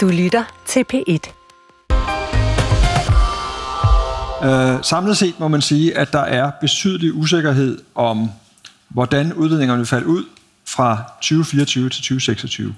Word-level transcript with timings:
Du 0.00 0.08
lytter 0.08 0.44
til 0.66 0.84
P1. 0.92 1.32
Øh, 4.44 4.78
samlet 4.82 5.16
set 5.16 5.40
må 5.40 5.48
man 5.48 5.60
sige, 5.60 5.98
at 5.98 6.12
der 6.12 6.20
er 6.20 6.50
betydelig 6.60 7.14
usikkerhed 7.14 7.78
om, 7.94 8.30
hvordan 8.88 9.32
udledningerne 9.32 9.78
vil 9.78 9.86
falde 9.86 10.06
ud 10.06 10.24
fra 10.66 11.02
2024 11.20 11.88
til 11.88 12.02
2026. 12.02 12.74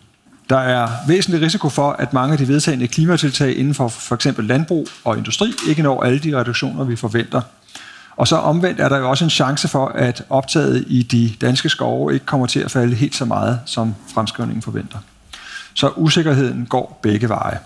Der 0.50 0.58
er 0.58 0.88
væsentlig 1.08 1.42
risiko 1.42 1.68
for, 1.68 1.90
at 1.90 2.12
mange 2.12 2.32
af 2.32 2.38
de 2.38 2.48
vedtagende 2.48 2.88
klimatiltag 2.88 3.56
inden 3.56 3.74
for 3.74 3.88
for 3.88 4.14
eksempel 4.14 4.44
landbrug 4.44 4.88
og 5.04 5.18
industri 5.18 5.52
ikke 5.68 5.82
når 5.82 6.02
alle 6.02 6.18
de 6.18 6.38
reduktioner, 6.38 6.84
vi 6.84 6.96
forventer. 6.96 7.40
Og 8.16 8.28
så 8.28 8.36
omvendt 8.36 8.80
er 8.80 8.88
der 8.88 8.98
jo 8.98 9.10
også 9.10 9.24
en 9.24 9.30
chance 9.30 9.68
for, 9.68 9.86
at 9.86 10.24
optaget 10.30 10.84
i 10.88 11.02
de 11.02 11.32
danske 11.40 11.68
skove 11.68 12.14
ikke 12.14 12.26
kommer 12.26 12.46
til 12.46 12.60
at 12.60 12.70
falde 12.70 12.94
helt 12.94 13.14
så 13.14 13.24
meget, 13.24 13.60
som 13.66 13.94
fremskrivningen 14.14 14.62
forventer. 14.62 14.98
Så 15.74 15.92
usikkerheden 15.96 16.66
går 16.66 16.98
begge 17.02 17.28
veje. 17.28 17.58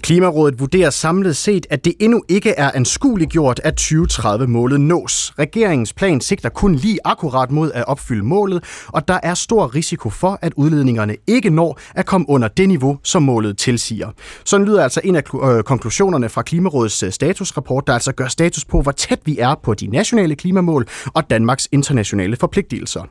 Klimarådet 0.00 0.60
vurderer 0.60 0.90
samlet 0.90 1.36
set, 1.36 1.66
at 1.70 1.84
det 1.84 1.94
endnu 2.00 2.22
ikke 2.28 2.50
er 2.50 2.70
anskueligt 2.74 3.30
gjort, 3.30 3.60
at 3.64 3.80
2030-målet 3.80 4.80
nås. 4.80 5.32
Regeringens 5.38 5.92
plan 5.92 6.20
sigter 6.20 6.48
kun 6.48 6.74
lige 6.74 6.98
akkurat 7.04 7.50
mod 7.50 7.70
at 7.74 7.88
opfylde 7.88 8.24
målet, 8.24 8.64
og 8.88 9.08
der 9.08 9.18
er 9.22 9.34
stor 9.34 9.74
risiko 9.74 10.10
for, 10.10 10.38
at 10.42 10.52
udledningerne 10.56 11.16
ikke 11.26 11.50
når 11.50 11.80
at 11.94 12.06
komme 12.06 12.26
under 12.28 12.48
det 12.48 12.68
niveau, 12.68 12.98
som 13.02 13.22
målet 13.22 13.58
tilsiger. 13.58 14.08
Sådan 14.44 14.66
lyder 14.66 14.82
altså 14.82 15.00
en 15.04 15.16
af 15.16 15.22
øh, 15.42 15.62
konklusionerne 15.62 16.28
fra 16.28 16.42
Klimarådets 16.42 17.02
øh, 17.02 17.12
statusrapport, 17.12 17.86
der 17.86 17.92
altså 17.92 18.12
gør 18.12 18.28
status 18.28 18.64
på, 18.64 18.80
hvor 18.82 18.92
tæt 18.92 19.20
vi 19.24 19.38
er 19.38 19.54
på 19.62 19.74
de 19.74 19.86
nationale 19.86 20.36
klimamål 20.36 20.86
og 21.14 21.30
Danmarks 21.30 21.68
internationale 21.72 22.36
forpligtelser. 22.36 23.02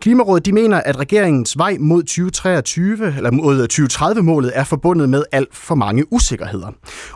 Klimarådet 0.00 0.46
de 0.46 0.52
mener, 0.52 0.80
at 0.80 0.98
regeringens 0.98 1.58
vej 1.58 1.76
mod 1.80 2.02
2023 2.02 3.16
eller 3.16 3.30
mod 3.30 3.60
øh, 3.60 3.68
2030-målet 3.72 4.52
er 4.54 4.64
forbundet 4.64 5.08
med 5.08 5.24
alt 5.32 5.56
for 5.56 5.74
mange 5.74 5.91
mange 5.92 6.12
usikkerheder. 6.12 6.70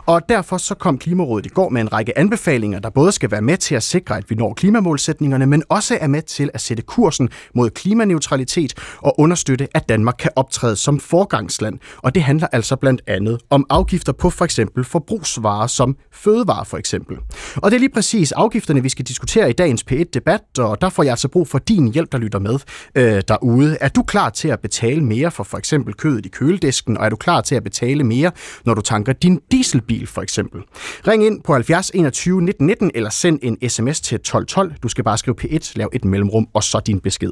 Og 0.05 0.21
derfor 0.29 0.57
så 0.57 0.75
kom 0.75 0.97
Klimarådet 0.97 1.45
i 1.45 1.49
går 1.49 1.69
med 1.69 1.81
en 1.81 1.93
række 1.93 2.17
anbefalinger, 2.17 2.79
der 2.79 2.89
både 2.89 3.11
skal 3.11 3.31
være 3.31 3.41
med 3.41 3.57
til 3.57 3.75
at 3.75 3.83
sikre, 3.83 4.17
at 4.17 4.29
vi 4.29 4.35
når 4.35 4.53
klimamålsætningerne, 4.53 5.45
men 5.45 5.63
også 5.69 5.97
er 6.01 6.07
med 6.07 6.21
til 6.21 6.49
at 6.53 6.61
sætte 6.61 6.83
kursen 6.83 7.29
mod 7.55 7.69
klimaneutralitet 7.69 8.73
og 8.97 9.19
understøtte, 9.19 9.67
at 9.73 9.89
Danmark 9.89 10.15
kan 10.19 10.31
optræde 10.35 10.75
som 10.75 10.99
forgangsland. 10.99 11.79
Og 11.97 12.15
det 12.15 12.23
handler 12.23 12.47
altså 12.51 12.75
blandt 12.75 13.01
andet 13.07 13.39
om 13.49 13.65
afgifter 13.69 14.11
på 14.13 14.29
for 14.29 14.45
eksempel 14.45 14.83
forbrugsvarer 14.83 15.67
som 15.67 15.95
fødevarer 16.13 16.63
for 16.63 16.77
eksempel. 16.77 17.17
Og 17.55 17.71
det 17.71 17.75
er 17.75 17.79
lige 17.79 17.93
præcis 17.93 18.31
afgifterne, 18.31 18.83
vi 18.83 18.89
skal 18.89 19.05
diskutere 19.05 19.49
i 19.49 19.53
dagens 19.53 19.85
P1-debat, 19.91 20.59
og 20.59 20.81
der 20.81 20.89
får 20.89 21.03
jeg 21.03 21.11
altså 21.11 21.27
brug 21.27 21.47
for 21.47 21.57
din 21.57 21.93
hjælp, 21.93 22.11
der 22.11 22.17
lytter 22.17 22.39
med 22.39 22.59
øh, 22.95 23.21
derude. 23.27 23.77
Er 23.81 23.89
du 23.89 24.03
klar 24.03 24.29
til 24.29 24.47
at 24.47 24.59
betale 24.59 25.01
mere 25.03 25.31
for 25.31 25.43
for 25.43 25.57
eksempel 25.57 25.93
kødet 25.93 26.25
i 26.25 26.29
køledisken, 26.29 26.97
og 26.97 27.05
er 27.05 27.09
du 27.09 27.15
klar 27.15 27.41
til 27.41 27.55
at 27.55 27.63
betale 27.63 28.03
mere, 28.03 28.31
når 28.67 28.73
du 28.73 28.81
tanker 28.81 29.13
din 29.13 29.39
dieselbil 29.51 30.07
for 30.07 30.21
eksempel. 30.21 30.61
Ring 31.07 31.25
ind 31.25 31.43
på 31.43 31.53
70 31.53 31.91
21 31.93 32.41
19 32.41 32.67
19 32.67 32.91
eller 32.95 33.09
send 33.09 33.39
en 33.43 33.69
sms 33.69 34.01
til 34.01 34.15
1212. 34.15 34.73
Du 34.83 34.87
skal 34.87 35.03
bare 35.03 35.17
skrive 35.17 35.35
P1, 35.41 35.71
lav 35.75 35.89
et 35.93 36.05
mellemrum 36.05 36.47
og 36.53 36.63
så 36.63 36.79
din 36.79 36.99
besked. 36.99 37.31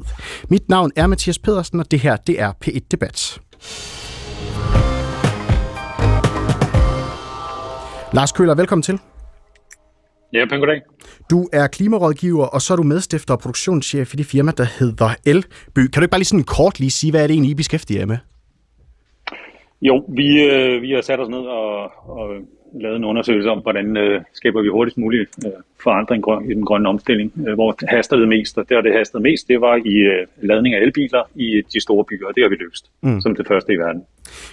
Mit 0.50 0.68
navn 0.68 0.90
er 0.96 1.06
Mathias 1.06 1.38
Pedersen, 1.38 1.80
og 1.80 1.90
det 1.90 2.00
her 2.00 2.16
det 2.16 2.40
er 2.40 2.52
P1 2.64 2.78
Debat. 2.90 3.40
Lars 8.12 8.32
Køller, 8.32 8.54
velkommen 8.54 8.82
til. 8.82 8.98
Ja, 10.32 10.46
pæn 10.50 10.58
goddag. 10.58 10.80
Du 11.30 11.48
er 11.52 11.66
klimarådgiver, 11.66 12.46
og 12.46 12.62
så 12.62 12.74
er 12.74 12.76
du 12.76 12.82
medstifter 12.82 13.34
og 13.34 13.40
produktionschef 13.40 14.14
i 14.14 14.16
det 14.16 14.26
firma, 14.26 14.52
der 14.56 14.66
hedder 14.78 15.14
Elby. 15.26 15.46
Kan 15.74 15.90
du 15.94 16.00
ikke 16.00 16.10
bare 16.10 16.18
lige 16.18 16.24
sådan 16.24 16.44
kort 16.44 16.80
lige 16.80 16.90
sige, 16.90 17.10
hvad 17.10 17.22
er 17.22 17.26
det 17.26 17.34
egentlig, 17.34 17.50
I 17.50 17.54
beskæftiger 17.54 18.00
jer 18.00 18.06
med? 18.06 18.18
Jo, 19.82 20.04
vi, 20.08 20.42
øh, 20.42 20.82
vi 20.82 20.90
har 20.90 21.00
sat 21.00 21.20
os 21.20 21.28
ned 21.28 21.38
og, 21.38 21.82
og 22.08 22.36
lavet 22.80 22.96
en 22.96 23.04
undersøgelse 23.04 23.50
om, 23.50 23.58
hvordan 23.58 23.96
øh, 23.96 24.20
skaber 24.32 24.62
vi 24.62 24.68
hurtigst 24.68 24.98
muligt 24.98 25.30
øh, 25.46 25.52
forandring 25.82 26.50
i 26.50 26.54
den 26.54 26.64
grønne 26.64 26.88
omstilling. 26.88 27.32
Øh, 27.48 27.54
hvor 27.54 27.74
haster 27.88 28.16
det 28.16 28.28
mest, 28.28 28.58
og 28.58 28.68
der 28.68 28.80
det 28.80 28.92
hastede 28.92 29.22
mest, 29.22 29.48
det 29.48 29.60
var 29.60 29.76
i 29.76 29.94
øh, 29.94 30.26
ladning 30.42 30.74
af 30.74 30.80
elbiler 30.80 31.22
i 31.34 31.62
de 31.72 31.80
store 31.80 32.04
byer, 32.04 32.26
og 32.26 32.34
det 32.34 32.42
har 32.42 32.48
vi 32.48 32.54
løst 32.54 32.90
mm. 33.02 33.20
som 33.20 33.36
det 33.36 33.46
første 33.46 33.72
i 33.72 33.76
verden. 33.76 34.02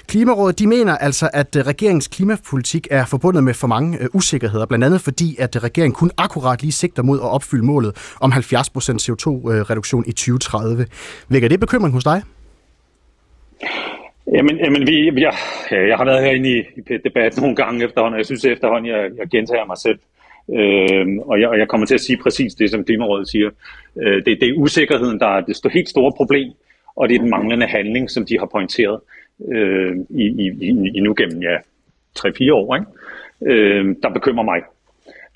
Klimarådet 0.07 0.59
de 0.59 0.67
mener 0.67 0.97
altså, 0.97 1.29
at 1.33 1.55
øh, 1.55 1.61
regeringens 1.65 2.07
klimapolitik 2.07 2.87
er 2.91 3.05
forbundet 3.05 3.43
med 3.43 3.53
for 3.53 3.67
mange 3.67 3.97
øh, 4.01 4.07
usikkerheder, 4.13 4.65
blandt 4.65 4.85
andet 4.85 5.01
fordi, 5.01 5.35
at 5.39 5.55
øh, 5.55 5.63
regeringen 5.63 5.95
kun 5.95 6.11
akkurat 6.17 6.61
lige 6.61 6.71
sigter 6.71 7.03
mod 7.03 7.19
at 7.19 7.29
opfylde 7.29 7.65
målet 7.65 8.15
om 8.21 8.31
70% 8.31 8.35
CO2-reduktion 9.05 10.03
i 10.07 10.11
2030. 10.11 10.85
Vækker 11.29 11.49
det 11.49 11.59
bekymring 11.59 11.93
hos 11.93 12.03
dig? 12.03 12.21
Jamen, 14.31 14.57
jamen 14.57 14.87
vi, 14.87 15.05
jeg, 15.05 15.33
jeg 15.71 15.97
har 15.97 16.05
været 16.05 16.23
herinde 16.23 16.49
i, 16.49 16.59
i 16.77 16.97
debat 17.03 17.37
nogle 17.37 17.55
gange 17.55 17.85
efterhånden, 17.85 18.13
og 18.13 18.17
jeg 18.17 18.25
synes 18.25 18.45
efterhånden, 18.45 18.91
jeg, 18.91 19.11
jeg 19.17 19.27
gentager 19.27 19.65
mig 19.65 19.77
selv. 19.77 19.99
Øh, 20.49 21.17
og, 21.29 21.41
jeg, 21.41 21.49
og 21.49 21.59
jeg 21.59 21.67
kommer 21.67 21.87
til 21.87 21.93
at 21.93 22.01
sige 22.01 22.17
præcis 22.23 22.55
det, 22.55 22.71
som 22.71 22.85
Klimarådet 22.85 23.29
siger. 23.29 23.49
Øh, 24.01 24.25
det, 24.25 24.41
det 24.41 24.49
er 24.49 24.57
usikkerheden, 24.57 25.19
der 25.19 25.27
er 25.27 25.41
det 25.41 25.71
helt 25.71 25.89
store 25.89 26.13
problem, 26.17 26.51
og 26.95 27.09
det 27.09 27.15
er 27.15 27.19
den 27.19 27.29
manglende 27.29 27.67
handling, 27.67 28.09
som 28.11 28.25
de 28.25 28.39
har 28.39 28.45
pointeret 28.45 28.99
øh, 29.53 29.95
i, 30.09 30.23
i, 30.23 30.47
i, 30.61 30.91
i 30.95 30.99
nu 30.99 31.13
gennem 31.17 31.41
ja, 31.41 31.57
3-4 32.19 32.53
år, 32.53 32.75
ikke? 32.75 32.87
Øh, 33.45 33.95
der 34.03 34.09
bekymrer 34.09 34.43
mig. 34.43 34.61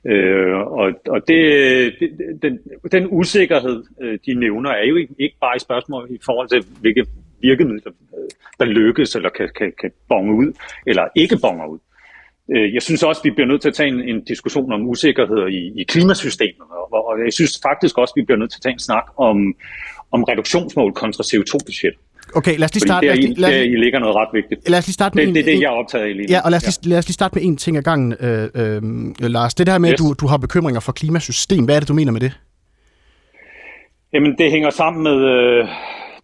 Øh, 0.05 0.55
og 0.55 0.93
og 1.07 1.27
det, 1.27 1.93
det, 1.99 2.39
den, 2.41 2.59
den 2.91 3.07
usikkerhed, 3.11 3.83
øh, 4.01 4.19
de 4.25 4.33
nævner, 4.33 4.69
er 4.69 4.85
jo 4.85 4.95
ikke, 4.95 5.13
ikke 5.19 5.35
bare 5.41 5.55
et 5.55 5.61
spørgsmål 5.61 6.07
i 6.09 6.19
forhold 6.25 6.49
til, 6.49 6.65
hvilke 6.81 7.05
virkemidler, 7.41 7.91
der 8.59 8.65
lykkes 8.65 9.15
eller 9.15 9.29
kan, 9.29 9.49
kan, 9.57 9.73
kan 9.81 9.91
bonge 10.09 10.33
ud, 10.33 10.53
eller 10.87 11.03
ikke 11.15 11.37
bonger 11.41 11.65
ud. 11.65 11.79
Øh, 12.55 12.73
jeg 12.73 12.81
synes 12.81 13.03
også, 13.03 13.21
vi 13.23 13.31
bliver 13.31 13.47
nødt 13.47 13.61
til 13.61 13.69
at 13.69 13.75
tage 13.75 13.89
en, 13.89 14.01
en 14.01 14.23
diskussion 14.23 14.71
om 14.71 14.87
usikkerheder 14.87 15.47
i, 15.47 15.81
i 15.81 15.83
klimasystemet, 15.83 16.67
og, 16.91 17.07
og 17.07 17.13
jeg 17.25 17.33
synes 17.33 17.59
faktisk 17.63 17.97
også, 17.97 18.13
vi 18.15 18.21
bliver 18.21 18.39
nødt 18.39 18.51
til 18.51 18.57
at 18.57 18.61
tage 18.61 18.73
en 18.73 18.79
snak 18.79 19.03
om, 19.17 19.55
om 20.11 20.23
reduktionsmål 20.23 20.93
kontra 20.93 21.23
CO2-budget. 21.23 21.93
Okay, 22.35 22.57
lad 22.57 22.65
os 22.65 22.73
lige 22.73 22.81
starte... 22.81 23.09
Fordi 23.09 23.27
der, 23.27 23.41
lad, 23.41 23.51
der, 23.51 23.59
der 23.59 23.79
ligger 23.79 23.99
noget 23.99 24.15
ret 24.15 24.29
vigtigt. 24.33 24.69
Lad 24.69 24.79
os 24.79 24.87
lige 24.87 24.93
starte 24.93 25.15
med 25.15 25.23
det, 25.23 25.29
en, 25.29 25.35
det 25.35 25.41
er 25.41 25.45
det, 25.45 25.61
jeg 25.61 25.67
er 25.67 25.71
optaget 25.71 26.03
af 26.05 26.15
lige 26.15 26.27
Ja, 26.29 26.39
og 26.45 26.51
lad 26.51 26.57
os, 26.57 26.63
ja. 26.63 26.69
lige, 26.83 26.89
lad 26.89 26.97
os 26.97 27.07
lige 27.07 27.13
starte 27.13 27.35
med 27.35 27.43
en 27.43 27.57
ting 27.57 27.77
ad 27.77 27.83
gangen, 27.83 28.13
øh, 28.19 28.49
øh, 28.55 29.29
Lars. 29.29 29.53
Det 29.53 29.67
der 29.67 29.77
med, 29.77 29.89
yes. 29.89 29.93
at 29.93 29.99
du, 29.99 30.13
du 30.21 30.27
har 30.27 30.37
bekymringer 30.37 30.79
for 30.79 30.91
klimasystem, 30.91 31.65
hvad 31.65 31.75
er 31.75 31.79
det, 31.79 31.89
du 31.89 31.93
mener 31.93 32.11
med 32.11 32.21
det? 32.21 32.39
Jamen, 34.13 34.35
det 34.37 34.51
hænger 34.51 34.69
sammen 34.69 35.03
med... 35.03 35.17
Øh, 35.33 35.67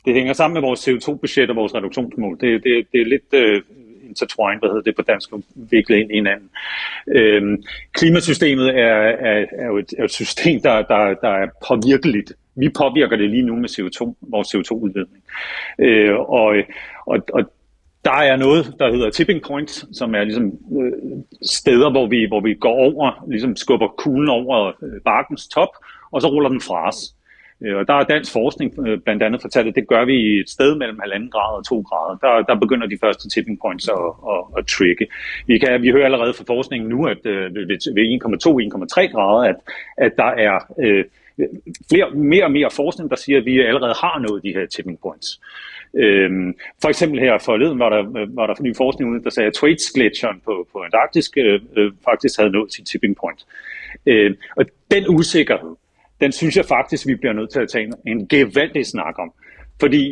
det 0.06 0.14
hænger 0.14 0.34
sammen 0.34 0.54
med 0.54 0.62
vores 0.62 0.88
CO2-budget 0.88 1.50
og 1.50 1.56
vores 1.56 1.76
reduktionsmål. 1.76 2.38
Det, 2.42 2.64
det, 2.64 2.88
det 2.92 3.02
er 3.02 3.06
lidt 3.06 3.34
øh, 3.34 3.62
intertwined, 4.10 4.60
hvad 4.60 4.70
hedder 4.70 4.82
det 4.82 4.96
på 4.96 5.02
dansk, 5.02 5.30
viklet 5.56 5.98
ind 5.98 6.12
i 6.12 6.16
hinanden. 6.16 6.50
Øhm, 7.08 7.64
klimasystemet 7.94 8.68
er, 8.70 8.96
er, 9.30 9.46
er, 9.52 9.68
jo 9.68 9.78
et, 9.78 9.94
er 9.98 10.04
et 10.04 10.12
system, 10.12 10.62
der, 10.62 10.82
der, 10.82 11.14
der 11.14 11.30
er 11.30 11.48
påvirkeligt. 11.68 12.34
Vi 12.56 12.70
påvirker 12.70 13.18
det 13.18 13.30
lige 13.30 13.46
nu 13.50 13.56
med 13.56 13.70
CO2, 13.70 14.14
vores 14.22 14.56
CO2-udledning. 14.56 15.24
Øh, 15.80 16.20
og, 16.20 16.56
og, 17.06 17.18
og 17.34 17.44
der 18.06 18.12
er 18.32 18.36
noget, 18.36 18.76
der 18.80 18.92
hedder 18.92 19.10
tipping 19.10 19.42
points, 19.42 19.98
som 19.98 20.16
er 20.16 20.24
ligesom 20.24 20.46
øh, 20.82 20.92
steder, 21.42 21.92
hvor 21.92 22.08
vi, 22.08 22.26
hvor 22.26 22.42
vi 22.42 22.54
går 22.54 22.74
over, 22.74 23.26
ligesom 23.30 23.56
skubber 23.56 23.88
kuglen 23.88 24.30
over 24.30 24.68
øh, 24.68 25.02
bakkens 25.06 25.48
top, 25.48 25.70
og 26.12 26.22
så 26.22 26.28
ruller 26.28 26.50
den 26.50 26.62
fra 26.62 26.88
os. 26.88 27.16
Øh, 27.64 27.78
og 27.78 27.88
der 27.88 27.94
er 27.94 28.04
dansk 28.04 28.34
forskning 28.34 28.88
øh, 28.88 29.00
blandt 29.00 29.24
andet 29.24 29.42
fortalt, 29.42 29.68
at 29.68 29.76
det 29.76 29.88
gør 29.88 30.06
vi 30.06 30.16
i 30.16 30.40
et 30.40 30.50
sted 30.50 30.76
mellem 30.76 31.00
1,5 31.00 31.30
grader 31.30 31.58
og 31.58 31.66
2 31.66 31.82
grader. 31.82 32.18
Der, 32.18 32.54
der 32.54 32.60
begynder 32.60 32.88
de 32.88 32.98
første 33.02 33.30
tipping 33.30 33.60
points 33.62 33.88
at, 33.88 34.06
at, 34.34 34.42
at 34.58 34.68
trigge. 34.68 35.08
Vi, 35.48 35.58
kan, 35.58 35.82
vi 35.82 35.90
hører 35.92 36.06
allerede 36.06 36.34
fra 36.34 36.44
forskningen 36.48 36.90
nu, 36.90 37.08
at 37.08 37.26
øh, 37.26 37.56
ved 37.56 38.06
1,2-1,3 39.06 39.12
grader, 39.14 39.50
at, 39.52 39.56
at 39.98 40.12
der 40.18 40.32
er 40.48 40.56
øh, 40.84 41.06
flere, 41.90 42.12
mere 42.12 42.44
og 42.44 42.52
mere 42.52 42.70
forskning, 42.72 43.10
der 43.10 43.16
siger, 43.16 43.38
at 43.40 43.46
vi 43.46 43.60
allerede 43.60 43.96
har 44.04 44.20
nået 44.20 44.44
de 44.44 44.54
her 44.54 44.66
tipping 44.66 45.00
points. 45.02 45.40
Øhm, 45.96 46.56
for 46.82 46.90
eksempel 46.90 47.20
her 47.20 47.38
forleden 47.38 47.80
var 47.80 47.90
der, 47.90 48.28
var 48.36 48.48
der 48.48 48.56
ny 48.62 48.76
forskning 48.76 49.12
ude, 49.12 49.24
der 49.24 49.30
sagde, 49.30 49.48
at 49.48 49.54
Thwaites-gletsjeren 49.54 50.42
på, 50.46 50.68
på 50.74 50.80
Antarktis 50.80 51.32
øh, 51.38 51.62
øh, 51.78 51.92
faktisk 52.06 52.40
havde 52.40 52.52
nået 52.52 52.74
sin 52.74 52.86
tipping 52.86 53.16
point. 53.16 53.46
Øh, 54.06 54.36
og 54.56 54.66
den 54.92 55.04
usikkerhed, 55.10 55.76
den 56.24 56.32
synes 56.32 56.56
jeg 56.58 56.66
faktisk, 56.66 57.08
vi 57.08 57.16
bliver 57.16 57.34
nødt 57.40 57.52
til 57.52 57.60
at 57.60 57.70
tage 57.74 57.86
en, 58.12 58.28
gevaldig 58.28 58.86
snak 58.86 59.16
om. 59.24 59.30
Fordi 59.84 60.04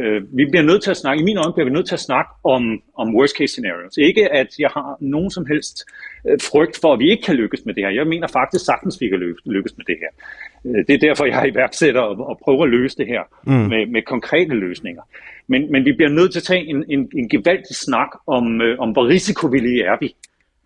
øh, 0.00 0.20
vi 0.38 0.44
bliver 0.50 0.64
nødt 0.70 0.82
til 0.82 0.90
at 0.90 1.00
snakke, 1.02 1.20
i 1.22 1.24
min 1.24 1.38
øjne 1.38 1.54
bliver 1.54 1.68
vi 1.70 1.76
nødt 1.76 1.88
til 1.88 1.98
at 2.00 2.06
snakke 2.10 2.30
om, 2.54 2.62
om 3.02 3.06
worst 3.16 3.34
case 3.38 3.52
scenarios. 3.52 3.96
Ikke 4.08 4.24
at 4.40 4.50
jeg 4.58 4.70
har 4.76 4.96
nogen 5.00 5.30
som 5.36 5.44
helst 5.52 5.76
øh, 6.28 6.38
frygt 6.50 6.76
for, 6.82 6.90
at 6.92 6.98
vi 7.02 7.10
ikke 7.12 7.24
kan 7.28 7.34
lykkes 7.42 7.62
med 7.66 7.74
det 7.74 7.82
her. 7.84 7.90
Jeg 7.90 8.06
mener 8.06 8.28
faktisk 8.38 8.64
sagtens, 8.64 8.94
vi 9.00 9.08
kan 9.08 9.18
lykkes 9.56 9.74
med 9.78 9.84
det 9.90 9.96
her. 10.02 10.10
Øh, 10.66 10.80
det 10.86 10.94
er 10.94 11.02
derfor, 11.06 11.24
jeg 11.24 11.38
er 11.42 11.48
iværksætter 11.52 12.00
og, 12.00 12.14
og 12.30 12.38
prøver 12.44 12.64
at 12.64 12.70
løse 12.76 12.96
det 13.00 13.06
her 13.06 13.22
mm. 13.46 13.52
med, 13.72 13.82
med 13.94 14.02
konkrete 14.02 14.54
løsninger. 14.64 15.02
Men, 15.52 15.72
men 15.72 15.84
vi 15.84 15.92
bliver 15.92 16.12
nødt 16.18 16.30
til 16.32 16.40
at 16.42 16.48
tage 16.52 16.64
en, 16.72 16.84
en, 16.94 17.02
en 17.20 17.28
gevaldig 17.28 17.76
snak 17.86 18.10
om, 18.26 18.44
øh, 18.66 18.78
om, 18.78 18.88
hvor 18.94 19.04
risikovillige 19.14 19.82
er 19.92 19.96
vi. 20.00 20.08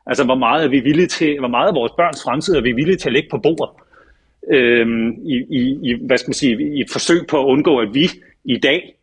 Altså, 0.06 0.25
hvor 0.25 0.38
meget 0.46 0.64
er 0.64 0.69
vi 0.69 0.81
villige 0.81 1.06
til, 1.19 1.38
hvor 1.38 1.52
meget 1.56 1.69
af 1.69 1.75
vores 1.75 1.93
børns 2.00 2.22
fremtid 2.25 2.54
er 2.54 2.62
vi 2.69 2.72
villige 2.72 2.96
til 2.96 3.08
at 3.08 3.12
lægge 3.12 3.28
på 3.31 3.38
bordet 3.38 3.70
øh, 4.50 4.87
i, 5.25 5.37
i, 5.91 6.06
hvad 6.06 6.19
skal 6.19 6.29
man 6.29 6.35
sige, 6.35 6.77
i 6.77 6.81
et 6.81 6.91
forsøg 6.93 7.27
på 7.29 7.41
at 7.41 7.47
undgå, 7.47 7.79
at 7.79 7.94
vi 7.94 8.11
i 8.44 8.59
dag 8.59 8.94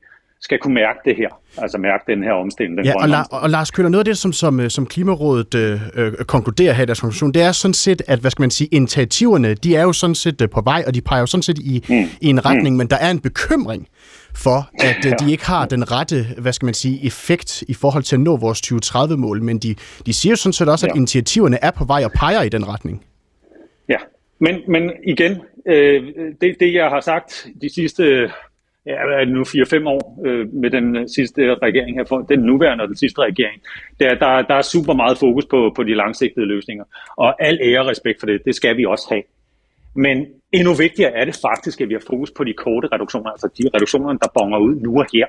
skal 0.41 0.59
kunne 0.59 0.73
mærke 0.73 0.99
det 1.05 1.15
her, 1.15 1.29
altså 1.57 1.77
mærke 1.77 2.03
den 2.07 2.23
her 2.23 2.31
omstilling. 2.31 2.77
Den 2.77 2.85
ja, 2.85 2.93
og, 2.95 3.03
La- 3.03 3.27
og 3.43 3.49
Lars 3.49 3.71
Køller, 3.71 3.89
noget 3.89 3.99
af 3.99 4.05
det, 4.05 4.17
som, 4.17 4.33
som, 4.33 4.59
øh, 4.59 4.69
som 4.69 4.85
Klimarådet 4.85 5.55
øh, 5.55 5.81
øh, 5.95 6.13
konkluderer 6.13 6.73
her 6.73 6.83
i 6.83 6.85
deres 6.85 6.99
konklusion, 6.99 7.31
det 7.31 7.41
er 7.41 7.51
sådan 7.51 7.73
set, 7.73 8.01
at 8.07 8.19
hvad 8.19 8.31
skal 8.31 8.43
man 8.43 8.51
sige, 8.51 8.67
initiativerne, 8.71 9.53
de 9.53 9.75
er 9.75 9.81
jo 9.81 9.93
sådan 9.93 10.15
set 10.15 10.41
øh, 10.41 10.49
på 10.49 10.61
vej, 10.61 10.83
og 10.87 10.93
de 10.93 11.01
peger 11.01 11.19
jo 11.19 11.25
sådan 11.25 11.43
set 11.43 11.59
i, 11.59 11.85
mm. 11.89 11.95
i 12.21 12.27
en 12.27 12.45
retning, 12.45 12.75
mm. 12.75 12.77
men 12.77 12.87
der 12.87 12.97
er 12.97 13.11
en 13.11 13.19
bekymring 13.19 13.87
for, 14.35 14.69
at 14.79 15.05
øh, 15.05 15.13
de 15.19 15.31
ikke 15.31 15.45
har 15.45 15.65
den 15.65 15.91
rette, 15.91 16.25
hvad 16.37 16.53
skal 16.53 16.65
man 16.65 16.73
sige, 16.73 17.05
effekt 17.05 17.63
i 17.67 17.73
forhold 17.73 18.03
til 18.03 18.15
at 18.15 18.19
nå 18.19 18.37
vores 18.37 18.61
2030-mål, 18.73 19.43
men 19.43 19.59
de, 19.59 19.75
de 20.05 20.13
siger 20.13 20.31
jo 20.31 20.35
sådan 20.35 20.53
set 20.53 20.69
også, 20.69 20.85
at 20.85 20.91
ja. 20.95 20.97
initiativerne 20.97 21.57
er 21.63 21.71
på 21.71 21.85
vej 21.85 22.05
og 22.05 22.11
peger 22.11 22.41
i 22.41 22.49
den 22.49 22.67
retning. 22.67 23.03
Men, 24.39 24.61
men 24.67 24.91
igen, 25.03 25.41
øh, 25.65 26.03
det, 26.41 26.59
det 26.59 26.73
jeg 26.73 26.89
har 26.89 26.99
sagt 26.99 27.47
de 27.61 27.73
sidste 27.73 28.31
ja, 28.85 29.25
nu 29.25 29.41
4-5 29.41 29.87
år 29.87 30.21
øh, 30.25 30.53
med 30.53 30.69
den 30.69 31.09
sidste 31.09 31.55
regering 31.55 31.97
her, 31.97 32.05
for 32.05 32.17
den 32.17 32.39
nuværende 32.39 32.81
og 32.81 32.87
den 32.87 32.95
sidste 32.95 33.21
regering, 33.21 33.61
der, 33.99 34.15
der, 34.15 34.41
der 34.41 34.55
er 34.55 34.61
super 34.61 34.93
meget 34.93 35.17
fokus 35.17 35.45
på, 35.45 35.71
på 35.75 35.83
de 35.83 35.95
langsigtede 35.95 36.45
løsninger. 36.45 36.85
Og 37.17 37.45
al 37.45 37.59
ære 37.61 37.79
og 37.79 37.87
respekt 37.87 38.19
for 38.19 38.27
det, 38.27 38.45
det 38.45 38.55
skal 38.55 38.77
vi 38.77 38.85
også 38.85 39.07
have. 39.09 39.23
Men 39.95 40.25
endnu 40.51 40.73
vigtigere 40.73 41.11
er 41.11 41.25
det 41.25 41.39
faktisk, 41.41 41.81
at 41.81 41.89
vi 41.89 41.93
har 41.93 42.03
fokus 42.07 42.31
på 42.31 42.43
de 42.43 42.53
korte 42.53 42.87
reduktioner, 42.87 43.29
altså 43.29 43.49
de 43.57 43.69
reduktioner, 43.75 44.13
der 44.13 44.27
bonger 44.33 44.57
ud 44.57 44.75
nu 44.75 44.99
og 44.99 45.05
her. 45.13 45.25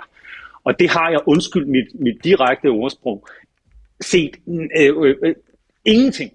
Og 0.65 0.79
det 0.79 0.91
har 0.91 1.11
jeg, 1.11 1.21
undskyld 1.27 1.67
mit, 1.67 2.01
mit 2.01 2.25
direkte 2.25 2.67
ordsprog, 2.67 3.27
set 4.01 4.37
øh, 4.49 4.97
øh, 4.97 5.17
øh, 5.23 5.35
ingenting 5.85 6.31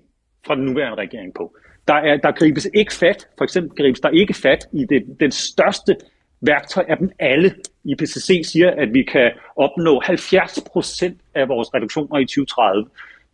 fra 0.46 0.56
den 0.56 0.66
nuværende 0.66 0.98
regering 0.98 1.34
på. 1.34 1.56
Der, 1.88 1.94
er, 1.94 2.18
der 2.18 2.32
gribes 2.32 2.68
ikke 2.74 2.94
fat, 2.94 3.28
for 3.38 3.44
eksempel 3.44 3.78
gribes 3.78 4.00
der 4.00 4.10
ikke 4.10 4.34
fat 4.34 4.68
i 4.74 4.86
det, 4.90 5.20
den 5.20 5.32
største 5.32 5.96
værktøj 6.42 6.86
af 6.88 6.98
dem 6.98 7.10
alle. 7.20 7.56
IPCC 7.84 8.42
siger, 8.52 8.72
at 8.72 8.94
vi 8.94 9.04
kan 9.04 9.32
opnå 9.56 10.02
70 10.04 10.60
procent 10.72 11.22
af 11.36 11.48
vores 11.48 11.74
reduktioner 11.74 12.18
i 12.18 12.26
2030 12.26 12.86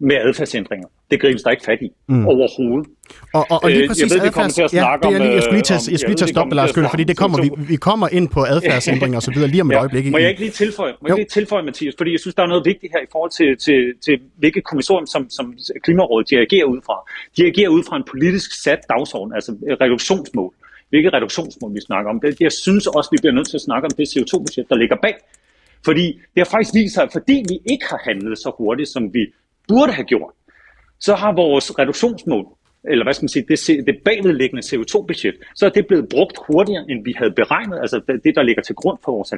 med 0.01 0.15
adfærdsændringer. 0.15 0.87
Det 1.11 1.21
gribes 1.21 1.43
der 1.43 1.51
ikke 1.51 1.63
fat 1.63 1.81
i 1.81 1.89
mm. 2.07 2.27
overhovedet. 2.27 2.87
Og, 3.33 3.45
og, 3.49 3.63
og 3.63 3.69
lige 3.69 3.83
øh, 3.83 3.87
præcis 3.87 4.03
jeg 4.03 4.21
ved, 4.21 4.27
adfærds... 4.27 4.73
Ja, 4.73 4.95
det 5.03 5.15
er 5.15 5.19
lige, 5.25 5.33
jeg 5.33 5.43
skulle 5.43 5.57
lige 5.59 5.69
tage, 5.71 5.81
øh, 5.87 5.91
jeg 5.91 5.99
skulle 5.99 6.11
lige 6.13 6.21
tage 6.23 6.27
stoppe, 6.35 6.55
Lars 6.55 6.71
Køller, 6.71 6.89
fordi 6.89 7.03
det 7.03 7.17
kommer, 7.17 7.37
vi, 7.41 7.49
vi 7.57 7.75
kommer 7.75 8.07
ind 8.17 8.29
på 8.29 8.41
adfærdsændringer 8.43 9.17
og 9.17 9.23
så 9.23 9.31
videre 9.31 9.49
lige 9.49 9.61
om 9.61 9.71
et 9.71 9.75
ja. 9.75 9.79
øjeblik. 9.79 10.11
Må 10.11 10.17
jeg 10.17 10.29
ikke 10.29 10.41
lige 10.41 10.51
tilføje, 10.51 10.93
må 11.01 11.07
jeg 11.07 11.15
lige 11.15 11.31
tilføje, 11.39 11.63
Mathias, 11.63 11.93
fordi 11.97 12.11
jeg 12.11 12.19
synes, 12.19 12.35
der 12.35 12.43
er 12.43 12.47
noget 12.47 12.65
vigtigt 12.65 12.93
her 12.95 13.01
i 13.07 13.09
forhold 13.11 13.31
til, 13.39 13.49
til, 13.65 13.79
til 14.05 14.13
hvilket 14.37 14.63
kommissorium, 14.63 15.07
som, 15.07 15.29
som 15.29 15.45
Klimarådet 15.83 16.29
de 16.29 16.35
agerer 16.45 16.65
ud 16.65 16.79
fra. 16.85 16.95
De 17.37 17.41
agerer 17.45 17.69
ud 17.69 17.83
fra 17.89 17.95
en 17.97 18.03
politisk 18.11 18.63
sat 18.63 18.79
dagsorden, 18.89 19.33
altså 19.33 19.51
reduktionsmål 19.81 20.53
hvilke 20.91 21.09
reduktionsmål 21.09 21.73
vi 21.73 21.81
snakker 21.89 22.09
om. 22.11 22.21
Jeg 22.39 22.51
synes 22.51 22.87
også, 22.87 23.09
vi 23.11 23.17
bliver 23.21 23.33
nødt 23.33 23.49
til 23.49 23.57
at 23.57 23.65
snakke 23.67 23.85
om 23.89 23.93
det 23.97 24.05
CO2-budget, 24.13 24.65
der 24.69 24.75
ligger 24.75 24.97
bag. 25.01 25.15
Fordi 25.85 26.05
det 26.33 26.39
har 26.43 26.49
faktisk 26.55 26.73
vist 26.79 26.93
sig, 26.93 27.03
at 27.03 27.11
fordi 27.11 27.37
vi 27.51 27.55
ikke 27.73 27.85
har 27.89 28.01
handlet 28.09 28.37
så 28.37 28.49
hurtigt, 28.57 28.89
som 28.89 29.03
vi 29.13 29.23
burde 29.71 29.93
have 29.93 30.05
gjort, 30.05 30.33
så 30.99 31.15
har 31.15 31.31
vores 31.31 31.79
reduktionsmål, 31.79 32.45
eller 32.83 33.05
hvad 33.05 33.13
skal 33.13 33.23
man 33.23 33.29
sige, 33.29 33.45
det, 33.49 33.87
det 33.87 33.95
bagvedliggende 34.05 34.63
CO2-budget, 34.69 35.35
så 35.55 35.65
er 35.65 35.69
det 35.69 35.87
blevet 35.87 36.09
brugt 36.09 36.37
hurtigere, 36.47 36.85
end 36.89 37.03
vi 37.03 37.13
havde 37.17 37.31
beregnet, 37.31 37.77
altså 37.79 38.01
det, 38.23 38.35
der 38.35 38.43
ligger 38.43 38.61
til 38.61 38.75
grund 38.75 38.97
for 39.03 39.11
vores 39.11 39.33
70% 39.33 39.37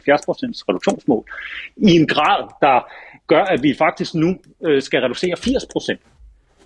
reduktionsmål, 0.70 1.24
i 1.78 1.92
en 2.00 2.08
grad, 2.08 2.42
der 2.62 2.78
gør, 3.28 3.44
at 3.44 3.64
vi 3.64 3.74
faktisk 3.78 4.16
nu 4.16 4.38
øh, 4.66 4.82
skal 4.82 5.02
reducere 5.02 5.34
80% 5.34 5.98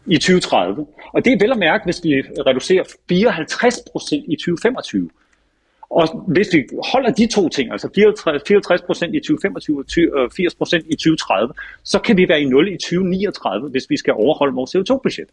i 0.06 0.18
2030. 0.18 0.86
Og 1.14 1.26
det 1.26 1.34
er 1.34 1.38
vel 1.42 1.52
at 1.52 1.58
mærke, 1.58 1.84
hvis 1.84 2.04
vi 2.04 2.22
reducerer 2.22 2.84
54% 2.84 4.32
i 4.32 4.36
2025. 4.36 5.10
Og 5.90 6.24
hvis 6.28 6.48
vi 6.54 6.64
holder 6.92 7.12
de 7.12 7.28
to 7.28 7.50
ting, 7.50 7.72
altså 7.72 7.90
54 8.48 8.82
procent 8.82 9.16
i 9.16 9.20
2025 9.20 10.16
og 10.16 10.32
80 10.38 10.56
procent 10.56 10.86
i 10.90 10.96
2030, 10.96 11.54
så 11.84 12.00
kan 12.00 12.18
vi 12.18 12.30
være 12.30 12.42
i 12.42 12.46
0 12.46 12.68
i 12.68 12.78
2039, 12.78 13.70
hvis 13.70 13.90
vi 13.90 13.98
skal 13.98 14.14
overholde 14.14 14.56
vores 14.56 14.76
CO2-budget. 14.76 15.28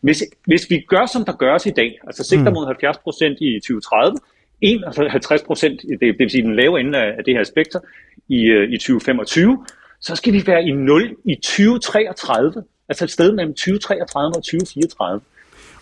Hvis, 0.00 0.22
hvis 0.46 0.70
vi 0.70 0.80
gør, 0.88 1.06
som 1.06 1.24
der 1.24 1.32
gøres 1.32 1.66
i 1.66 1.70
dag, 1.70 2.00
altså 2.06 2.24
sigter 2.24 2.50
mm. 2.50 2.54
mod 2.54 2.66
70 2.66 2.98
procent 2.98 3.38
i 3.40 3.60
2030, 3.60 4.18
51 4.60 5.42
procent, 5.42 5.82
det, 5.82 6.00
det 6.00 6.18
vil 6.18 6.30
sige 6.30 6.42
den 6.42 6.56
lave 6.56 6.80
ende 6.80 6.98
af 6.98 7.24
det 7.24 7.34
her 7.34 7.44
spektrum, 7.44 7.82
i, 8.28 8.44
øh, 8.44 8.72
i 8.72 8.78
2025, 8.78 9.66
så 10.00 10.16
skal 10.16 10.32
vi 10.32 10.46
være 10.46 10.64
i 10.64 10.72
0 10.72 11.16
i 11.24 11.34
2033, 11.34 12.62
Altså 12.88 13.04
et 13.04 13.10
sted 13.10 13.32
mellem 13.32 13.54
2033 13.54 14.28
og 14.28 14.34
2034. 14.34 15.20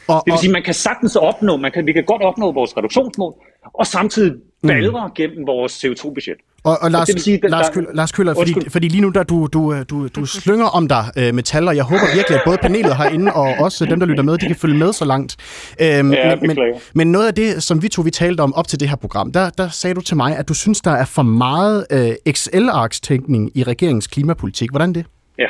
Og, 0.09 0.23
det 0.27 0.33
vil 0.33 0.39
sige, 0.39 0.53
man 0.53 0.63
kan 0.63 0.75
sagtens 0.75 1.17
opnå, 1.17 1.57
man 1.57 1.73
kan, 1.73 1.87
vi 1.87 1.93
kan 1.93 2.05
godt 2.05 2.23
opnå 2.23 2.53
vores 2.53 2.77
reduktionsmål, 2.77 3.35
og 3.75 3.87
samtidig 3.87 4.33
balre 4.67 5.07
mm. 5.07 5.15
gennem 5.15 5.47
vores 5.47 5.85
CO2-budget. 5.85 6.37
Og, 6.65 6.79
og 6.81 6.91
Lars, 6.91 7.11
og 7.11 7.21
sige, 7.21 7.41
Lars, 7.49 7.71
der, 7.71 7.83
Lars 7.95 8.13
Køller, 8.13 8.35
fordi, 8.35 8.55
fordi 8.69 8.89
lige 8.89 9.01
nu 9.01 9.09
der 9.09 9.23
du, 9.23 9.47
du, 9.47 9.83
du, 9.91 10.09
du 10.09 10.27
slynger 10.27 10.67
om 10.67 10.89
dig 10.89 11.05
øh, 11.17 11.35
med 11.35 11.43
tal, 11.43 11.69
og 11.69 11.77
jeg 11.77 11.85
håber 11.85 12.15
virkelig, 12.15 12.39
at 12.39 12.43
både 12.47 12.59
panelet 12.63 12.97
herinde 12.97 13.33
og 13.33 13.55
også 13.61 13.85
dem, 13.85 14.01
der 14.01 14.07
lytter 14.07 14.23
med, 14.23 14.39
de 14.39 14.47
kan 14.47 14.57
følge 14.57 14.79
med 14.79 14.93
så 14.93 15.05
langt. 15.05 15.37
Øhm, 15.81 16.13
ja, 16.13 16.37
men, 16.37 16.47
men, 16.47 16.59
men 16.95 17.13
noget 17.13 17.27
af 17.27 17.35
det, 17.35 17.63
som 17.63 17.83
vi 17.83 17.89
to 17.89 18.03
vi 18.03 18.11
talte 18.11 18.41
om 18.41 18.55
op 18.55 18.69
til 18.69 18.81
det 18.81 18.89
her 18.89 18.97
program, 18.97 19.33
der, 19.33 19.51
der 19.51 19.69
sagde 19.69 19.95
du 19.95 20.01
til 20.01 20.17
mig, 20.17 20.37
at 20.37 20.49
du 20.49 20.55
synes, 20.55 20.81
der 20.81 20.91
er 20.91 21.05
for 21.05 21.23
meget 21.23 21.87
øh, 21.91 22.13
XL-arkstænkning 22.33 23.51
i 23.55 23.63
regeringens 23.63 24.07
klimapolitik. 24.07 24.71
Hvordan 24.71 24.93
det? 24.93 25.07
Ja, 25.39 25.47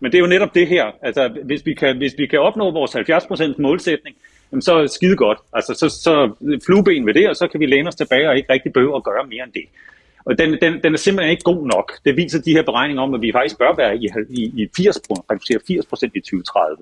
men 0.00 0.12
det 0.12 0.18
er 0.18 0.22
jo 0.22 0.26
netop 0.26 0.54
det 0.54 0.66
her. 0.66 0.84
Altså, 1.02 1.28
hvis 1.44 1.66
vi 1.66 1.74
kan, 1.74 1.96
hvis 1.96 2.14
vi 2.18 2.26
kan 2.26 2.40
opnå 2.40 2.70
vores 2.70 2.96
70% 2.96 3.54
målsætning, 3.58 4.16
jamen, 4.52 4.62
så 4.62 4.74
er 4.74 4.80
det 4.80 4.90
skide 4.90 5.16
godt. 5.16 5.38
Altså, 5.52 5.74
så, 5.74 5.88
så 5.88 6.32
flueben 6.66 7.06
ved 7.06 7.14
det, 7.14 7.28
og 7.28 7.36
så 7.36 7.48
kan 7.48 7.60
vi 7.60 7.66
læne 7.66 7.88
os 7.88 7.94
tilbage 7.94 8.28
og 8.28 8.36
ikke 8.36 8.52
rigtig 8.52 8.72
behøve 8.72 8.96
at 8.96 9.04
gøre 9.04 9.26
mere 9.26 9.44
end 9.44 9.52
det. 9.52 9.64
Og 10.24 10.38
den, 10.38 10.58
den, 10.62 10.72
den 10.84 10.92
er 10.92 10.98
simpelthen 10.98 11.30
ikke 11.30 11.42
god 11.42 11.66
nok. 11.66 11.92
Det 12.04 12.16
viser 12.16 12.42
de 12.42 12.52
her 12.52 12.62
beregninger 12.62 13.02
om, 13.02 13.14
at 13.14 13.22
vi 13.22 13.32
faktisk 13.32 13.58
bør 13.58 13.76
være 13.76 13.96
i, 13.96 14.08
i, 14.30 14.62
i 14.62 14.68
80 14.76 14.98
reducere 15.30 15.58
80 15.66 15.86
procent 15.86 16.12
i 16.16 16.20
2030. 16.20 16.76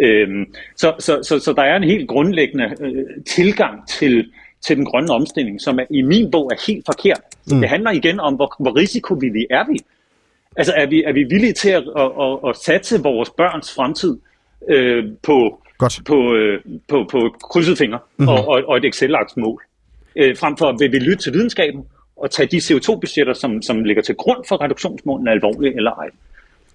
Øhm, 0.00 0.54
så, 0.76 0.94
så, 0.98 1.22
så, 1.22 1.38
så 1.38 1.52
der 1.52 1.62
er 1.62 1.76
en 1.76 1.84
helt 1.84 2.08
grundlæggende 2.08 2.74
øh, 2.80 3.24
tilgang 3.26 3.88
til, 3.88 4.32
til 4.66 4.76
den 4.76 4.84
grønne 4.84 5.10
omstilling, 5.10 5.60
som 5.60 5.78
er, 5.78 5.84
i 5.90 6.02
min 6.02 6.30
bog 6.30 6.50
er 6.52 6.66
helt 6.66 6.86
forkert. 6.86 7.20
Mm. 7.50 7.60
det 7.60 7.68
handler 7.68 7.90
igen 7.90 8.20
om, 8.20 8.34
hvor, 8.34 8.54
hvor 8.58 8.76
risikovillige 8.76 9.46
er 9.50 9.64
vi. 9.72 9.78
Altså 10.56 10.72
er 10.76 10.86
vi, 10.86 11.02
er 11.02 11.12
vi 11.12 11.24
villige 11.24 11.52
til 11.52 11.70
at, 11.70 11.84
at, 11.96 12.10
at, 12.20 12.38
at 12.48 12.56
satse 12.56 13.02
vores 13.02 13.30
børns 13.30 13.74
fremtid 13.74 14.18
øh, 14.68 15.04
på, 15.22 15.60
Godt. 15.78 16.00
på, 16.06 16.34
øh, 16.34 16.60
på, 16.88 17.08
på 17.10 17.36
krydset 17.50 17.78
fingre 17.78 17.98
mm-hmm. 18.16 18.28
og, 18.28 18.48
og, 18.48 18.62
og 18.68 18.76
et 18.76 18.84
Excel-lagt 18.84 19.36
mål? 19.36 19.62
Øh, 20.16 20.36
frem 20.36 20.56
for 20.56 20.66
at 20.66 20.76
vi 20.80 20.86
vil 20.86 21.02
lytte 21.02 21.22
til 21.22 21.32
videnskaben 21.32 21.84
og 22.16 22.30
tage 22.30 22.46
de 22.46 22.56
CO2-budgetter, 22.56 23.32
som, 23.32 23.62
som 23.62 23.84
ligger 23.84 24.02
til 24.02 24.14
grund 24.14 24.44
for 24.48 24.62
reduktionsmålene, 24.62 25.30
alvorligt 25.30 25.76
eller 25.76 25.90
ej. 25.90 26.08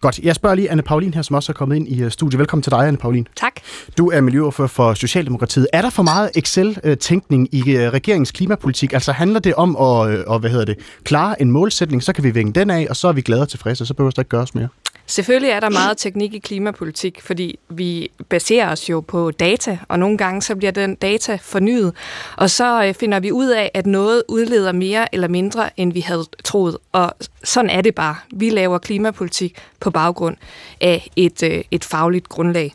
Godt. 0.02 0.20
Jeg 0.20 0.36
spørger 0.36 0.56
lige 0.56 0.72
Anne 0.72 0.82
Paulin 0.82 1.14
her, 1.14 1.22
som 1.22 1.36
også 1.36 1.52
er 1.52 1.54
kommet 1.54 1.76
ind 1.76 1.88
i 1.88 2.02
øh, 2.02 2.12
studiet. 2.12 2.40
Velkommen 2.40 2.64
til 2.64 2.72
dig, 2.72 2.88
Anne 2.88 2.98
Paulin. 2.98 3.28
Tak. 3.36 3.54
Du 3.98 4.12
er 4.12 4.22
miljøordfører 4.22 4.68
for 4.68 4.94
Socialdemokratiet. 4.94 5.68
Er 5.74 5.82
der 5.82 5.90
for 5.90 6.04
meget 6.04 6.32
Excel-tænkning 6.36 7.56
i 7.56 7.76
øh, 7.76 7.90
regeringens 7.90 8.32
klimapolitik? 8.32 8.94
Altså 8.94 9.12
handler 9.12 9.40
det 9.40 9.54
om 9.56 9.76
at, 9.76 10.10
øh, 10.10 10.24
at 10.34 10.40
hvad 10.40 10.50
hedder 10.50 10.66
det, 10.66 10.78
klare 11.04 11.42
en 11.42 11.52
målsætning, 11.52 12.04
så 12.04 12.14
kan 12.14 12.24
vi 12.24 12.32
vinge 12.32 12.54
den 12.54 12.70
af, 12.70 12.88
og 12.90 12.96
så 12.96 13.08
er 13.08 13.12
vi 13.12 13.22
glade 13.22 13.42
og 13.42 13.50
tilfredse, 13.50 13.84
og 13.84 13.88
så 13.88 13.94
behøver 13.94 14.12
der 14.12 14.22
ikke 14.22 14.30
gøres 14.30 14.56
mere? 14.56 14.68
Selvfølgelig 15.10 15.50
er 15.50 15.60
der 15.60 15.70
meget 15.70 15.98
teknik 15.98 16.34
i 16.34 16.40
klimapolitik, 16.40 17.22
fordi 17.22 17.60
vi 17.70 18.12
baserer 18.30 18.72
os 18.72 18.90
jo 18.90 19.02
på 19.02 19.32
data, 19.32 19.78
og 19.88 20.00
nogle 20.00 20.18
gange 20.18 20.42
så 20.42 20.56
bliver 20.56 20.72
den 20.72 20.96
data 20.96 21.38
fornyet, 21.42 21.94
og 22.38 22.50
så 22.50 22.84
øh, 22.86 22.94
finder 22.94 23.20
vi 23.20 23.32
ud 23.32 23.48
af, 23.48 23.72
at 23.74 23.86
noget 23.86 24.24
udleder 24.28 24.72
mere 24.72 25.16
eller 25.16 25.28
mindre, 25.28 25.70
end 25.80 25.94
vi 25.94 26.00
havde 26.00 26.26
troet. 26.44 26.78
Og 26.92 27.14
sådan 27.44 27.70
er 27.70 27.82
det 27.82 27.96
bare. 27.96 28.16
Vi 28.32 28.50
laver 28.50 28.78
klimapolitik 28.78 29.58
på 29.80 29.92
baggrund 29.92 30.38
af 30.82 31.10
et, 31.16 31.44
øh, 31.44 31.64
et 31.72 31.84
fagligt 31.86 32.30
grundlag. 32.30 32.74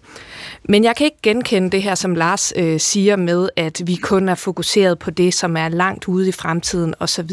Men 0.64 0.84
jeg 0.84 0.96
kan 0.96 1.04
ikke 1.04 1.18
genkende 1.22 1.70
det 1.70 1.82
her, 1.82 1.94
som 1.94 2.14
Lars 2.14 2.52
øh, 2.56 2.80
siger 2.80 3.16
med, 3.16 3.48
at 3.56 3.82
vi 3.84 3.94
kun 3.94 4.28
er 4.28 4.34
fokuseret 4.34 4.98
på 4.98 5.10
det, 5.10 5.34
som 5.34 5.56
er 5.56 5.68
langt 5.68 6.08
ude 6.08 6.28
i 6.28 6.32
fremtiden 6.32 6.94
osv. 7.00 7.30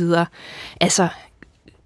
Altså, 0.81 1.08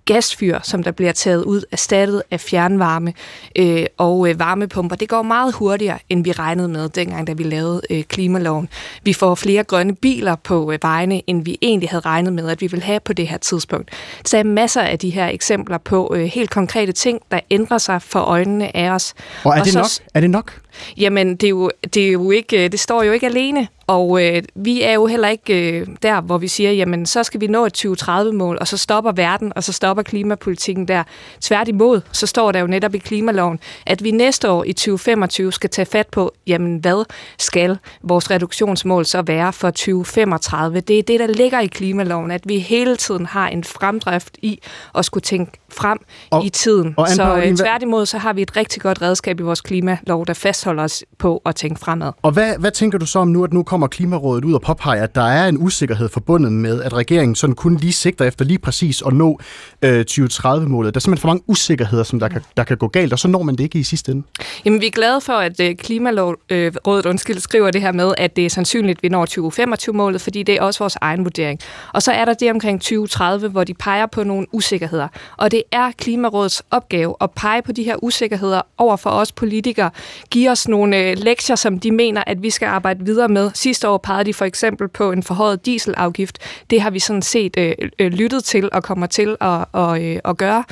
gasfyr, 0.05 0.59
som 0.63 0.83
der 0.83 0.91
bliver 0.91 1.11
taget 1.11 1.43
ud, 1.43 1.63
erstattet 1.71 2.23
af 2.31 2.39
fjernvarme 2.39 3.13
øh, 3.55 3.85
og 3.97 4.29
øh, 4.29 4.39
varmepumper. 4.39 4.95
Det 4.95 5.09
går 5.09 5.21
meget 5.21 5.53
hurtigere, 5.53 5.99
end 6.09 6.23
vi 6.23 6.31
regnede 6.31 6.67
med, 6.67 6.89
dengang 6.89 7.27
da 7.27 7.33
vi 7.33 7.43
lavede 7.43 7.81
øh, 7.89 8.03
klimaloven. 8.03 8.69
Vi 9.03 9.13
får 9.13 9.35
flere 9.35 9.63
grønne 9.63 9.95
biler 9.95 10.35
på 10.35 10.71
øh, 10.71 10.79
vejene, 10.81 11.21
end 11.27 11.45
vi 11.45 11.57
egentlig 11.61 11.89
havde 11.89 12.01
regnet 12.05 12.33
med, 12.33 12.49
at 12.49 12.61
vi 12.61 12.67
ville 12.67 12.83
have 12.83 12.99
på 12.99 13.13
det 13.13 13.27
her 13.27 13.37
tidspunkt. 13.37 13.89
Så 14.25 14.37
er 14.37 14.43
masser 14.43 14.81
af 14.81 14.99
de 14.99 15.09
her 15.09 15.27
eksempler 15.27 15.77
på 15.77 16.13
øh, 16.15 16.25
helt 16.25 16.49
konkrete 16.49 16.91
ting, 16.91 17.19
der 17.31 17.39
ændrer 17.51 17.77
sig 17.77 18.01
for 18.01 18.19
øjnene 18.19 18.77
af 18.77 18.89
os. 18.89 19.13
Og 19.43 19.57
er 19.57 19.63
det, 19.63 19.73
nok? 19.73 19.85
er 20.13 20.19
det 20.19 20.29
nok? 20.29 20.59
Jamen, 20.97 21.35
det, 21.35 21.47
er 21.47 21.49
jo, 21.49 21.71
det, 21.93 22.07
er 22.07 22.11
jo 22.11 22.31
ikke, 22.31 22.65
øh, 22.65 22.71
det 22.71 22.79
står 22.79 23.03
jo 23.03 23.11
ikke 23.11 23.25
alene. 23.25 23.67
Og 23.87 24.25
øh, 24.25 24.43
vi 24.55 24.81
er 24.81 24.93
jo 24.93 25.05
heller 25.05 25.27
ikke 25.27 25.79
øh, 25.79 25.87
der, 26.03 26.21
hvor 26.21 26.37
vi 26.37 26.47
siger, 26.47 26.71
jamen 26.71 27.05
så 27.05 27.23
skal 27.23 27.41
vi 27.41 27.47
nå 27.47 27.65
et 27.65 27.85
2030-mål, 27.85 28.57
og 28.61 28.67
så 28.67 28.77
stopper 28.77 29.11
verden, 29.11 29.53
og 29.55 29.63
så 29.63 29.73
stopper 29.73 30.03
klimapolitikken 30.03 30.87
der. 30.87 31.03
Tværtimod, 31.41 32.01
så 32.11 32.27
står 32.27 32.51
der 32.51 32.59
jo 32.59 32.67
netop 32.67 32.95
i 32.95 32.97
klimaloven, 32.97 33.59
at 33.85 34.03
vi 34.03 34.11
næste 34.11 34.49
år 34.49 34.63
i 34.63 34.73
2025 34.73 35.51
skal 35.51 35.69
tage 35.69 35.85
fat 35.85 36.07
på, 36.07 36.33
jamen 36.47 36.77
hvad 36.77 37.05
skal 37.37 37.77
vores 38.01 38.31
reduktionsmål 38.31 39.05
så 39.05 39.21
være 39.21 39.53
for 39.53 39.69
2035? 39.69 40.79
Det 40.79 40.99
er 40.99 41.03
det, 41.03 41.19
der 41.19 41.27
ligger 41.27 41.59
i 41.59 41.67
klimaloven, 41.67 42.31
at 42.31 42.41
vi 42.45 42.59
hele 42.59 42.95
tiden 42.95 43.25
har 43.25 43.47
en 43.47 43.63
fremdrift 43.63 44.37
i 44.41 44.59
at 44.95 45.05
skulle 45.05 45.21
tænke 45.21 45.51
frem 45.77 45.97
og, 46.31 46.45
i 46.45 46.49
tiden. 46.49 46.93
Og 46.97 47.09
så 47.09 47.35
øh, 47.35 47.55
tværtimod, 47.55 48.05
så 48.05 48.17
har 48.17 48.33
vi 48.33 48.41
et 48.41 48.57
rigtig 48.57 48.81
godt 48.81 49.01
redskab 49.01 49.39
i 49.39 49.43
vores 49.43 49.61
klimalov, 49.61 50.25
der 50.25 50.33
fastholder 50.33 50.83
os 50.83 51.03
på 51.17 51.41
at 51.45 51.55
tænke 51.55 51.79
fremad. 51.79 52.11
Og 52.21 52.31
hvad, 52.31 52.53
hvad 52.59 52.71
tænker 52.71 52.97
du 52.97 53.05
så 53.05 53.19
om 53.19 53.27
nu, 53.27 53.43
at 53.43 53.53
nu 53.53 53.63
kommer 53.63 53.87
Klimarådet 53.87 54.45
ud 54.45 54.53
og 54.53 54.61
påpeger, 54.61 55.03
at 55.03 55.15
der 55.15 55.21
er 55.21 55.47
en 55.47 55.57
usikkerhed 55.57 56.09
forbundet 56.09 56.51
med, 56.51 56.81
at 56.81 56.93
regeringen 56.93 57.35
sådan 57.35 57.55
kun 57.55 57.75
lige 57.75 57.93
sigter 57.93 58.25
efter 58.25 58.45
lige 58.45 58.59
præcis 58.59 59.03
at 59.07 59.13
nå 59.13 59.39
øh, 59.81 60.05
2030-målet. 60.11 60.93
Der 60.93 60.97
er 60.97 61.01
simpelthen 61.01 61.21
for 61.21 61.27
mange 61.27 61.43
usikkerheder, 61.47 62.03
som 62.03 62.19
der 62.19 62.27
kan, 62.27 62.41
der 62.57 62.63
kan 62.63 62.77
gå 62.77 62.87
galt, 62.87 63.13
og 63.13 63.19
så 63.19 63.27
når 63.27 63.43
man 63.43 63.55
det 63.55 63.63
ikke 63.63 63.79
i 63.79 63.83
sidste 63.83 64.11
ende. 64.11 64.23
Jamen, 64.65 64.81
vi 64.81 64.87
er 64.87 64.91
glade 64.91 65.21
for, 65.21 65.33
at 65.33 65.59
øh, 65.59 65.75
Klimarådet 65.75 66.39
øh, 66.49 66.73
undskyld, 67.05 67.39
skriver 67.39 67.71
det 67.71 67.81
her 67.81 67.91
med, 67.91 68.13
at 68.17 68.35
det 68.35 68.45
er 68.45 68.49
sandsynligt, 68.49 68.99
at 68.99 69.03
vi 69.03 69.09
når 69.09 69.25
2025-målet, 69.25 70.21
fordi 70.21 70.43
det 70.43 70.55
er 70.55 70.61
også 70.61 70.79
vores 70.79 70.97
egen 71.01 71.23
vurdering. 71.23 71.59
Og 71.93 72.01
så 72.01 72.11
er 72.11 72.25
der 72.25 72.33
det 72.33 72.51
omkring 72.51 72.81
2030, 72.81 73.49
hvor 73.49 73.63
de 73.63 73.73
peger 73.73 74.05
på 74.05 74.23
nogle 74.23 74.47
usikkerheder. 74.51 75.07
Og 75.37 75.51
det 75.51 75.63
er 75.71 75.91
Klimarådets 75.97 76.63
opgave 76.71 77.15
at 77.21 77.31
pege 77.31 77.61
på 77.61 77.71
de 77.71 77.83
her 77.83 78.03
usikkerheder 78.03 78.61
over 78.77 78.95
for 78.95 79.09
os 79.09 79.31
politikere, 79.31 79.89
give 80.29 80.51
os 80.51 80.67
nogle 80.67 80.97
øh, 80.97 81.17
lektier, 81.17 81.55
som 81.55 81.79
de 81.79 81.91
mener, 81.91 82.23
at 82.27 82.43
vi 82.43 82.49
skal 82.49 82.65
arbejde 82.65 83.05
videre 83.05 83.27
med. 83.27 83.51
Sidste 83.53 83.89
år 83.89 83.97
pegede 83.97 84.23
de 84.23 84.33
for 84.33 84.45
eksempel 84.45 84.87
på 84.87 85.11
en 85.11 85.23
forhøjet 85.23 85.65
dieselafgift. 85.65 86.37
Det 86.69 86.81
har 86.81 86.89
vi 86.89 86.99
sådan 86.99 87.21
set 87.21 87.57
øh, 87.57 87.73
øh, 87.99 88.11
lyttet 88.11 88.43
til 88.43 88.69
og 88.71 88.83
kommer 88.83 89.07
til 89.07 89.35
at, 89.41 89.65
og, 89.71 90.03
øh, 90.03 90.19
at 90.25 90.37
gøre. 90.37 90.63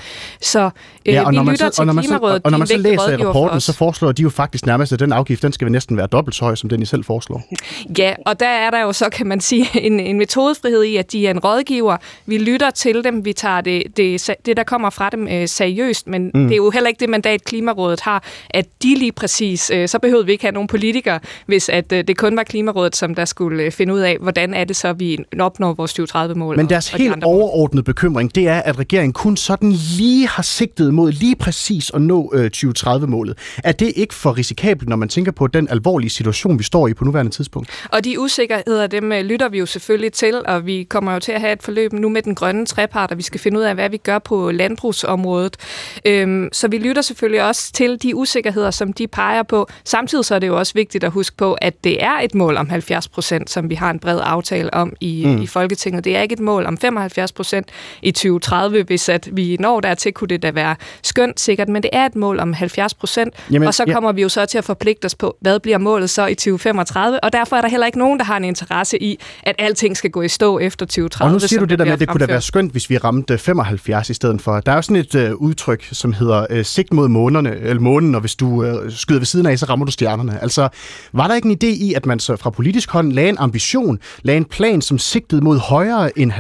Så 0.42 0.70
øh, 1.06 1.14
ja, 1.14 1.26
og 1.26 1.32
vi 1.32 1.36
når 1.36 1.44
man 1.44 1.54
lytter 1.54 1.66
så, 1.66 1.74
til 1.74 1.82
og 1.82 1.86
når 1.86 1.94
man 1.94 2.04
Klimarådet. 2.04 2.36
Så, 2.36 2.42
og 2.44 2.52
når 2.52 2.58
man 2.58 2.68
så 2.68 2.78
læser 2.78 3.10
i 3.10 3.26
rapporten, 3.26 3.62
så 3.62 3.74
foreslår 3.74 4.12
de 4.12 4.22
jo 4.22 4.30
faktisk 4.30 4.66
nærmest, 4.66 4.94
at 4.94 5.00
den 5.00 5.14
afgift, 5.14 5.42
den 5.42 5.52
skal 5.52 5.72
næsten 5.72 5.98
være 5.98 6.08
dobbelt 6.08 6.36
så 6.36 6.46
høj, 6.46 6.56
som 6.56 6.70
den 6.70 6.82
I 6.82 6.86
selv 6.86 7.04
foreslår. 7.04 7.44
Ja, 7.98 8.14
og 8.26 8.40
der 8.40 8.48
er 8.48 8.72
der 8.72 8.82
jo 8.82 8.94
så, 8.94 9.10
kan 9.10 9.28
man 9.28 9.42
sige, 9.42 9.68
en, 9.82 10.00
en 10.00 10.18
metodefrihed 10.18 10.84
i, 10.84 10.96
at 10.96 11.12
de 11.12 11.28
er 11.28 11.32
en 11.32 11.40
rådgiver. 11.40 11.98
Vi 12.26 12.38
lytter 12.38 12.70
til 12.70 13.04
dem, 13.04 13.26
vi 13.26 13.34
tager 13.34 13.62
det, 13.62 13.84
det, 13.98 14.30
det 14.46 14.58
der 14.58 14.64
kommer 14.64 14.83
fra 14.90 15.10
dem 15.10 15.28
øh, 15.28 15.48
seriøst, 15.48 16.08
men 16.08 16.32
mm. 16.34 16.44
det 16.44 16.52
er 16.52 16.56
jo 16.56 16.70
heller 16.70 16.88
ikke 16.88 17.00
det 17.00 17.10
mandat, 17.10 17.44
Klimarådet 17.44 18.00
har, 18.00 18.24
at 18.50 18.66
de 18.84 18.96
lige 18.96 19.12
præcis, 19.12 19.72
øh, 19.74 19.88
så 19.88 20.00
behøvede 20.00 20.26
vi 20.26 20.32
ikke 20.32 20.44
have 20.44 20.52
nogen 20.52 20.68
politikere, 20.68 21.20
hvis 21.46 21.70
at 21.70 21.92
øh, 21.92 22.04
det 22.08 22.18
kun 22.18 22.38
var 22.38 22.44
Klimarådet, 22.44 22.96
som 22.96 23.16
der 23.16 23.26
skulle 23.26 23.64
øh, 23.64 23.72
finde 23.72 23.94
ud 23.94 24.00
af, 24.00 24.18
hvordan 24.22 24.54
er 24.54 24.64
det 24.64 24.76
så, 24.76 24.94
vi 24.94 25.18
opnår 25.40 25.74
vores 25.74 26.00
2030-mål. 26.00 26.58
Men 26.58 26.70
deres 26.70 26.94
og, 26.94 27.00
helt 27.00 27.16
de 27.16 27.24
overordnede 27.24 27.84
bekymring, 27.84 28.36
det 28.36 28.48
er, 28.48 28.60
at 28.60 28.80
regeringen 28.80 29.14
kun 29.14 29.38
sådan 29.38 29.72
lige 29.98 30.28
har 30.28 30.44
sigtet 30.44 30.94
mod 30.94 31.12
lige 31.12 31.36
præcis 31.36 31.92
at 31.94 32.02
nå 32.02 32.32
øh, 32.34 32.52
2030-målet. 32.56 33.38
Er 33.64 33.72
det 33.72 33.94
ikke 33.96 34.14
for 34.14 34.38
risikabelt, 34.38 34.90
når 34.90 34.96
man 34.96 35.10
tænker 35.10 35.32
på 35.32 35.48
den 35.48 35.68
alvorlige 35.70 36.10
situation, 36.10 36.60
vi 36.60 36.64
står 36.64 36.88
i 36.88 36.94
på 36.94 37.06
nuværende 37.06 37.32
tidspunkt? 37.32 37.70
Og 37.92 38.04
de 38.06 38.20
usikkerheder, 38.20 38.88
dem 38.88 39.12
øh, 39.12 39.22
lytter 39.22 39.50
vi 39.50 39.60
jo 39.60 39.66
selvfølgelig 39.66 40.14
til, 40.14 40.42
og 40.46 40.66
vi 40.66 40.84
kommer 40.84 41.14
jo 41.14 41.20
til 41.20 41.32
at 41.32 41.42
have 41.42 41.54
et 41.54 41.64
forløb 41.64 41.94
nu 41.94 42.10
med 42.10 42.22
den 42.22 42.36
grønne 42.36 42.66
trepart, 42.66 43.12
og 43.12 43.18
vi 43.18 43.24
skal 43.24 43.40
finde 43.40 43.60
ud 43.60 43.64
af, 43.64 43.76
hvad 43.76 43.90
vi 43.90 43.98
gør 43.98 44.20
på 44.20 44.52
landbrugsområdet. 44.74 45.58
Øhm, 46.06 46.50
så 46.52 46.68
vi 46.68 46.78
lytter 46.78 47.02
selvfølgelig 47.02 47.44
også 47.44 47.72
til 47.72 48.04
de 48.04 48.16
usikkerheder, 48.16 48.72
som 48.72 48.94
de 48.94 49.08
peger 49.08 49.44
på. 49.44 49.68
Samtidig 49.84 50.26
så 50.26 50.36
er 50.36 50.40
det 50.40 50.48
jo 50.48 50.58
også 50.58 50.74
vigtigt 50.74 51.04
at 51.04 51.12
huske 51.12 51.38
på, 51.38 51.54
at 51.54 51.84
det 51.84 52.04
er 52.04 52.20
et 52.20 52.36
mål 52.36 52.58
om 52.58 52.70
70 52.70 53.08
procent, 53.08 53.50
som 53.50 53.70
vi 53.70 53.76
har 53.76 53.92
en 53.92 54.00
bred 54.00 54.20
aftale 54.24 54.74
om 54.74 54.94
i, 55.02 55.24
mm. 55.26 55.42
i 55.42 55.48
Folketinget. 55.48 56.04
Det 56.06 56.18
er 56.18 56.22
ikke 56.22 56.34
et 56.34 56.40
mål 56.40 56.66
om 56.66 56.78
75 56.78 57.32
procent 57.32 57.70
i 58.02 58.12
2030. 58.12 58.84
Hvis 58.84 59.10
at 59.10 59.30
vi 59.32 59.58
når 59.60 59.80
dertil, 59.80 60.14
kunne 60.14 60.28
det 60.28 60.44
da 60.44 60.52
være 60.52 60.76
skønt 61.04 61.40
sikkert, 61.40 61.70
men 61.70 61.84
det 61.84 61.90
er 61.94 62.06
et 62.06 62.16
mål 62.16 62.40
om 62.40 62.54
70 62.54 62.94
procent. 62.94 63.34
Og 63.66 63.74
så 63.74 63.86
kommer 63.86 64.10
ja. 64.10 64.14
vi 64.14 64.22
jo 64.22 64.30
så 64.30 64.46
til 64.46 64.58
at 64.58 64.64
forpligte 64.64 65.06
os 65.06 65.16
på, 65.16 65.38
hvad 65.42 65.60
bliver 65.60 65.78
målet 65.78 66.10
så 66.10 66.26
i 66.26 66.36
2035, 66.36 67.24
og 67.24 67.34
derfor 67.34 67.56
er 67.56 67.62
der 67.62 67.70
heller 67.70 67.86
ikke 67.86 68.00
nogen, 68.00 68.20
der 68.20 68.26
har 68.26 68.38
en 68.38 68.44
interesse 68.44 69.04
i, 69.04 69.20
at 69.44 69.56
alting 69.60 69.98
skal 69.98 70.10
gå 70.10 70.22
i 70.22 70.28
stå 70.28 70.60
efter 70.60 70.86
2030. 70.86 71.28
Og 71.28 71.34
nu 71.34 71.40
siger 71.40 71.60
du 71.60 71.66
det 71.66 71.80
der 71.80 71.86
med, 71.86 71.94
at 71.94 72.00
det 72.00 72.08
kunne 72.08 72.20
da 72.20 72.26
være 72.26 72.42
skønt, 72.42 72.72
hvis 72.72 72.90
vi 72.90 72.98
ramte 72.98 73.38
75 73.38 74.10
i 74.10 74.14
stedet 74.14 74.42
for. 74.42 74.53
Der 74.60 74.72
er 74.72 74.76
jo 74.76 74.82
sådan 74.82 74.96
et 74.96 75.16
øh, 75.16 75.36
udtryk, 75.36 75.90
som 75.92 76.14
hedder 76.14 76.46
øh, 76.50 76.66
sigt 76.66 76.94
mod 76.94 77.08
månerne, 77.08 77.56
eller 77.60 77.82
månen, 77.82 78.16
og 78.16 78.22
hvis 78.22 78.36
du 78.36 78.64
øh, 78.64 78.92
skyder 78.92 79.20
ved 79.20 79.26
siden 79.26 79.46
af, 79.46 79.60
så 79.60 79.66
rammer 79.66 79.86
du 79.86 79.92
stjernerne. 79.92 80.42
Altså, 80.42 80.70
var 81.14 81.28
der 81.28 81.36
ikke 81.36 81.50
en 81.50 81.58
idé 81.64 81.84
i, 81.86 81.94
at 81.94 82.06
man 82.06 82.20
så 82.20 82.36
fra 82.36 82.50
politisk 82.50 82.92
hånd 82.92 83.12
lagde 83.12 83.30
en 83.30 83.38
ambition, 83.40 84.00
lagde 84.24 84.38
en 84.38 84.46
plan, 84.46 84.82
som 84.82 84.98
sigtede 84.98 85.42
mod 85.42 85.58
højere 85.58 86.20
end 86.20 86.32
70% 86.32 86.38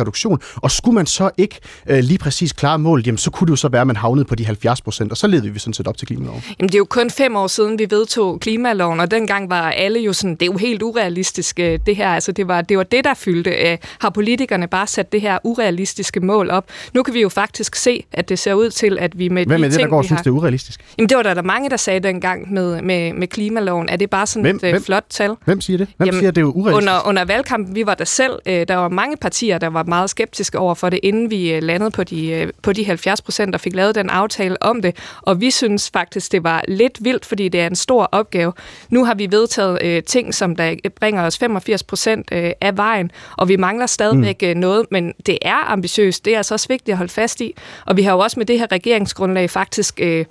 reduktion, 0.00 0.38
og 0.56 0.70
skulle 0.70 0.94
man 0.94 1.06
så 1.06 1.30
ikke 1.38 1.60
øh, 1.86 1.98
lige 1.98 2.18
præcis 2.18 2.52
klare 2.52 2.78
målet, 2.78 3.06
jamen 3.06 3.18
så 3.18 3.30
kunne 3.30 3.46
det 3.46 3.50
jo 3.50 3.56
så 3.56 3.68
være, 3.68 3.80
at 3.80 3.86
man 3.86 3.96
havnede 3.96 4.24
på 4.24 4.34
de 4.34 4.46
70% 4.46 5.08
og 5.10 5.16
så 5.16 5.26
levede 5.26 5.52
vi 5.52 5.58
sådan 5.58 5.74
set 5.74 5.88
op 5.88 5.96
til 5.96 6.06
klimaloven. 6.06 6.42
Jamen 6.60 6.68
det 6.68 6.74
er 6.74 6.78
jo 6.78 6.84
kun 6.84 7.10
fem 7.10 7.36
år 7.36 7.46
siden, 7.46 7.78
vi 7.78 7.86
vedtog 7.90 8.40
klimaloven, 8.40 9.00
og 9.00 9.10
dengang 9.10 9.50
var 9.50 9.70
alle 9.70 10.00
jo 10.00 10.12
sådan, 10.12 10.34
det 10.34 10.42
er 10.42 10.46
jo 10.46 10.56
helt 10.56 10.82
urealistisk 10.82 11.58
øh, 11.60 11.78
det 11.86 11.96
her, 11.96 12.08
altså 12.08 12.32
det 12.32 12.48
var 12.48 12.60
det, 12.60 12.76
var 12.78 12.82
det 12.82 13.04
der 13.04 13.14
fyldte. 13.14 13.50
Øh, 13.50 13.78
har 13.98 14.10
politikerne 14.10 14.68
bare 14.68 14.86
sat 14.86 15.12
det 15.12 15.20
her 15.20 15.38
urealistiske 15.44 16.20
mål 16.20 16.50
op? 16.50 16.64
Nu 16.94 17.02
kan 17.02 17.14
vi 17.14 17.20
jo 17.20 17.28
faktisk 17.32 17.76
se, 17.76 18.04
at 18.12 18.28
det 18.28 18.38
ser 18.38 18.54
ud 18.54 18.70
til, 18.70 18.98
at 19.00 19.18
vi 19.18 19.28
med 19.28 19.46
Hvem 19.46 19.60
de 19.60 19.64
er 19.64 19.68
det, 19.68 19.78
ting, 19.78 19.90
der 19.90 19.96
går 19.96 20.02
synes, 20.02 20.18
har... 20.18 20.22
det 20.22 20.30
er 20.30 20.34
urealistisk? 20.34 20.80
Jamen 20.98 21.08
det 21.08 21.16
var 21.16 21.22
der, 21.22 21.34
der 21.34 21.42
mange, 21.42 21.70
der 21.70 21.76
sagde 21.76 22.00
dengang 22.00 22.52
med, 22.52 22.82
med, 22.82 23.12
med 23.12 23.28
klimaloven. 23.28 23.88
Er 23.88 23.96
det 23.96 24.10
bare 24.10 24.26
sådan 24.26 24.42
hvem, 24.42 24.56
et 24.56 24.62
hvem, 24.62 24.82
flot 24.82 25.04
tal? 25.10 25.34
Hvem 25.44 25.60
siger 25.60 25.78
det? 25.78 25.88
Hvem 25.96 26.06
Jamen, 26.06 26.20
siger, 26.20 26.30
det 26.30 26.40
er 26.40 26.44
urealistisk? 26.44 26.90
Under, 26.90 27.08
under 27.08 27.24
valgkampen, 27.24 27.74
vi 27.74 27.86
var 27.86 27.94
der 27.94 28.04
selv, 28.04 28.38
øh, 28.46 28.68
der 28.68 28.74
var 28.74 28.88
mange 28.88 29.16
partier, 29.16 29.58
der 29.58 29.66
var 29.66 29.82
meget 29.82 30.10
skeptiske 30.10 30.58
over 30.58 30.74
for 30.74 30.90
det, 30.90 31.00
inden 31.02 31.30
vi 31.30 31.52
øh, 31.52 31.62
landede 31.62 31.90
på 31.90 32.04
de, 32.04 32.30
øh, 32.30 32.48
på 32.62 32.72
de 32.72 32.84
70 32.84 33.22
procent 33.22 33.54
og 33.54 33.60
fik 33.60 33.74
lavet 33.74 33.94
den 33.94 34.10
aftale 34.10 34.62
om 34.62 34.82
det. 34.82 34.96
Og 35.22 35.40
vi 35.40 35.50
synes 35.50 35.90
faktisk, 35.92 36.32
det 36.32 36.44
var 36.44 36.64
lidt 36.68 36.98
vildt, 37.04 37.26
fordi 37.26 37.48
det 37.48 37.60
er 37.60 37.66
en 37.66 37.76
stor 37.76 38.08
opgave. 38.12 38.52
Nu 38.90 39.04
har 39.04 39.14
vi 39.14 39.28
vedtaget 39.30 39.78
øh, 39.82 40.02
ting, 40.02 40.34
som 40.34 40.56
der 40.56 40.74
bringer 41.00 41.22
os 41.22 41.38
85 41.38 41.82
procent 41.82 42.28
øh, 42.32 42.50
af 42.60 42.76
vejen, 42.76 43.10
og 43.36 43.48
vi 43.48 43.56
mangler 43.56 43.86
stadigvæk 43.86 44.42
mm. 44.42 44.60
noget, 44.60 44.86
men 44.90 45.12
det 45.26 45.38
er 45.42 45.70
ambitiøst. 45.72 46.24
Det 46.24 46.32
er 46.32 46.36
altså 46.36 46.54
også 46.54 46.68
vigtigt 46.68 46.92
at 46.92 46.96
holde 46.96 47.12
fast 47.12 47.21
i. 47.40 47.54
Og 47.86 47.96
vi 47.96 48.02
har 48.02 48.12
jo 48.12 48.18
også 48.18 48.40
med 48.40 48.46
det 48.46 48.58
her 48.58 48.66
regeringsgrundlag 48.72 49.50
faktisk, 49.50 50.00
øh, 50.02 50.24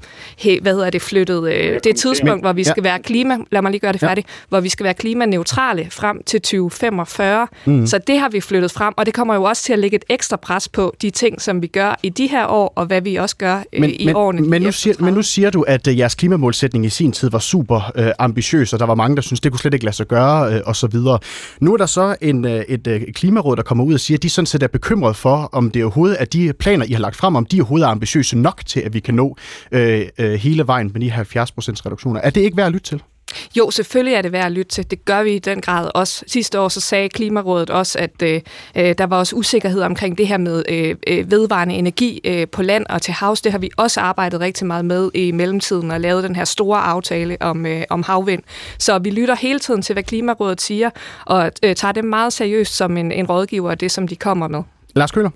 hvad 0.61 0.73
hedder 0.73 0.89
det, 0.89 1.01
flyttet 1.01 1.53
øh, 1.53 1.79
det 1.83 1.95
tidspunkt, 1.95 2.43
hvor 2.43 2.53
vi 2.53 2.63
skal 2.63 2.83
være 2.83 2.99
klima, 2.99 3.37
lad 3.51 3.61
mig 3.61 3.71
lige 3.71 3.79
gøre 3.79 3.91
det 3.91 3.99
færdigt, 3.99 4.27
ja. 4.27 4.45
hvor 4.49 4.59
vi 4.59 4.69
skal 4.69 4.83
være 4.83 4.93
klimaneutrale 4.93 5.87
frem 5.89 6.23
til 6.23 6.41
2045. 6.41 7.47
Mm. 7.65 7.87
Så 7.87 7.97
det 7.97 8.19
har 8.19 8.29
vi 8.29 8.41
flyttet 8.41 8.71
frem, 8.71 8.93
og 8.97 9.05
det 9.05 9.13
kommer 9.13 9.35
jo 9.35 9.43
også 9.43 9.63
til 9.63 9.73
at 9.73 9.79
lægge 9.79 9.95
et 9.95 10.05
ekstra 10.09 10.37
pres 10.37 10.69
på 10.69 10.95
de 11.01 11.09
ting, 11.09 11.41
som 11.41 11.61
vi 11.61 11.67
gør 11.67 11.99
i 12.03 12.09
de 12.09 12.27
her 12.27 12.47
år, 12.47 12.73
og 12.75 12.85
hvad 12.85 13.01
vi 13.01 13.15
også 13.15 13.35
gør 13.35 13.63
øh, 13.73 13.81
men, 13.81 13.89
i 13.89 14.05
men, 14.05 14.15
årene. 14.15 14.41
Men 14.41 14.61
nu, 14.61 14.71
siger, 14.71 14.95
men 14.99 15.13
nu 15.13 15.21
siger 15.21 15.49
du, 15.49 15.61
at 15.61 15.87
uh, 15.87 15.99
jeres 15.99 16.15
klimamålsætning 16.15 16.85
i 16.85 16.89
sin 16.89 17.11
tid 17.11 17.29
var 17.29 17.39
super 17.39 17.91
uh, 17.99 18.05
ambitiøs, 18.19 18.73
og 18.73 18.79
der 18.79 18.85
var 18.85 18.95
mange, 18.95 19.15
der 19.15 19.21
synes 19.21 19.39
det 19.39 19.51
kunne 19.51 19.59
slet 19.59 19.73
ikke 19.73 19.85
lade 19.85 19.95
sig 19.95 20.07
gøre, 20.07 20.55
uh, 20.55 20.61
og 20.65 20.75
så 20.75 20.87
videre. 20.87 21.19
Nu 21.59 21.73
er 21.73 21.77
der 21.77 21.85
så 21.85 22.15
en, 22.21 22.45
uh, 22.45 22.51
et 22.51 22.87
uh, 22.87 23.13
klimaråd, 23.13 23.55
der 23.55 23.63
kommer 23.63 23.83
ud 23.83 23.93
og 23.93 23.99
siger, 23.99 24.17
at 24.17 24.23
de 24.23 24.29
sådan 24.29 24.45
set 24.45 24.63
er 24.63 24.67
bekymret 24.67 25.15
for, 25.15 25.49
om 25.51 25.71
det 25.71 25.83
overhovedet 25.83 26.17
er 26.19 26.25
de 26.25 26.53
planer, 26.53 26.80
I 26.83 26.91
har 26.91 26.99
lagt 26.99 27.15
frem, 27.15 27.35
om 27.35 27.45
de 27.45 27.61
overhovedet 27.61 27.85
er 27.85 27.89
ambitiøse 27.89 28.37
nok 28.37 28.61
til, 28.65 28.79
at 28.79 28.93
vi 28.93 28.99
kan 28.99 29.13
nå 29.13 29.37
uh, 29.71 29.79
uh, 30.19 30.25
hele 30.25 30.67
vejen 30.67 30.91
med 30.93 31.01
de 31.01 31.13
70% 31.13 31.21
reduktioner. 31.85 32.21
Er 32.21 32.29
det 32.29 32.41
ikke 32.41 32.57
værd 32.57 32.67
at 32.67 32.73
lytte 32.73 32.87
til? 32.87 33.01
Jo, 33.57 33.71
selvfølgelig 33.71 34.13
er 34.13 34.21
det 34.21 34.31
værd 34.31 34.45
at 34.45 34.51
lytte 34.51 34.71
til. 34.71 34.91
Det 34.91 35.05
gør 35.05 35.23
vi 35.23 35.31
i 35.31 35.39
den 35.39 35.61
grad 35.61 35.89
også. 35.95 36.23
Sidste 36.27 36.59
år 36.59 36.67
så 36.67 36.81
sagde 36.81 37.09
Klimarådet 37.09 37.69
også, 37.69 37.99
at 37.99 38.21
øh, 38.23 38.41
øh, 38.75 38.95
der 38.97 39.05
var 39.05 39.17
også 39.17 39.35
usikkerhed 39.35 39.81
omkring 39.81 40.17
det 40.17 40.27
her 40.27 40.37
med 40.37 40.63
øh, 40.69 40.95
øh, 41.07 41.31
vedvarende 41.31 41.75
energi 41.75 42.21
øh, 42.23 42.47
på 42.47 42.61
land 42.61 42.85
og 42.89 43.01
til 43.01 43.13
havs. 43.13 43.41
Det 43.41 43.51
har 43.51 43.59
vi 43.59 43.69
også 43.77 44.01
arbejdet 44.01 44.39
rigtig 44.39 44.67
meget 44.67 44.85
med 44.85 45.11
i 45.13 45.31
mellemtiden 45.31 45.91
og 45.91 46.01
lavet 46.01 46.23
den 46.23 46.35
her 46.35 46.45
store 46.45 46.79
aftale 46.79 47.37
om, 47.41 47.65
øh, 47.65 47.83
om 47.89 48.03
havvind. 48.03 48.43
Så 48.77 48.99
vi 48.99 49.09
lytter 49.09 49.35
hele 49.35 49.59
tiden 49.59 49.81
til, 49.81 49.93
hvad 49.93 50.03
Klimarådet 50.03 50.61
siger, 50.61 50.89
og 51.25 51.51
øh, 51.63 51.75
tager 51.75 51.91
det 51.91 52.05
meget 52.05 52.33
seriøst 52.33 52.75
som 52.75 52.97
en, 52.97 53.11
en 53.11 53.25
rådgiver 53.25 53.71
af 53.71 53.77
det, 53.77 53.91
som 53.91 54.07
de 54.07 54.15
kommer 54.15 54.47
med. 54.47 54.63
Lars 54.95 55.11
Køller. 55.11 55.29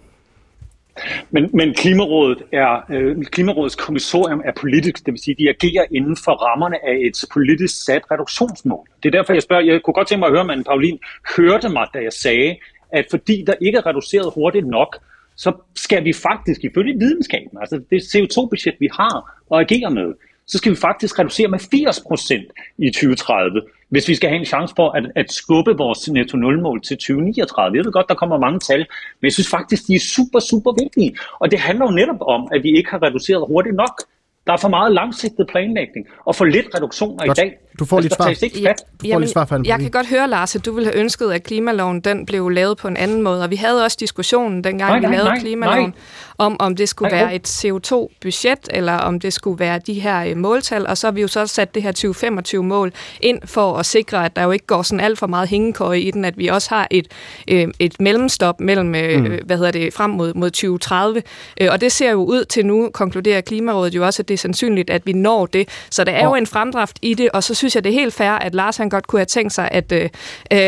Men, 1.31 1.49
men 1.53 1.73
Klimarådet 1.73 2.43
er, 2.51 2.81
øh, 2.89 3.25
Klimarådets 3.25 3.75
kommissorium 3.75 4.41
er 4.45 4.51
politisk, 4.61 5.05
det 5.05 5.11
vil 5.11 5.21
sige, 5.21 5.35
de 5.39 5.49
agerer 5.49 5.85
inden 5.91 6.17
for 6.25 6.31
rammerne 6.31 6.85
af 6.85 6.97
et 7.07 7.25
politisk 7.33 7.85
sat 7.85 8.01
reduktionsmål. 8.11 8.87
Det 9.03 9.09
er 9.09 9.17
derfor, 9.17 9.33
jeg 9.33 9.41
spørger, 9.41 9.63
jeg 9.63 9.81
kunne 9.83 9.93
godt 9.93 10.07
tænke 10.07 10.19
mig 10.19 10.27
at 10.27 10.33
høre, 10.33 10.57
om 10.57 10.63
Paulin 10.63 10.99
hørte 11.37 11.69
mig, 11.69 11.87
da 11.93 11.99
jeg 11.99 12.13
sagde, 12.13 12.55
at 12.91 13.05
fordi 13.09 13.43
der 13.47 13.53
ikke 13.61 13.77
er 13.77 13.85
reduceret 13.85 14.31
hurtigt 14.35 14.67
nok, 14.67 14.97
så 15.35 15.51
skal 15.75 16.03
vi 16.05 16.13
faktisk, 16.13 16.63
ifølge 16.63 16.99
videnskaben, 16.99 17.57
altså 17.61 17.81
det 17.89 18.01
CO2-budget, 18.01 18.75
vi 18.79 18.89
har 18.93 19.41
og 19.49 19.59
agerer 19.59 19.89
med, 19.89 20.13
så 20.47 20.57
skal 20.57 20.71
vi 20.71 20.77
faktisk 20.77 21.19
reducere 21.19 21.47
med 21.47 21.59
80% 21.59 22.75
i 22.77 22.89
2030, 22.89 23.61
hvis 23.89 24.07
vi 24.07 24.15
skal 24.15 24.29
have 24.29 24.39
en 24.39 24.45
chance 24.45 24.73
for 24.75 24.89
at, 24.89 25.11
at 25.15 25.31
skubbe 25.31 25.77
vores 25.77 26.09
netto 26.09 26.37
nulmål 26.37 26.81
til 26.81 26.97
2039. 26.97 27.77
Jeg 27.77 27.85
ved 27.85 27.91
godt, 27.91 28.09
der 28.09 28.15
kommer 28.15 28.37
mange 28.37 28.59
tal, 28.59 28.79
men 28.79 29.23
jeg 29.23 29.33
synes 29.33 29.49
faktisk, 29.49 29.87
de 29.87 29.95
er 29.95 29.99
super, 29.99 30.39
super 30.39 30.71
vigtige. 30.83 31.17
Og 31.39 31.51
det 31.51 31.59
handler 31.59 31.85
jo 31.85 31.91
netop 31.91 32.21
om, 32.21 32.47
at 32.53 32.63
vi 32.63 32.77
ikke 32.77 32.89
har 32.89 33.03
reduceret 33.03 33.43
hurtigt 33.47 33.75
nok. 33.75 34.01
Der 34.47 34.53
er 34.53 34.57
for 34.57 34.69
meget 34.69 34.93
langsigtet 34.93 35.47
planlægning 35.47 36.07
og 36.25 36.35
for 36.35 36.45
lidt 36.45 36.65
reduktioner 36.75 37.25
Godt. 37.25 37.37
i 37.37 37.41
dag. 37.41 37.57
Du 37.79 37.85
får 37.85 37.97
Altså, 37.97 38.05
lidt 38.05 38.11
der 38.11 38.15
svar. 38.15 38.25
tages 38.25 38.41
ikke 38.41 38.61
fat. 38.67 38.83
Du 39.03 39.07
får 39.13 39.19
lidt 39.19 39.31
svar 39.31 39.45
fra 39.45 39.59
jeg 39.65 39.79
kan 39.79 39.91
godt 39.91 40.07
høre, 40.07 40.27
Lars, 40.27 40.55
at 40.55 40.65
du 40.65 40.71
ville 40.73 40.89
have 40.91 40.99
ønsket, 40.99 41.31
at 41.31 41.43
klimaloven 41.43 41.99
den 41.99 42.25
blev 42.25 42.49
lavet 42.49 42.77
på 42.77 42.87
en 42.87 42.97
anden 42.97 43.21
måde. 43.21 43.43
Og 43.43 43.49
vi 43.51 43.55
havde 43.55 43.83
også 43.83 43.97
diskussionen, 43.99 44.63
dengang 44.63 44.91
Nej, 44.91 44.99
vi 44.99 45.05
nej, 45.05 45.11
lavede 45.11 45.29
nej, 45.29 45.39
klimaloven, 45.39 45.89
nej. 45.89 45.91
om 46.37 46.55
om 46.59 46.75
det 46.75 46.89
skulle 46.89 47.11
Nej, 47.11 47.19
være 47.19 47.27
oh. 47.29 47.35
et 47.35 47.47
CO2-budget, 47.65 48.69
eller 48.69 48.93
om 48.93 49.19
det 49.19 49.33
skulle 49.33 49.59
være 49.59 49.79
de 49.79 49.93
her 49.93 50.25
øh, 50.25 50.37
måltal. 50.37 50.87
Og 50.87 50.97
så 50.97 51.07
har 51.07 51.11
vi 51.11 51.21
jo 51.21 51.27
så 51.27 51.47
sat 51.47 51.75
det 51.75 51.83
her 51.83 51.91
2025-mål 51.91 52.93
ind 53.21 53.39
for 53.45 53.77
at 53.77 53.85
sikre, 53.85 54.25
at 54.25 54.35
der 54.35 54.43
jo 54.43 54.51
ikke 54.51 54.65
går 54.65 54.81
sådan 54.81 54.99
alt 54.99 55.19
for 55.19 55.27
meget 55.27 55.49
hængekøje 55.49 55.99
i 55.99 56.11
den, 56.11 56.25
at 56.25 56.37
vi 56.37 56.47
også 56.47 56.69
har 56.69 56.87
et, 56.91 57.07
øh, 57.47 57.67
et 57.79 57.95
mellemstop 57.99 58.59
mellem, 58.59 58.95
øh, 58.95 59.19
mm. 59.23 59.39
hvad 59.45 59.57
hedder 59.57 59.71
det, 59.71 59.93
frem 59.93 60.09
mod, 60.09 60.33
mod 60.33 60.49
2030. 60.49 61.21
Øh, 61.61 61.67
og 61.71 61.81
det 61.81 61.91
ser 61.91 62.11
jo 62.11 62.23
ud 62.23 62.45
til 62.45 62.65
nu, 62.65 62.89
konkluderer 62.93 63.41
Klimarådet 63.41 63.95
jo 63.95 64.05
også, 64.05 64.21
at 64.21 64.27
det 64.27 64.33
er 64.33 64.37
sandsynligt, 64.37 64.89
at 64.89 65.05
vi 65.05 65.13
når 65.13 65.45
det. 65.45 65.69
Så 65.89 66.03
der 66.03 66.11
er 66.11 66.25
jo 66.25 66.35
en 66.35 66.47
fremdrift 66.47 66.99
i 67.01 67.13
det, 67.13 67.29
og 67.29 67.43
så 67.43 67.55
synes 67.65 67.75
jeg, 67.75 67.83
det 67.83 67.89
er 67.89 67.93
helt 67.93 68.13
fair, 68.13 68.31
at 68.31 68.55
Lars 68.55 68.77
han 68.77 68.89
godt 68.89 69.07
kunne 69.07 69.19
have 69.19 69.25
tænkt 69.25 69.53
sig, 69.53 69.69
at, 69.71 69.91
øh, 69.91 70.01
øh, 70.01 70.09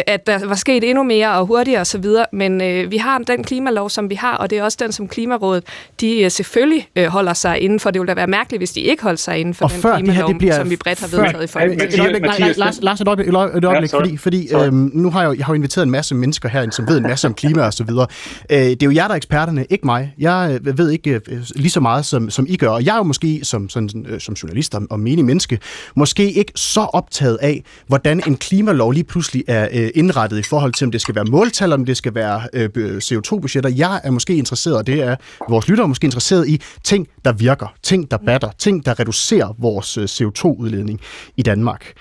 at 0.08 0.28
der 0.28 0.48
var 0.48 0.56
sket 0.56 0.84
endnu 0.84 1.04
mere 1.04 1.32
og 1.34 1.46
hurtigere 1.46 1.82
osv., 1.82 2.06
men 2.34 2.62
øh, 2.62 2.92
vi 2.92 2.98
har 2.98 3.18
den 3.18 3.44
klimalov, 3.44 3.90
som 3.90 4.10
vi 4.10 4.16
har, 4.16 4.36
og 4.36 4.50
det 4.50 4.58
er 4.58 4.64
også 4.64 4.78
den, 4.82 4.92
som 4.92 5.08
Klimarådet, 5.08 5.64
de 6.02 6.22
øh, 6.22 6.32
selvfølgelig 6.32 6.88
øh, 6.96 7.06
holder 7.06 7.34
sig 7.34 7.60
inden 7.60 7.80
for. 7.80 7.92
Det 7.92 8.02
ville 8.02 8.10
da 8.10 8.16
være 8.16 8.28
mærkeligt, 8.28 8.60
hvis 8.60 8.72
de 8.72 8.82
ikke 8.82 9.04
holdt 9.04 9.20
sig 9.20 9.40
inden 9.40 9.54
for 9.54 9.66
Og 9.66 9.72
den 9.72 9.82
før 9.82 9.90
det 9.90 9.98
her, 9.98 10.06
klimalov, 10.06 10.30
det 10.30 10.38
bliver... 10.38 10.56
som 10.56 10.70
vi 10.70 10.76
bredt 10.76 11.00
har 11.00 11.08
vedtaget 11.08 11.44
i 11.44 11.48
Folketinget. 11.48 12.58
Lars, 12.58 12.82
Lars, 12.82 13.02
et 13.02 13.08
øjeblik, 13.08 13.28
et 13.28 13.66
øjeblik, 13.66 13.90
sorry. 13.90 14.02
fordi, 14.02 14.18
fordi 14.18 14.56
øhm, 14.56 14.92
nu 14.94 15.12
har 15.12 15.22
jeg, 15.22 15.28
jo, 15.30 15.34
jeg 15.34 15.46
har 15.46 15.54
jo 15.54 15.56
inviteret 15.56 15.86
en 15.86 15.92
masse 15.92 16.16
mennesker 16.16 16.50
her, 16.50 16.70
som 16.72 16.88
ved 16.88 16.98
en 16.98 17.04
masse 17.04 17.28
om 17.28 17.34
klima 17.34 17.62
og 17.62 17.74
så 17.74 17.84
videre. 17.84 18.08
Øh, 18.52 18.58
det 18.58 18.84
er 18.84 18.86
jo 18.86 18.92
jer, 18.92 19.04
der 19.04 19.12
er 19.12 19.18
eksperterne, 19.18 19.66
ikke 19.70 19.86
mig. 19.86 20.14
Jeg 20.20 20.60
øh, 20.66 20.78
ved 20.78 20.90
ikke 20.90 21.12
øh, 21.12 21.42
lige 21.56 21.70
så 21.70 21.80
meget, 21.80 22.06
som, 22.06 22.30
som 22.30 22.46
I 22.50 22.58
gør, 22.58 22.70
og 22.70 22.86
jeg 22.86 22.94
er 22.94 22.98
jo 22.98 23.04
måske 23.04 23.40
som, 23.44 23.70
sådan, 23.70 24.06
øh, 24.10 24.20
som 24.20 24.34
journalist 24.34 24.76
og, 24.76 24.88
og 24.90 25.00
menig 25.00 25.26
menneske, 25.26 25.60
måske 25.96 26.32
ikke 26.32 26.52
så 26.56 26.87
optaget 26.96 27.38
af, 27.42 27.64
hvordan 27.88 28.24
en 28.28 28.38
klimalov 28.38 28.92
lige 28.92 29.04
pludselig 29.04 29.44
er 29.48 29.68
øh, 29.74 29.90
indrettet 29.96 30.40
i 30.40 30.44
forhold 30.44 30.74
til, 30.74 30.86
om 30.86 30.92
det 30.92 31.02
skal 31.02 31.16
være 31.16 31.26
måltal, 31.26 31.74
om 31.74 31.86
det 31.86 31.98
skal 31.98 32.16
være 32.16 32.42
øh, 32.54 32.98
CO2-budgetter. 32.98 33.70
Jeg 33.70 34.02
er 34.04 34.12
måske 34.12 34.36
interesseret, 34.36 34.78
og 34.78 34.88
det 34.88 35.02
er 35.04 35.16
vores 35.50 35.68
lyttere 35.68 35.88
måske 35.88 36.06
interesseret 36.06 36.48
i 36.48 36.62
ting, 36.84 37.08
der 37.26 37.34
virker, 37.34 37.74
ting, 37.84 38.12
der 38.12 38.18
batter, 38.18 38.50
ting, 38.58 38.86
der 38.86 39.00
reducerer 39.00 39.56
vores 39.58 39.98
øh, 39.98 40.04
CO2-udledning 40.04 41.00
i 41.38 41.42
Danmark. 41.42 41.94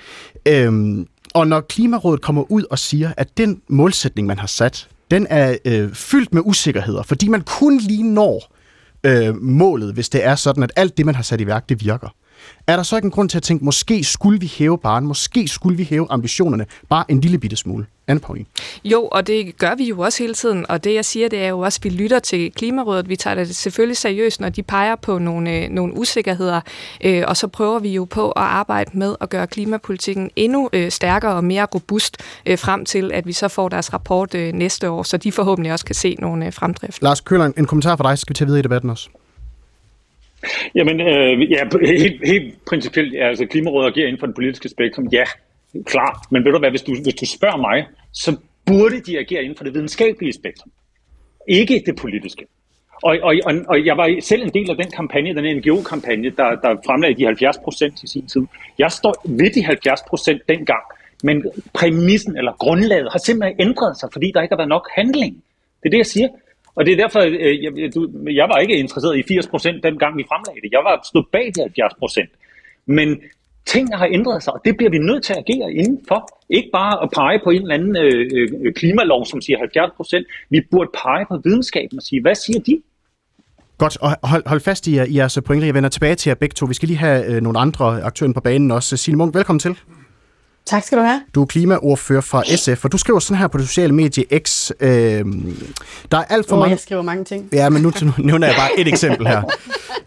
Øhm, 0.48 1.06
og 1.34 1.46
når 1.46 1.60
Klimarådet 1.60 2.20
kommer 2.20 2.52
ud 2.52 2.64
og 2.70 2.78
siger, 2.78 3.12
at 3.16 3.38
den 3.38 3.60
målsætning, 3.68 4.26
man 4.26 4.38
har 4.38 4.46
sat, 4.46 4.88
den 5.10 5.26
er 5.30 5.56
øh, 5.64 5.92
fyldt 5.92 6.34
med 6.34 6.42
usikkerheder, 6.44 7.02
fordi 7.02 7.28
man 7.28 7.40
kun 7.40 7.78
lige 7.78 8.02
når 8.02 8.52
øh, 9.04 9.42
målet, 9.42 9.94
hvis 9.94 10.08
det 10.08 10.24
er 10.24 10.34
sådan, 10.34 10.62
at 10.62 10.72
alt 10.76 10.96
det, 10.96 11.06
man 11.06 11.14
har 11.14 11.22
sat 11.22 11.40
i 11.40 11.46
værk, 11.46 11.68
det 11.68 11.84
virker. 11.84 12.14
Er 12.66 12.76
der 12.76 12.82
så 12.82 12.96
ikke 12.96 13.06
en 13.06 13.10
grund 13.12 13.28
til 13.28 13.36
at 13.36 13.42
tænke, 13.42 13.64
måske 13.64 14.04
skulle 14.04 14.40
vi 14.40 14.52
hæve 14.58 14.78
barn, 14.78 15.06
måske 15.06 15.48
skulle 15.48 15.76
vi 15.76 15.84
hæve 15.84 16.06
ambitionerne 16.10 16.66
bare 16.88 17.04
en 17.08 17.20
lille 17.20 17.38
bitte 17.38 17.56
smule? 17.56 17.86
Anne 18.08 18.20
Pauline. 18.20 18.46
Jo, 18.84 19.02
og 19.12 19.26
det 19.26 19.58
gør 19.58 19.74
vi 19.74 19.84
jo 19.88 20.00
også 20.00 20.22
hele 20.22 20.34
tiden, 20.34 20.66
og 20.68 20.84
det 20.84 20.94
jeg 20.94 21.04
siger, 21.04 21.28
det 21.28 21.38
er 21.44 21.48
jo 21.48 21.58
også, 21.60 21.78
at 21.80 21.84
vi 21.84 21.88
lytter 21.90 22.18
til 22.18 22.52
Klimarådet. 22.52 23.08
Vi 23.08 23.16
tager 23.16 23.34
det 23.34 23.56
selvfølgelig 23.56 23.96
seriøst, 23.96 24.40
når 24.40 24.48
de 24.48 24.62
peger 24.62 24.96
på 24.96 25.18
nogle, 25.18 25.50
øh, 25.52 25.68
nogle 25.70 25.94
usikkerheder, 25.98 26.60
øh, 27.04 27.22
og 27.26 27.36
så 27.36 27.46
prøver 27.48 27.78
vi 27.78 27.88
jo 27.88 28.04
på 28.04 28.30
at 28.30 28.42
arbejde 28.42 28.98
med 28.98 29.16
at 29.20 29.30
gøre 29.30 29.46
klimapolitikken 29.46 30.30
endnu 30.36 30.70
øh, 30.72 30.90
stærkere 30.90 31.32
og 31.34 31.44
mere 31.44 31.64
robust 31.74 32.16
øh, 32.46 32.58
frem 32.58 32.84
til, 32.84 33.10
at 33.14 33.26
vi 33.26 33.32
så 33.32 33.48
får 33.48 33.68
deres 33.68 33.92
rapport 33.92 34.34
øh, 34.34 34.52
næste 34.52 34.90
år, 34.90 35.02
så 35.02 35.16
de 35.16 35.32
forhåbentlig 35.32 35.72
også 35.72 35.84
kan 35.84 35.94
se 35.94 36.16
nogle 36.18 36.46
øh, 36.46 36.52
fremdrift. 36.52 37.02
Lars 37.02 37.20
Køller, 37.20 37.44
en- 37.44 37.54
en 37.58 37.66
kommentar 37.66 37.96
fra 37.96 38.08
dig, 38.10 38.18
så 38.18 38.20
skal 38.20 38.30
vi 38.34 38.34
tage 38.34 38.46
videre 38.46 38.58
i 38.60 38.62
debatten 38.62 38.90
også. 38.90 39.08
Jamen, 40.74 41.00
øh, 41.00 41.50
ja, 41.50 41.60
helt, 41.86 42.26
helt 42.26 42.54
principielt, 42.68 43.14
ja, 43.14 43.28
altså 43.28 43.46
Klimarådet 43.46 43.90
agerer 43.90 44.06
inden 44.06 44.20
for 44.20 44.26
den 44.26 44.34
politiske 44.34 44.68
spektrum, 44.68 45.08
ja, 45.12 45.24
klart. 45.86 46.16
Men 46.30 46.44
ved 46.44 46.52
du 46.52 46.58
hvad, 46.58 46.70
hvis 46.70 46.82
du, 46.82 46.92
hvis 47.02 47.14
du 47.14 47.26
spørger 47.26 47.56
mig, 47.56 47.86
så 48.12 48.36
burde 48.66 49.00
de 49.00 49.18
agere 49.18 49.42
inden 49.42 49.56
for 49.56 49.64
det 49.64 49.74
videnskabelige 49.74 50.32
spektrum. 50.32 50.70
Ikke 51.48 51.82
det 51.86 51.96
politiske. 51.96 52.46
Og, 53.02 53.16
og, 53.22 53.34
og, 53.46 53.54
og 53.68 53.86
jeg 53.86 53.96
var 53.96 54.20
selv 54.20 54.42
en 54.42 54.54
del 54.54 54.70
af 54.70 54.76
den 54.76 54.90
kampagne, 54.90 55.34
den 55.34 55.56
NGO-kampagne, 55.56 56.30
der, 56.30 56.48
der 56.64 56.70
fremlagde 56.86 57.16
de 57.20 57.24
70 57.24 57.56
procent 57.64 58.02
i 58.02 58.06
sin 58.06 58.26
tid. 58.26 58.42
Jeg 58.78 58.92
står 58.92 59.14
ved 59.28 59.50
de 59.50 59.64
70 59.64 60.00
procent 60.08 60.42
dengang, 60.48 60.84
men 61.22 61.44
præmissen 61.74 62.36
eller 62.36 62.52
grundlaget 62.52 63.08
har 63.12 63.18
simpelthen 63.18 63.60
ændret 63.60 63.98
sig, 64.00 64.08
fordi 64.12 64.32
der 64.34 64.42
ikke 64.42 64.52
har 64.52 64.62
været 64.62 64.68
nok 64.68 64.88
handling. 64.94 65.34
Det 65.80 65.86
er 65.88 65.90
det, 65.90 65.98
jeg 65.98 66.06
siger. 66.06 66.28
Og 66.76 66.86
det 66.86 66.92
er 66.92 66.96
derfor, 67.04 67.20
øh, 67.20 67.64
jeg, 67.64 67.94
du, 67.94 68.00
jeg 68.40 68.46
var 68.52 68.58
ikke 68.58 68.76
interesseret 68.76 69.16
i 69.18 69.22
80% 69.38 69.80
dengang 69.88 70.12
vi 70.18 70.24
fremlagde 70.30 70.60
det. 70.64 70.70
Jeg 70.72 70.82
var 70.88 70.94
stået 71.10 71.26
bag 71.32 71.46
de 71.56 71.60
70%. 71.62 72.82
Men 72.86 73.08
tingene 73.66 73.96
har 73.96 74.08
ændret 74.12 74.42
sig, 74.42 74.52
og 74.52 74.60
det 74.64 74.76
bliver 74.76 74.90
vi 74.90 74.98
nødt 74.98 75.22
til 75.24 75.32
at 75.32 75.38
agere 75.38 75.72
indenfor. 75.72 76.20
Ikke 76.50 76.70
bare 76.72 77.02
at 77.02 77.08
pege 77.14 77.40
på 77.44 77.50
en 77.50 77.62
eller 77.62 77.74
anden 77.74 77.96
øh, 77.96 78.48
øh, 78.64 78.74
klimalov, 78.74 79.26
som 79.26 79.40
siger 79.40 79.58
70%. 79.58 80.46
Vi 80.50 80.60
burde 80.70 80.90
pege 81.02 81.24
på 81.30 81.40
videnskaben 81.44 81.98
og 81.98 82.02
sige, 82.02 82.22
hvad 82.22 82.34
siger 82.34 82.60
de? 82.60 82.82
Godt, 83.78 83.96
og 84.00 84.10
hold, 84.22 84.42
hold 84.46 84.60
fast 84.60 84.86
i, 84.86 84.90
i 84.90 85.16
jeres 85.16 85.38
pointer. 85.46 85.66
Jeg 85.66 85.74
vender 85.74 85.88
tilbage 85.88 86.14
til 86.14 86.30
jer 86.30 86.34
begge 86.34 86.54
to. 86.54 86.66
Vi 86.66 86.74
skal 86.74 86.86
lige 86.86 86.98
have 86.98 87.26
øh, 87.26 87.42
nogle 87.42 87.58
andre 87.58 88.02
aktører 88.02 88.32
på 88.32 88.40
banen 88.40 88.70
også. 88.70 88.96
Signe 88.96 89.18
Munk, 89.18 89.34
velkommen 89.34 89.60
til. 89.60 89.76
Tak 90.66 90.82
skal 90.84 90.98
du 90.98 91.02
have. 91.02 91.22
Du 91.34 91.42
er 91.42 91.46
klimaordfører 91.46 92.20
fra 92.20 92.56
SF, 92.56 92.84
og 92.84 92.92
du 92.92 92.98
skriver 92.98 93.18
sådan 93.18 93.38
her 93.38 93.48
på 93.48 93.58
det 93.58 93.68
sociale 93.68 93.94
medie 93.94 94.24
X. 94.38 94.70
Øh, 94.80 94.88
der 96.10 96.18
er 96.18 96.24
alt 96.24 96.48
for 96.48 96.56
Hvor 96.56 96.56
mange... 96.56 96.70
jeg 96.70 96.78
skriver 96.80 97.02
mange 97.02 97.24
ting. 97.24 97.48
Ja, 97.52 97.68
men 97.68 97.82
nu 97.82 97.92
nu 98.06 98.12
nævner 98.18 98.46
jeg 98.46 98.56
bare 98.56 98.80
et 98.80 98.88
eksempel 98.88 99.26
her. 99.26 99.42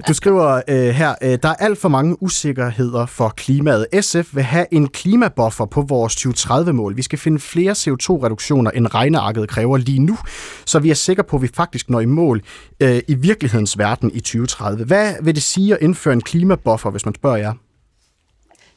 Du 0.08 0.13
skriver 0.13 0.62
øh, 0.67 0.89
her, 0.89 1.15
øh, 1.22 1.38
der 1.43 1.50
er 1.50 1.54
alt 1.54 1.78
for 1.78 1.89
mange 1.89 2.24
usikkerheder 2.24 3.06
for 3.06 3.30
klimaet. 3.30 3.86
SF 4.02 4.36
vil 4.36 4.43
have 4.43 4.65
en 4.72 4.88
klimabuffer 4.88 5.65
på 5.65 5.82
vores 5.82 6.15
2030-mål. 6.15 6.98
Vi 6.98 7.02
skal 7.02 7.19
finde 7.19 7.39
flere 7.39 7.72
CO2-reduktioner, 7.72 8.72
end 8.72 8.93
regnearket 8.93 9.50
kræver 9.50 9.78
lige 9.78 10.00
nu, 10.00 10.17
så 10.65 10.80
vi 10.80 10.89
er 10.89 10.93
sikre 10.93 11.24
på, 11.24 11.36
at 11.36 11.41
vi 11.41 11.50
faktisk 11.54 11.89
når 11.89 12.00
i 12.00 12.06
mål 12.06 12.41
øh, 12.80 13.02
i 13.08 13.13
virkelighedens 13.13 13.78
verden 13.78 14.12
i 14.13 14.19
2030. 14.19 14.86
Hvad 14.86 15.13
vil 15.22 15.36
det 15.36 15.43
sige 15.43 15.74
at 15.74 15.80
indføre 15.82 16.13
en 16.13 16.22
klimabuffer, 16.22 16.89
hvis 16.89 17.06
man 17.06 17.15
spørger 17.15 17.38
jer? 17.38 17.54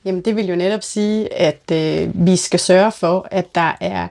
Jamen 0.05 0.21
det 0.21 0.37
vil 0.37 0.49
jo 0.49 0.57
netop 0.57 0.83
sige, 0.83 1.33
at 1.35 1.71
øh, 1.73 2.27
vi 2.27 2.37
skal 2.37 2.61
sørge 2.61 2.93
for, 2.93 3.29
at 3.31 3.55
der 3.55 3.77
er 3.81 4.09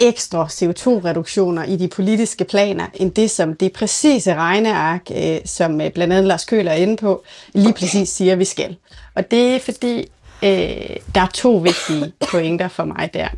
ekstra 0.00 0.46
CO2-reduktioner 0.46 1.64
i 1.64 1.76
de 1.76 1.88
politiske 1.88 2.44
planer, 2.44 2.86
end 2.94 3.12
det, 3.12 3.30
som 3.30 3.56
det 3.56 3.72
præcise 3.72 4.34
regneark, 4.34 5.02
øh, 5.14 5.38
som 5.44 5.80
øh, 5.80 5.90
blandt 5.90 6.12
andet 6.12 6.26
Lars 6.26 6.44
Køler 6.44 6.72
er 6.72 6.76
inde 6.76 6.96
på, 6.96 7.22
lige 7.52 7.72
præcis 7.72 8.08
siger, 8.08 8.36
vi 8.36 8.44
skal. 8.44 8.76
Og 9.14 9.30
det 9.30 9.54
er 9.54 9.58
fordi, 9.58 9.98
øh, 10.42 10.96
der 11.14 11.20
er 11.20 11.30
to 11.34 11.56
vigtige 11.56 12.12
pointer 12.30 12.68
for 12.68 12.84
mig 12.84 13.10
der. 13.14 13.28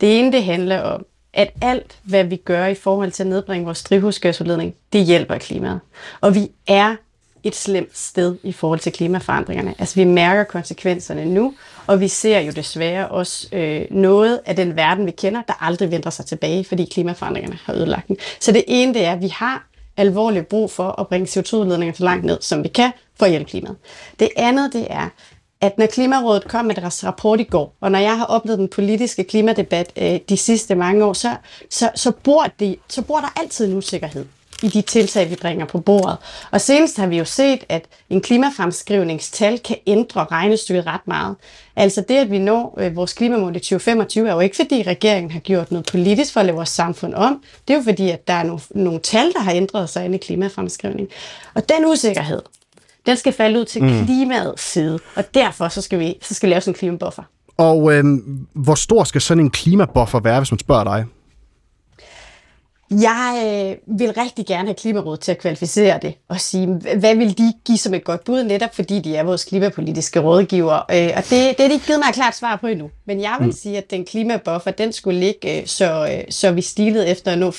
Det 0.00 0.18
ene, 0.18 0.32
det 0.32 0.44
handler 0.44 0.80
om, 0.80 1.04
at 1.34 1.50
alt, 1.60 1.98
hvad 2.02 2.24
vi 2.24 2.36
gør 2.36 2.66
i 2.66 2.74
forhold 2.74 3.10
til 3.12 3.22
at 3.22 3.26
nedbringe 3.26 3.64
vores 3.64 3.82
drivhusgasudledning, 3.82 4.74
det 4.92 5.04
hjælper 5.04 5.38
klimaet. 5.38 5.80
Og 6.20 6.34
vi 6.34 6.50
er 6.66 6.96
et 7.44 7.56
slemt 7.56 7.98
sted 7.98 8.36
i 8.42 8.52
forhold 8.52 8.80
til 8.80 8.92
klimaforandringerne. 8.92 9.74
Altså 9.78 9.94
vi 9.94 10.04
mærker 10.04 10.44
konsekvenserne 10.44 11.24
nu, 11.24 11.54
og 11.86 12.00
vi 12.00 12.08
ser 12.08 12.38
jo 12.38 12.52
desværre 12.52 13.08
også 13.08 13.48
øh, 13.52 13.84
noget 13.90 14.40
af 14.46 14.56
den 14.56 14.76
verden, 14.76 15.06
vi 15.06 15.10
kender, 15.10 15.42
der 15.48 15.64
aldrig 15.64 15.90
vender 15.90 16.10
sig 16.10 16.26
tilbage, 16.26 16.64
fordi 16.64 16.84
klimaforandringerne 16.84 17.58
har 17.64 17.74
ødelagt 17.74 18.08
den. 18.08 18.16
Så 18.40 18.52
det 18.52 18.64
ene, 18.66 18.94
det 18.94 19.04
er, 19.04 19.12
at 19.12 19.22
vi 19.22 19.28
har 19.28 19.68
alvorligt 19.96 20.48
brug 20.48 20.70
for 20.70 21.00
at 21.00 21.08
bringe 21.08 21.26
CO2-udledninger 21.26 21.96
så 21.96 22.04
langt 22.04 22.24
ned, 22.24 22.38
som 22.40 22.64
vi 22.64 22.68
kan, 22.68 22.92
for 23.18 23.24
at 23.24 23.30
hjælpe 23.30 23.50
klimaet. 23.50 23.76
Det 24.18 24.28
andet, 24.36 24.72
det 24.72 24.86
er, 24.90 25.08
at 25.60 25.78
når 25.78 25.86
Klimarådet 25.86 26.48
kom 26.48 26.64
med 26.64 26.74
deres 26.74 27.04
rapport 27.04 27.40
i 27.40 27.44
går, 27.44 27.74
og 27.80 27.90
når 27.90 27.98
jeg 27.98 28.18
har 28.18 28.24
oplevet 28.24 28.58
den 28.58 28.68
politiske 28.68 29.24
klimadebat 29.24 29.92
øh, 29.96 30.20
de 30.28 30.36
sidste 30.36 30.74
mange 30.74 31.04
år, 31.04 31.12
så, 31.12 31.36
så, 31.70 31.90
så, 31.94 32.12
bor 32.24 32.46
de, 32.60 32.76
så 32.88 33.02
bor 33.02 33.18
der 33.18 33.40
altid 33.40 33.66
en 33.66 33.76
usikkerhed 33.76 34.26
i 34.62 34.68
de 34.68 34.82
tiltag, 34.82 35.30
vi 35.30 35.36
bringer 35.36 35.66
på 35.66 35.80
bordet. 35.80 36.16
Og 36.50 36.60
senest 36.60 36.96
har 36.96 37.06
vi 37.06 37.18
jo 37.18 37.24
set, 37.24 37.64
at 37.68 37.84
en 38.10 38.20
klimafremskrivningstal 38.20 39.58
kan 39.58 39.76
ændre 39.86 40.24
regnestykket 40.24 40.86
ret 40.86 41.00
meget. 41.06 41.36
Altså 41.76 42.04
det, 42.08 42.14
at 42.14 42.30
vi 42.30 42.38
når 42.38 42.78
øh, 42.80 42.96
vores 42.96 43.12
klimamål 43.12 43.56
i 43.56 43.58
2025, 43.58 44.28
er 44.28 44.32
jo 44.32 44.40
ikke 44.40 44.56
fordi 44.56 44.82
regeringen 44.86 45.30
har 45.30 45.40
gjort 45.40 45.70
noget 45.70 45.86
politisk 45.86 46.32
for 46.32 46.40
at 46.40 46.46
lave 46.46 46.56
vores 46.56 46.68
samfund 46.68 47.14
om. 47.14 47.42
Det 47.68 47.74
er 47.74 47.78
jo 47.78 47.84
fordi, 47.84 48.10
at 48.10 48.28
der 48.28 48.34
er 48.34 48.42
nogle, 48.42 48.60
nogle 48.74 49.00
tal, 49.00 49.32
der 49.32 49.40
har 49.40 49.52
ændret 49.52 49.88
sig 49.88 50.04
inde 50.04 50.14
i 50.14 50.18
klimafremskrivning. 50.18 51.08
Og 51.54 51.68
den 51.68 51.86
usikkerhed, 51.86 52.42
den 53.06 53.16
skal 53.16 53.32
falde 53.32 53.60
ud 53.60 53.64
til 53.64 53.82
mm. 53.82 54.04
klimaets 54.04 54.72
side. 54.72 54.98
Og 55.16 55.34
derfor 55.34 55.68
så 55.68 55.82
skal 55.82 55.98
vi, 55.98 56.14
så 56.22 56.34
skal 56.34 56.46
vi 56.46 56.52
lave 56.52 56.60
sådan 56.60 56.74
en 56.74 56.78
klimabuffer. 56.78 57.22
Og 57.56 57.92
øh, 57.92 58.04
hvor 58.52 58.74
stor 58.74 59.04
skal 59.04 59.20
sådan 59.20 59.44
en 59.44 59.50
klimabuffer 59.50 60.20
være, 60.20 60.40
hvis 60.40 60.52
man 60.52 60.58
spørger 60.58 60.84
dig? 60.84 61.04
Jeg 63.00 63.42
øh, 63.46 63.98
vil 63.98 64.12
rigtig 64.12 64.46
gerne 64.46 64.68
have 64.68 64.74
Klimarådet 64.74 65.20
til 65.20 65.32
at 65.32 65.38
kvalificere 65.38 65.98
det 66.02 66.14
og 66.28 66.40
sige, 66.40 66.66
hvad 66.98 67.16
vil 67.16 67.38
de 67.38 67.52
give 67.64 67.78
som 67.78 67.94
et 67.94 68.04
godt 68.04 68.24
bud, 68.24 68.44
netop 68.44 68.74
fordi 68.74 69.00
de 69.00 69.16
er 69.16 69.22
vores 69.22 69.44
klimapolitiske 69.44 70.20
rådgiver. 70.20 70.74
Øh, 70.74 71.10
og 71.16 71.22
det, 71.22 71.30
det 71.30 71.60
er 71.60 71.68
de 71.68 71.72
ikke 71.72 71.86
givet 71.86 71.98
mig 71.98 72.08
et 72.08 72.14
klart 72.14 72.36
svar 72.36 72.56
på 72.56 72.66
endnu. 72.66 72.90
Men 73.06 73.20
jeg 73.20 73.36
vil 73.38 73.46
mm. 73.46 73.52
sige, 73.52 73.78
at 73.78 73.90
den 73.90 74.04
klimabuffer, 74.04 74.70
den 74.70 74.92
skulle 74.92 75.20
ligge, 75.20 75.60
øh, 75.60 75.66
så, 75.66 76.08
øh, 76.12 76.24
så 76.30 76.52
vi 76.52 76.62
stilede 76.62 77.08
efter 77.08 77.32
at 77.32 77.38
nå 77.38 77.50
80% 77.50 77.54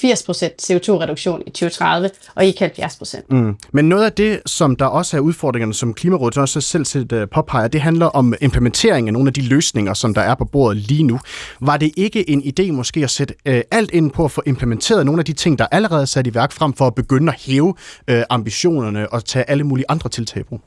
CO2-reduktion 0.62 1.42
i 1.48 1.50
2030 1.50 2.10
og 2.36 2.46
ikke 2.46 2.66
70%. 2.66 3.22
Mm. 3.30 3.56
Men 3.72 3.90
noget 3.90 4.06
af 4.06 4.12
det, 4.14 4.42
som 4.46 4.76
der 4.76 4.86
også 4.86 5.18
er 5.18 5.22
udfordringerne, 5.22 5.74
som 5.74 5.94
Klimarådet 5.94 6.38
også 6.38 6.62
selv 6.62 6.86
set 6.86 7.12
uh, 7.12 7.24
påpeger, 7.32 7.68
det 7.68 7.82
handler 7.82 8.06
om 8.06 8.34
implementering 8.42 9.08
af 9.08 9.14
nogle 9.14 9.28
af 9.28 9.34
de 9.34 9.42
løsninger, 9.42 9.94
som 9.94 10.14
der 10.14 10.22
er 10.22 10.36
på 10.36 10.46
bordet 10.46 10.78
lige 10.78 11.04
nu. 11.04 11.20
Var 11.62 11.78
det 11.78 11.92
ikke 11.98 12.30
en 12.30 12.42
idé 12.42 12.72
måske 12.72 13.04
at 13.04 13.10
sætte 13.10 13.34
uh, 13.50 13.56
alt 13.72 13.92
ind 13.92 14.12
på 14.12 14.26
at 14.26 14.32
få 14.32 14.44
implementeret 14.46 15.06
nogle 15.06 15.23
af 15.24 15.26
de 15.26 15.34
ting, 15.34 15.60
der 15.60 15.68
allerede 15.72 16.02
er 16.02 16.06
sat 16.06 16.28
i 16.28 16.34
værk, 16.34 16.52
frem 16.52 16.74
for 16.74 16.88
at 16.88 16.96
begynde 16.96 17.32
at 17.32 17.40
hæve 17.42 17.76
øh, 18.08 18.24
ambitionerne 18.30 19.14
og 19.14 19.26
tage 19.26 19.50
alle 19.50 19.64
mulige 19.64 19.86
andre 19.90 20.10
tiltag 20.10 20.42
i 20.42 20.44
brug? 20.44 20.62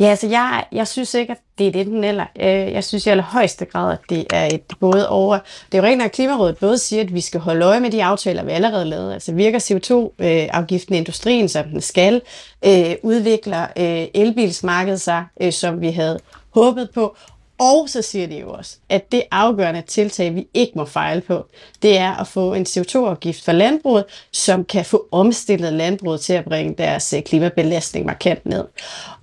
Ja, 0.00 0.04
altså 0.04 0.26
jeg, 0.26 0.64
jeg 0.72 0.88
synes 0.88 1.14
ikke, 1.14 1.32
at 1.32 1.38
det 1.58 1.66
er 1.66 1.72
det 1.72 1.86
den 1.86 2.04
eller. 2.04 2.26
Øh, 2.40 2.46
jeg 2.46 2.84
synes 2.84 3.06
i 3.06 3.08
allerhøjeste 3.08 3.64
grad, 3.64 3.92
at 3.92 3.98
det 4.10 4.26
er 4.30 4.46
et 4.46 4.62
både 4.80 5.08
over. 5.08 5.38
Det 5.72 5.78
er 5.78 5.82
jo 5.82 5.88
rent, 5.88 6.02
at 6.02 6.12
Klimarådet 6.12 6.56
både 6.56 6.78
siger, 6.78 7.02
at 7.02 7.14
vi 7.14 7.20
skal 7.20 7.40
holde 7.40 7.66
øje 7.66 7.80
med 7.80 7.90
de 7.90 8.04
aftaler, 8.04 8.44
vi 8.44 8.50
allerede 8.50 8.84
lavet. 8.84 9.12
Altså 9.12 9.32
virker 9.32 9.58
CO2-afgiften 9.58 10.94
øh, 10.94 10.96
i 10.96 10.98
industrien, 10.98 11.48
som 11.48 11.64
den 11.64 11.80
skal. 11.80 12.22
Øh, 12.64 12.94
udvikler 13.02 13.66
elbilsmarkedet 14.14 15.00
sig, 15.00 15.24
som 15.50 15.80
vi 15.80 15.90
havde 15.90 16.18
håbet 16.50 16.88
på. 16.94 17.16
Og 17.60 17.88
så 17.88 18.02
siger 18.02 18.26
de 18.26 18.38
jo 18.38 18.52
også, 18.52 18.76
at 18.88 19.12
det 19.12 19.22
afgørende 19.30 19.82
tiltag, 19.82 20.34
vi 20.34 20.48
ikke 20.54 20.72
må 20.76 20.84
fejle 20.84 21.20
på, 21.20 21.46
det 21.82 21.98
er 21.98 22.16
at 22.16 22.26
få 22.26 22.54
en 22.54 22.66
CO2-afgift 22.68 23.44
for 23.44 23.52
landbruget, 23.52 24.04
som 24.32 24.64
kan 24.64 24.84
få 24.84 25.08
omstillet 25.12 25.72
landbruget 25.72 26.20
til 26.20 26.32
at 26.32 26.44
bringe 26.44 26.74
deres 26.78 27.12
øh, 27.12 27.22
klimabelastning 27.22 28.06
markant 28.06 28.46
ned. 28.46 28.64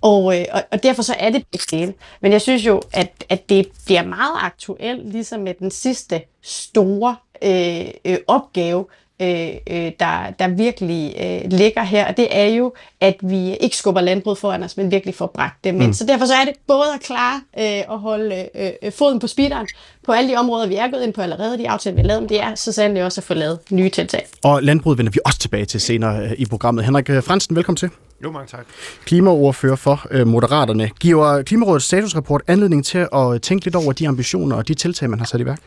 Og, 0.02 0.40
øh, 0.40 0.46
og, 0.52 0.64
og 0.72 0.84
derfor 0.84 1.02
så 1.02 1.16
er 1.20 1.30
det 1.30 1.46
begge 1.52 1.78
dele. 1.78 1.94
Men 2.22 2.32
jeg 2.32 2.42
synes 2.42 2.66
jo, 2.66 2.82
at, 2.94 3.26
at 3.30 3.50
det 3.50 3.68
bliver 3.86 4.04
meget 4.06 4.38
aktuelt, 4.42 5.12
ligesom 5.12 5.40
med 5.40 5.54
den 5.60 5.72
sidste 5.72 6.22
store 6.42 7.16
øh, 7.42 7.88
øh, 8.06 8.18
opgave, 8.28 8.86
øh, 9.22 9.50
øh, 9.70 9.92
der, 10.00 10.34
der 10.40 10.48
virkelig 10.48 11.16
øh, 11.22 11.52
ligger 11.52 11.84
her, 11.84 12.08
og 12.08 12.18
det 12.18 12.28
er 12.32 12.46
jo, 12.46 12.74
at 13.02 13.16
vi 13.22 13.56
ikke 13.56 13.78
skubber 13.78 14.02
landbruget 14.02 14.38
foran 14.38 14.64
os, 14.64 14.78
men 14.78 14.92
virkelig 14.92 15.16
får 15.16 15.28
bragt 15.28 15.64
dem 15.64 15.76
ind. 15.76 15.88
Mm. 15.88 15.94
Så 15.94 16.06
derfor 16.06 16.26
så 16.26 16.34
er 16.34 16.46
det 16.46 16.54
både 16.68 16.94
at 16.96 17.02
klare 17.02 17.42
øh, 17.58 17.94
at 17.94 18.00
holde 18.00 18.48
øh, 18.56 18.70
øh, 18.84 18.92
foden 18.92 19.20
på 19.20 19.28
speederen 19.28 19.68
på 20.06 20.12
alle 20.12 20.32
de 20.32 20.36
områder, 20.36 20.68
vi 20.68 20.76
er 20.76 20.92
gået 20.92 21.04
ind 21.04 21.14
på 21.14 21.22
allerede, 21.22 21.58
de 21.58 21.70
aftaler, 21.70 21.96
vi 21.96 22.02
har 22.02 22.08
lavet, 22.08 22.22
men 22.22 22.30
det 22.30 22.42
er 22.42 22.56
så 22.56 22.72
sandelig 22.72 23.04
også 23.04 23.22
at 23.22 23.26
få 23.26 23.34
lavet 23.34 23.60
nye 23.72 23.90
tiltag. 23.90 24.28
Og 24.44 24.64
landbruget 24.64 24.98
vender 24.98 25.12
vi 25.12 25.20
også 25.26 25.40
tilbage 25.40 25.66
til 25.66 25.82
senere 25.82 26.26
øh, 26.26 26.32
i 26.38 26.46
programmet. 26.46 26.86
Henrik 26.86 27.08
Fransen, 27.08 27.56
velkommen 27.56 27.78
til. 27.78 27.90
Jo, 28.24 28.32
mange 28.32 28.48
tak. 28.48 28.66
Klimaordfører 29.06 29.76
for 29.76 30.08
øh, 30.12 30.28
Moderaterne. 30.28 30.90
Giver 31.00 31.42
Klimarådets 31.42 31.86
statusrapport 31.86 32.42
anledning 32.48 32.86
til 32.86 33.08
at 33.14 33.42
tænke 33.42 33.66
lidt 33.66 33.76
over 33.76 33.92
de 33.92 34.08
ambitioner 34.08 34.56
og 34.56 34.68
de 34.68 34.74
tiltag, 34.74 35.10
man 35.10 35.20
har 35.20 35.26
sat 35.26 35.42
i 35.42 35.46
værk? 35.46 35.60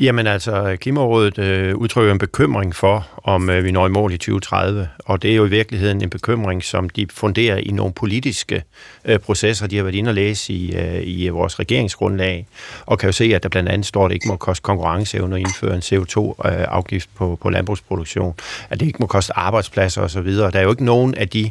Jamen 0.00 0.26
altså, 0.26 0.76
Klimarådet 0.80 1.38
øh, 1.38 1.76
udtrykker 1.76 2.12
en 2.12 2.18
bekymring 2.18 2.74
for, 2.74 3.08
om 3.24 3.50
øh, 3.50 3.64
vi 3.64 3.70
når 3.70 3.86
i 3.86 3.90
mål 3.90 4.12
i 4.12 4.16
2030, 4.16 4.88
og 4.98 5.22
det 5.22 5.30
er 5.30 5.34
jo 5.34 5.44
i 5.44 5.48
virkeligheden 5.48 6.02
en 6.02 6.10
bekymring, 6.10 6.64
som 6.64 6.88
de 6.88 7.06
funderer 7.10 7.56
i 7.56 7.70
nogle 7.70 7.92
politiske 7.92 8.62
øh, 9.04 9.18
processer, 9.18 9.66
de 9.66 9.76
har 9.76 9.82
været 9.82 9.94
inde 9.94 10.10
og 10.10 10.14
læse 10.14 10.52
i, 10.52 10.76
øh, 10.76 11.00
i 11.04 11.28
vores 11.28 11.58
regeringsgrundlag, 11.58 12.46
og 12.86 12.98
kan 12.98 13.08
jo 13.08 13.12
se, 13.12 13.24
at 13.34 13.42
der 13.42 13.48
blandt 13.48 13.68
andet 13.68 13.86
står, 13.86 14.04
at 14.04 14.08
det 14.08 14.14
ikke 14.14 14.28
må 14.28 14.36
koste 14.36 14.62
konkurrenceevne 14.62 15.36
at 15.36 15.40
indføre 15.40 15.74
en 15.74 15.80
CO2-afgift 15.80 17.08
øh, 17.12 17.16
på, 17.16 17.38
på 17.42 17.50
landbrugsproduktion, 17.50 18.34
at 18.70 18.80
det 18.80 18.86
ikke 18.86 18.98
må 19.00 19.06
koste 19.06 19.38
arbejdspladser 19.38 20.02
osv. 20.02 20.32
Der 20.32 20.50
er 20.54 20.62
jo 20.62 20.70
ikke 20.70 20.84
nogen 20.84 21.14
af 21.14 21.28
de 21.28 21.50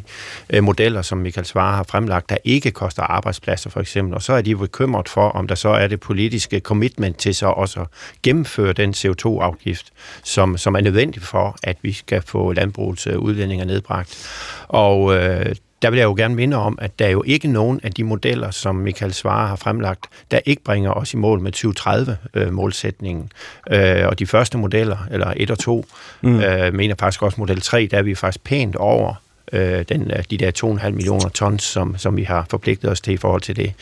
øh, 0.50 0.64
modeller, 0.64 1.02
som 1.02 1.18
Michael 1.18 1.46
Svare 1.46 1.76
har 1.76 1.84
fremlagt, 1.88 2.30
der 2.30 2.36
ikke 2.44 2.70
koster 2.70 3.02
arbejdspladser 3.02 3.70
for 3.70 3.80
eksempel, 3.80 4.14
og 4.14 4.22
så 4.22 4.32
er 4.32 4.42
de 4.42 4.56
bekymret 4.56 5.08
for, 5.08 5.28
om 5.28 5.48
der 5.48 5.54
så 5.54 5.68
er 5.68 5.86
det 5.86 6.00
politiske 6.00 6.60
commitment 6.60 7.18
til 7.18 7.34
så 7.34 7.46
også 7.46 7.84
gennemføre 8.22 8.72
den 8.72 8.90
CO2-afgift, 8.90 9.86
som, 10.24 10.56
som 10.56 10.74
er 10.74 10.80
nødvendig 10.80 11.22
for, 11.22 11.56
at 11.62 11.76
vi 11.82 11.92
skal 11.92 12.22
få 12.22 12.52
landbrugets 12.52 13.06
øh, 13.06 13.18
udledninger 13.18 13.64
nedbragt. 13.64 14.28
Og 14.68 15.16
øh, 15.16 15.54
der 15.82 15.90
vil 15.90 15.98
jeg 15.98 16.04
jo 16.04 16.14
gerne 16.14 16.34
minde 16.34 16.56
om, 16.56 16.78
at 16.80 16.98
der 16.98 17.06
er 17.06 17.10
jo 17.10 17.22
ikke 17.26 17.48
nogen 17.48 17.80
af 17.82 17.92
de 17.92 18.04
modeller, 18.04 18.50
som 18.50 18.74
Michael 18.74 19.14
Svare 19.14 19.48
har 19.48 19.56
fremlagt, 19.56 20.06
der 20.30 20.40
ikke 20.46 20.62
bringer 20.62 20.90
os 20.90 21.14
i 21.14 21.16
mål 21.16 21.40
med 21.40 21.52
2030-målsætningen. 21.56 23.30
Øh, 23.70 24.06
og 24.06 24.18
de 24.18 24.26
første 24.26 24.58
modeller, 24.58 24.96
eller 25.10 25.32
1 25.36 25.50
og 25.50 25.58
2, 25.58 25.86
mm. 26.20 26.40
øh, 26.40 26.74
mener 26.74 26.94
faktisk 26.98 27.22
også 27.22 27.40
model 27.40 27.60
3, 27.60 27.88
der 27.90 27.98
er 27.98 28.02
vi 28.02 28.14
faktisk 28.14 28.44
pænt 28.44 28.76
over 28.76 29.14
øh, 29.52 29.84
den, 29.88 30.12
de 30.30 30.38
der 30.38 30.78
2,5 30.82 30.90
millioner 30.90 31.28
tons, 31.28 31.62
som, 31.62 31.98
som 31.98 32.16
vi 32.16 32.22
har 32.22 32.46
forpligtet 32.50 32.90
os 32.90 33.00
til 33.00 33.12
i 33.12 33.16
forhold 33.16 33.40
til 33.40 33.56
det. 33.56 33.72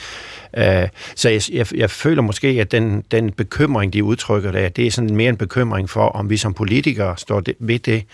Øh, 0.56 0.88
så 1.14 1.28
jeg, 1.28 1.42
jeg, 1.52 1.66
jeg 1.74 1.90
føler 1.90 2.22
måske, 2.22 2.48
at 2.48 2.72
den, 2.72 3.04
den 3.10 3.32
bekymring, 3.32 3.92
de 3.92 4.04
udtrykker 4.04 4.52
der, 4.52 4.68
det 4.68 4.86
er 4.86 4.90
sådan 4.90 5.16
mere 5.16 5.28
en 5.28 5.36
bekymring 5.36 5.90
for, 5.90 6.08
om 6.08 6.30
vi 6.30 6.36
som 6.36 6.54
politikere 6.54 7.16
står 7.16 7.42
ved 7.58 7.78
det, 7.78 8.04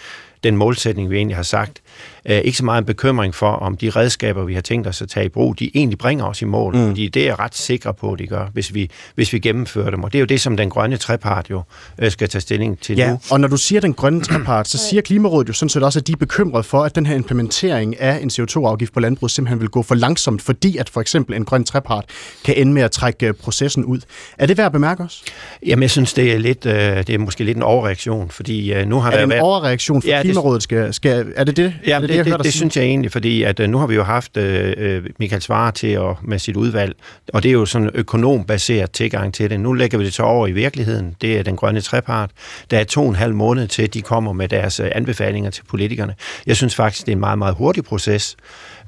den 0.45 0.57
målsætning, 0.57 1.11
vi 1.11 1.17
egentlig 1.17 1.37
har 1.37 1.43
sagt. 1.43 1.81
Øh, 2.27 2.39
ikke 2.39 2.59
så 2.59 2.65
meget 2.65 2.79
en 2.79 2.85
bekymring 2.85 3.35
for, 3.35 3.51
om 3.51 3.77
de 3.77 3.91
redskaber, 3.91 4.45
vi 4.45 4.55
har 4.55 4.61
tænkt 4.61 4.87
os 4.87 5.03
at 5.03 5.09
tage 5.09 5.27
i 5.27 5.29
brug, 5.29 5.59
de 5.59 5.71
egentlig 5.75 5.99
bringer 5.99 6.25
os 6.25 6.43
i 6.43 6.45
mål. 6.45 6.77
Mm. 6.77 6.89
Fordi 6.89 7.09
det 7.09 7.23
er 7.23 7.27
jeg 7.27 7.39
ret 7.39 7.55
sikker 7.55 7.93
på, 7.93 8.13
at 8.13 8.19
de 8.19 8.27
gør, 8.27 8.47
hvis 8.53 8.75
vi, 8.75 8.91
hvis 9.15 9.33
vi 9.33 9.39
gennemfører 9.39 9.91
dem. 9.91 10.05
Og 10.05 10.13
det 10.13 10.19
er 10.19 10.21
jo 10.21 10.27
det, 10.27 10.41
som 10.41 10.57
den 10.57 10.71
grønne 10.71 10.97
trepart 10.97 11.51
jo 11.51 11.63
øh, 11.99 12.11
skal 12.11 12.29
tage 12.29 12.43
stilling 12.43 12.81
til 12.81 12.97
ja, 12.97 13.11
nu. 13.11 13.21
og 13.31 13.41
når 13.41 13.49
du 13.49 13.57
siger 13.57 13.81
den 13.81 13.95
grønne 13.95 14.21
trepart, 14.21 14.69
så 14.69 14.79
siger 14.79 15.03
Klimarådet 15.03 15.49
jo 15.49 15.53
sådan 15.53 15.69
set 15.69 15.83
også, 15.83 15.99
at 15.99 16.07
de 16.07 16.13
er 16.13 16.17
bekymret 16.17 16.65
for, 16.65 16.83
at 16.85 16.95
den 16.95 17.07
her 17.07 17.15
implementering 17.15 18.01
af 18.01 18.19
en 18.23 18.31
CO2-afgift 18.31 18.93
på 18.93 19.01
landbruget 19.01 19.31
simpelthen 19.33 19.61
vil 19.61 19.69
gå 19.69 19.83
for 19.83 19.95
langsomt, 19.95 20.43
fordi 20.43 20.77
at 20.77 20.89
for 20.89 21.01
eksempel 21.01 21.37
en 21.37 21.45
grøn 21.45 21.65
trepart 21.65 22.05
kan 22.45 22.55
ende 22.57 22.73
med 22.73 22.83
at 22.83 22.91
trække 22.91 23.27
øh, 23.27 23.35
processen 23.35 23.85
ud. 23.85 24.01
Er 24.39 24.47
det 24.47 24.59
værd 24.59 24.67
at 24.67 24.73
bemærke 24.73 25.03
os? 25.03 25.25
Jamen, 25.67 25.83
jeg 25.83 25.91
synes, 25.91 26.13
det 26.13 26.33
er, 26.33 26.39
lidt, 26.39 26.65
det 26.65 27.11
er 27.11 27.19
måske 27.19 27.45
lidt 27.45 27.57
en 27.57 27.63
overreaktion, 27.63 28.31
fordi 28.31 28.85
nu 28.85 29.01
har 29.01 29.07
er 29.07 29.11
der 29.11 29.17
det 29.17 29.25
en 29.25 29.31
været... 29.31 29.43
overreaktion 29.43 30.03
for 30.03 30.09
ja, 30.09 30.23
Klimarådet? 30.33 30.63
Skal, 30.63 30.95
skal, 30.95 31.33
er 31.37 31.45
det 31.45 31.57
det? 31.57 31.75
Ja, 31.87 32.01
det, 32.01 32.09
det, 32.09 32.25
det, 32.25 32.35
det, 32.35 32.45
det 32.45 32.53
synes 32.53 32.77
jeg 32.77 32.85
egentlig, 32.85 33.13
fordi 33.13 33.43
at, 33.43 33.61
uh, 33.61 33.67
nu 33.67 33.79
har 33.79 33.87
vi 33.87 33.95
jo 33.95 34.03
haft 34.03 34.37
uh, 34.37 34.45
Michael 35.19 35.43
Svare 35.43 35.73
til 35.73 35.87
at, 35.87 36.17
med 36.23 36.39
sit 36.39 36.57
udvalg, 36.57 36.95
og 37.33 37.43
det 37.43 37.49
er 37.49 37.53
jo 37.53 37.67
sådan 37.67 37.87
en 37.87 37.91
økonombaseret 37.95 38.91
tilgang 38.91 39.35
til 39.35 39.51
det. 39.51 39.61
Nu 39.61 39.73
lægger 39.73 39.99
vi 39.99 40.05
det 40.05 40.15
så 40.15 40.23
over 40.23 40.47
i 40.47 40.53
virkeligheden. 40.53 41.17
Det 41.21 41.39
er 41.39 41.43
den 41.43 41.57
grønne 41.57 41.81
trepart. 41.81 42.31
Der 42.71 42.79
er 42.79 42.85
to 42.85 43.03
og 43.03 43.09
en 43.09 43.15
halv 43.15 43.35
måned 43.35 43.69
til, 43.69 43.95
de 43.95 44.03
kommer 44.03 44.33
med 44.33 44.49
deres 44.49 44.81
uh, 44.81 44.87
anbefalinger 44.93 45.51
til 45.51 45.65
politikerne. 45.65 46.15
Jeg 46.47 46.57
synes 46.57 46.75
faktisk, 46.75 47.07
det 47.07 47.13
er 47.13 47.17
en 47.17 47.21
meget, 47.21 47.39
meget 47.39 47.55
hurtig 47.55 47.85
proces, 47.85 48.37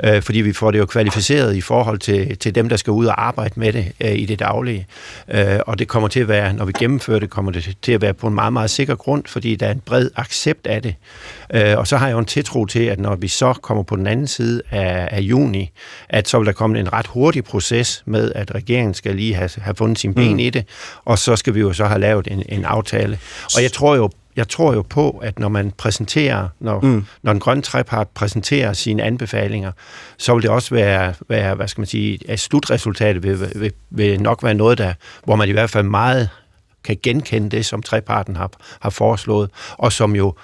uh, 0.07 0.23
fordi 0.23 0.41
vi 0.41 0.53
får 0.53 0.71
det 0.71 0.79
jo 0.79 0.87
kvalificeret 0.87 1.57
i 1.57 1.61
forhold 1.61 1.99
til, 1.99 2.39
til 2.39 2.55
dem, 2.55 2.69
der 2.69 2.77
skal 2.77 2.91
ud 2.91 3.07
og 3.07 3.27
arbejde 3.27 3.61
med 3.61 3.73
det 3.73 3.93
uh, 4.05 4.11
i 4.11 4.25
det 4.25 4.39
daglige. 4.39 4.87
Uh, 5.35 5.41
og 5.67 5.79
det 5.79 5.89
kommer 5.89 6.09
til 6.09 6.21
at 6.21 6.29
være, 6.29 6.53
når 6.53 6.65
vi 6.65 6.73
gennemfører 6.79 7.19
det, 7.19 7.31
kommer 7.31 7.53
det 7.53 7.77
til 7.83 7.93
at 7.93 8.03
være 8.03 8.15
på 8.15 8.27
en 8.27 8.35
meget, 8.35 8.53
meget 8.53 8.71
sikker 8.71 8.95
grund, 8.95 9.23
fordi 9.27 9.57
der 9.57 9.67
er 9.67 9.73
en 9.73 9.83
bred 9.85 10.11
accept 10.17 10.67
af 10.67 10.83
det. 10.83 10.95
Uh, 11.55 11.79
og 11.79 11.87
så 11.87 11.97
har 11.97 12.07
jeg 12.07 12.13
jo 12.13 12.19
en 12.19 12.25
tiltro 12.25 12.67
til, 12.67 12.83
at 12.83 13.01
når 13.01 13.17
vi 13.17 13.29
så 13.29 13.53
kommer 13.53 13.83
på 13.83 13.97
den 13.97 14.07
anden 14.07 14.27
side 14.27 14.63
af, 14.71 15.09
af 15.11 15.21
juni, 15.21 15.71
at 16.09 16.29
så 16.29 16.39
vil 16.39 16.47
der 16.47 16.53
komme 16.53 16.81
en 16.81 16.93
ret 16.93 17.07
hurtig 17.07 17.45
proces 17.45 18.03
med, 18.07 18.33
at 18.35 18.55
regeringen 18.55 18.95
skal 18.95 19.17
lige 19.17 19.35
have, 19.35 19.51
have 19.59 19.75
fundet 19.75 19.99
sin 19.99 20.15
ben 20.15 20.33
mm. 20.33 20.39
i 20.39 20.51
det, 20.51 20.65
og 21.05 21.19
så 21.19 21.37
skal 21.37 21.55
vi 21.55 21.61
jo 21.61 21.73
så 21.73 21.85
have 21.85 22.01
lavet 22.01 22.29
en, 22.31 22.43
en 22.49 22.65
aftale. 22.65 23.19
Og 23.57 23.63
jeg 23.63 23.73
tror 23.73 23.97
jo 23.97 24.11
jeg 24.37 24.49
tror 24.49 24.75
jo 24.75 24.83
på, 24.83 25.11
at 25.11 25.39
når 25.39 25.49
man 25.49 25.71
præsenterer, 25.71 26.49
når, 26.61 26.81
mm. 26.81 27.05
når 27.23 27.33
den 27.33 27.41
grønne 27.41 27.63
trepart 27.63 28.09
præsenterer 28.09 28.73
sine 28.73 29.03
anbefalinger, 29.03 29.73
så 30.19 30.35
vil 30.35 30.43
det 30.43 30.51
også 30.51 30.75
være, 30.75 31.15
være 31.29 31.55
hvad 31.55 31.69
skal 31.69 31.81
man 31.81 31.87
sige, 31.87 32.19
at 32.29 32.41
slutresultatet 32.41 33.23
vil, 33.23 33.41
vil, 33.55 33.73
vil 33.91 34.23
nok 34.23 34.43
være 34.43 34.55
noget, 34.55 34.79
der, 34.79 34.95
hvor 35.25 35.37
man 35.37 35.49
i 35.49 35.53
hvert 35.53 35.71
fald 35.71 35.85
meget 35.85 36.29
kan 36.85 36.97
genkende 37.03 37.51
det, 37.51 37.67
som 37.67 37.83
treparten 37.83 38.37
har, 38.37 38.51
har 38.81 38.91
foreslået, 38.91 39.51
og 39.73 39.93
som 39.93 40.17
jo 40.17 40.35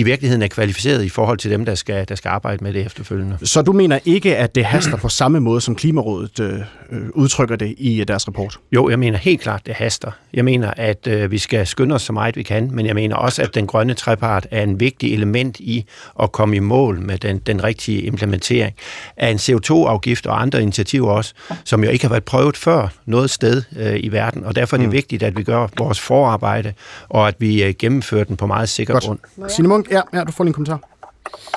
i 0.00 0.02
virkeligheden 0.02 0.42
er 0.42 0.48
kvalificeret 0.48 1.04
i 1.04 1.08
forhold 1.08 1.38
til 1.38 1.50
dem, 1.50 1.64
der 1.64 1.74
skal, 1.74 2.08
der 2.08 2.14
skal 2.14 2.28
arbejde 2.28 2.64
med 2.64 2.72
det 2.72 2.86
efterfølgende. 2.86 3.38
Så 3.42 3.62
du 3.62 3.72
mener 3.72 3.98
ikke, 4.04 4.36
at 4.36 4.54
det 4.54 4.64
haster 4.64 4.96
på 4.96 5.08
samme 5.08 5.40
måde, 5.40 5.60
som 5.60 5.74
Klimarådet 5.74 6.40
øh, 6.40 6.60
øh, 6.90 7.08
udtrykker 7.14 7.56
det 7.56 7.74
i 7.78 8.04
deres 8.04 8.28
rapport? 8.28 8.58
Jo, 8.72 8.88
jeg 8.88 8.98
mener 8.98 9.18
helt 9.18 9.40
klart, 9.40 9.66
det 9.66 9.74
haster. 9.74 10.10
Jeg 10.34 10.44
mener, 10.44 10.70
at 10.76 11.06
øh, 11.06 11.30
vi 11.30 11.38
skal 11.38 11.66
skynde 11.66 11.94
os 11.94 12.02
så 12.02 12.12
meget 12.12 12.36
vi 12.36 12.42
kan, 12.42 12.70
men 12.72 12.86
jeg 12.86 12.94
mener 12.94 13.16
også, 13.16 13.42
at 13.42 13.54
den 13.54 13.66
grønne 13.66 13.94
trepart 13.94 14.46
er 14.50 14.62
en 14.62 14.80
vigtig 14.80 15.14
element 15.14 15.60
i 15.60 15.84
at 16.22 16.32
komme 16.32 16.56
i 16.56 16.58
mål 16.58 17.00
med 17.00 17.18
den, 17.18 17.38
den 17.38 17.64
rigtige 17.64 18.02
implementering 18.02 18.74
af 19.16 19.30
en 19.30 19.36
CO2-afgift 19.36 20.26
og 20.26 20.42
andre 20.42 20.62
initiativer 20.62 21.10
også, 21.10 21.34
som 21.64 21.84
jo 21.84 21.90
ikke 21.90 22.04
har 22.04 22.10
været 22.10 22.24
prøvet 22.24 22.56
før 22.56 22.88
noget 23.06 23.30
sted 23.30 23.62
øh, 23.76 23.96
i 24.00 24.08
verden, 24.08 24.44
og 24.44 24.56
derfor 24.56 24.76
er 24.76 24.78
det 24.78 24.88
mm. 24.88 24.92
vigtigt, 24.92 25.22
at 25.22 25.36
vi 25.36 25.42
gør 25.42 25.66
vores 25.78 26.00
forarbejde, 26.00 26.72
og 27.08 27.28
at 27.28 27.34
vi 27.38 27.62
øh, 27.62 27.74
gennemfører 27.78 28.24
den 28.24 28.36
på 28.36 28.46
meget 28.46 28.68
sikker 28.68 28.94
Godt. 28.94 29.04
grund. 29.04 29.18
Simon, 29.48 29.84
ja, 29.90 30.00
ja, 30.12 30.24
du 30.24 30.32
får 30.32 30.44
en 30.44 30.52
kommentar. 30.52 30.80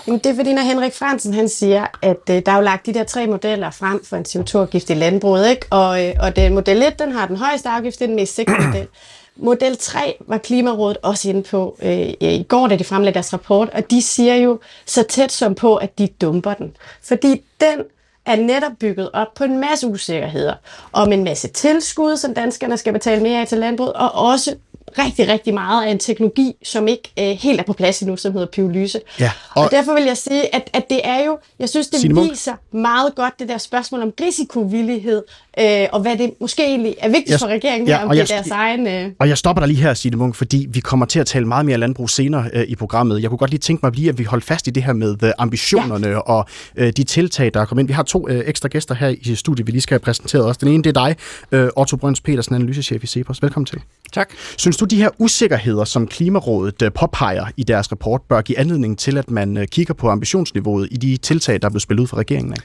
Jamen, 0.07 0.19
det 0.19 0.25
er 0.25 0.35
fordi, 0.35 0.53
når 0.53 0.61
Henrik 0.61 0.93
Fransen 0.93 1.33
han 1.33 1.49
siger, 1.49 1.85
at 2.01 2.29
øh, 2.29 2.41
der 2.45 2.51
er 2.51 2.55
jo 2.55 2.61
lagt 2.61 2.85
de 2.85 2.93
der 2.93 3.03
tre 3.03 3.27
modeller 3.27 3.71
frem 3.71 4.05
for 4.05 4.17
en 4.17 4.25
CO2-afgift 4.27 4.89
i 4.89 4.93
landbruget, 4.93 5.49
ikke? 5.49 5.65
Og, 5.69 6.05
øh, 6.07 6.13
og 6.19 6.35
den 6.35 6.53
model 6.53 6.83
1, 6.83 6.99
den 6.99 7.11
har 7.11 7.27
den 7.27 7.37
højeste 7.37 7.69
afgift, 7.69 7.99
det 7.99 8.05
er 8.05 8.07
den 8.07 8.15
mest 8.15 8.35
sikre 8.35 8.55
model. 8.67 8.87
Model 9.35 9.77
3 9.77 10.17
var 10.27 10.37
Klimarådet 10.37 10.97
også 11.01 11.29
inde 11.29 11.43
på 11.43 11.77
øh, 11.81 12.13
i 12.19 12.45
går, 12.47 12.67
da 12.67 12.75
de 12.75 12.83
fremlagde 12.83 13.13
deres 13.13 13.33
rapport, 13.33 13.69
og 13.69 13.91
de 13.91 14.01
siger 14.01 14.35
jo 14.35 14.59
så 14.85 15.03
tæt 15.03 15.31
som 15.31 15.55
på, 15.55 15.75
at 15.75 15.97
de 15.97 16.07
dumper 16.07 16.53
den. 16.53 16.75
Fordi 17.03 17.41
den 17.59 17.83
er 18.25 18.35
netop 18.35 18.71
bygget 18.79 19.09
op 19.13 19.27
på 19.35 19.43
en 19.43 19.59
masse 19.59 19.87
usikkerheder. 19.87 20.53
Om 20.91 21.11
en 21.11 21.23
masse 21.23 21.47
tilskud, 21.47 22.17
som 22.17 22.33
danskerne 22.33 22.77
skal 22.77 22.93
betale 22.93 23.23
mere 23.23 23.41
af 23.41 23.47
til 23.47 23.57
landbruget, 23.57 23.93
og 23.93 24.11
også 24.13 24.55
rigtig, 24.99 25.27
rigtig 25.27 25.53
meget 25.53 25.87
af 25.87 25.91
en 25.91 25.99
teknologi, 25.99 26.53
som 26.63 26.87
ikke 26.87 27.11
øh, 27.19 27.25
helt 27.25 27.59
er 27.59 27.63
på 27.63 27.73
plads 27.73 28.01
endnu, 28.01 28.17
som 28.17 28.33
hedder 28.33 28.47
pyrolyse. 28.47 28.99
Ja, 29.19 29.31
og, 29.55 29.63
og 29.63 29.71
derfor 29.71 29.93
vil 29.93 30.03
jeg 30.03 30.17
sige, 30.17 30.55
at, 30.55 30.69
at 30.73 30.89
det 30.89 31.01
er 31.03 31.25
jo, 31.25 31.37
jeg 31.59 31.69
synes, 31.69 31.87
det 31.87 31.99
Signe 31.99 32.21
viser 32.29 32.53
meget 32.71 33.15
godt 33.15 33.33
det 33.39 33.49
der 33.49 33.57
spørgsmål 33.57 34.01
om 34.01 34.13
risikovillighed, 34.21 35.23
øh, 35.59 35.87
og 35.91 36.01
hvad 36.01 36.17
det 36.17 36.33
måske 36.41 36.63
egentlig 36.65 36.95
er 36.99 37.07
vigtigt 37.07 37.29
jeg, 37.29 37.39
for 37.39 37.47
regeringen 37.47 37.87
ja, 37.87 37.97
her, 37.97 38.05
om 38.05 38.09
det 38.09 38.21
er 38.21 38.25
deres 38.25 38.49
egen... 38.49 38.87
Øh... 38.87 39.11
Og 39.19 39.29
jeg 39.29 39.37
stopper 39.37 39.59
dig 39.61 39.67
lige 39.67 39.81
her, 39.81 39.93
Signe 39.93 40.17
Munk, 40.17 40.35
fordi 40.35 40.67
vi 40.69 40.79
kommer 40.79 41.05
til 41.05 41.19
at 41.19 41.27
tale 41.27 41.47
meget 41.47 41.65
mere 41.65 41.77
landbrug 41.77 42.09
senere 42.09 42.49
øh, 42.53 42.63
i 42.67 42.75
programmet. 42.75 43.21
Jeg 43.21 43.29
kunne 43.29 43.37
godt 43.37 43.51
lige 43.51 43.59
tænke 43.59 43.85
mig 43.85 43.95
lige, 43.95 44.09
at 44.09 44.17
vi 44.17 44.23
holder 44.23 44.45
fast 44.45 44.67
i 44.67 44.69
det 44.69 44.83
her 44.83 44.93
med 44.93 45.23
øh, 45.23 45.31
ambitionerne 45.37 46.07
ja. 46.07 46.17
og 46.17 46.45
øh, 46.75 46.93
de 46.97 47.03
tiltag, 47.03 47.51
der 47.53 47.61
er 47.61 47.65
kommet 47.65 47.81
ind. 47.81 47.87
Vi 47.87 47.93
har 47.93 48.03
to 48.03 48.29
øh, 48.29 48.43
ekstra 48.45 48.67
gæster 48.67 48.95
her 48.95 49.15
i 49.21 49.35
studiet, 49.35 49.67
vi 49.67 49.71
lige 49.71 49.81
skal 49.81 49.95
have 49.95 49.99
præsenteret 49.99 50.45
også. 50.45 50.59
Den 50.61 50.67
ene, 50.67 50.83
det 50.83 50.97
er 50.97 51.05
dig, 51.05 51.15
øh, 51.51 51.69
Otto 51.75 51.97
Brøns 51.97 52.21
Petersen, 52.21 52.55
analysechef 52.55 53.03
i 53.03 53.07
Cepos. 53.07 53.41
Velkommen 53.41 53.65
til. 53.65 53.81
Tak. 54.13 54.29
Synes 54.57 54.77
du, 54.83 54.95
de 54.95 55.01
her 55.01 55.09
usikkerheder, 55.17 55.83
som 55.83 56.07
Klimarådet 56.07 56.81
øh, 56.81 56.91
påpeger 56.91 57.45
i 57.57 57.63
deres 57.63 57.91
rapport, 57.91 58.21
bør 58.21 58.41
give 58.41 58.57
anledning 58.57 58.97
til, 58.97 59.17
at 59.17 59.31
man 59.31 59.57
øh, 59.57 59.67
kigger 59.67 59.93
på 59.93 60.09
ambitionsniveauet 60.09 60.87
i 60.91 60.97
de 60.97 61.17
tiltag, 61.17 61.61
der 61.61 61.65
er 61.65 61.69
blevet 61.69 61.81
spillet 61.81 62.01
ud 62.01 62.07
fra 62.07 62.17
regeringen? 62.17 62.55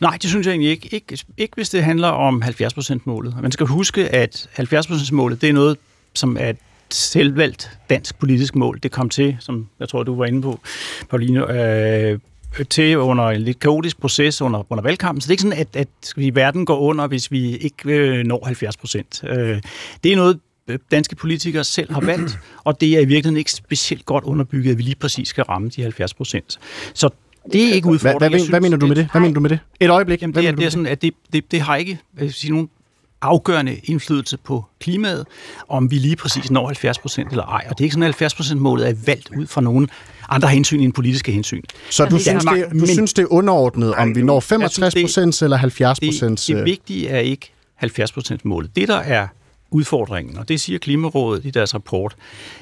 Nej, 0.00 0.18
det 0.22 0.30
synes 0.30 0.46
jeg 0.46 0.52
egentlig 0.52 0.70
ikke. 0.70 0.88
Ikke, 0.92 1.18
ikke 1.36 1.54
hvis 1.54 1.68
det 1.68 1.84
handler 1.84 2.08
om 2.08 2.42
70%-målet. 2.42 3.36
Man 3.42 3.52
skal 3.52 3.66
huske, 3.66 4.08
at 4.08 4.48
70%-målet, 4.58 5.40
det 5.40 5.48
er 5.48 5.52
noget, 5.52 5.76
som 6.14 6.36
er 6.40 6.50
et 6.50 6.56
selvvalgt 6.90 7.78
dansk 7.90 8.18
politisk 8.18 8.54
mål. 8.54 8.78
Det 8.82 8.90
kom 8.90 9.08
til, 9.08 9.36
som 9.40 9.68
jeg 9.80 9.88
tror, 9.88 10.02
du 10.02 10.16
var 10.16 10.24
inde 10.24 10.42
på, 10.42 10.60
Pauline, 11.10 11.52
øh, 11.52 12.18
til 12.70 12.98
under 12.98 13.24
en 13.24 13.40
lidt 13.40 13.60
kaotisk 13.60 14.00
proces 14.00 14.42
under, 14.42 14.72
under 14.72 14.82
valgkampen. 14.82 15.20
Så 15.20 15.26
det 15.26 15.30
er 15.30 15.32
ikke 15.32 15.42
sådan, 15.42 15.58
at, 15.58 15.76
at 15.76 15.88
vi, 16.16 16.34
verden 16.34 16.66
går 16.66 16.78
under, 16.78 17.06
hvis 17.06 17.30
vi 17.30 17.56
ikke 17.56 17.90
øh, 17.90 18.24
når 18.24 18.44
70 18.44 18.76
procent. 18.76 19.24
Øh, 19.24 19.60
det 20.04 20.12
er 20.12 20.16
noget, 20.16 20.40
danske 20.90 21.16
politikere 21.16 21.64
selv 21.64 21.92
har 21.92 22.00
valgt, 22.00 22.38
og 22.64 22.80
det 22.80 22.88
er 22.88 23.00
i 23.00 23.04
virkeligheden 23.04 23.36
ikke 23.36 23.52
specielt 23.52 24.04
godt 24.04 24.24
underbygget, 24.24 24.70
at 24.70 24.78
vi 24.78 24.82
lige 24.82 24.94
præcis 24.94 25.28
skal 25.28 25.44
ramme 25.44 25.68
de 25.68 25.82
70 25.82 26.14
procent. 26.14 26.58
Så 26.94 27.08
det 27.52 27.68
er 27.68 27.72
ikke 27.72 27.88
udfordringen. 27.88 28.30
Hvad, 28.30 28.40
hvad, 28.40 28.48
hvad 28.48 28.60
mener 28.60 28.76
du 28.76 28.86
med 28.86 28.96
det? 28.96 29.08
Hvad 29.12 29.20
mener 29.20 29.34
du 29.34 29.40
med 29.40 29.50
det? 29.50 29.58
Et 29.80 29.90
øjeblik. 29.90 30.22
Jamen, 30.22 30.34
det, 30.34 30.46
er, 30.46 30.52
det 30.52 30.64
er 30.64 30.70
sådan, 30.70 30.86
at 30.86 31.02
det, 31.02 31.14
det, 31.32 31.52
det 31.52 31.60
har 31.60 31.76
ikke 31.76 31.98
jeg 32.20 32.32
sige, 32.32 32.50
nogen 32.50 32.68
afgørende 33.22 33.76
indflydelse 33.84 34.36
på 34.36 34.64
klimaet, 34.80 35.26
om 35.68 35.90
vi 35.90 35.96
lige 35.96 36.16
præcis 36.16 36.50
når 36.50 36.66
70 36.66 36.98
procent 36.98 37.30
eller 37.30 37.44
ej. 37.44 37.66
Og 37.68 37.78
det 37.78 37.80
er 37.80 37.84
ikke 37.84 37.92
sådan, 37.92 38.02
at 38.02 38.06
70 38.06 38.34
procent 38.34 38.60
målet 38.60 38.88
er 38.88 38.94
valgt 39.06 39.30
ud 39.36 39.46
fra 39.46 39.60
nogen 39.60 39.88
andre 40.28 40.48
hensyn 40.48 40.80
end 40.80 40.92
politiske 40.92 41.32
hensyn. 41.32 41.62
Så 41.90 42.04
du, 42.04 42.18
synes, 42.18 42.44
det, 42.44 42.66
du 42.70 42.76
men, 42.76 42.86
synes, 42.86 43.12
det 43.12 43.22
er 43.22 43.32
underordnet, 43.32 43.94
om 43.94 44.14
vi 44.14 44.22
når 44.22 44.40
65 44.40 44.94
procent 44.94 45.42
eller 45.42 45.56
70 45.56 46.00
procent? 46.00 46.44
Det, 46.46 46.56
det 46.56 46.64
vigtige 46.64 47.08
er 47.08 47.18
ikke 47.18 47.52
70 47.74 48.12
procent 48.12 48.44
målet. 48.44 48.76
Det, 48.76 48.88
der 48.88 48.96
er 48.96 49.28
udfordringen, 49.70 50.38
og 50.38 50.48
det 50.48 50.60
siger 50.60 50.78
Klimarådet 50.78 51.44
i 51.44 51.50
deres 51.50 51.74
rapport, 51.74 52.16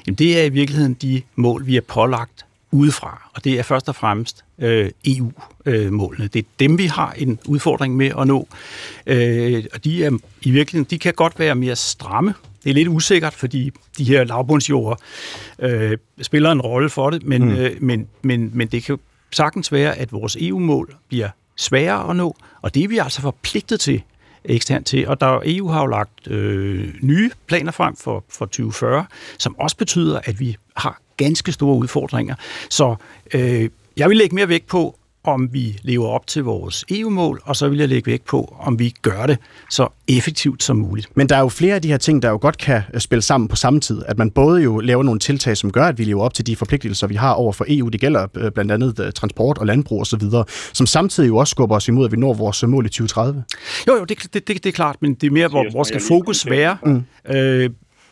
jamen 0.07 0.15
det 0.15 0.39
er 0.39 0.43
i 0.43 0.49
virkeligheden 0.49 0.93
de 0.93 1.21
mål, 1.35 1.65
vi 1.65 1.77
er 1.77 1.81
pålagt 1.81 2.45
udefra, 2.71 3.29
og 3.33 3.43
det 3.43 3.59
er 3.59 3.63
først 3.63 3.89
og 3.89 3.95
fremmest 3.95 4.45
øh, 4.59 4.91
EU-målene. 5.05 6.27
Det 6.27 6.39
er 6.39 6.49
dem, 6.59 6.77
vi 6.77 6.85
har 6.85 7.11
en 7.17 7.39
udfordring 7.47 7.95
med 7.95 8.11
at 8.19 8.27
nå, 8.27 8.47
øh, 9.07 9.63
og 9.73 9.83
de 9.83 10.05
er 10.05 10.17
i 10.41 10.51
virkeligheden, 10.51 10.87
de 10.89 10.99
kan 10.99 11.13
godt 11.13 11.39
være 11.39 11.55
mere 11.55 11.75
stramme. 11.75 12.33
Det 12.63 12.69
er 12.69 12.73
lidt 12.73 12.87
usikkert, 12.87 13.33
fordi 13.33 13.71
de 13.97 14.03
her 14.03 14.23
lavbundsjord 14.23 14.99
øh, 15.59 15.97
spiller 16.21 16.51
en 16.51 16.61
rolle 16.61 16.89
for 16.89 17.09
det, 17.09 17.23
men, 17.23 17.45
mm. 17.45 17.55
øh, 17.55 17.71
men, 17.79 18.07
men, 18.21 18.51
men 18.53 18.67
det 18.67 18.83
kan 18.83 18.97
sagtens 19.31 19.71
være, 19.71 19.97
at 19.97 20.11
vores 20.11 20.37
EU-mål 20.39 20.95
bliver 21.07 21.29
sværere 21.55 22.09
at 22.09 22.15
nå, 22.15 22.35
og 22.61 22.75
det 22.75 22.83
er 22.83 22.87
vi 22.87 22.97
altså 22.97 23.21
forpligtet 23.21 23.79
til 23.79 24.01
eksternt 24.49 24.87
til. 24.87 25.07
Og 25.07 25.21
der 25.21 25.39
EU 25.45 25.67
har 25.67 25.81
jo 25.81 25.87
lagt 25.87 26.27
øh, 26.27 26.93
nye 27.01 27.31
planer 27.47 27.71
frem 27.71 27.95
for, 27.95 28.23
for 28.29 28.45
2040, 28.45 29.05
som 29.37 29.59
også 29.59 29.77
betyder, 29.77 30.19
at 30.23 30.39
vi 30.39 30.57
har 30.77 31.01
ganske 31.17 31.51
store 31.51 31.77
udfordringer. 31.77 32.35
Så 32.69 32.95
øh, 33.33 33.69
jeg 33.97 34.09
vil 34.09 34.17
lægge 34.17 34.35
mere 34.35 34.49
vægt 34.49 34.67
på, 34.67 34.95
om 35.27 35.53
vi 35.53 35.79
lever 35.81 36.07
op 36.07 36.27
til 36.27 36.43
vores 36.43 36.85
EU-mål, 36.89 37.41
og 37.45 37.55
så 37.55 37.69
vil 37.69 37.79
jeg 37.79 37.89
lægge 37.89 38.11
vægt 38.11 38.25
på, 38.25 38.55
om 38.59 38.79
vi 38.79 38.93
gør 39.01 39.25
det 39.25 39.37
så 39.69 39.87
effektivt 40.07 40.63
som 40.63 40.77
muligt. 40.77 41.17
Men 41.17 41.29
der 41.29 41.35
er 41.35 41.39
jo 41.39 41.49
flere 41.49 41.75
af 41.75 41.81
de 41.81 41.87
her 41.87 41.97
ting, 41.97 42.21
der 42.21 42.29
jo 42.29 42.37
godt 42.41 42.57
kan 42.57 42.81
øh, 42.93 42.99
spille 42.99 43.21
sammen 43.21 43.47
på 43.47 43.55
samme 43.55 43.79
tid. 43.79 44.01
At 44.07 44.17
man 44.17 44.31
både 44.31 44.61
jo 44.61 44.79
laver 44.79 45.03
nogle 45.03 45.19
tiltag, 45.19 45.57
som 45.57 45.71
gør, 45.71 45.85
at 45.85 45.97
vi 45.97 46.03
lever 46.03 46.23
op 46.23 46.33
til 46.33 46.47
de 46.47 46.55
forpligtelser, 46.55 47.07
vi 47.07 47.15
har 47.15 47.33
over 47.33 47.53
for 47.53 47.65
EU. 47.67 47.89
Det 47.89 48.01
gælder 48.01 48.27
øh, 48.35 48.51
blandt 48.51 48.71
andet 48.71 48.99
øh, 48.99 49.11
transport 49.11 49.57
og 49.57 49.65
landbrug 49.65 50.01
osv., 50.01 50.21
som 50.73 50.85
samtidig 50.85 51.27
jo 51.27 51.37
også 51.37 51.51
skubber 51.51 51.75
os 51.75 51.87
imod, 51.87 52.05
at 52.05 52.11
vi 52.11 52.17
når 52.17 52.33
vores 52.33 52.63
mål 52.63 52.85
i 52.85 52.89
2030. 52.89 53.43
Jo, 53.87 53.95
jo, 53.95 54.03
det, 54.03 54.17
det, 54.33 54.33
det, 54.33 54.47
det 54.47 54.65
er 54.65 54.71
klart, 54.71 54.95
men 55.01 55.13
det 55.13 55.27
er 55.27 55.31
mere, 55.31 55.47
hvor, 55.47 55.71
hvor 55.71 55.83
skal 55.83 56.01
fokus 56.07 56.49
være. 56.49 56.77
Mm. 56.85 57.03
Øh, 57.35 57.69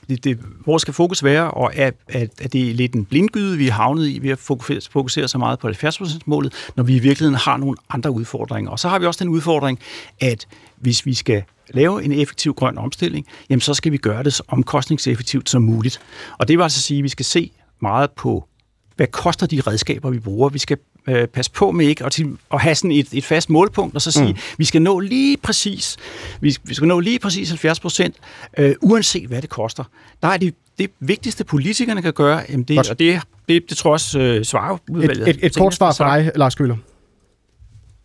det, 0.10 0.24
det, 0.24 0.40
hvor 0.64 0.78
skal 0.78 0.94
fokus 0.94 1.24
være, 1.24 1.52
og 1.52 1.72
er, 1.76 1.92
er, 2.08 2.28
er 2.42 2.48
det 2.48 2.76
lidt 2.76 2.94
en 2.94 3.06
blindgyde, 3.06 3.58
vi 3.58 3.68
er 3.68 3.72
havnet 3.72 4.08
i 4.08 4.20
ved 4.22 4.30
at 4.30 4.40
fokusere, 4.40 4.80
fokusere 4.92 5.28
så 5.28 5.38
meget 5.38 5.60
på 5.60 5.68
70%-målet, 5.68 6.54
når 6.76 6.84
vi 6.84 6.96
i 6.96 7.00
virkeligheden 7.00 7.40
har 7.40 7.58
nogle 7.58 7.78
andre 7.90 8.12
udfordringer. 8.12 8.72
Og 8.72 8.80
så 8.80 8.90
har 8.90 9.00
vi 9.00 9.06
også 9.06 9.24
den 9.24 9.30
udfordring, 9.32 9.80
at 10.20 10.48
hvis 10.78 11.06
vi 11.06 11.14
skal 11.14 11.44
lave 11.70 12.04
en 12.04 12.12
effektiv 12.12 12.54
grøn 12.54 12.78
omstilling, 12.78 13.26
jamen 13.50 13.62
så 13.62 13.74
skal 13.74 13.92
vi 13.92 13.98
gøre 13.98 14.24
det 14.24 14.34
så 14.34 14.44
omkostningseffektivt 14.48 15.50
som 15.50 15.62
muligt. 15.62 16.00
Og 16.38 16.48
det 16.48 16.58
vil 16.58 16.64
altså 16.64 16.82
sige, 16.82 16.98
at 16.98 17.04
vi 17.04 17.10
skal 17.10 17.26
se 17.26 17.52
meget 17.80 18.12
på, 18.12 18.48
hvad 18.96 19.08
koster 19.08 19.48
de 19.48 19.62
redskaber, 19.62 20.10
vi 20.10 20.20
bruger. 20.20 20.50
Vi 20.50 20.60
skal 20.60 20.78
øh, 21.08 21.28
passe 21.28 21.52
på 21.52 21.72
med 21.72 21.86
ikke 21.86 22.06
at, 22.06 22.20
at 22.54 22.62
have 22.62 22.76
sådan 22.76 22.92
et, 22.92 23.08
et 23.14 23.26
fast 23.26 23.50
målpunkt, 23.50 23.96
og 23.96 24.02
så 24.02 24.12
sige, 24.12 24.34
mm. 24.34 24.38
vi 24.58 24.66
skal 24.66 24.82
nå 24.82 25.00
lige 25.00 25.38
præcis, 25.38 25.98
vi, 26.42 26.56
vi 26.64 26.74
skal 26.74 26.88
nå 26.88 27.00
lige 27.00 27.20
præcis 27.20 27.50
70 27.50 27.80
procent, 27.80 28.16
øh, 28.58 28.76
uanset 28.82 29.28
hvad 29.28 29.42
det 29.42 29.50
koster. 29.50 29.84
Der 30.22 30.28
er 30.28 30.38
det, 30.38 30.56
det 30.80 30.90
vigtigste, 31.00 31.44
politikerne 31.44 32.02
kan 32.02 32.14
gøre, 32.14 32.42
jamen 32.50 32.64
det, 32.64 32.90
og 32.90 33.00
det, 33.00 33.22
det, 33.50 33.70
det 33.70 33.78
tror 33.78 33.90
jeg 33.90 33.94
også 33.94 34.20
øh, 34.20 34.46
svarer 34.46 34.78
udvalget. 34.90 35.28
Et, 35.30 35.36
et, 35.36 35.46
et 35.46 35.56
kort 35.56 35.76
svar 35.76 35.94
for 35.94 36.04
dig, 36.04 36.32
Lars 36.36 36.56
Køller. 36.56 36.76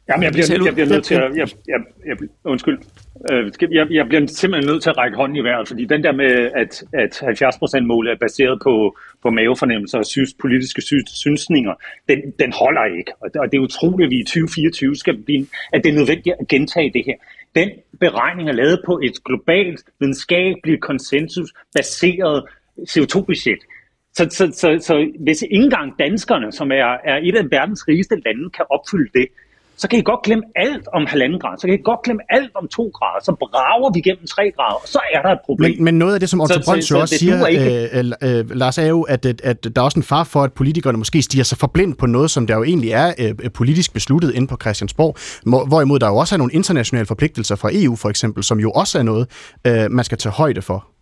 Jamen, 0.09 0.25
jeg 0.25 0.33
bliver, 0.33 0.65
jeg 0.65 0.75
bliver 0.75 0.89
nødt 0.89 1.05
til 1.05 1.15
at... 1.15 1.37
Jeg, 1.37 1.49
jeg, 1.69 1.81
jeg, 2.07 2.17
undskyld. 2.45 2.79
Øh, 3.33 3.53
jeg, 3.71 3.87
jeg 3.91 4.07
bliver 4.09 4.27
simpelthen 4.27 4.71
nødt 4.71 4.83
til 4.83 4.91
at 4.91 4.97
række 4.99 5.17
hånden 5.17 5.37
i 5.37 5.41
vejret, 5.41 5.69
fordi 5.69 5.85
den 5.85 6.05
der 6.05 6.13
med, 6.13 6.51
at, 6.63 6.85
at 6.93 7.13
70%-målet 7.23 8.13
er 8.13 8.17
baseret 8.17 8.61
på, 8.63 8.97
på 9.23 9.31
mavefornemmelser 9.31 9.99
og 9.99 10.07
synes, 10.07 10.35
politiske 10.41 10.83
synsninger, 11.07 11.75
den, 12.09 12.19
den 12.39 12.53
holder 12.53 12.85
ikke. 12.99 13.13
Og 13.21 13.29
det, 13.33 13.41
og 13.41 13.53
det 13.53 13.59
er 13.59 13.63
utroligt, 13.63 14.07
at 14.07 14.11
vi 14.11 14.21
i 14.21 14.25
2024 14.25 14.97
skal 14.97 15.17
blive, 15.23 15.47
at 15.73 15.85
det 15.85 15.91
er 15.91 15.95
nødvendigt 15.95 16.37
at 16.41 16.49
gentage 16.49 16.91
det 16.93 17.03
her. 17.07 17.15
Den 17.55 17.71
beregning 18.01 18.49
er 18.49 18.53
lavet 18.53 18.83
på 18.87 19.01
et 19.03 19.25
globalt, 19.25 19.81
videnskabeligt, 20.01 20.81
konsensusbaseret 20.81 22.45
CO2-budget. 22.91 23.59
Så, 24.17 24.27
så, 24.31 24.51
så, 24.55 24.79
så 24.81 25.13
hvis 25.21 25.43
ikke 25.43 25.65
engang 25.65 25.99
danskerne, 25.99 26.53
som 26.53 26.73
er, 26.73 26.97
er 27.05 27.19
et 27.23 27.37
af 27.37 27.51
verdens 27.51 27.89
rigeste 27.89 28.15
lande, 28.27 28.51
kan 28.51 28.65
opfylde 28.71 29.11
det, 29.15 29.27
så 29.79 29.89
kan 29.89 29.99
I 29.99 30.03
godt 30.03 30.23
glemme 30.23 30.45
alt 30.57 30.87
om 30.97 31.07
halvanden 31.07 31.41
grad, 31.41 31.59
så 31.59 31.67
kan 31.67 31.75
I 31.75 31.83
godt 31.91 32.03
glemme 32.05 32.23
alt 32.29 32.51
om 32.55 32.69
to 32.69 32.85
grader, 32.97 33.21
så 33.25 33.33
brager 33.41 33.91
vi 33.95 34.01
gennem 34.01 34.27
tre 34.27 34.45
grader, 34.57 34.79
og 34.85 34.89
så 34.95 35.01
er 35.15 35.23
der 35.23 35.31
et 35.31 35.43
problem. 35.47 35.71
Men, 35.77 35.85
men 35.85 35.95
noget 35.99 36.15
af 36.15 36.21
det, 36.21 36.29
som 36.29 36.41
Otto 36.41 36.61
Brøns 36.65 36.91
jo 36.91 37.01
også 37.01 37.19
siger, 37.19 37.47
ikke... 37.47 37.99
øh, 37.99 38.39
øh, 38.39 38.51
Lars, 38.51 38.79
er 38.79 38.87
jo, 38.87 39.03
at, 39.03 39.27
at, 39.27 39.41
at 39.45 39.65
der 39.65 39.81
er 39.83 39.85
også 39.85 39.99
en 39.99 40.03
far 40.03 40.25
for, 40.25 40.43
at 40.43 40.53
politikerne 40.53 40.99
måske 40.99 41.23
stiger 41.23 41.45
sig 41.45 41.59
forblind 41.59 41.95
på 41.95 42.07
noget, 42.07 42.31
som 42.31 42.47
der 42.47 42.57
jo 42.57 42.65
egentlig 42.65 42.91
er 42.91 43.13
øh, 43.19 43.51
politisk 43.51 43.93
besluttet 43.93 44.35
inde 44.35 44.47
på 44.47 44.57
Christiansborg, 44.63 45.17
hvorimod 45.69 45.99
der 45.99 46.09
jo 46.09 46.17
også 46.17 46.35
er 46.35 46.39
nogle 46.39 46.53
internationale 46.53 47.07
forpligtelser 47.07 47.57
fra 47.57 47.71
EU 47.73 47.97
for 47.97 48.09
eksempel, 48.09 48.45
som 48.45 48.61
jo 48.61 48.71
også 48.71 48.99
er 48.99 49.03
noget, 49.03 49.27
øh, 49.67 49.91
man 49.91 50.05
skal 50.05 50.19
tage 50.19 50.33
højde 50.33 50.63
for. 50.63 50.98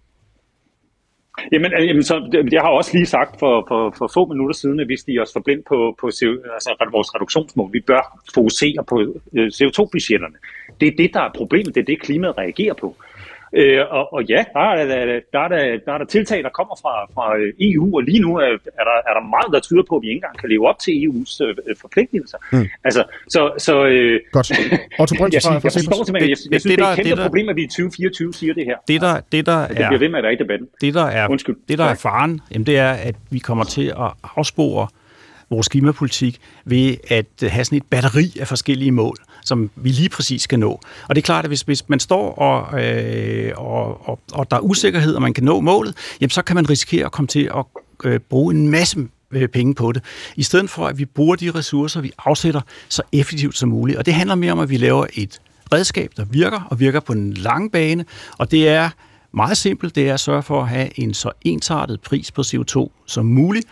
Jamen, 1.52 1.72
øh, 1.72 1.86
jamen 1.88 2.02
så, 2.02 2.30
øh, 2.34 2.52
jeg 2.52 2.62
har 2.62 2.68
også 2.68 2.90
lige 2.94 3.06
sagt 3.06 3.38
for, 3.38 3.64
for, 3.68 3.94
for 3.98 4.10
få 4.14 4.26
minutter 4.26 4.54
siden, 4.54 4.80
at 4.80 4.88
vi 4.88 4.96
stiger 4.96 5.22
os 5.22 5.32
forblind 5.32 5.62
på, 5.68 5.96
på 6.00 6.10
CO, 6.10 6.30
altså 6.54 6.88
vores 6.92 7.14
reduktionsmål. 7.14 7.72
Vi 7.72 7.80
bør 7.80 8.20
fokusere 8.34 8.84
på 8.88 9.00
øh, 9.32 9.46
CO2-budgetterne. 9.46 10.36
Det 10.80 10.88
er 10.88 10.96
det, 10.98 11.14
der 11.14 11.20
er 11.20 11.32
problemet. 11.34 11.74
Det 11.74 11.80
er 11.80 11.84
det, 11.84 12.00
klimaet 12.02 12.38
reagerer 12.38 12.74
på. 12.74 12.96
Øh, 13.60 13.80
og, 13.90 14.12
og 14.12 14.24
ja, 14.24 14.44
der 14.54 14.60
er, 14.60 14.74
der, 14.76 15.20
der, 15.32 15.40
er 15.40 15.48
der, 15.48 15.78
der 15.86 15.92
er 15.92 15.98
der 15.98 16.04
tiltag, 16.04 16.42
der 16.42 16.48
kommer 16.58 16.76
fra, 16.82 16.94
fra 17.14 17.24
EU, 17.60 17.96
og 17.96 18.02
lige 18.02 18.20
nu 18.20 18.36
er, 18.36 18.46
er, 18.80 18.84
der, 18.90 18.96
er 19.10 19.14
der 19.18 19.24
meget, 19.34 19.50
der 19.52 19.60
tyder 19.60 19.82
på, 19.88 19.96
at 19.96 20.02
vi 20.02 20.08
ikke 20.08 20.16
engang 20.16 20.38
kan 20.38 20.48
leve 20.48 20.68
op 20.68 20.78
til 20.78 20.92
EU's 20.92 21.44
øh, 21.44 21.76
forpligtelser. 21.80 22.38
Mm. 22.52 22.68
Altså, 22.84 23.04
så... 23.28 23.52
så 23.58 23.84
øh, 23.86 24.20
Godt. 24.32 24.52
Otto 25.00 25.14
Brøns, 25.18 25.34
jeg, 25.36 25.42
jeg, 25.44 25.64
jeg, 25.64 25.72
forstår 25.72 26.04
simpelthen, 26.04 26.30
jeg, 26.30 26.36
jeg 26.52 26.60
synes, 26.60 26.62
det, 26.62 26.78
det 26.78 26.84
er 26.84 26.88
et 26.88 27.06
kæmpe 27.06 27.22
problem, 27.22 27.48
at 27.48 27.56
vi 27.56 27.62
i 27.62 27.66
2024 27.66 28.32
siger 28.32 28.54
det 28.54 28.64
her. 28.64 28.76
Det, 28.88 29.00
der, 29.00 29.20
det, 29.32 29.46
der 29.46 29.66
det 29.66 29.76
bliver 29.76 29.98
ved 29.98 30.08
med 30.08 30.18
at 30.18 30.22
være 30.22 30.32
i 30.32 30.36
debatten. 30.36 30.68
Det, 30.80 30.94
der 30.94 31.04
er, 31.04 31.28
Undskyld. 31.28 31.56
det, 31.68 31.78
der 31.78 31.84
er 31.84 31.94
faren, 31.94 32.40
jamen, 32.52 32.66
det 32.66 32.78
er, 32.78 32.92
at 32.92 33.14
vi 33.30 33.38
kommer 33.38 33.64
til 33.64 33.86
at 33.86 34.10
afspore 34.36 34.88
vores 35.50 35.68
klimapolitik 35.68 36.40
ved 36.64 36.96
at 37.08 37.26
øh, 37.42 37.50
have 37.50 37.64
sådan 37.64 37.76
et 37.76 37.84
batteri 37.90 38.36
af 38.40 38.48
forskellige 38.48 38.92
mål, 38.92 39.16
som 39.44 39.70
vi 39.76 39.88
lige 39.88 40.08
præcis 40.08 40.42
skal 40.42 40.58
nå. 40.58 40.80
Og 41.08 41.14
det 41.14 41.22
er 41.22 41.24
klart, 41.24 41.44
at 41.44 41.50
hvis, 41.50 41.60
hvis 41.60 41.88
man 41.88 42.00
står 42.00 42.34
og, 42.34 42.84
øh, 42.84 43.52
og, 43.56 44.08
og, 44.08 44.20
og 44.32 44.50
der 44.50 44.56
er 44.56 44.60
usikkerhed, 44.60 45.14
og 45.14 45.22
man 45.22 45.34
kan 45.34 45.44
nå 45.44 45.60
målet, 45.60 45.96
jamen 46.20 46.30
så 46.30 46.42
kan 46.42 46.56
man 46.56 46.70
risikere 46.70 47.04
at 47.04 47.12
komme 47.12 47.28
til 47.28 47.50
at 47.56 47.64
øh, 48.04 48.20
bruge 48.20 48.54
en 48.54 48.68
masse 48.68 49.08
øh, 49.30 49.48
penge 49.48 49.74
på 49.74 49.92
det, 49.92 50.02
i 50.36 50.42
stedet 50.42 50.70
for 50.70 50.86
at 50.86 50.98
vi 50.98 51.04
bruger 51.04 51.36
de 51.36 51.50
ressourcer, 51.50 52.00
vi 52.00 52.12
afsætter, 52.18 52.60
så 52.88 53.02
effektivt 53.12 53.56
som 53.56 53.68
muligt. 53.68 53.98
Og 53.98 54.06
det 54.06 54.14
handler 54.14 54.34
mere 54.34 54.52
om, 54.52 54.58
at 54.58 54.70
vi 54.70 54.76
laver 54.76 55.06
et 55.14 55.40
redskab, 55.72 56.12
der 56.16 56.24
virker, 56.24 56.60
og 56.70 56.80
virker 56.80 57.00
på 57.00 57.12
en 57.12 57.32
lang 57.32 57.72
bane, 57.72 58.04
og 58.38 58.50
det 58.50 58.68
er 58.68 58.90
meget 59.32 59.56
simpelt, 59.56 59.94
det 59.94 60.08
er 60.08 60.14
at 60.14 60.20
sørge 60.20 60.42
for 60.42 60.62
at 60.62 60.68
have 60.68 61.00
en 61.00 61.14
så 61.14 61.30
ensartet 61.42 62.00
pris 62.00 62.30
på 62.30 62.42
CO2 62.42 62.90
som 63.06 63.26
muligt. 63.26 63.66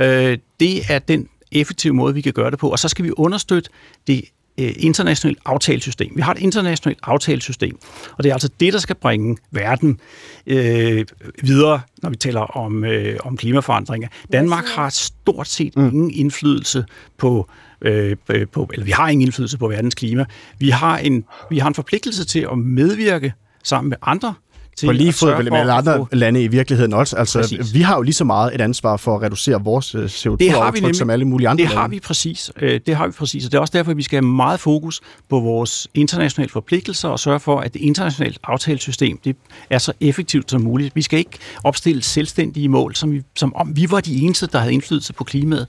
Øh, 0.00 0.38
det 0.60 0.90
er 0.90 0.98
den 0.98 1.28
effektive 1.52 1.94
måde, 1.94 2.14
vi 2.14 2.20
kan 2.20 2.32
gøre 2.32 2.50
det 2.50 2.58
på, 2.58 2.68
og 2.68 2.78
så 2.78 2.88
skal 2.88 3.04
vi 3.04 3.12
understøtte 3.16 3.70
det 4.06 4.24
øh, 4.60 4.72
internationalt 4.76 5.38
aftalesystem. 5.44 6.12
Vi 6.16 6.20
har 6.20 6.32
et 6.32 6.38
internationalt 6.38 6.98
aftalesystem, 7.02 7.78
og 8.12 8.24
det 8.24 8.30
er 8.30 8.34
altså 8.34 8.50
det, 8.60 8.72
der 8.72 8.78
skal 8.78 8.96
bringe 8.96 9.36
verden 9.50 10.00
øh, 10.46 11.04
videre, 11.42 11.80
når 12.02 12.10
vi 12.10 12.16
taler 12.16 12.40
om, 12.40 12.84
øh, 12.84 13.18
om 13.24 13.36
klimaforandringer. 13.36 14.08
Danmark 14.32 14.64
har 14.64 14.88
stort 14.88 15.48
set 15.48 15.76
mm. 15.76 15.86
ingen 15.86 16.10
indflydelse 16.10 16.84
på 17.18 17.48
øh, 17.82 18.16
på, 18.52 18.70
eller 18.72 18.84
vi 18.84 18.90
har 18.90 19.08
ingen 19.08 19.22
indflydelse 19.22 19.58
på 19.58 19.68
verdens 19.68 19.94
klima. 19.94 20.24
Vi 20.58 20.70
har 20.70 20.98
en, 20.98 21.24
vi 21.50 21.58
har 21.58 21.68
en 21.68 21.74
forpligtelse 21.74 22.24
til 22.24 22.46
at 22.52 22.58
medvirke 22.58 23.32
sammen 23.64 23.88
med 23.88 23.96
andre 24.02 24.34
til 24.78 24.86
på 24.86 24.92
lige 24.92 25.12
fod 25.12 25.42
med 25.50 25.58
alle 25.58 25.72
andre 25.72 25.96
få... 25.96 26.08
lande 26.12 26.42
i 26.42 26.48
virkeligheden 26.48 26.92
også. 26.94 27.16
Altså, 27.16 27.38
præcis. 27.38 27.74
vi 27.74 27.80
har 27.80 27.96
jo 27.96 28.02
lige 28.02 28.14
så 28.14 28.24
meget 28.24 28.54
et 28.54 28.60
ansvar 28.60 28.96
for 28.96 29.16
at 29.16 29.22
reducere 29.22 29.64
vores 29.64 29.94
CO2-aftryk 29.94 30.94
som 30.94 31.10
alle 31.10 31.24
mulige 31.24 31.48
andre 31.48 31.62
Det 31.62 31.70
har 31.72 31.80
lande. 31.80 31.94
vi 31.94 32.00
præcis. 32.00 32.50
Øh, 32.60 32.80
det 32.86 32.96
har 32.96 33.06
vi 33.06 33.12
præcis, 33.12 33.44
og 33.44 33.52
det 33.52 33.58
er 33.58 33.60
også 33.60 33.72
derfor, 33.76 33.90
at 33.90 33.96
vi 33.96 34.02
skal 34.02 34.16
have 34.16 34.30
meget 34.30 34.60
fokus 34.60 35.00
på 35.28 35.40
vores 35.40 35.88
internationale 35.94 36.50
forpligtelser 36.50 37.08
og 37.08 37.20
sørge 37.20 37.40
for, 37.40 37.60
at 37.60 37.74
det 37.74 37.80
internationale 37.80 38.34
aftalesystem 38.44 39.18
det 39.24 39.36
er 39.70 39.78
så 39.78 39.92
effektivt 40.00 40.50
som 40.50 40.60
muligt. 40.60 40.96
Vi 40.96 41.02
skal 41.02 41.18
ikke 41.18 41.38
opstille 41.64 42.02
selvstændige 42.02 42.68
mål, 42.68 42.94
som, 42.94 43.12
vi, 43.12 43.22
som 43.36 43.54
om 43.56 43.76
vi 43.76 43.86
var 43.90 44.00
de 44.00 44.20
eneste, 44.20 44.46
der 44.46 44.58
havde 44.58 44.72
indflydelse 44.72 45.12
på 45.12 45.24
klimaet. 45.24 45.66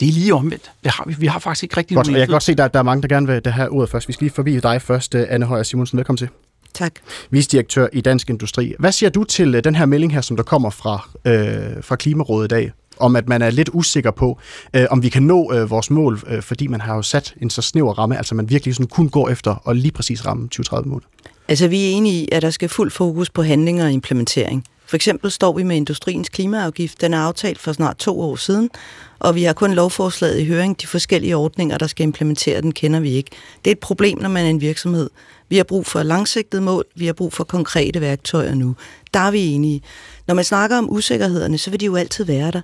Det 0.00 0.08
er 0.08 0.12
lige 0.12 0.34
omvendt. 0.34 0.70
Det 0.84 0.92
har 0.92 1.04
vi. 1.06 1.14
vi 1.18 1.26
har 1.26 1.38
faktisk 1.38 1.62
ikke 1.62 1.76
rigtig 1.76 1.94
godt, 1.94 2.06
nogen 2.06 2.18
Jeg 2.18 2.26
kan 2.28 2.32
godt 2.32 2.42
se, 2.42 2.52
at 2.52 2.58
der, 2.58 2.68
der 2.68 2.78
er 2.78 2.82
mange, 2.82 3.02
der 3.02 3.08
gerne 3.08 3.26
vil 3.26 3.52
have 3.52 3.68
ordet 3.68 3.90
først. 3.90 4.08
Vi 4.08 4.12
skal 4.12 4.24
lige 4.24 4.34
forbi 4.34 4.60
dig 4.60 4.82
først, 4.82 5.14
Anne 5.14 5.46
Højer 5.46 5.62
Simonsen. 5.62 5.96
Velkommen 5.96 6.18
til. 6.18 6.28
Tak. 6.74 6.92
Visdirektør 7.30 7.86
i 7.92 8.00
Dansk 8.00 8.30
Industri. 8.30 8.74
Hvad 8.78 8.92
siger 8.92 9.10
du 9.10 9.24
til 9.24 9.54
øh, 9.54 9.64
den 9.64 9.74
her 9.74 9.86
melding 9.86 10.12
her, 10.12 10.20
som 10.20 10.36
der 10.36 10.44
kommer 10.44 10.70
fra, 10.70 11.08
øh, 11.24 11.82
fra 11.82 11.96
Klimarådet 11.96 12.44
i 12.44 12.48
dag, 12.48 12.72
om 12.96 13.16
at 13.16 13.28
man 13.28 13.42
er 13.42 13.50
lidt 13.50 13.70
usikker 13.72 14.10
på, 14.10 14.38
øh, 14.74 14.86
om 14.90 15.02
vi 15.02 15.08
kan 15.08 15.22
nå 15.22 15.52
øh, 15.52 15.70
vores 15.70 15.90
mål, 15.90 16.20
øh, 16.26 16.42
fordi 16.42 16.66
man 16.66 16.80
har 16.80 16.96
jo 16.96 17.02
sat 17.02 17.34
en 17.42 17.50
så 17.50 17.62
snæver 17.62 17.94
ramme, 17.94 18.16
altså 18.16 18.34
man 18.34 18.50
virkelig 18.50 18.74
sådan 18.74 18.86
kun 18.86 19.08
går 19.08 19.28
efter 19.28 19.54
og 19.54 19.76
lige 19.76 19.92
præcis 19.92 20.26
ramme 20.26 20.48
2030-målet? 20.54 21.06
Altså 21.48 21.68
vi 21.68 21.84
er 21.84 21.90
enige 21.90 22.22
i, 22.22 22.28
at 22.32 22.42
der 22.42 22.50
skal 22.50 22.68
fuld 22.68 22.90
fokus 22.90 23.30
på 23.30 23.42
handlinger 23.42 23.84
og 23.84 23.92
implementering. 23.92 24.64
For 24.86 24.96
eksempel 24.96 25.30
står 25.30 25.52
vi 25.52 25.62
med 25.62 25.76
industriens 25.76 26.28
klimaafgift. 26.28 27.00
Den 27.00 27.14
er 27.14 27.18
aftalt 27.18 27.58
for 27.58 27.72
snart 27.72 27.96
to 27.96 28.20
år 28.20 28.36
siden, 28.36 28.70
og 29.18 29.34
vi 29.34 29.42
har 29.42 29.52
kun 29.52 29.72
lovforslaget 29.72 30.40
i 30.40 30.44
høring. 30.44 30.80
De 30.80 30.86
forskellige 30.86 31.36
ordninger, 31.36 31.78
der 31.78 31.86
skal 31.86 32.04
implementere 32.04 32.62
den, 32.62 32.72
kender 32.72 33.00
vi 33.00 33.10
ikke. 33.10 33.30
Det 33.64 33.70
er 33.70 33.72
et 33.72 33.78
problem, 33.78 34.18
når 34.18 34.28
man 34.28 34.44
er 34.44 34.50
en 34.50 34.60
virksomhed. 34.60 35.10
Vi 35.48 35.56
har 35.56 35.64
brug 35.64 35.86
for 35.86 36.02
langsigtede 36.02 36.62
mål, 36.62 36.84
vi 36.94 37.06
har 37.06 37.12
brug 37.12 37.32
for 37.32 37.44
konkrete 37.44 38.00
værktøjer 38.00 38.54
nu. 38.54 38.76
Der 39.14 39.20
er 39.20 39.30
vi 39.30 39.46
enige. 39.46 39.82
Når 40.26 40.34
man 40.34 40.44
snakker 40.44 40.78
om 40.78 40.90
usikkerhederne, 40.90 41.58
så 41.58 41.70
vil 41.70 41.80
de 41.80 41.86
jo 41.86 41.96
altid 41.96 42.24
være 42.24 42.50
der. 42.50 42.60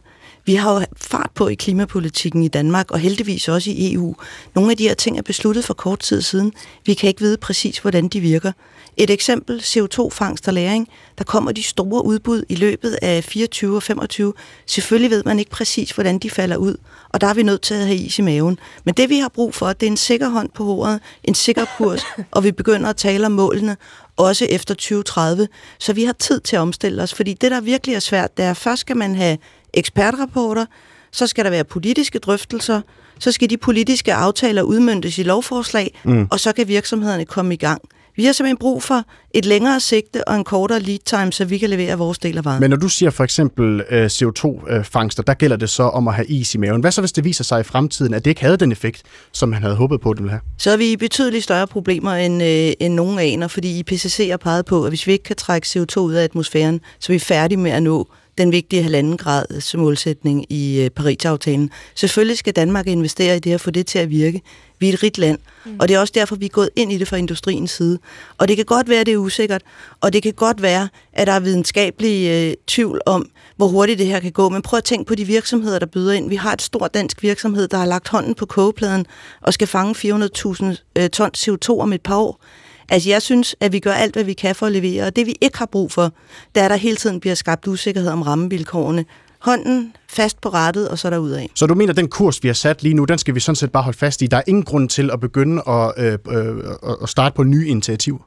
Vi 0.47 0.55
har 0.55 0.75
jo 0.75 0.87
fart 0.97 1.31
på 1.35 1.49
i 1.49 1.55
klimapolitikken 1.55 2.43
i 2.43 2.49
Danmark, 2.49 2.91
og 2.91 2.99
heldigvis 2.99 3.49
også 3.49 3.71
i 3.71 3.95
EU. 3.95 4.15
Nogle 4.55 4.71
af 4.71 4.77
de 4.77 4.89
her 4.89 4.95
ting 4.95 5.19
er 5.19 5.23
besluttet 5.23 5.65
for 5.65 5.75
kort 5.75 5.99
tid 5.99 6.23
siden. 6.23 6.53
Vi 6.87 6.95
kan 6.95 7.09
ikke 7.09 7.21
vide 7.21 7.37
præcis, 7.37 7.79
hvordan 7.79 8.09
de 8.09 8.21
virker. 8.21 8.53
Et 8.97 9.11
eksempel, 9.11 9.59
CO2-fangst 9.59 10.49
og 10.49 10.55
læring. 10.55 10.89
Der 11.19 11.25
kommer 11.25 11.53
de 11.53 11.63
store 11.63 12.05
udbud 12.05 12.45
i 12.49 12.55
løbet 12.55 12.99
af 13.03 13.25
24 13.25 13.77
og 13.77 13.83
25. 13.83 14.33
Selvfølgelig 14.67 15.11
ved 15.11 15.23
man 15.25 15.39
ikke 15.39 15.51
præcis, 15.51 15.91
hvordan 15.91 16.19
de 16.19 16.31
falder 16.31 16.57
ud, 16.57 16.77
og 17.09 17.21
der 17.21 17.27
er 17.27 17.35
vi 17.35 17.43
nødt 17.43 17.63
til 17.63 17.75
at 17.75 17.87
have 17.87 17.97
is 17.97 18.19
i 18.19 18.23
maven. 18.23 18.59
Men 18.85 18.95
det 18.95 19.11
vi 19.11 19.19
har 19.19 19.29
brug 19.29 19.55
for, 19.55 19.73
det 19.73 19.87
er 19.87 19.91
en 19.91 19.97
sikker 19.97 20.29
hånd 20.29 20.51
på 20.55 20.65
hovedet, 20.65 21.01
en 21.25 21.35
sikker 21.35 21.65
kurs, 21.79 22.03
og 22.31 22.45
vi 22.45 22.53
begynder 22.53 22.91
at 22.91 22.97
tale 22.97 23.27
om 23.27 23.33
målene, 23.33 23.77
også 24.17 24.47
efter 24.51 24.75
2030, 24.75 25.49
så 25.79 25.93
vi 25.93 26.05
har 26.05 26.13
tid 26.13 26.41
til 26.41 26.57
at 26.57 26.61
omstille 26.61 27.03
os. 27.03 27.15
Fordi 27.15 27.35
det, 27.35 27.51
der 27.51 27.61
virkelig 27.61 27.95
er 27.95 28.01
svært, 28.01 28.37
det 28.37 28.45
er, 28.45 28.51
at 28.51 28.57
først 28.57 28.81
skal 28.81 28.97
man 28.97 29.15
have 29.15 29.39
ekspertrapporter, 29.73 30.67
så 31.11 31.27
skal 31.27 31.45
der 31.45 31.51
være 31.51 31.65
politiske 31.65 32.19
drøftelser, 32.19 32.81
så 33.19 33.33
skal 33.33 33.51
de 33.51 33.57
politiske 33.57 34.15
aftaler 34.15 34.63
udmyndtes 34.63 35.19
i 35.19 35.23
lovforslag, 35.23 36.01
mm. 36.05 36.29
og 36.31 36.41
så 36.41 36.53
kan 36.53 36.69
virksomhederne 36.69 37.25
komme 37.25 37.55
i 37.55 37.57
gang. 37.57 37.83
Vi 38.17 38.25
har 38.25 38.33
simpelthen 38.33 38.57
brug 38.57 38.83
for 38.83 39.05
et 39.31 39.45
længere 39.45 39.81
sigte 39.81 40.29
og 40.29 40.37
en 40.37 40.45
kortere 40.45 40.81
lead 40.81 40.99
time, 41.05 41.33
så 41.33 41.45
vi 41.45 41.59
kan 41.59 41.71
levere 41.71 41.99
vores 41.99 42.19
del 42.19 42.39
af 42.39 42.45
varen. 42.45 42.61
Men 42.61 42.71
når 42.71 42.77
du 42.77 42.89
siger 42.89 43.11
for 43.11 43.25
eksempel 43.25 43.85
øh, 43.91 44.07
CO2-fangster, 44.07 45.23
der 45.23 45.35
gælder 45.35 45.57
det 45.57 45.71
så 45.71 45.83
om 45.83 46.09
at 46.09 46.15
have 46.15 46.27
is 46.27 46.55
i 46.55 46.59
maven. 46.59 46.81
Hvad 46.81 46.93
så, 46.93 47.01
hvis 47.01 47.13
det 47.13 47.25
viser 47.25 47.45
sig 47.45 47.61
i 47.61 47.63
fremtiden, 47.63 48.15
at 48.15 48.25
det 48.25 48.31
ikke 48.31 48.41
havde 48.41 48.57
den 48.57 48.73
effekt, 48.73 49.03
som 49.33 49.49
man 49.49 49.63
havde 49.63 49.75
håbet 49.75 50.01
på, 50.01 50.11
at 50.11 50.17
det 50.17 50.23
ville 50.23 50.31
have? 50.31 50.41
Så 50.59 50.71
er 50.71 50.77
vi 50.77 50.93
i 50.93 50.97
betydeligt 50.97 51.45
større 51.45 51.67
problemer, 51.67 52.13
end, 52.13 52.43
øh, 52.43 52.73
end 52.81 52.95
nogen 52.95 53.19
aner, 53.19 53.49
fordi 53.49 53.79
IPCC 53.79 54.29
har 54.31 54.37
peget 54.37 54.65
på, 54.65 54.85
at 54.85 54.91
hvis 54.91 55.07
vi 55.07 55.13
ikke 55.13 55.25
kan 55.25 55.37
trække 55.37 55.67
CO2 55.67 55.99
ud 55.99 56.15
af 56.15 56.25
atmosfæren, 56.25 56.81
så 57.01 57.13
er 57.13 57.15
vi 57.15 57.19
færdige 57.19 57.59
med 57.59 57.71
at 57.71 57.83
nå 57.83 58.09
den 58.39 58.53
vigtige 58.53 58.83
halvanden 58.83 59.17
grads 59.17 59.75
målsætning 59.75 60.53
i 60.53 60.81
øh, 60.81 60.91
Paris-aftalen. 60.91 61.71
Selvfølgelig 61.95 62.39
skal 62.39 62.53
Danmark 62.53 62.87
investere 62.87 63.37
i 63.37 63.39
det 63.39 63.55
og 63.55 63.61
få 63.61 63.71
det 63.71 63.87
til 63.87 63.99
at 63.99 64.11
virke. 64.11 64.43
Vi 64.79 64.89
er 64.89 64.93
et 64.93 65.03
rigt 65.03 65.19
land, 65.19 65.39
mm. 65.65 65.77
og 65.81 65.89
det 65.89 65.95
er 65.95 66.01
også 66.01 66.13
derfor, 66.17 66.37
vi 66.37 66.45
er 66.45 66.49
gået 66.49 66.71
ind 66.77 66.93
i 66.93 66.99
det 66.99 67.09
fra 67.09 67.17
industriens 67.17 67.71
side. 67.71 67.99
Og 68.39 68.49
det 68.49 68.57
kan 68.57 68.65
godt 68.65 68.89
være, 68.89 69.01
at 69.01 69.07
det 69.07 69.15
er 69.15 69.19
usikkert, 69.19 69.63
og 70.01 70.13
det 70.13 70.23
kan 70.23 70.33
godt 70.33 70.63
være, 70.63 70.89
at 71.13 71.27
der 71.27 71.33
er 71.33 71.41
videnskabelig 71.41 72.31
øh, 72.31 72.55
tvivl 72.67 73.01
om, 73.07 73.29
hvor 73.57 73.69
hurtigt 73.69 73.99
det 73.99 74.07
her 74.07 74.21
kan 74.21 74.33
gå. 74.33 74.49
Men 74.49 74.63
prøv 74.63 74.79
at 74.79 74.85
tænke 74.85 75.05
på 75.05 75.15
de 75.15 75.25
virksomheder, 75.25 75.79
der 75.79 75.87
byder 75.87 76.13
ind. 76.13 76.29
Vi 76.29 76.37
har 76.37 76.53
et 76.53 76.63
stort 76.63 76.95
dansk 76.95 77.23
virksomhed, 77.23 77.69
der 77.69 77.77
har 77.77 77.87
lagt 77.87 78.09
hånden 78.09 78.35
på 78.35 78.47
kogepladen 78.47 79.07
og 79.41 79.55
skal 79.55 79.67
fange 79.67 80.15
400.000 80.15 80.65
øh, 80.99 81.11
ton 81.11 81.31
CO2 81.37 81.81
om 81.81 81.93
et 81.93 82.03
par 82.03 82.17
år. 82.17 82.41
Altså, 82.89 83.09
jeg 83.09 83.23
synes, 83.23 83.57
at 83.61 83.73
vi 83.73 83.79
gør 83.79 83.93
alt, 83.93 84.15
hvad 84.15 84.25
vi 84.25 84.33
kan 84.33 84.55
for 84.55 84.67
at 84.67 84.73
levere, 84.73 85.07
og 85.07 85.17
det 85.17 85.27
vi 85.27 85.35
ikke 85.41 85.59
har 85.59 85.67
brug 85.67 85.93
for, 85.93 86.13
det 86.55 86.61
er, 86.61 86.65
at 86.65 86.71
der 86.71 86.77
hele 86.77 86.97
tiden 86.97 87.21
bliver 87.21 87.35
skabt 87.35 87.69
usikkerhed 87.69 88.11
om 88.11 88.23
rammevilkårene. 88.23 89.05
Hånden 89.39 89.93
fast 90.09 90.41
på 90.41 90.49
rettet, 90.49 90.89
og 90.89 90.99
så 90.99 91.11
derudad. 91.11 91.47
Så 91.55 91.67
du 91.67 91.75
mener, 91.75 91.93
at 91.93 91.97
den 91.97 92.09
kurs, 92.09 92.43
vi 92.43 92.49
har 92.49 92.55
sat 92.55 92.83
lige 92.83 92.95
nu, 92.95 93.05
den 93.05 93.19
skal 93.19 93.35
vi 93.35 93.41
sådan 93.41 93.57
set 93.57 93.73
bare 93.73 93.83
holde 93.83 93.99
fast 93.99 94.23
i? 94.23 94.27
Der 94.27 94.37
er 94.37 94.43
ingen 94.47 94.65
grund 94.65 94.89
til 94.89 95.11
at 95.11 95.21
begynde 95.21 95.63
at, 95.69 95.93
øh, 95.97 96.19
øh, 96.31 96.57
at 97.03 97.09
starte 97.09 97.37
på 97.37 97.43
nye 97.43 97.69
initiativer? 97.69 98.19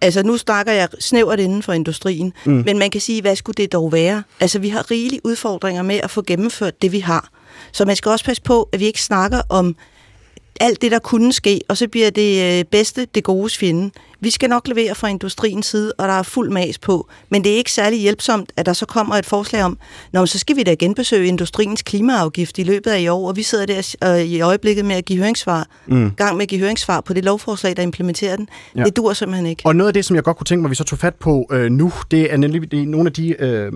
Altså, 0.00 0.22
nu 0.22 0.36
snakker 0.36 0.72
jeg 0.72 0.88
snævert 1.00 1.40
inden 1.40 1.62
for 1.62 1.72
industrien, 1.72 2.32
mm. 2.44 2.62
men 2.66 2.78
man 2.78 2.90
kan 2.90 3.00
sige, 3.00 3.20
hvad 3.20 3.36
skulle 3.36 3.54
det 3.54 3.72
dog 3.72 3.92
være? 3.92 4.22
Altså, 4.40 4.58
vi 4.58 4.68
har 4.68 4.90
rigelige 4.90 5.20
udfordringer 5.24 5.82
med 5.82 6.00
at 6.02 6.10
få 6.10 6.22
gennemført 6.26 6.82
det, 6.82 6.92
vi 6.92 6.98
har. 6.98 7.28
Så 7.72 7.84
man 7.84 7.96
skal 7.96 8.10
også 8.10 8.24
passe 8.24 8.42
på, 8.42 8.68
at 8.72 8.80
vi 8.80 8.84
ikke 8.84 9.02
snakker 9.02 9.40
om 9.48 9.76
alt 10.60 10.82
det, 10.82 10.90
der 10.90 10.98
kunne 10.98 11.32
ske, 11.32 11.60
og 11.68 11.76
så 11.76 11.88
bliver 11.88 12.10
det 12.10 12.58
øh, 12.58 12.64
bedste 12.64 13.06
det 13.14 13.24
gode 13.24 13.50
fjende. 13.50 13.90
Vi 14.20 14.30
skal 14.30 14.48
nok 14.48 14.68
levere 14.68 14.94
fra 14.94 15.08
industriens 15.08 15.66
side, 15.66 15.92
og 15.98 16.08
der 16.08 16.14
er 16.14 16.22
fuld 16.22 16.50
mas 16.50 16.78
på. 16.78 17.08
Men 17.30 17.44
det 17.44 17.52
er 17.52 17.56
ikke 17.56 17.72
særlig 17.72 18.00
hjælpsomt, 18.00 18.52
at 18.56 18.66
der 18.66 18.72
så 18.72 18.86
kommer 18.86 19.14
et 19.14 19.26
forslag 19.26 19.62
om, 19.64 19.78
Nå, 20.12 20.26
så 20.26 20.38
skal 20.38 20.56
vi 20.56 20.62
da 20.62 20.74
genbesøge 20.74 21.28
industriens 21.28 21.82
klimaafgift 21.82 22.58
i 22.58 22.62
løbet 22.62 22.90
af 22.90 23.00
i 23.00 23.08
år, 23.08 23.28
og 23.28 23.36
vi 23.36 23.42
sidder 23.42 23.66
der 23.66 23.96
øh, 24.04 24.20
i 24.20 24.40
øjeblikket 24.40 24.84
med 24.84 24.96
at 24.96 25.04
give 25.04 25.18
høringssvar, 25.18 25.66
mm. 25.86 26.10
gang 26.16 26.36
med 26.36 26.42
at 26.42 26.48
give 26.48 26.60
høringssvar 26.60 27.00
på 27.00 27.12
det 27.12 27.24
lovforslag, 27.24 27.76
der 27.76 27.82
implementerer 27.82 28.36
den. 28.36 28.48
Ja. 28.76 28.84
Det 28.84 28.96
dur 28.96 29.12
simpelthen 29.12 29.46
ikke. 29.46 29.62
Og 29.64 29.76
noget 29.76 29.88
af 29.88 29.94
det, 29.94 30.04
som 30.04 30.16
jeg 30.16 30.24
godt 30.24 30.36
kunne 30.36 30.44
tænke 30.44 30.62
mig, 30.62 30.68
at 30.68 30.70
vi 30.70 30.74
så 30.76 30.84
tog 30.84 30.98
fat 30.98 31.14
på 31.14 31.48
øh, 31.52 31.70
nu, 31.70 31.92
det 32.10 32.32
er 32.32 32.36
nemlig 32.36 32.70
det 32.70 32.82
er 32.82 32.86
nogle 32.86 33.06
af 33.06 33.12
de 33.12 33.42
øh, 33.42 33.72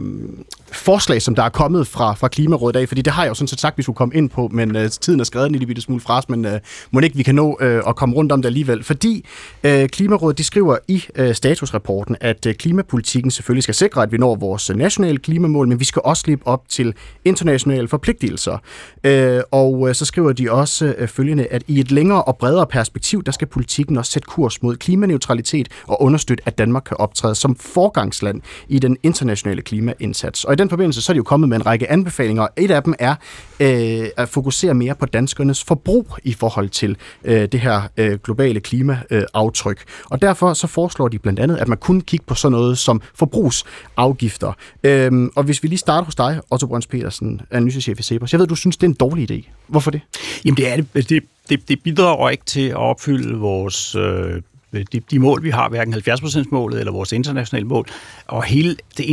forslag, 0.72 1.22
som 1.22 1.34
der 1.34 1.42
er 1.42 1.48
kommet 1.48 1.86
fra, 1.86 2.14
fra 2.14 2.28
Klimarådet 2.28 2.76
af, 2.76 2.88
fordi 2.88 3.02
det 3.02 3.12
har 3.12 3.22
jeg 3.22 3.28
jo 3.28 3.34
sådan 3.34 3.48
set 3.48 3.60
sagt, 3.60 3.78
vi 3.78 3.82
skulle 3.82 3.96
komme 3.96 4.14
ind 4.14 4.30
på, 4.30 4.48
men 4.52 4.76
øh, 4.76 4.90
tiden 4.90 5.20
er 5.20 5.24
skrevet 5.24 5.46
en 5.46 5.54
lille 5.54 5.82
smule 5.82 6.00
fra 6.00 6.18
os, 6.18 6.28
men 6.28 6.44
øh, 6.44 6.60
må 6.90 7.00
ikke 7.00 7.16
vi 7.16 7.22
kan 7.22 7.34
nå 7.34 7.58
øh, 7.60 7.82
at 7.88 7.96
komme 7.96 8.14
rundt 8.14 8.32
om 8.32 8.42
det 8.42 8.46
alligevel, 8.46 8.84
fordi 8.84 9.24
øh, 9.64 9.88
Klimarådet 9.88 10.22
Klimarådet 10.22 10.38
de 10.38 10.44
skriver 10.44 10.76
i 10.88 11.04
øh, 11.14 11.34
statusrapporten, 11.34 12.16
at 12.20 12.46
øh, 12.46 12.54
klimapolitikken 12.54 13.30
selvfølgelig 13.30 13.62
skal 13.62 13.74
sikre, 13.74 14.02
at 14.02 14.12
vi 14.12 14.18
når 14.18 14.34
vores 14.34 14.70
øh, 14.70 14.76
nationale 14.76 15.18
klimamål, 15.18 15.68
men 15.68 15.80
vi 15.80 15.84
skal 15.84 16.02
også 16.04 16.24
leve 16.26 16.38
op 16.44 16.68
til 16.68 16.94
internationale 17.24 17.88
forpligtelser. 17.88 18.58
Øh, 19.04 19.40
og 19.50 19.88
øh, 19.88 19.94
så 19.94 20.04
skriver 20.04 20.32
de 20.32 20.52
også 20.52 20.94
øh, 20.98 21.08
følgende, 21.08 21.46
at 21.46 21.62
i 21.66 21.80
et 21.80 21.90
længere 21.90 22.22
og 22.22 22.36
bredere 22.36 22.66
perspektiv, 22.66 23.22
der 23.22 23.32
skal 23.32 23.46
politikken 23.46 23.96
også 23.96 24.12
sætte 24.12 24.26
kurs 24.26 24.62
mod 24.62 24.76
klimaneutralitet 24.76 25.68
og 25.86 26.02
understøtte, 26.02 26.42
at 26.46 26.58
Danmark 26.58 26.82
kan 26.82 26.96
optræde 27.00 27.34
som 27.34 27.56
forgangsland 27.56 28.40
i 28.68 28.78
den 28.78 28.96
internationale 29.02 29.62
klimaindsats. 29.62 30.44
Og 30.44 30.52
i 30.52 30.56
den 30.62 30.70
forbindelse 30.70 31.02
så 31.02 31.12
er 31.12 31.14
de 31.14 31.16
jo 31.16 31.22
kommet 31.22 31.48
med 31.48 31.56
en 31.56 31.66
række 31.66 31.90
anbefalinger, 31.90 32.42
og 32.42 32.50
et 32.56 32.70
af 32.70 32.82
dem 32.82 32.94
er 32.98 33.14
øh, 33.60 34.06
at 34.16 34.28
fokusere 34.28 34.74
mere 34.74 34.94
på 34.94 35.06
danskernes 35.06 35.64
forbrug 35.64 36.16
i 36.24 36.32
forhold 36.32 36.68
til 36.68 36.96
øh, 37.24 37.48
det 37.52 37.60
her 37.60 37.82
øh, 37.96 38.18
globale 38.24 38.60
klimaaftryk. 38.60 39.84
Og 40.04 40.22
Og 40.22 40.22
derfor 40.22 40.54
så 40.54 40.66
foreslår 40.66 41.08
de 41.08 41.18
blandt 41.18 41.40
andet, 41.40 41.56
at 41.56 41.68
man 41.68 41.78
kun 41.78 42.00
kigge 42.00 42.24
på 42.26 42.34
sådan 42.34 42.52
noget 42.52 42.78
som 42.78 43.00
forbrugsafgifter. 43.14 44.52
Øh, 44.84 45.28
og 45.36 45.44
hvis 45.44 45.62
vi 45.62 45.68
lige 45.68 45.78
starter 45.78 46.04
hos 46.04 46.14
dig, 46.14 46.40
Otto 46.50 46.66
Brøns 46.66 46.86
Petersen, 46.86 47.40
analysechef 47.50 48.00
i 48.00 48.02
Cepos. 48.02 48.32
Jeg 48.32 48.40
ved, 48.40 48.46
du 48.46 48.54
synes, 48.54 48.76
det 48.76 48.86
er 48.86 48.88
en 48.88 48.94
dårlig 48.94 49.30
idé. 49.30 49.50
Hvorfor 49.66 49.90
det? 49.90 50.00
Jamen 50.44 50.56
det 50.56 50.72
er 50.72 50.76
det. 50.76 51.08
Det, 51.08 51.24
det, 51.48 51.68
det 51.68 51.82
bidrager 51.82 52.30
ikke 52.30 52.44
til 52.44 52.68
at 52.68 52.76
opfylde 52.76 53.38
vores 53.38 53.94
øh, 53.94 54.42
Øh, 54.72 54.84
de, 54.92 55.00
de 55.00 55.18
mål, 55.18 55.42
vi 55.42 55.50
har, 55.50 55.68
hverken 55.68 55.94
70%-målet 55.94 56.80
eller 56.80 56.92
vores 56.92 57.12
internationale 57.12 57.66
mål. 57.66 57.86
Og 58.26 58.44
hele 58.44 58.76
det 58.96 59.04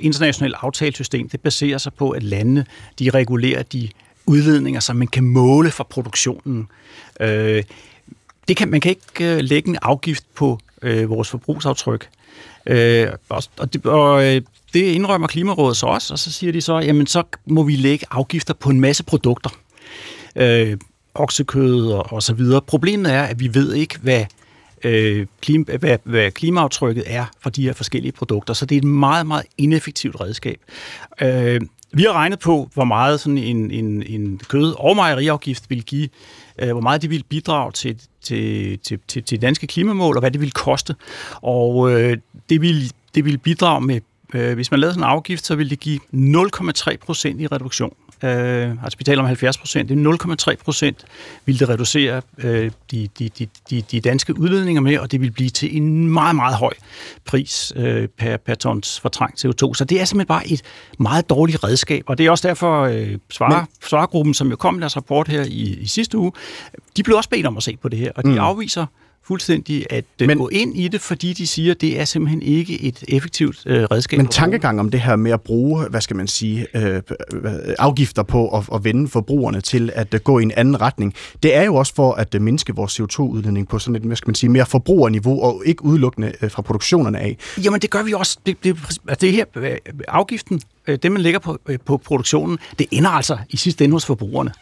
internationale 0.00 0.64
aftalesystem, 0.64 1.28
det 1.28 1.40
baserer 1.40 1.78
sig 1.78 1.94
på, 1.94 2.10
at 2.10 2.22
landene 2.22 2.66
de 2.98 3.10
regulerer 3.10 3.62
de 3.62 3.88
udledninger, 4.26 4.80
som 4.80 4.96
man 4.96 5.08
kan 5.08 5.24
måle 5.24 5.70
fra 5.70 5.84
produktionen. 5.84 6.68
Øh, 7.20 7.62
det 8.48 8.56
kan, 8.56 8.70
man 8.70 8.80
kan 8.80 8.90
ikke 8.90 9.34
øh, 9.34 9.40
lægge 9.40 9.68
en 9.68 9.78
afgift 9.82 10.24
på 10.34 10.58
øh, 10.82 11.10
vores 11.10 11.28
forbrugsaftryk. 11.28 12.08
Øh, 12.66 13.08
og, 13.28 13.42
og, 13.58 13.72
det, 13.72 13.86
og 13.86 14.24
øh, 14.24 14.42
det 14.74 14.82
indrømmer 14.82 15.26
Klimarådet 15.26 15.76
så 15.76 15.86
også, 15.86 16.14
og 16.14 16.18
så 16.18 16.32
siger 16.32 16.52
de 16.52 16.60
så, 16.60 16.78
jamen 16.78 17.06
så 17.06 17.22
må 17.46 17.62
vi 17.62 17.76
lægge 17.76 18.06
afgifter 18.10 18.54
på 18.54 18.70
en 18.70 18.80
masse 18.80 19.04
produkter. 19.04 19.50
Øh, 20.36 20.76
oksekød 21.14 21.86
og, 21.86 22.12
og 22.12 22.22
så 22.22 22.34
videre. 22.34 22.62
Problemet 22.62 23.12
er, 23.12 23.22
at 23.22 23.40
vi 23.40 23.54
ved 23.54 23.74
ikke, 23.74 23.98
hvad 23.98 24.24
øh, 24.84 25.26
klima, 25.40 25.76
hvad, 25.76 25.98
hvad 26.04 26.30
klimaaftrykket 26.30 27.04
er 27.06 27.24
for 27.40 27.50
de 27.50 27.62
her 27.62 27.72
forskellige 27.72 28.12
produkter. 28.12 28.54
Så 28.54 28.66
det 28.66 28.74
er 28.74 28.80
et 28.80 28.84
meget, 28.84 29.26
meget 29.26 29.46
ineffektivt 29.58 30.20
redskab. 30.20 30.60
Øh, 31.22 31.60
vi 31.92 32.02
har 32.02 32.12
regnet 32.12 32.38
på, 32.38 32.70
hvor 32.74 32.84
meget 32.84 33.20
sådan 33.20 33.38
en, 33.38 33.70
en, 33.70 34.02
en 34.02 34.40
kød- 34.48 34.74
og 34.78 34.96
mejeriafgift 34.96 35.70
vil 35.70 35.84
give, 35.84 36.08
øh, 36.58 36.70
hvor 36.70 36.80
meget 36.80 37.02
det 37.02 37.10
vil 37.10 37.24
bidrage 37.28 37.72
til, 37.72 38.00
til, 38.22 38.78
til, 38.78 38.98
til, 39.08 39.22
til 39.22 39.42
danske 39.42 39.66
klimamål, 39.66 40.16
og 40.16 40.20
hvad 40.20 40.30
det 40.30 40.40
vil 40.40 40.52
koste. 40.52 40.94
Og 41.42 41.92
øh, 41.92 42.16
det, 42.48 42.60
vil, 42.60 42.92
det 43.14 43.24
vil 43.24 43.38
bidrage 43.38 43.80
med, 43.80 44.00
øh, 44.34 44.54
hvis 44.54 44.70
man 44.70 44.80
lavede 44.80 44.94
sådan 44.94 45.04
en 45.04 45.10
afgift, 45.10 45.46
så 45.46 45.54
vil 45.54 45.70
det 45.70 45.80
give 45.80 46.00
0,3 46.14 46.96
procent 46.96 47.40
i 47.40 47.46
reduktion 47.46 47.94
øh, 48.22 48.70
altså 48.84 48.98
vi 48.98 49.04
taler 49.04 49.22
om 49.22 49.26
70 49.26 49.58
procent, 49.58 49.88
det 49.88 50.06
er 50.06 50.52
0,3 50.52 50.56
procent, 50.64 51.04
vil 51.46 51.60
det 51.60 51.68
reducere 51.68 52.22
øh, 52.38 52.70
de, 52.90 53.08
de, 53.18 53.28
de, 53.28 53.46
de, 53.70 53.82
de 53.90 54.00
danske 54.00 54.38
udledninger 54.38 54.82
med, 54.82 54.98
og 54.98 55.12
det 55.12 55.20
vil 55.20 55.30
blive 55.30 55.50
til 55.50 55.76
en 55.76 56.08
meget, 56.08 56.36
meget 56.36 56.56
høj 56.56 56.72
pris 57.24 57.72
øh, 57.76 58.08
per, 58.08 58.36
per 58.36 58.54
tons 58.54 59.00
fortrængt 59.00 59.44
CO2. 59.44 59.74
Så 59.74 59.84
det 59.88 60.00
er 60.00 60.04
simpelthen 60.04 60.26
bare 60.26 60.48
et 60.48 60.62
meget 60.98 61.30
dårligt 61.30 61.64
redskab, 61.64 62.04
og 62.06 62.18
det 62.18 62.26
er 62.26 62.30
også 62.30 62.48
derfor 62.48 62.82
øh, 62.82 63.18
Svare, 63.30 63.66
Svaregruppen, 63.84 64.34
som 64.34 64.50
jo 64.50 64.56
kom 64.56 64.74
med 64.74 64.80
deres 64.80 64.96
rapport 64.96 65.28
her 65.28 65.42
i, 65.42 65.78
i 65.80 65.86
sidste 65.86 66.18
uge, 66.18 66.32
de 66.96 67.02
blev 67.02 67.16
også 67.16 67.30
bedt 67.30 67.46
om 67.46 67.56
at 67.56 67.62
se 67.62 67.76
på 67.76 67.88
det 67.88 67.98
her, 67.98 68.12
og 68.16 68.24
de 68.24 68.28
mm. 68.28 68.38
afviser 68.38 68.86
fuldstændig 69.26 69.86
at 69.90 70.04
øh, 70.22 70.26
men, 70.26 70.38
gå 70.38 70.48
ind 70.48 70.76
i 70.76 70.88
det, 70.88 71.00
fordi 71.00 71.32
de 71.32 71.46
siger, 71.46 71.74
at 71.74 71.80
det 71.80 72.00
er 72.00 72.04
simpelthen 72.04 72.42
ikke 72.42 72.82
et 72.82 73.04
effektivt 73.08 73.62
øh, 73.66 73.82
redskab. 73.82 74.16
Men 74.16 74.28
tankegang 74.28 74.80
om 74.80 74.90
det 74.90 75.00
her 75.00 75.16
med 75.16 75.32
at 75.32 75.40
bruge, 75.40 75.88
hvad 75.88 76.00
skal 76.00 76.16
man 76.16 76.26
sige, 76.26 76.66
øh, 76.74 77.02
afgifter 77.78 78.22
på 78.22 78.48
at, 78.48 78.68
at 78.74 78.84
vende 78.84 79.08
forbrugerne 79.08 79.60
til 79.60 79.90
at 79.94 80.14
uh, 80.14 80.20
gå 80.20 80.38
i 80.38 80.42
en 80.42 80.52
anden 80.56 80.80
retning, 80.80 81.14
det 81.42 81.56
er 81.56 81.62
jo 81.62 81.74
også 81.74 81.94
for 81.94 82.12
at 82.12 82.34
uh, 82.34 82.42
mindske 82.42 82.74
vores 82.74 83.00
CO2-udledning 83.00 83.68
på 83.68 83.78
sådan 83.78 83.96
et, 83.96 84.02
hvad 84.02 84.16
skal 84.16 84.28
man 84.28 84.34
sige, 84.34 84.50
mere 84.50 84.66
forbrugerniveau 84.66 85.42
og 85.42 85.62
ikke 85.66 85.84
udelukkende 85.84 86.32
fra 86.48 86.62
produktionerne 86.62 87.18
af. 87.18 87.36
Jamen 87.64 87.80
det 87.80 87.90
gør 87.90 88.02
vi 88.02 88.12
også. 88.12 88.38
Det, 88.46 88.56
det, 88.64 88.76
altså 89.08 89.26
det 89.26 89.32
her 89.32 89.44
afgiften, 90.08 90.60
det 90.86 91.12
man 91.12 91.22
lægger 91.22 91.40
på, 91.40 91.58
på 91.84 91.96
produktionen, 91.96 92.58
det 92.78 92.86
ender 92.90 93.10
altså 93.10 93.38
i 93.50 93.56
sidste 93.56 93.84
ende 93.84 93.92
hos 93.92 94.06
forbrugerne. 94.06 94.52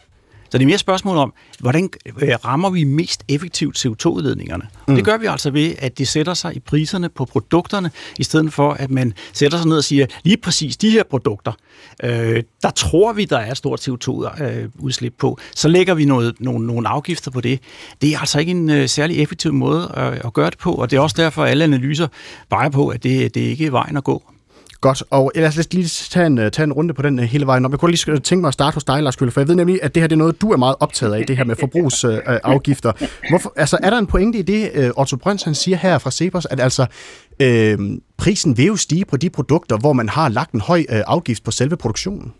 Så 0.53 0.57
det 0.57 0.63
er 0.63 0.67
mere 0.67 0.77
spørgsmål 0.77 1.17
om, 1.17 1.33
hvordan 1.59 1.89
øh, 2.21 2.29
rammer 2.45 2.69
vi 2.69 2.83
mest 2.83 3.23
effektivt 3.29 3.85
CO2-udledningerne? 3.85 4.63
Mm. 4.87 4.95
Det 4.95 5.05
gør 5.05 5.17
vi 5.17 5.25
altså 5.25 5.51
ved, 5.51 5.75
at 5.79 5.97
det 5.97 6.07
sætter 6.07 6.33
sig 6.33 6.55
i 6.55 6.59
priserne 6.59 7.09
på 7.09 7.25
produkterne, 7.25 7.91
i 8.19 8.23
stedet 8.23 8.53
for 8.53 8.71
at 8.71 8.91
man 8.91 9.13
sætter 9.33 9.57
sig 9.57 9.67
ned 9.67 9.77
og 9.77 9.83
siger, 9.83 10.05
lige 10.23 10.37
præcis 10.37 10.77
de 10.77 10.89
her 10.89 11.03
produkter, 11.03 11.51
øh, 12.03 12.43
der 12.61 12.69
tror 12.69 13.13
vi, 13.13 13.25
der 13.25 13.37
er 13.37 13.51
et 13.51 13.57
stort 13.57 13.87
CO2-udslip 13.87 15.13
på. 15.17 15.37
Så 15.55 15.67
lægger 15.67 15.93
vi 15.93 16.05
noget, 16.05 16.35
nogle, 16.39 16.67
nogle 16.67 16.87
afgifter 16.87 17.31
på 17.31 17.41
det. 17.41 17.59
Det 18.01 18.13
er 18.13 18.19
altså 18.19 18.39
ikke 18.39 18.51
en 18.51 18.69
øh, 18.69 18.89
særlig 18.89 19.21
effektiv 19.21 19.53
måde 19.53 19.91
at, 19.93 20.25
at 20.25 20.33
gøre 20.33 20.49
det 20.49 20.57
på, 20.57 20.73
og 20.73 20.91
det 20.91 20.97
er 20.97 21.01
også 21.01 21.15
derfor, 21.21 21.43
at 21.43 21.49
alle 21.49 21.63
analyser 21.63 22.07
peger 22.49 22.69
på, 22.69 22.87
at 22.87 23.03
det, 23.03 23.35
det 23.35 23.41
ikke 23.41 23.65
er 23.65 23.71
vejen 23.71 23.97
at 23.97 24.03
gå. 24.03 24.23
Godt, 24.83 25.03
og 25.09 25.31
lad 25.35 25.47
os 25.47 25.73
lige 25.73 25.87
tage 25.87 26.25
en, 26.25 26.37
tage 26.37 26.63
en 26.63 26.73
runde 26.73 26.93
på 26.93 27.01
den 27.01 27.19
øh, 27.19 27.25
hele 27.25 27.45
vejen 27.45 27.65
Om 27.65 27.71
Jeg 27.71 27.79
kunne 27.79 27.91
lige 27.91 28.19
tænke 28.19 28.41
mig 28.41 28.47
at 28.47 28.53
starte 28.53 28.73
hos 28.73 28.83
dig, 28.83 29.03
Lars 29.03 29.15
Kølle, 29.15 29.31
for 29.31 29.41
jeg 29.41 29.47
ved 29.47 29.55
nemlig, 29.55 29.79
at 29.83 29.95
det 29.95 30.03
her 30.03 30.07
det 30.07 30.15
er 30.15 30.17
noget, 30.17 30.41
du 30.41 30.51
er 30.51 30.57
meget 30.57 30.75
optaget 30.79 31.13
af, 31.13 31.25
det 31.25 31.37
her 31.37 31.43
med 31.43 31.55
forbrugsafgifter. 31.55 32.93
Øh, 32.95 33.01
øh, 33.01 33.29
Hvorfor, 33.29 33.53
altså, 33.55 33.77
er 33.83 33.89
der 33.89 33.97
en 33.97 34.07
pointe 34.07 34.39
i 34.39 34.41
det, 34.41 34.91
Otto 34.97 35.17
Brøns 35.17 35.43
han 35.43 35.55
siger 35.55 35.77
her 35.77 35.97
fra 35.97 36.11
Cepos, 36.11 36.45
at 36.45 36.59
altså 36.59 36.85
øh, 37.39 37.79
prisen 38.17 38.57
vil 38.57 38.65
jo 38.65 38.75
stige 38.75 39.05
på 39.05 39.17
de 39.17 39.29
produkter, 39.29 39.77
hvor 39.77 39.93
man 39.93 40.09
har 40.09 40.29
lagt 40.29 40.51
en 40.51 40.61
høj 40.61 40.85
øh, 40.89 41.01
afgift 41.07 41.43
på 41.43 41.51
selve 41.51 41.77
produktionen? 41.77 42.33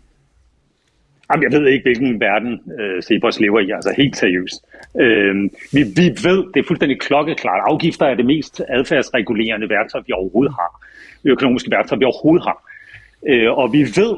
Jamen, 1.34 1.52
jeg 1.52 1.60
ved 1.60 1.68
ikke, 1.68 1.82
hvilken 1.82 2.20
verden 2.20 2.52
øh, 2.80 3.02
Cepos 3.02 3.40
lever 3.40 3.60
i, 3.60 3.70
altså 3.70 3.94
helt 3.96 4.16
seriøst. 4.16 4.64
Øh, 5.00 5.34
vi, 5.72 5.82
vi 5.98 6.06
ved, 6.28 6.40
det 6.54 6.60
er 6.60 6.66
fuldstændig 6.66 7.00
klokkeklart, 7.00 7.60
afgifter 7.70 8.06
er 8.06 8.14
det 8.14 8.26
mest 8.26 8.62
adfærdsregulerende 8.68 9.68
værktøj, 9.68 10.00
vi 10.06 10.12
overhovedet 10.12 10.52
har 10.52 10.70
økonomiske 11.24 11.70
værktøjer, 11.70 11.98
vi 11.98 12.04
overhovedet 12.04 12.44
har. 12.48 12.58
Øh, 13.28 13.52
og 13.52 13.72
vi 13.72 13.82
ved, 13.82 14.14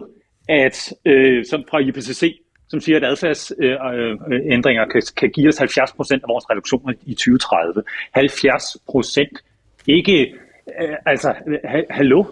at 0.48 0.92
øh, 1.04 1.44
som 1.44 1.64
fra 1.70 1.78
IPCC, 1.78 2.40
som 2.68 2.80
siger, 2.80 2.96
at 2.96 3.04
adfærdsændringer 3.04 4.82
øh, 4.82 4.88
øh 4.88 4.92
kan, 4.92 5.02
kan 5.16 5.30
give 5.30 5.48
os 5.48 5.58
70 5.58 5.92
procent 5.92 6.22
af 6.22 6.28
vores 6.28 6.50
reduktioner 6.50 6.92
i 7.06 7.14
2030. 7.14 7.82
70 8.12 8.76
procent. 8.90 9.44
Ikke, 9.86 10.34
øh, 10.82 10.96
altså, 11.06 11.34
ha, 11.64 11.80
hallo? 11.90 12.24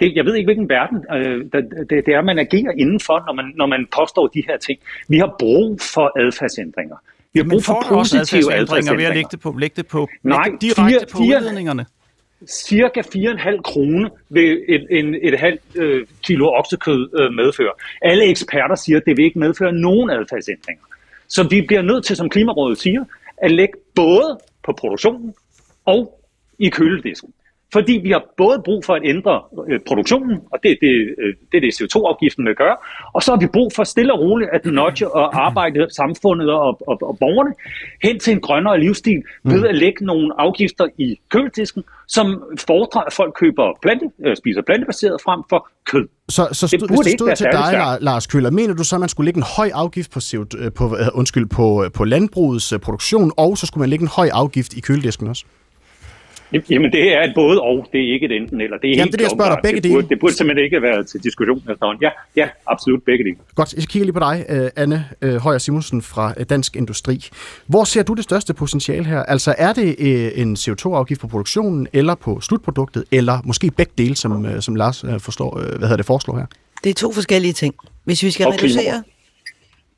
Det, 0.00 0.16
jeg 0.16 0.24
ved 0.24 0.34
ikke, 0.34 0.46
hvilken 0.46 0.68
verden 0.68 0.98
øh, 1.14 1.44
det, 1.52 2.06
det 2.06 2.14
er, 2.14 2.22
man 2.22 2.38
agerer 2.38 2.72
indenfor, 2.78 3.22
når 3.26 3.32
man, 3.32 3.52
når 3.56 3.66
man 3.66 3.86
påstår 3.98 4.26
de 4.26 4.42
her 4.46 4.56
ting. 4.58 4.78
Vi 5.08 5.18
har 5.18 5.34
brug 5.38 5.80
for 5.94 6.06
adfærdsændringer. 6.20 6.96
Vi 7.32 7.40
har 7.40 7.46
brug 7.50 7.64
for 7.64 7.84
positive 7.88 8.54
adfærdsændringer. 8.54 8.96
Ved 8.96 9.04
at 9.04 9.14
lægge 9.14 9.28
det 9.30 9.40
på, 9.40 9.56
lægge 9.58 9.76
det 9.76 9.86
på, 9.86 10.08
Nej, 10.22 10.48
direkte 10.60 10.74
fire, 10.74 11.00
på 11.12 11.18
udledningerne 11.18 11.86
cirka 12.48 13.00
4,5 13.00 13.60
kroner 13.62 14.08
vil 14.28 14.64
et, 14.68 14.86
en, 14.90 15.14
et 15.22 15.40
halvt 15.40 15.62
øh, 15.74 16.06
kilo 16.22 16.46
oksekød 16.46 17.08
øh, 17.20 17.32
medføre. 17.32 17.72
Alle 18.02 18.24
eksperter 18.24 18.74
siger, 18.74 18.96
at 18.96 19.02
det 19.06 19.16
vil 19.16 19.24
ikke 19.24 19.38
medføre 19.38 19.72
nogen 19.72 20.10
adfærdsændringer. 20.10 20.84
Så 21.28 21.48
vi 21.50 21.60
bliver 21.66 21.82
nødt 21.82 22.04
til, 22.04 22.16
som 22.16 22.28
Klimarådet 22.30 22.78
siger, 22.78 23.04
at 23.36 23.50
lægge 23.50 23.74
både 23.94 24.38
på 24.62 24.72
produktionen 24.72 25.34
og 25.84 26.20
i 26.58 26.68
køledisken. 26.68 27.32
Fordi 27.72 27.92
vi 28.02 28.10
har 28.10 28.22
både 28.36 28.62
brug 28.64 28.84
for 28.84 28.94
at 28.94 29.02
ændre 29.04 29.40
øh, 29.70 29.80
produktionen, 29.88 30.38
og 30.52 30.58
det 30.62 30.70
er 30.70 30.76
det, 30.80 31.14
øh, 31.18 31.34
det, 31.52 31.56
er 31.56 31.60
det 31.60 31.72
CO2-afgiften 31.80 32.44
vil 32.46 32.54
gøre, 32.54 32.76
og 33.14 33.22
så 33.22 33.32
har 33.32 33.38
vi 33.38 33.46
brug 33.46 33.72
for 33.76 33.84
stille 33.84 34.12
og 34.12 34.20
roligt 34.20 34.50
at 34.52 34.64
nudge 34.64 35.08
og 35.08 35.46
arbejde 35.46 35.86
samfundet 35.94 36.50
og, 36.50 36.80
og, 36.88 36.98
og 37.02 37.16
borgerne 37.20 37.52
hen 38.02 38.18
til 38.18 38.32
en 38.32 38.40
grønnere 38.40 38.80
livsstil 38.80 39.22
ved 39.44 39.66
at 39.66 39.74
lægge 39.74 40.04
nogle 40.04 40.40
afgifter 40.40 40.86
i 40.98 41.20
køledisken, 41.28 41.82
som 42.08 42.42
fordrer, 42.66 43.00
at 43.00 43.12
folk 43.12 43.34
køber 43.34 43.78
plante, 43.82 44.06
øh, 44.26 44.36
spiser 44.36 44.62
plantebaseret 44.62 45.20
frem 45.24 45.40
for 45.48 45.68
kød. 45.84 46.08
Så, 46.28 46.48
så 46.52 46.68
stod, 46.68 46.78
det 46.78 46.88
hvis 46.88 46.98
det 47.00 47.12
stod 47.20 47.36
til 47.36 47.46
dig. 47.52 47.98
Lars 48.00 48.26
Køller, 48.26 48.50
mener 48.50 48.74
du 48.74 48.84
så, 48.84 48.96
at 48.96 49.00
man 49.00 49.08
skulle 49.08 49.24
lægge 49.24 49.38
en 49.38 49.46
høj 49.56 49.70
afgift 49.74 50.10
på, 50.10 50.18
CO2, 50.18 50.68
på, 50.68 50.96
undskyld, 51.14 51.46
på, 51.46 51.84
på 51.94 52.04
landbrugets 52.04 52.74
produktion, 52.82 53.32
og 53.36 53.58
så 53.58 53.66
skulle 53.66 53.82
man 53.82 53.88
lægge 53.88 54.02
en 54.02 54.10
høj 54.16 54.28
afgift 54.32 54.74
i 54.74 54.80
køledisken 54.80 55.28
også? 55.28 55.44
Jamen 56.70 56.92
det 56.92 57.14
er 57.14 57.22
et 57.22 57.32
både 57.34 57.60
og, 57.60 57.86
det 57.92 58.00
er 58.00 58.12
ikke 58.12 58.26
et 58.26 58.32
enten 58.32 58.60
eller. 58.60 58.78
Det 58.78 58.86
er 58.86 58.90
Jamen 58.90 58.98
helt 58.98 59.12
det 59.12 59.14
er 59.14 59.16
det, 59.16 59.22
jeg 59.22 59.30
spørger 59.30 59.54
dig, 59.54 59.60
begge 59.62 59.80
det 59.80 59.92
burde, 59.92 60.08
det 60.08 60.20
burde 60.20 60.34
simpelthen 60.34 60.64
ikke 60.64 60.82
være 60.82 61.04
til 61.04 61.22
diskussion 61.22 61.62
Ja, 62.02 62.10
ja, 62.36 62.48
absolut 62.66 63.02
begge 63.02 63.24
dele. 63.24 63.36
Godt, 63.54 63.74
jeg 63.74 63.84
kigger 63.84 64.04
lige 64.04 64.12
på 64.12 64.20
dig, 64.20 64.44
øh, 64.48 64.70
Anne 64.76 65.04
øh, 65.22 65.36
Højer 65.36 65.58
Simonsen 65.58 66.02
fra 66.02 66.34
øh, 66.36 66.46
Dansk 66.50 66.76
Industri. 66.76 67.28
Hvor 67.66 67.84
ser 67.84 68.02
du 68.02 68.14
det 68.14 68.24
største 68.24 68.54
potentiale 68.54 69.04
her? 69.04 69.22
Altså 69.22 69.54
er 69.58 69.72
det 69.72 70.40
en 70.40 70.56
CO2-afgift 70.56 71.20
på 71.20 71.28
produktionen, 71.28 71.86
eller 71.92 72.14
på 72.14 72.40
slutproduktet, 72.40 73.04
eller 73.12 73.38
måske 73.44 73.70
begge 73.70 73.92
dele, 73.98 74.16
som, 74.16 74.60
som 74.60 74.74
Lars 74.74 75.04
forstår, 75.18 75.58
hvad 75.60 75.78
hedder 75.78 75.96
det, 75.96 76.06
foreslår 76.06 76.36
her? 76.36 76.46
Det 76.84 76.90
er 76.90 76.94
to 76.94 77.12
forskellige 77.12 77.52
ting. 77.52 77.74
Hvis 78.04 78.22
vi 78.22 78.30
skal 78.30 78.46
reducere, 78.46 79.02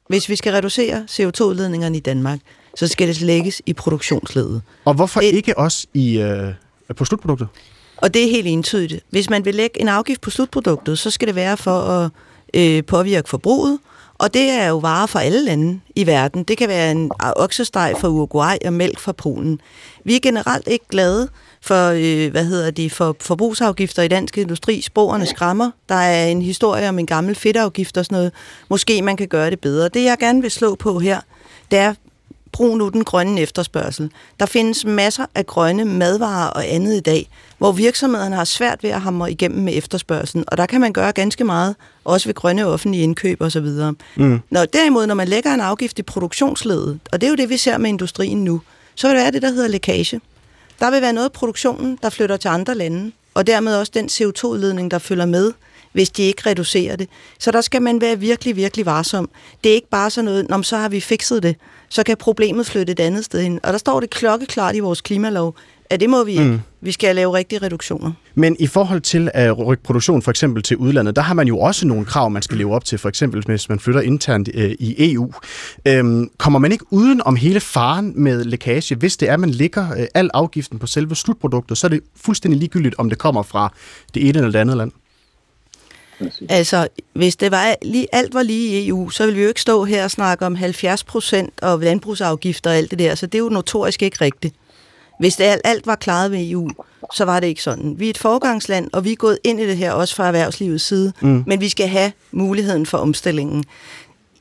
hvis 0.09 0.29
vi 0.29 0.37
skal 0.37 0.53
reducere 0.53 1.07
CO2-udledningerne 1.11 1.97
i 1.97 2.01
Danmark, 2.01 2.39
så 2.77 2.89
skal 2.89 3.09
det 3.09 3.21
lægges 3.21 3.63
i 3.67 3.73
produktionsledet. 3.73 4.63
Og 4.85 4.95
hvorfor 4.95 5.21
det, 5.21 5.27
ikke 5.27 5.59
også 5.59 5.87
i, 5.95 6.19
øh, 6.19 6.53
på 6.97 7.05
slutproduktet? 7.05 7.49
Og 7.97 8.15
det 8.15 8.25
er 8.25 8.31
helt 8.31 8.47
entydigt. 8.47 9.05
Hvis 9.11 9.31
man 9.31 9.45
vil 9.45 9.55
lægge 9.55 9.81
en 9.81 9.89
afgift 9.89 10.21
på 10.21 10.31
slutproduktet, 10.31 10.99
så 10.99 11.11
skal 11.11 11.29
det 11.29 11.35
være 11.35 11.57
for 11.57 11.81
at 11.81 12.11
øh, 12.55 12.85
påvirke 12.85 13.29
forbruget, 13.29 13.79
og 14.19 14.35
det 14.35 14.51
er 14.51 14.69
jo 14.69 14.77
varer 14.79 15.07
fra 15.07 15.23
alle 15.23 15.45
lande 15.45 15.81
i 15.97 16.07
verden. 16.07 16.43
Det 16.43 16.59
kan 16.59 16.69
være 16.69 16.91
en 16.91 17.11
oksesteg 17.21 17.95
fra 17.99 18.09
Uruguay 18.09 18.57
og 18.65 18.73
mælk 18.73 18.99
fra 18.99 19.13
Polen. 19.13 19.61
Vi 20.05 20.17
er 20.17 20.21
generelt 20.21 20.69
ikke 20.69 20.85
glade 20.91 21.29
for, 21.61 21.89
øh, 21.89 22.31
hvad 22.31 22.45
hedder 22.45 22.71
det, 22.71 22.93
for 22.93 23.17
forbrugsafgifter 23.21 24.03
i 24.03 24.09
dansk 24.09 24.39
industri. 24.39 24.81
Sporene 24.81 25.27
skræmmer. 25.27 25.71
Der 25.89 25.95
er 25.95 26.27
en 26.27 26.43
historie 26.43 26.89
om 26.89 26.99
en 26.99 27.07
gammel 27.07 27.35
fedtafgift 27.35 27.97
og 27.97 28.05
sådan 28.05 28.17
noget. 28.17 28.33
Måske 28.69 29.03
man 29.03 29.17
kan 29.17 29.29
gøre 29.29 29.51
det 29.51 29.61
bedre. 29.61 29.89
Det 29.89 30.05
jeg 30.05 30.19
gerne 30.19 30.43
vil 30.43 30.51
slå 30.51 30.75
på 30.75 30.99
her, 30.99 31.21
det 31.71 31.79
er 31.79 31.95
brug 32.53 32.79
nu 32.79 32.89
den 32.89 33.05
grønne 33.05 33.41
efterspørgsel. 33.41 34.11
Der 34.41 34.47
findes 34.47 34.85
masser 34.85 35.27
af 35.35 35.47
grønne 35.47 35.85
madvarer 35.85 36.49
og 36.49 36.69
andet 36.69 36.97
i 36.97 37.01
dag, 37.01 37.29
hvor 37.59 37.73
virksomhederne 37.73 38.37
har 38.37 38.45
svært 38.45 38.83
ved 38.83 38.91
at 38.91 39.01
hamre 39.01 39.31
igennem 39.31 39.65
med 39.65 39.77
efterspørgselen, 39.77 40.45
og 40.49 40.57
der 40.57 40.67
kan 40.67 40.81
man 40.81 40.93
gøre 40.93 41.13
ganske 41.13 41.45
meget, 41.45 41.77
også 42.05 42.29
ved 42.29 42.35
grønne 42.35 42.67
offentlige 42.67 43.03
indkøb 43.03 43.41
osv. 43.41 43.67
Mm. 44.17 44.41
Når, 44.51 44.65
derimod, 44.65 45.07
når 45.07 45.15
man 45.15 45.29
lægger 45.29 45.55
en 45.55 45.61
afgift 45.61 45.99
i 45.99 46.03
produktionsledet, 46.03 47.01
og 47.13 47.21
det 47.21 47.27
er 47.27 47.31
jo 47.31 47.37
det, 47.37 47.49
vi 47.49 47.57
ser 47.57 47.79
med 47.79 47.89
industrien 47.89 48.45
nu, 48.45 48.61
så 48.95 49.07
vil 49.07 49.17
det 49.17 49.23
være 49.23 49.33
det, 49.33 49.43
der 49.43 49.51
hedder 49.51 49.69
lækage. 49.69 50.21
Der 50.81 50.91
vil 50.91 51.03
være 51.03 51.13
noget 51.13 51.29
af 51.29 51.33
produktionen, 51.33 51.99
der 52.03 52.11
flytter 52.11 52.37
til 52.37 52.49
andre 52.49 52.75
lande, 52.75 53.13
og 53.35 53.47
dermed 53.47 53.77
også 53.77 53.93
den 53.95 54.07
CO2-udledning, 54.07 54.91
der 54.91 54.99
følger 54.99 55.27
med, 55.27 55.53
hvis 55.93 56.11
de 56.11 56.23
ikke 56.23 56.51
reducerer 56.51 56.97
det. 56.97 57.09
Så 57.39 57.51
der 57.51 57.61
skal 57.61 57.83
man 57.83 58.01
være 58.01 58.19
virkelig, 58.19 58.57
virkelig 58.57 58.87
varsom. 58.87 59.31
Det 59.65 59.71
er 59.71 59.75
ikke 59.75 59.89
bare 59.89 60.11
sådan 60.11 60.25
noget, 60.25 60.51
om 60.51 60.63
så 60.63 60.77
har 60.77 60.89
vi 60.89 61.01
fikset 61.01 61.43
det, 61.43 61.57
så 61.93 62.03
kan 62.03 62.17
problemet 62.17 62.67
flytte 62.67 62.93
et 62.93 63.01
andet 63.01 63.25
sted 63.25 63.43
hen. 63.43 63.61
Og 63.63 63.73
der 63.73 63.79
står 63.79 64.01
det 64.01 64.11
klokkeklart 64.11 64.77
i 64.77 64.81
vores 64.81 65.01
klimalov, 65.01 65.55
at 65.91 66.01
det 66.01 66.11
må 66.11 66.25
vi 66.25 66.33
ikke. 66.33 66.45
Mm. 66.45 66.61
Vi 66.81 66.93
skal 66.93 67.17
lave 67.17 67.35
rigtige 67.35 67.59
reduktioner. 67.63 68.13
Men 68.35 68.57
i 68.59 68.67
forhold 68.67 69.01
til 69.01 69.31
at 69.35 69.67
rykke 69.67 69.83
produktion 69.83 70.23
for 70.23 70.31
eksempel 70.31 70.63
til 70.63 70.77
udlandet, 70.77 71.17
der 71.17 71.23
har 71.23 71.35
man 71.35 71.49
jo 71.49 71.59
også 71.59 71.87
nogle 71.87 72.05
krav, 72.05 72.31
man 72.31 72.43
skal 72.43 72.57
leve 72.57 72.75
op 72.75 72.85
til, 72.85 72.99
for 72.99 73.09
eksempel 73.09 73.45
hvis 73.47 73.69
man 73.69 73.81
flytter 73.81 74.01
internt 74.01 74.49
øh, 74.55 74.71
i 74.71 75.13
EU. 75.13 75.33
Øhm, 75.87 76.31
kommer 76.39 76.59
man 76.59 76.73
ikke 76.73 76.85
uden 76.91 77.23
om 77.25 77.37
hele 77.37 77.61
faren 77.61 78.13
med 78.17 78.45
lækage? 78.45 78.95
Hvis 78.95 79.17
det 79.17 79.29
er, 79.29 79.33
at 79.33 79.41
man 79.41 79.51
lægger 79.51 79.93
øh, 79.99 80.07
al 80.15 80.31
afgiften 80.35 80.79
på 80.79 80.87
selve 80.87 81.15
slutproduktet, 81.15 81.79
så 81.79 81.87
er 81.87 81.89
det 81.89 82.01
fuldstændig 82.17 82.59
ligegyldigt, 82.59 82.95
om 82.99 83.09
det 83.09 83.19
kommer 83.19 83.43
fra 83.43 83.73
det 84.15 84.29
ene 84.29 84.39
eller 84.39 84.51
det 84.51 84.59
andet 84.59 84.77
land. 84.77 84.93
Altså, 86.49 86.89
hvis 87.13 87.37
det 87.37 87.51
var 87.51 87.77
lige, 87.83 88.07
alt 88.13 88.35
var 88.35 88.43
lige 88.43 88.81
i 88.81 88.89
EU, 88.89 89.11
så 89.11 89.25
ville 89.25 89.37
vi 89.37 89.43
jo 89.43 89.49
ikke 89.49 89.61
stå 89.61 89.85
her 89.85 90.05
og 90.05 90.11
snakke 90.11 90.47
om 90.47 90.55
70 90.55 91.05
procent 91.05 91.63
og 91.63 91.81
landbrugsafgifter 91.81 92.71
og 92.71 92.77
alt 92.77 92.91
det 92.91 92.99
der, 92.99 93.15
så 93.15 93.27
det 93.27 93.35
er 93.35 93.43
jo 93.43 93.49
notorisk 93.49 94.03
ikke 94.03 94.17
rigtigt. 94.21 94.55
Hvis 95.19 95.37
det 95.37 95.45
alt, 95.45 95.61
alt 95.65 95.87
var 95.87 95.95
klaret 95.95 96.31
ved 96.31 96.51
EU, 96.51 96.71
så 97.15 97.25
var 97.25 97.41
det 97.41 97.47
ikke 97.47 97.63
sådan. 97.63 97.95
Vi 97.99 98.07
er 98.07 98.11
et 98.11 98.19
forgangsland, 98.19 98.91
og 98.93 99.05
vi 99.05 99.13
er 99.13 99.17
gået 99.17 99.39
ind 99.45 99.61
i 99.61 99.67
det 99.67 99.77
her 99.77 99.93
også 99.93 100.15
fra 100.15 100.27
erhvervslivets 100.27 100.85
side, 100.85 101.13
mm. 101.21 101.45
men 101.47 101.61
vi 101.61 101.69
skal 101.69 101.89
have 101.89 102.13
muligheden 102.33 102.87
for 102.87 102.99
omstillingen. 102.99 103.65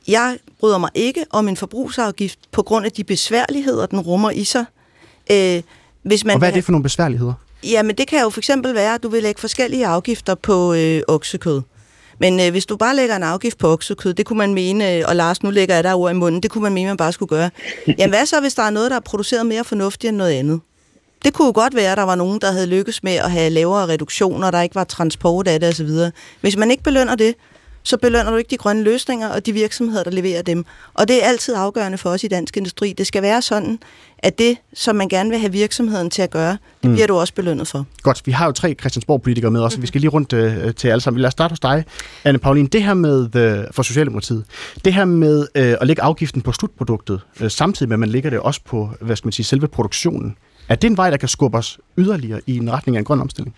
Jeg 0.08 0.38
bryder 0.60 0.78
mig 0.78 0.90
ikke 0.94 1.24
om 1.30 1.48
en 1.48 1.56
forbrugsafgift 1.56 2.38
på 2.52 2.62
grund 2.62 2.86
af 2.86 2.92
de 2.92 3.04
besværligheder, 3.04 3.86
den 3.86 4.00
rummer 4.00 4.30
i 4.30 4.44
sig. 4.44 4.64
Øh, 5.30 5.62
hvis 6.02 6.24
man 6.24 6.34
og 6.34 6.38
hvad 6.38 6.48
er 6.48 6.52
det 6.54 6.64
for 6.64 6.72
nogle 6.72 6.82
besværligheder? 6.82 7.34
Jamen, 7.64 7.96
det 7.96 8.08
kan 8.08 8.22
jo 8.22 8.30
for 8.30 8.40
eksempel 8.40 8.74
være, 8.74 8.94
at 8.94 9.02
du 9.02 9.08
vil 9.08 9.22
lægge 9.22 9.40
forskellige 9.40 9.86
afgifter 9.86 10.34
på 10.34 10.74
øh, 10.74 11.02
oksekød. 11.08 11.62
Men 12.22 12.40
øh, 12.40 12.50
hvis 12.50 12.66
du 12.66 12.76
bare 12.76 12.96
lægger 12.96 13.16
en 13.16 13.22
afgift 13.22 13.58
på 13.58 13.72
oksekød, 13.72 14.14
det 14.14 14.26
kunne 14.26 14.38
man 14.38 14.54
mene, 14.54 14.96
øh, 14.96 15.04
og 15.08 15.16
Lars, 15.16 15.42
nu 15.42 15.50
lægger 15.50 15.74
jeg 15.74 15.84
der 15.84 15.94
ord 15.94 16.10
i 16.10 16.14
munden, 16.14 16.42
det 16.42 16.50
kunne 16.50 16.62
man 16.62 16.72
mene, 16.72 16.88
man 16.88 16.96
bare 16.96 17.12
skulle 17.12 17.28
gøre. 17.28 17.50
Jamen 17.98 18.10
hvad 18.10 18.26
så, 18.26 18.40
hvis 18.40 18.54
der 18.54 18.62
er 18.62 18.70
noget, 18.70 18.90
der 18.90 18.96
er 18.96 19.00
produceret 19.00 19.46
mere 19.46 19.64
fornuftigt 19.64 20.08
end 20.08 20.16
noget 20.16 20.32
andet? 20.32 20.60
Det 21.24 21.34
kunne 21.34 21.46
jo 21.46 21.52
godt 21.54 21.76
være, 21.76 21.92
at 21.92 21.98
der 21.98 22.02
var 22.02 22.14
nogen, 22.14 22.40
der 22.40 22.52
havde 22.52 22.66
lykkes 22.66 23.02
med 23.02 23.12
at 23.12 23.30
have 23.30 23.50
lavere 23.50 23.88
reduktioner, 23.88 24.50
der 24.50 24.60
ikke 24.60 24.74
var 24.74 24.84
transport 24.84 25.48
af 25.48 25.60
det 25.60 25.68
osv. 25.68 25.90
Hvis 26.40 26.56
man 26.56 26.70
ikke 26.70 26.82
belønner 26.82 27.14
det, 27.14 27.34
så 27.82 27.96
belønner 27.96 28.30
du 28.30 28.36
ikke 28.36 28.50
de 28.50 28.56
grønne 28.56 28.82
løsninger 28.82 29.28
og 29.28 29.46
de 29.46 29.52
virksomheder, 29.52 30.04
der 30.04 30.10
leverer 30.10 30.42
dem. 30.42 30.64
Og 30.94 31.08
det 31.08 31.24
er 31.24 31.28
altid 31.28 31.54
afgørende 31.54 31.98
for 31.98 32.10
os 32.10 32.24
i 32.24 32.28
dansk 32.28 32.56
industri. 32.56 32.92
Det 32.92 33.06
skal 33.06 33.22
være 33.22 33.42
sådan, 33.42 33.78
at 34.18 34.38
det, 34.38 34.56
som 34.74 34.96
man 34.96 35.08
gerne 35.08 35.30
vil 35.30 35.38
have 35.38 35.52
virksomheden 35.52 36.10
til 36.10 36.22
at 36.22 36.30
gøre, 36.30 36.50
det 36.82 36.90
mm. 36.90 36.92
bliver 36.92 37.06
du 37.06 37.16
også 37.16 37.34
belønnet 37.34 37.68
for. 37.68 37.86
Godt, 38.02 38.22
vi 38.24 38.32
har 38.32 38.46
jo 38.46 38.52
tre 38.52 38.74
Christiansborg-politikere 38.80 39.50
med 39.50 39.60
os, 39.60 39.76
mm. 39.76 39.82
vi 39.82 39.86
skal 39.86 40.00
lige 40.00 40.10
rundt 40.10 40.32
øh, 40.32 40.74
til 40.74 40.88
alle 40.88 41.00
sammen. 41.00 41.20
Lad 41.20 41.28
os 41.28 41.32
starte 41.32 41.52
hos 41.52 41.60
dig, 41.60 41.84
Anne 42.24 42.38
Pauline. 42.38 42.68
Det 42.68 42.82
her 42.82 42.94
med, 42.94 43.36
øh, 43.36 43.64
for 43.70 43.82
Socialdemokratiet, 43.82 44.44
det 44.84 44.94
her 44.94 45.04
med 45.04 45.46
øh, 45.54 45.74
at 45.80 45.86
lægge 45.86 46.02
afgiften 46.02 46.42
på 46.42 46.52
slutproduktet, 46.52 47.20
øh, 47.40 47.50
samtidig 47.50 47.88
med, 47.88 47.94
at 47.94 48.00
man 48.00 48.08
lægger 48.08 48.30
det 48.30 48.40
også 48.40 48.60
på, 48.64 48.90
hvad 49.00 49.16
skal 49.16 49.26
man 49.26 49.32
sige, 49.32 49.46
selve 49.46 49.68
produktionen. 49.68 50.36
Er 50.68 50.74
det 50.74 50.90
en 50.90 50.96
vej, 50.96 51.10
der 51.10 51.16
kan 51.16 51.28
skubbe 51.28 51.58
os 51.58 51.78
yderligere 51.98 52.40
i 52.46 52.56
en 52.56 52.72
retning 52.72 52.96
af 52.96 53.00
en 53.00 53.04
grøn 53.04 53.20
omstilling? 53.20 53.54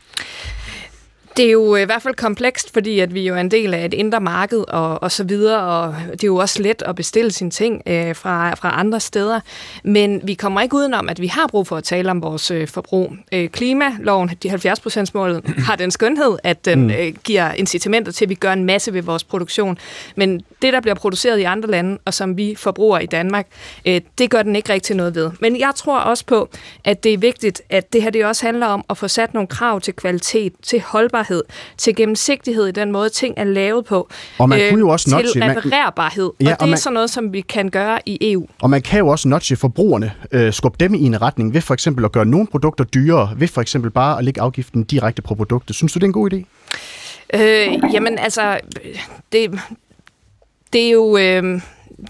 Det 1.37 1.47
er 1.47 1.51
jo 1.51 1.76
i 1.76 1.85
hvert 1.85 2.03
fald 2.03 2.14
komplekst, 2.14 2.72
fordi 2.72 3.01
at 3.01 3.14
vi 3.14 3.26
jo 3.26 3.35
er 3.35 3.41
en 3.41 3.51
del 3.51 3.74
af 3.74 3.85
et 3.85 3.95
indre 3.95 4.20
marked 4.20 4.64
og, 4.68 5.03
og 5.03 5.12
så 5.12 5.24
videre, 5.24 5.61
og 5.61 5.95
det 6.12 6.24
er 6.24 6.26
jo 6.26 6.37
også 6.37 6.62
let 6.62 6.82
at 6.82 6.97
bestille 6.97 7.30
sine 7.30 7.51
ting 7.51 7.82
øh, 7.87 8.16
fra, 8.16 8.55
fra 8.55 8.80
andre 8.80 9.01
steder. 9.01 9.41
Men 9.85 10.20
vi 10.24 10.35
kommer 10.35 10.61
ikke 10.61 10.76
udenom, 10.76 11.09
at 11.09 11.20
vi 11.20 11.26
har 11.26 11.47
brug 11.47 11.66
for 11.66 11.76
at 11.76 11.85
tale 11.85 12.11
om 12.11 12.22
vores 12.22 12.51
øh, 12.51 12.68
forbrug. 12.68 13.12
Øh, 13.32 13.49
klimaloven, 13.49 14.30
de 14.43 14.51
70%-målet, 14.51 15.45
har 15.66 15.76
den 15.76 15.91
skønhed, 15.91 16.39
at 16.43 16.64
den 16.64 16.82
mm. 16.82 16.91
øh, 16.91 17.12
giver 17.24 17.53
incitamenter 17.53 18.12
til, 18.12 18.24
at 18.24 18.28
vi 18.28 18.35
gør 18.35 18.53
en 18.53 18.64
masse 18.64 18.93
ved 18.93 19.03
vores 19.03 19.24
produktion. 19.24 19.78
Men 20.16 20.43
det, 20.62 20.72
der 20.72 20.80
bliver 20.80 20.95
produceret 20.95 21.39
i 21.39 21.43
andre 21.43 21.70
lande, 21.70 21.99
og 22.05 22.14
som 22.14 22.37
vi 22.37 22.55
forbruger 22.59 22.99
i 22.99 23.07
Danmark, 23.07 23.47
øh, 23.87 24.01
det 24.18 24.30
gør 24.30 24.43
den 24.43 24.57
ikke 24.57 24.72
rigtig 24.72 24.97
noget 24.97 25.14
ved. 25.14 25.30
Men 25.41 25.59
jeg 25.59 25.72
tror 25.76 25.99
også 25.99 26.26
på, 26.26 26.49
at 26.85 27.05
det 27.05 27.14
er 27.14 27.18
vigtigt, 27.18 27.62
at 27.70 27.93
det 27.93 28.03
her 28.03 28.11
det 28.11 28.26
også 28.26 28.47
handler 28.47 28.66
om 28.66 28.85
at 28.91 28.99
få 28.99 29.09
sat 29.09 29.35
nogle 29.35 29.47
krav 29.47 29.80
til 29.80 29.95
kvalitet, 29.95 30.53
til 30.62 30.80
holdbarhed, 30.80 31.24
til 31.79 31.97
gennemsigtighed 31.97 32.66
i 32.66 32.70
den 32.70 32.93
måde, 32.93 33.09
ting 33.09 33.35
er 33.37 33.45
lavet 33.45 33.85
på. 33.85 34.09
Og 34.39 34.49
man 34.49 34.61
øh, 34.61 34.70
kunne 34.70 34.81
jo 34.81 34.89
også 34.89 35.11
notche, 35.11 35.33
til 35.33 35.43
reparerbarhed. 35.43 36.31
Ja, 36.41 36.45
og 36.45 36.51
det 36.51 36.61
og 36.61 36.68
man, 36.68 36.72
er 36.72 36.77
sådan 36.77 36.95
noget, 36.95 37.11
som 37.11 37.33
vi 37.33 37.41
kan 37.41 37.68
gøre 37.68 37.99
i 38.07 38.33
EU. 38.33 38.47
Og 38.62 38.70
man 38.70 38.83
kan 38.83 38.99
jo 38.99 39.09
også 39.09 39.29
notche 39.29 39.57
forbrugerne, 39.57 40.12
øh, 40.33 40.53
skubbe 40.53 40.77
dem 40.81 40.95
i 40.95 41.03
en 41.03 41.22
retning 41.22 41.55
ved 41.55 41.61
for 41.61 41.75
eksempel 41.75 42.05
at 42.05 42.12
gøre 42.12 42.27
nogle 42.27 42.47
produkter 42.47 42.85
dyrere, 42.85 43.35
ved 43.37 43.49
for 43.49 43.61
eksempel 43.61 43.91
bare 43.91 44.18
at 44.18 44.25
lægge 44.25 44.41
afgiften 44.41 44.85
direkte 44.85 45.22
på 45.22 45.35
produktet. 45.35 45.77
Synes 45.77 45.93
du, 45.93 45.99
det 45.99 46.03
er 46.03 46.09
en 46.09 46.12
god 46.12 46.33
idé? 46.33 46.45
Øh, 47.35 47.95
jamen 47.95 48.18
altså, 48.18 48.61
det, 49.33 49.61
det 50.72 50.87
er 50.87 50.91
jo... 50.91 51.16
Øh, 51.16 51.61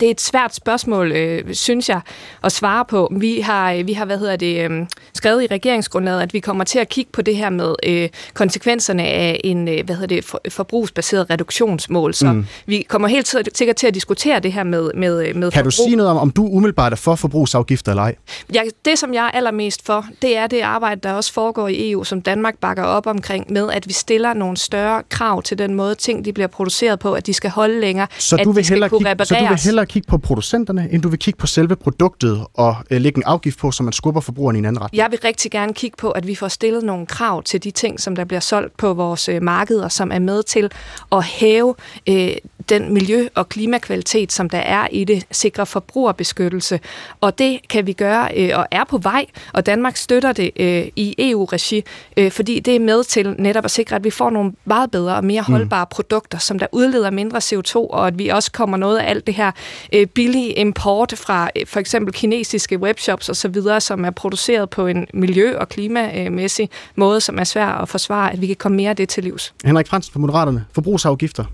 det 0.00 0.06
er 0.06 0.10
et 0.10 0.20
svært 0.20 0.54
spørgsmål, 0.54 1.12
øh, 1.12 1.54
synes 1.54 1.88
jeg, 1.88 2.00
at 2.44 2.52
svare 2.52 2.84
på. 2.84 3.12
Vi 3.16 3.40
har, 3.40 3.72
øh, 3.72 3.86
vi 3.86 3.92
har 3.92 4.04
hvad 4.04 4.18
hedder 4.18 4.36
det, 4.36 4.70
øh, 4.70 4.86
skrevet 5.14 5.42
i 5.42 5.46
regeringsgrundlaget, 5.46 6.22
at 6.22 6.34
vi 6.34 6.40
kommer 6.40 6.64
til 6.64 6.78
at 6.78 6.88
kigge 6.88 7.10
på 7.12 7.22
det 7.22 7.36
her 7.36 7.50
med 7.50 7.74
øh, 7.82 8.08
konsekvenserne 8.34 9.02
af 9.02 9.40
en 9.44 9.68
øh, 9.68 9.84
hvad 9.84 9.94
hedder 9.94 10.14
det, 10.16 10.24
for, 10.24 10.40
forbrugsbaseret 10.48 11.30
reduktionsmål. 11.30 12.14
Så 12.14 12.32
mm. 12.32 12.46
vi 12.66 12.86
kommer 12.88 13.08
helt 13.08 13.36
sikkert 13.54 13.76
til 13.76 13.86
at 13.86 13.94
diskutere 13.94 14.40
det 14.40 14.52
her 14.52 14.64
med, 14.64 14.90
med, 14.94 15.34
med 15.34 15.50
Kan 15.50 15.52
forbrug. 15.52 15.64
du 15.64 15.70
sige 15.70 15.96
noget 15.96 16.10
om, 16.10 16.16
om 16.16 16.30
du 16.30 16.46
umiddelbart 16.46 16.92
er 16.92 16.96
for 16.96 17.14
forbrugsafgifter 17.14 17.92
eller 17.92 18.02
ej? 18.02 18.14
Ja, 18.54 18.62
det, 18.84 18.98
som 18.98 19.14
jeg 19.14 19.26
er 19.26 19.30
allermest 19.30 19.86
for, 19.86 20.06
det 20.22 20.36
er 20.36 20.46
det 20.46 20.60
arbejde, 20.60 21.00
der 21.00 21.12
også 21.12 21.32
foregår 21.32 21.68
i 21.68 21.90
EU, 21.90 22.04
som 22.04 22.22
Danmark 22.22 22.58
bakker 22.58 22.84
op 22.84 23.06
omkring, 23.06 23.52
med 23.52 23.70
at 23.70 23.88
vi 23.88 23.92
stiller 23.92 24.34
nogle 24.34 24.56
større 24.56 25.02
krav 25.08 25.42
til 25.42 25.58
den 25.58 25.74
måde, 25.74 25.94
ting 25.94 26.24
de 26.24 26.32
bliver 26.32 26.46
produceret 26.46 26.98
på, 26.98 27.12
at 27.12 27.26
de 27.26 27.34
skal 27.34 27.50
holde 27.50 27.80
længere, 27.80 28.06
så 28.18 28.36
at 28.36 28.44
du 28.44 28.52
vil 28.52 28.62
de 28.62 28.66
skal 28.66 28.88
kunne 28.88 28.98
kigge, 28.98 29.10
repareres. 29.10 29.28
Så 29.28 29.34
du 29.34 29.48
vil 29.48 29.60
hellere 29.64 29.83
kigge 29.88 30.06
på 30.06 30.18
producenterne, 30.18 30.88
end 30.92 31.02
du 31.02 31.08
vil 31.08 31.18
kigge 31.18 31.38
på 31.38 31.46
selve 31.46 31.76
produktet 31.76 32.46
og 32.54 32.76
øh, 32.90 33.00
lægge 33.00 33.18
en 33.18 33.22
afgift 33.26 33.58
på, 33.58 33.70
så 33.70 33.82
man 33.82 33.92
skubber 33.92 34.20
forbrugeren 34.20 34.56
i 34.56 34.58
en 34.58 34.64
anden 34.64 34.82
retning? 34.82 34.98
Jeg 34.98 35.10
vil 35.10 35.18
rigtig 35.24 35.50
gerne 35.50 35.74
kigge 35.74 35.96
på, 35.96 36.10
at 36.10 36.26
vi 36.26 36.34
får 36.34 36.48
stillet 36.48 36.82
nogle 36.84 37.06
krav 37.06 37.42
til 37.42 37.64
de 37.64 37.70
ting, 37.70 38.00
som 38.00 38.16
der 38.16 38.24
bliver 38.24 38.40
solgt 38.40 38.76
på 38.76 38.94
vores 38.94 39.28
øh, 39.28 39.42
markeder, 39.42 39.88
som 39.88 40.12
er 40.12 40.18
med 40.18 40.42
til 40.42 40.70
at 41.12 41.24
hæve 41.24 41.74
øh, 42.08 42.36
den 42.68 42.94
miljø- 42.94 43.28
og 43.34 43.48
klimakvalitet, 43.48 44.32
som 44.32 44.50
der 44.50 44.58
er 44.58 44.88
i 44.90 45.04
det, 45.04 45.26
sikre 45.30 45.66
forbrugerbeskyttelse. 45.66 46.80
Og 47.20 47.38
det 47.38 47.68
kan 47.68 47.86
vi 47.86 47.92
gøre 47.92 48.28
øh, 48.36 48.50
og 48.58 48.66
er 48.70 48.84
på 48.84 48.98
vej, 48.98 49.26
og 49.52 49.66
Danmark 49.66 49.96
støtter 49.96 50.32
det 50.32 50.50
øh, 50.56 50.86
i 50.96 51.14
EU-regi, 51.18 51.84
øh, 52.16 52.30
fordi 52.30 52.60
det 52.60 52.76
er 52.76 52.80
med 52.80 53.04
til 53.04 53.34
netop 53.38 53.64
at 53.64 53.70
sikre, 53.70 53.96
at 53.96 54.04
vi 54.04 54.10
får 54.10 54.30
nogle 54.30 54.52
meget 54.64 54.90
bedre 54.90 55.16
og 55.16 55.24
mere 55.24 55.44
mm. 55.48 55.52
holdbare 55.52 55.84
mm. 55.84 55.88
produkter, 55.90 56.38
som 56.38 56.58
der 56.58 56.66
udleder 56.72 57.10
mindre 57.10 57.38
CO2, 57.38 57.76
og 57.76 58.06
at 58.06 58.18
vi 58.18 58.28
også 58.28 58.52
kommer 58.52 58.76
noget 58.76 58.98
af 58.98 59.10
alt 59.10 59.26
det 59.26 59.34
her 59.34 59.50
øh, 59.92 60.06
billige 60.06 60.52
import 60.52 61.14
fra 61.16 61.50
øh, 61.56 61.66
for 61.66 61.80
eksempel 61.80 62.14
kinesiske 62.14 62.78
webshops 62.78 63.28
osv., 63.28 63.54
som 63.80 64.04
er 64.04 64.10
produceret 64.10 64.70
på 64.70 64.86
en 64.86 65.06
miljø- 65.14 65.58
og 65.58 65.68
klimamæssig 65.68 66.70
måde, 66.96 67.20
som 67.20 67.38
er 67.38 67.44
svær 67.44 67.66
at 67.66 67.88
forsvare, 67.88 68.32
at 68.32 68.40
vi 68.40 68.46
kan 68.46 68.56
komme 68.56 68.76
mere 68.76 68.90
af 68.90 68.96
det 68.96 69.08
til 69.08 69.24
livs. 69.24 69.54
Henrik 69.64 69.88
Fransen 69.88 70.12
fra 70.12 70.20
Moderaterne. 70.20 70.64
Forbrugsafgifter. 70.72 71.44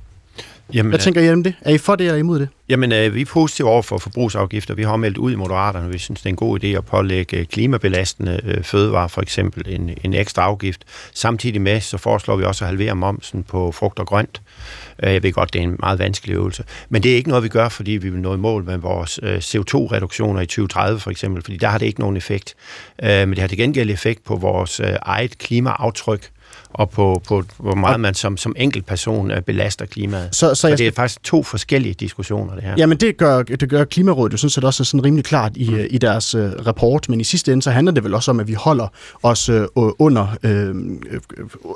Jamen, 0.74 0.90
Hvad 0.90 0.98
tænker 0.98 1.20
I 1.20 1.32
om 1.32 1.42
det? 1.42 1.54
Er 1.60 1.74
I 1.74 1.78
for 1.78 1.96
det 1.96 2.06
eller 2.06 2.18
imod 2.18 2.40
det? 2.40 2.48
Jamen, 2.68 2.92
øh, 2.92 3.14
vi 3.14 3.20
er 3.20 3.26
positive 3.26 3.68
over 3.68 3.82
for 3.82 3.98
forbrugsafgifter. 3.98 4.74
Vi 4.74 4.82
har 4.82 4.96
meldt 4.96 5.18
ud 5.18 5.32
i 5.32 5.34
Moderaterne, 5.34 5.92
vi 5.92 5.98
synes, 5.98 6.20
det 6.20 6.26
er 6.26 6.30
en 6.30 6.36
god 6.36 6.64
idé 6.64 6.66
at 6.66 6.84
pålægge 6.84 7.44
klimabelastende 7.44 8.40
øh, 8.44 8.64
fødevarer, 8.64 9.08
for 9.08 9.22
eksempel 9.22 9.64
en, 9.66 9.90
en 10.04 10.14
ekstra 10.14 10.42
afgift. 10.42 10.84
Samtidig 11.14 11.60
med, 11.60 11.80
så 11.80 11.98
foreslår 11.98 12.36
vi 12.36 12.44
også 12.44 12.64
at 12.64 12.68
halvere 12.68 12.94
momsen 12.96 13.42
på 13.42 13.72
frugt 13.72 13.98
og 13.98 14.06
grønt. 14.06 14.42
Øh, 15.02 15.12
jeg 15.12 15.22
ved 15.22 15.32
godt, 15.32 15.52
det 15.52 15.58
er 15.58 15.62
en 15.62 15.76
meget 15.78 15.98
vanskelig 15.98 16.34
øvelse. 16.34 16.64
Men 16.88 17.02
det 17.02 17.12
er 17.12 17.16
ikke 17.16 17.28
noget, 17.28 17.44
vi 17.44 17.48
gør, 17.48 17.68
fordi 17.68 17.90
vi 17.90 18.10
vil 18.10 18.20
nå 18.20 18.34
i 18.34 18.38
mål 18.38 18.64
med 18.64 18.76
vores 18.76 19.20
øh, 19.22 19.38
CO2-reduktioner 19.38 20.40
i 20.40 20.46
2030 20.46 21.00
for 21.00 21.10
eksempel, 21.10 21.42
fordi 21.42 21.56
der 21.56 21.68
har 21.68 21.78
det 21.78 21.86
ikke 21.86 22.00
nogen 22.00 22.16
effekt. 22.16 22.54
Øh, 23.02 23.10
men 23.10 23.30
det 23.30 23.38
har 23.38 23.48
til 23.48 23.58
gengæld 23.58 23.90
effekt 23.90 24.24
på 24.24 24.36
vores 24.36 24.80
eget 25.02 25.38
klimaaftryk, 25.38 26.30
og 26.72 26.90
på, 26.90 27.22
på 27.28 27.44
hvor 27.58 27.74
meget 27.74 28.00
man 28.00 28.14
som, 28.14 28.36
som 28.36 28.54
enkeltperson 28.58 29.30
øh, 29.30 29.42
belaster 29.42 29.86
klimaet. 29.86 30.28
Så, 30.32 30.54
så, 30.54 30.68
jeg 30.68 30.78
det 30.78 30.86
er 30.86 30.92
faktisk 30.92 31.22
to 31.22 31.42
forskellige 31.42 31.94
diskussioner, 31.94 32.54
det 32.54 32.64
her. 32.64 32.74
jamen 32.78 32.98
det 32.98 33.16
gør, 33.16 33.42
det 33.42 33.68
gør 33.68 33.84
Klimarådet 33.84 34.32
jo 34.32 34.36
sådan 34.36 34.50
set 34.50 34.64
også 34.64 34.84
sådan 34.84 35.04
rimelig 35.04 35.24
klart 35.24 35.56
i, 35.56 35.74
øh, 35.74 35.86
i 35.90 35.98
deres 35.98 36.34
øh, 36.34 36.52
rapport, 36.66 37.08
men 37.08 37.20
i 37.20 37.24
sidste 37.24 37.52
ende 37.52 37.62
så 37.62 37.70
handler 37.70 37.92
det 37.92 38.04
vel 38.04 38.14
også 38.14 38.30
om, 38.30 38.40
at 38.40 38.48
vi 38.48 38.54
holder 38.54 38.88
os 39.22 39.48
øh, 39.48 39.66
under, 39.76 40.36
øh, 40.42 40.68
øh, 41.10 41.20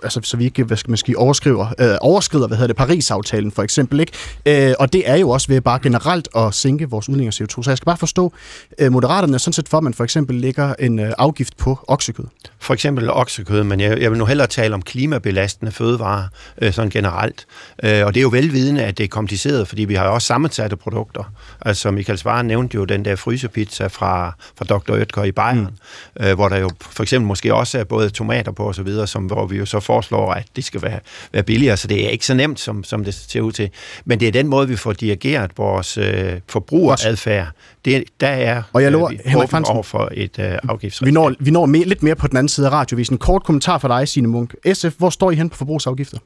altså 0.03 0.21
så 0.23 0.37
vi 0.37 0.45
ikke, 0.45 0.65
hvad 0.65 0.77
skal 0.77 0.91
man 0.91 0.97
sige, 0.97 1.19
overskriver, 1.19 1.67
øh, 1.79 1.97
overskrider, 2.01 2.47
hvad 2.47 2.57
hedder 2.57 2.67
det, 2.67 2.77
Paris-aftalen 2.77 3.53
for 3.53 3.63
eksempel, 3.63 4.01
ikke? 4.01 4.13
Øh, 4.47 4.75
og 4.79 4.93
det 4.93 5.11
er 5.11 5.17
jo 5.17 5.31
også 5.31 5.49
ved 5.49 5.61
bare 5.61 5.79
generelt 5.83 6.29
at 6.37 6.55
sænke 6.55 6.91
vores 6.91 7.09
udledning 7.09 7.29
af 7.29 7.45
CO2. 7.45 7.63
Så 7.63 7.71
jeg 7.71 7.77
skal 7.77 7.87
bare 7.87 7.97
forstå, 7.97 8.33
øh, 8.79 8.93
Moderaterne 8.93 9.35
er 9.35 9.39
sådan 9.39 9.53
set 9.53 9.69
for, 9.69 9.79
at 9.79 9.85
man 9.85 9.95
for 9.95 10.05
eksempel 10.05 10.37
lægger 10.37 10.75
en 10.79 10.99
øh, 10.99 11.13
afgift 11.19 11.57
på 11.57 11.79
oksekød. 11.89 12.25
For 12.59 12.75
eksempel 12.75 13.11
oksekød, 13.11 13.63
men 13.63 13.81
jeg, 13.81 14.01
jeg 14.01 14.11
vil 14.11 14.19
nu 14.19 14.25
hellere 14.25 14.47
tale 14.47 14.75
om 14.75 14.83
klimabelastende 14.85 15.73
fødevarer 15.73 16.27
øh, 16.63 16.73
sådan 16.73 16.91
generelt. 16.91 17.47
Øh, 17.83 18.07
og 18.07 18.15
det 18.15 18.21
er 18.21 18.23
jo 18.23 18.29
velvidende, 18.29 18.85
at 18.85 18.99
det 18.99 19.05
er 19.05 19.09
kompliceret, 19.09 19.69
fordi 19.69 19.85
vi 19.85 19.95
har 19.95 20.05
jo 20.05 20.15
også 20.15 20.27
sammensatte 20.27 20.77
produkter. 20.77 21.33
Altså 21.61 21.91
Michael 21.91 22.19
Svare 22.19 22.45
nævnte 22.45 22.75
jo 22.75 22.85
den 22.85 23.05
der 23.05 23.17
frysepizza 23.17 23.87
fra, 23.87 24.33
fra 24.59 24.65
Dr. 24.65 24.93
Oetker 24.93 25.25
i 25.25 25.33
Bayern, 25.33 25.59
mm. 25.59 26.27
øh, 26.27 26.35
hvor 26.35 26.49
der 26.49 26.57
jo 26.59 26.71
for 26.81 27.03
eksempel 27.03 27.27
måske 27.27 27.55
også 27.55 27.79
er 27.79 27.85
både 27.85 28.11
tomater 28.11 28.53
på 28.53 28.69
osv., 28.69 29.07
som, 29.07 29.25
hvor 29.25 29.47
vi 29.47 29.57
jo 29.57 29.67
så 29.67 29.81
foreslår, 29.81 30.33
at 30.33 30.47
det 30.57 30.65
skal 30.65 30.83
være, 30.83 31.01
være 31.33 31.43
billigere, 31.43 31.77
så 31.77 31.89
det 31.89 32.07
er 32.07 32.09
ikke 32.09 32.27
så 32.27 32.35
nemt, 32.35 32.61
som, 32.61 32.85
som 32.85 33.05
det 33.05 33.15
ser 33.15 33.41
ud 33.41 33.53
til. 33.53 33.71
Men 34.05 34.21
det 34.21 34.29
er 34.29 34.33
den 34.33 34.49
måde, 34.49 34.69
vi 34.69 34.77
får 34.77 34.93
dirigeret 34.93 35.51
vores 35.57 35.99
øh, 35.99 36.41
forbrugeradfærd. 36.49 37.49
Det, 37.85 38.05
der 38.21 38.29
er 38.29 38.63
Og 38.73 38.83
jeg 38.83 38.93
lover, 38.93 39.11
vi 39.11 39.21
Henrik 39.25 39.51
Fransen, 39.51 39.75
over 39.75 39.83
for 39.83 40.11
et 40.15 40.39
øh, 40.39 40.59
afgiftsredskab. 40.69 41.07
Vi 41.07 41.13
når, 41.13 41.35
vi 41.41 41.51
når 41.51 41.67
mere, 41.67 41.85
lidt 41.85 42.03
mere 42.03 42.15
på 42.15 42.27
den 42.27 42.37
anden 42.37 42.49
side 42.49 42.67
af 42.67 42.71
radiovisen. 42.71 43.19
Kort 43.19 43.45
kommentar 43.45 43.79
fra 43.79 44.01
dig, 44.01 44.09
Signe 44.09 44.29
Munk. 44.29 44.55
SF, 44.75 44.97
hvor 44.99 45.11
står 45.11 45.31
I 45.31 45.35
hen 45.35 45.51
på 45.51 45.57
forbrugsafgifter? 45.57 46.19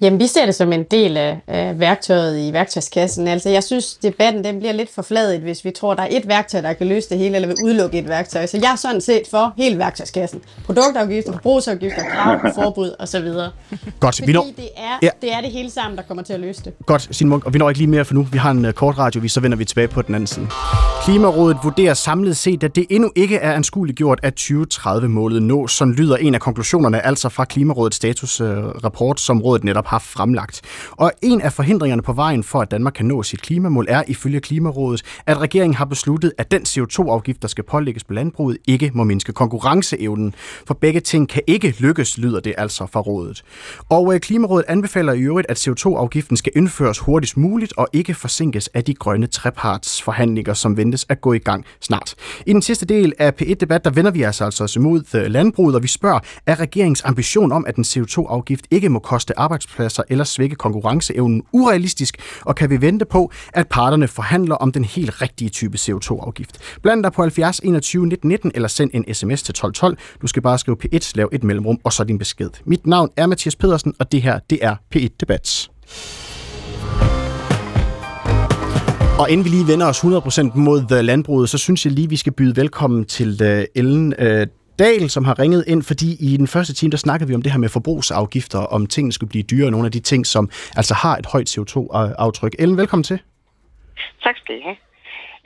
Jamen, 0.00 0.20
vi 0.20 0.26
ser 0.26 0.46
det 0.46 0.54
som 0.54 0.72
en 0.72 0.82
del 0.82 1.16
af, 1.16 1.38
af 1.46 1.80
værktøjet 1.80 2.48
i 2.48 2.52
værktøjskassen. 2.52 3.28
Altså, 3.28 3.48
jeg 3.48 3.62
synes, 3.64 3.94
debatten 3.94 4.44
den 4.44 4.58
bliver 4.58 4.72
lidt 4.72 4.94
forfladet, 4.94 5.40
hvis 5.40 5.64
vi 5.64 5.70
tror, 5.70 5.94
der 5.94 6.02
er 6.02 6.08
et 6.10 6.28
værktøj, 6.28 6.60
der 6.60 6.72
kan 6.72 6.86
løse 6.86 7.08
det 7.08 7.18
hele, 7.18 7.34
eller 7.34 7.48
vil 7.48 7.56
udelukke 7.64 7.98
et 7.98 8.08
værktøj. 8.08 8.46
Så 8.46 8.58
jeg 8.62 8.72
er 8.72 8.76
sådan 8.76 9.00
set 9.00 9.22
for 9.30 9.52
hele 9.56 9.78
værktøjskassen. 9.78 10.40
Produktafgifter, 10.66 11.32
forbrugsafgifter, 11.32 12.02
krav, 12.14 12.38
forbud 12.54 12.94
osv. 12.98 13.26
Godt, 14.00 14.26
vi 14.26 14.32
når, 14.32 14.42
Fordi 14.42 14.62
det 14.62 14.68
er, 14.76 14.98
Ja. 15.02 15.08
det 15.22 15.32
er 15.32 15.40
det 15.40 15.50
hele 15.50 15.70
sammen, 15.70 15.96
der 15.96 16.02
kommer 16.02 16.22
til 16.22 16.32
at 16.32 16.40
løse 16.40 16.62
det. 16.64 16.72
Godt, 16.86 17.08
Signe 17.10 17.30
Munk, 17.30 17.46
og 17.46 17.54
vi 17.54 17.58
når 17.58 17.68
ikke 17.68 17.78
lige 17.80 17.90
mere 17.90 18.04
for 18.04 18.14
nu. 18.14 18.22
Vi 18.32 18.38
har 18.38 18.50
en 18.50 18.64
uh, 18.64 18.70
kort 18.72 18.98
radiovis, 18.98 19.32
så 19.32 19.40
vender 19.40 19.56
vi 19.58 19.64
tilbage 19.64 19.88
på 19.88 20.02
den 20.02 20.14
anden 20.14 20.26
side. 20.26 20.46
Klimarådet 21.04 21.56
vurderer 21.62 21.94
samlet 21.94 22.36
set, 22.36 22.62
at 22.64 22.76
det 22.76 22.86
endnu 22.90 23.10
ikke 23.16 23.36
er 23.36 23.52
anskueliggjort, 23.52 24.20
at 24.22 24.40
2030-målet 24.40 25.42
nås. 25.42 25.72
Sådan 25.72 25.94
lyder 25.94 26.16
en 26.16 26.34
af 26.34 26.40
konklusionerne, 26.40 27.06
altså 27.06 27.28
fra 27.28 27.44
Klimarådets 27.44 27.96
statusrapport, 27.96 29.20
som 29.20 29.42
rådet 29.42 29.55
netop 29.64 29.86
har 29.86 29.98
fremlagt. 29.98 30.62
Og 30.90 31.12
en 31.22 31.40
af 31.40 31.52
forhindringerne 31.52 32.02
på 32.02 32.12
vejen 32.12 32.42
for, 32.44 32.60
at 32.60 32.70
Danmark 32.70 32.92
kan 32.92 33.06
nå 33.06 33.22
sit 33.22 33.42
klimamål, 33.42 33.86
er 33.88 34.02
ifølge 34.08 34.40
Klimarådet, 34.40 35.02
at 35.26 35.40
regeringen 35.40 35.74
har 35.74 35.84
besluttet, 35.84 36.32
at 36.38 36.50
den 36.50 36.62
CO2-afgift, 36.62 37.42
der 37.42 37.48
skal 37.48 37.64
pålægges 37.64 38.04
på 38.04 38.12
landbruget, 38.12 38.58
ikke 38.66 38.90
må 38.94 39.04
mindske 39.04 39.32
konkurrenceevnen. 39.32 40.34
For 40.66 40.74
begge 40.74 41.00
ting 41.00 41.28
kan 41.28 41.42
ikke 41.46 41.74
lykkes, 41.78 42.18
lyder 42.18 42.40
det 42.40 42.54
altså 42.58 42.86
fra 42.86 43.00
rådet. 43.00 43.44
Og 43.88 44.14
øh, 44.14 44.20
Klimarådet 44.20 44.64
anbefaler 44.68 45.12
i 45.12 45.20
øvrigt, 45.20 45.50
at 45.50 45.68
CO2-afgiften 45.68 46.36
skal 46.36 46.52
indføres 46.56 46.98
hurtigst 46.98 47.36
muligt 47.36 47.72
og 47.76 47.88
ikke 47.92 48.14
forsinkes 48.14 48.68
af 48.68 48.84
de 48.84 48.94
grønne 48.94 49.26
trepartsforhandlinger, 49.26 50.54
som 50.54 50.76
ventes 50.76 51.06
at 51.08 51.20
gå 51.20 51.32
i 51.32 51.38
gang 51.38 51.64
snart. 51.80 52.14
I 52.46 52.52
den 52.52 52.62
sidste 52.62 52.86
del 52.86 53.12
af 53.18 53.32
P1-debat, 53.42 53.84
der 53.84 53.90
vender 53.90 54.10
vi 54.10 54.22
altså 54.22 54.44
altså 54.44 54.64
os 54.64 54.68
altså 54.68 54.78
imod 54.80 55.02
øh, 55.14 55.30
landbruget, 55.30 55.76
og 55.76 55.82
vi 55.82 55.88
spørger, 55.88 56.20
er 56.46 56.60
regeringens 56.60 57.02
ambition 57.04 57.52
om, 57.52 57.64
at 57.66 57.76
den 57.76 57.84
CO2-afgift 57.84 58.66
ikke 58.70 58.88
må 58.88 58.98
koste 58.98 59.38
arbejdspladser 59.46 60.02
eller 60.08 60.24
svække 60.24 60.56
konkurrenceevnen 60.56 61.42
urealistisk, 61.52 62.16
og 62.40 62.54
kan 62.54 62.70
vi 62.70 62.80
vente 62.80 63.04
på, 63.04 63.32
at 63.52 63.68
parterne 63.68 64.08
forhandler 64.08 64.54
om 64.54 64.72
den 64.72 64.84
helt 64.84 65.22
rigtige 65.22 65.50
type 65.50 65.78
CO2-afgift? 65.78 66.58
Bland 66.82 67.02
dig 67.02 67.12
på 67.12 67.22
70 67.22 67.58
21 67.58 68.06
19 68.06 68.36
19 68.36 68.52
eller 68.54 68.68
send 68.68 68.90
en 68.94 69.14
sms 69.14 69.42
til 69.42 69.52
1212. 69.52 69.98
Du 70.22 70.26
skal 70.26 70.42
bare 70.42 70.58
skrive 70.58 70.76
P1, 70.84 71.12
lav 71.14 71.28
et 71.32 71.44
mellemrum 71.44 71.78
og 71.84 71.92
så 71.92 72.04
din 72.04 72.18
besked. 72.18 72.50
Mit 72.64 72.86
navn 72.86 73.10
er 73.16 73.26
Mathias 73.26 73.56
Pedersen, 73.56 73.94
og 73.98 74.12
det 74.12 74.22
her, 74.22 74.38
det 74.50 74.58
er 74.62 74.76
P1 74.96 75.08
Debat. 75.20 75.68
Og 79.18 79.30
inden 79.30 79.44
vi 79.44 79.50
lige 79.50 79.66
vender 79.66 79.86
os 79.86 79.98
100% 79.98 80.58
mod 80.58 80.92
øh, 80.92 81.00
landbruget, 81.00 81.48
så 81.48 81.58
synes 81.58 81.84
jeg 81.84 81.92
lige, 81.92 82.08
vi 82.08 82.16
skal 82.16 82.32
byde 82.32 82.56
velkommen 82.56 83.04
til 83.04 83.42
øh, 83.42 83.64
Ellen 83.74 84.14
øh, 84.18 84.46
Dahl, 84.78 85.10
som 85.10 85.24
har 85.24 85.38
ringet 85.38 85.64
ind, 85.66 85.82
fordi 85.82 86.16
i 86.20 86.36
den 86.36 86.46
første 86.46 86.74
time, 86.74 86.90
der 86.90 86.96
snakkede 86.96 87.28
vi 87.28 87.34
om 87.34 87.42
det 87.42 87.52
her 87.52 87.58
med 87.58 87.68
forbrugsafgifter, 87.68 88.58
om 88.58 88.86
tingene 88.86 89.12
skulle 89.12 89.30
blive 89.30 89.42
dyrere, 89.42 89.70
nogle 89.70 89.86
af 89.86 89.92
de 89.92 90.00
ting, 90.00 90.26
som 90.26 90.50
altså 90.76 90.94
har 90.94 91.16
et 91.16 91.26
højt 91.26 91.58
CO2-aftryk. 91.58 92.54
Ellen, 92.58 92.76
velkommen 92.76 93.04
til. 93.04 93.18
Tak 94.22 94.36
skal 94.36 94.58
I 94.58 94.60
have. 94.60 94.76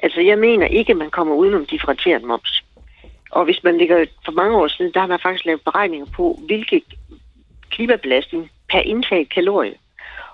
Altså, 0.03 0.21
jeg 0.21 0.39
mener 0.39 0.67
ikke, 0.67 0.91
at 0.91 0.97
man 0.97 1.11
kommer 1.11 1.35
udenom 1.35 1.67
differentieret 1.67 2.25
moms. 2.25 2.65
Og 3.31 3.45
hvis 3.45 3.65
man 3.65 3.79
ligger 3.79 4.07
for 4.25 4.33
mange 4.33 4.57
år 4.57 4.69
siden, 4.69 4.93
der 4.95 5.01
har 5.01 5.07
man 5.07 5.19
faktisk 5.23 5.45
lavet 5.45 5.61
beregninger 5.65 6.07
på, 6.07 6.41
hvilke 6.47 6.83
klimabelastning 7.71 8.51
per 8.71 8.79
indtaget 8.79 9.35
kalorie. 9.35 9.75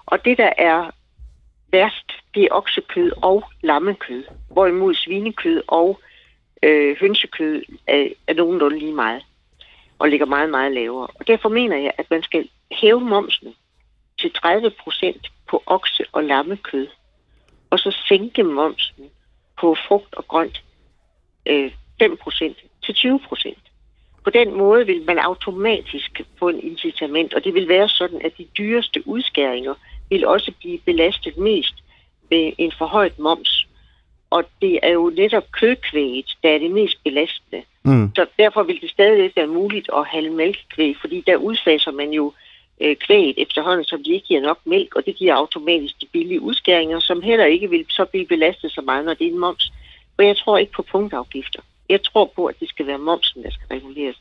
Og 0.07 0.25
det, 0.25 0.39
der 0.39 0.53
er 0.59 0.91
værst, 1.73 2.13
det 2.35 2.43
er 2.43 2.49
oksekød 2.51 3.11
og 3.17 3.45
lammekød. 3.63 4.25
Hvorimod 4.51 4.95
svinekød 4.95 5.63
og 5.69 6.01
øh, 6.67 6.97
hønsekød 7.01 7.63
er, 7.87 8.09
er 8.27 8.35
nogenlunde 8.35 8.79
lige 8.79 8.93
meget. 8.93 9.23
Og 9.99 10.09
ligger 10.09 10.27
meget, 10.27 10.51
meget 10.51 10.73
lavere. 10.73 11.07
Og 11.15 11.27
derfor 11.27 11.49
mener 11.49 11.77
jeg, 11.77 11.93
at 11.99 12.11
man 12.11 12.23
skal 12.23 12.49
hæve 12.71 13.01
momsen 13.01 13.55
til 14.21 14.33
30 14.33 14.71
procent 14.71 15.27
på 15.49 15.63
okse- 15.67 16.11
og 16.13 16.25
lammekød. 16.25 16.87
Og 17.71 17.79
så 17.79 17.97
sænke 18.09 18.43
momsen 18.43 19.05
på 19.61 19.77
frugt 19.89 20.15
og 20.15 20.29
grønt 20.29 20.63
øh, 21.47 21.73
5 21.99 22.17
procent 22.17 22.57
til 22.85 22.95
20 22.95 23.21
procent. 23.29 23.59
På 24.25 24.31
den 24.31 24.55
måde 24.55 24.87
vil 24.87 25.05
man 25.05 25.19
automatisk 25.19 26.21
få 26.39 26.49
en 26.49 26.61
incitament, 26.61 27.35
og 27.35 27.45
det 27.45 27.55
vil 27.55 27.69
være 27.69 27.89
sådan, 27.89 28.21
at 28.25 28.39
de 28.39 28.45
dyreste 28.59 29.09
udskæringer 29.09 29.75
vil 30.11 30.27
også 30.27 30.53
blive 30.59 30.79
belastet 30.79 31.37
mest 31.39 31.75
med 32.31 32.53
en 32.59 32.73
forhøjet 32.79 33.19
moms. 33.19 33.66
Og 34.31 34.45
det 34.63 34.79
er 34.83 34.91
jo 34.91 35.13
netop 35.17 35.51
kødkvæget, 35.53 36.37
der 36.43 36.51
er 36.51 36.59
det 36.59 36.71
mest 36.71 37.05
belastende. 37.05 37.63
Mm. 37.83 38.11
Så 38.15 38.27
derfor 38.39 38.63
vil 38.63 38.81
det 38.81 38.91
stadig 38.91 39.33
være 39.37 39.47
muligt 39.47 39.89
at 39.97 40.07
have 40.07 40.31
mælkekvæg, 40.31 40.97
fordi 41.01 41.25
der 41.27 41.37
udfaser 41.37 41.91
man 41.91 42.11
jo 42.11 42.33
øh, 42.81 42.97
kvæget 42.97 43.35
efterhånden, 43.39 43.85
som 43.85 44.05
de 44.05 44.13
ikke 44.13 44.27
giver 44.27 44.41
nok 44.41 44.59
mælk, 44.65 44.97
og 44.97 45.07
det 45.07 45.17
giver 45.17 45.35
automatisk 45.35 46.01
de 46.01 46.07
billige 46.13 46.41
udskæringer, 46.41 47.01
som 47.01 47.23
heller 47.23 47.45
ikke 47.45 47.71
vil 47.71 47.87
så 47.89 48.05
blive 48.05 48.27
belastet 48.27 48.73
så 48.73 48.81
meget, 48.81 49.05
når 49.05 49.15
det 49.15 49.27
er 49.27 49.31
en 49.31 49.39
moms. 49.39 49.73
For 50.17 50.23
jeg 50.23 50.37
tror 50.37 50.59
ikke 50.59 50.73
på 50.73 50.83
punktafgifter. 50.83 51.61
Jeg 51.89 52.03
tror 52.03 52.33
på, 52.37 52.47
at 52.47 52.61
det 52.61 52.69
skal 52.69 52.87
være 52.87 52.99
momsen, 52.99 53.43
der 53.43 53.51
skal 53.51 53.67
reguleres. 53.77 54.17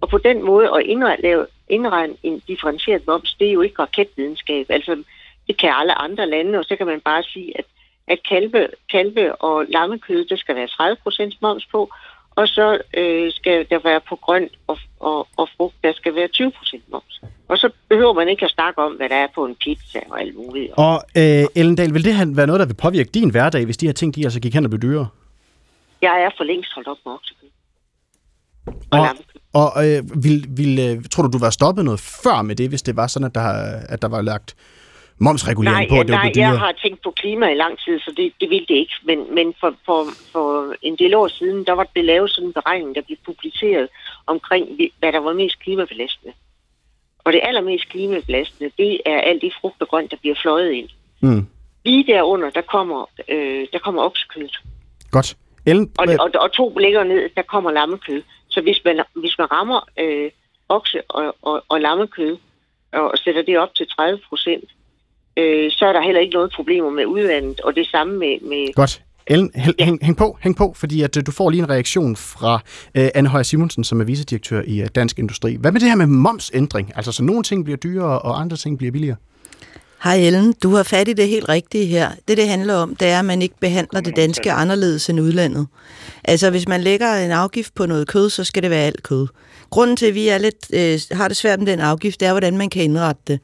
Og 0.00 0.08
på 0.08 0.18
den 0.18 0.42
måde 0.42 0.70
at 0.76 0.82
indregne, 0.82 1.46
indregne 1.68 2.14
en 2.22 2.42
differentieret 2.48 3.06
moms, 3.06 3.34
det 3.34 3.48
er 3.48 3.52
jo 3.52 3.60
ikke 3.60 3.82
raketvidenskab. 3.82 4.66
Altså, 4.68 5.02
det 5.46 5.58
kan 5.58 5.72
alle 5.74 5.94
andre 5.94 6.26
lande, 6.26 6.58
og 6.58 6.64
så 6.64 6.76
kan 6.76 6.86
man 6.86 7.00
bare 7.00 7.22
sige, 7.22 7.58
at, 7.58 7.64
at 8.12 8.20
kalve, 8.28 8.68
kalve 8.94 9.24
og 9.34 9.64
lammekød, 9.68 10.24
der 10.24 10.36
skal 10.36 10.54
være 10.56 10.68
30% 11.32 11.38
moms 11.42 11.66
på, 11.66 11.90
og 12.30 12.48
så 12.48 12.78
øh, 12.96 13.32
skal 13.32 13.66
der 13.70 13.78
være 13.84 14.00
på 14.08 14.16
grønt 14.16 14.52
og, 14.66 14.78
og, 15.00 15.28
og 15.36 15.48
frugt, 15.56 15.74
der 15.84 15.92
skal 15.92 16.14
være 16.14 16.28
20% 16.36 16.80
moms. 16.92 17.20
Og 17.48 17.58
så 17.58 17.70
behøver 17.88 18.12
man 18.12 18.28
ikke 18.28 18.44
at 18.44 18.50
snakke 18.50 18.82
om, 18.82 18.92
hvad 18.92 19.08
der 19.08 19.14
er 19.14 19.26
på 19.34 19.46
en 19.46 19.56
pizza 19.64 20.00
og 20.10 20.20
alt 20.20 20.36
muligt. 20.36 20.72
Og 20.76 21.02
øh, 21.16 21.44
Ellen 21.54 21.76
Dahl, 21.76 21.94
vil 21.94 22.04
det 22.04 22.36
være 22.36 22.46
noget, 22.46 22.60
der 22.60 22.66
vil 22.66 22.74
påvirke 22.74 23.10
din 23.14 23.30
hverdag, 23.30 23.64
hvis 23.64 23.76
de 23.76 23.86
her 23.86 23.92
ting, 23.92 24.14
de 24.14 24.24
altså 24.24 24.40
gik 24.40 24.54
hen 24.54 24.64
og 24.64 24.70
blev 24.70 24.82
dyrere? 24.82 25.08
Jeg 26.02 26.22
er 26.22 26.30
for 26.36 26.44
længst 26.44 26.74
holdt 26.74 26.88
op 26.88 26.96
med 27.04 27.12
oksekød. 27.12 27.48
Og, 28.90 29.00
Og, 29.52 29.72
og 29.74 29.88
øh, 29.88 30.24
vil, 30.24 30.46
vil, 30.48 30.78
øh, 30.78 31.04
tror 31.10 31.22
du, 31.22 31.30
du 31.32 31.38
var 31.38 31.50
stoppet 31.50 31.84
noget 31.84 32.00
før 32.00 32.42
med 32.42 32.56
det, 32.56 32.68
hvis 32.68 32.82
det 32.82 32.96
var 32.96 33.06
sådan, 33.06 33.26
at 33.26 33.34
der, 33.34 33.48
at 33.88 34.02
der 34.02 34.08
var 34.08 34.22
lagt 34.22 34.56
momsregulering 35.20 35.88
Nej, 35.88 35.88
på, 35.88 36.00
at 36.00 36.06
det 36.06 36.12
var 36.12 36.18
nej 36.18 36.26
jeg 36.26 36.34
dyrere? 36.34 36.56
har 36.56 36.72
tænkt 36.82 37.02
på 37.02 37.10
klima 37.10 37.46
i 37.48 37.54
lang 37.54 37.78
tid, 37.78 38.00
så 38.00 38.12
det, 38.16 38.32
det 38.40 38.50
vil 38.50 38.64
det 38.68 38.74
ikke. 38.74 38.94
Men, 39.04 39.34
men 39.34 39.54
for, 39.60 39.74
for, 39.86 40.06
for 40.32 40.74
en 40.82 40.96
del 40.96 41.14
år 41.14 41.28
siden, 41.28 41.64
der 41.64 41.72
var 41.72 41.86
det 41.96 42.04
lavet 42.04 42.30
sådan 42.30 42.48
en 42.48 42.52
beregning, 42.52 42.94
der 42.94 43.02
blev 43.02 43.18
publiceret 43.26 43.88
omkring, 44.26 44.64
hvad 44.98 45.12
der 45.12 45.18
var 45.18 45.32
mest 45.32 45.58
klimabelastende. 45.58 46.32
Og 47.24 47.32
det 47.32 47.40
allermest 47.44 47.88
klimabelastende, 47.88 48.70
det 48.78 49.00
er 49.06 49.20
alt 49.20 49.42
det 49.42 49.52
frugt 49.60 49.82
og 49.82 49.88
grønt, 49.88 50.10
der 50.10 50.16
bliver 50.16 50.34
fløjet 50.42 50.72
ind. 50.72 50.88
Mm. 51.20 51.46
Lige 51.84 52.12
derunder, 52.12 52.50
der 52.50 52.60
kommer, 52.60 53.10
øh, 53.28 53.66
der 53.72 53.78
kommer 53.78 54.02
oksekødet. 54.02 54.60
Godt. 55.10 55.36
Ellen, 55.66 55.92
Og, 55.98 56.06
og, 56.20 56.30
og 56.34 56.52
to 56.52 56.78
længere 56.78 57.04
ned, 57.04 57.30
der 57.36 57.42
kommer 57.42 57.70
lammekød. 57.70 58.22
Så 58.48 58.60
hvis 58.60 58.80
man, 58.84 59.00
hvis 59.14 59.38
man 59.38 59.52
rammer 59.52 59.88
øh, 59.98 60.30
okse 60.68 61.02
og, 61.08 61.36
og, 61.42 61.64
og 61.68 61.80
lammekød, 61.80 62.36
og 62.92 63.18
sætter 63.18 63.42
det 63.42 63.58
op 63.58 63.74
til 63.74 63.86
30 63.88 64.18
procent, 64.28 64.64
øh, 65.40 65.70
så 65.70 65.84
er 65.86 65.92
der 65.92 66.02
heller 66.02 66.20
ikke 66.20 66.34
noget 66.34 66.52
problemer 66.56 66.90
med 66.90 67.06
udvandet. 67.06 67.60
Og 67.60 67.74
det 67.74 67.86
samme 67.86 68.18
med, 68.18 68.40
med 68.48 68.74
godt. 68.74 69.02
Ellen, 69.26 69.50
hæng, 69.54 69.74
ja. 69.78 69.84
hæng, 69.84 69.98
hæng 70.02 70.16
på, 70.16 70.38
hæng 70.40 70.56
på, 70.56 70.74
fordi 70.76 71.02
at, 71.02 71.16
uh, 71.16 71.22
du 71.26 71.32
får 71.32 71.50
lige 71.50 71.62
en 71.62 71.70
reaktion 71.70 72.16
fra 72.16 72.54
uh, 72.98 73.04
Anne 73.14 73.28
Højer 73.28 73.42
Simonsen, 73.42 73.84
som 73.84 74.00
er 74.00 74.04
vicedirektør 74.04 74.62
i 74.66 74.82
uh, 74.82 74.86
Dansk 74.94 75.18
Industri. 75.18 75.56
Hvad 75.60 75.72
med 75.72 75.80
det 75.80 75.88
her 75.88 75.96
med 75.96 76.06
momsændring? 76.06 76.92
Altså, 76.96 77.12
så 77.12 77.24
nogle 77.24 77.42
ting 77.42 77.64
bliver 77.64 77.76
dyrere, 77.76 78.18
og 78.18 78.40
andre 78.40 78.56
ting 78.56 78.78
bliver 78.78 78.92
billigere? 78.92 79.16
Hej 80.04 80.16
Ellen, 80.16 80.54
du 80.62 80.74
har 80.74 80.82
fat 80.82 81.08
i 81.08 81.12
det 81.12 81.28
helt 81.28 81.48
rigtige 81.48 81.86
her. 81.86 82.10
Det, 82.28 82.36
det 82.36 82.48
handler 82.48 82.74
om, 82.74 82.96
det 82.96 83.08
er, 83.08 83.18
at 83.18 83.24
man 83.24 83.42
ikke 83.42 83.54
behandler 83.60 84.00
det 84.00 84.16
danske 84.16 84.52
anderledes 84.52 85.10
end 85.10 85.20
udlandet. 85.20 85.66
Altså, 86.24 86.50
hvis 86.50 86.68
man 86.68 86.80
lægger 86.80 87.14
en 87.14 87.30
afgift 87.30 87.74
på 87.74 87.86
noget 87.86 88.08
kød, 88.08 88.30
så 88.30 88.44
skal 88.44 88.62
det 88.62 88.70
være 88.70 88.84
alt 88.84 89.02
kød. 89.02 89.26
Grunden 89.70 89.96
til, 89.96 90.06
at 90.06 90.14
vi 90.14 90.28
er 90.28 90.38
lidt, 90.38 90.74
øh, 90.74 91.18
har 91.18 91.28
det 91.28 91.36
svært 91.36 91.58
med 91.58 91.66
den 91.66 91.80
afgift, 91.80 92.20
det 92.20 92.28
er, 92.28 92.32
hvordan 92.32 92.56
man 92.56 92.70
kan 92.70 92.82
indrette 92.82 93.22
det. 93.26 93.40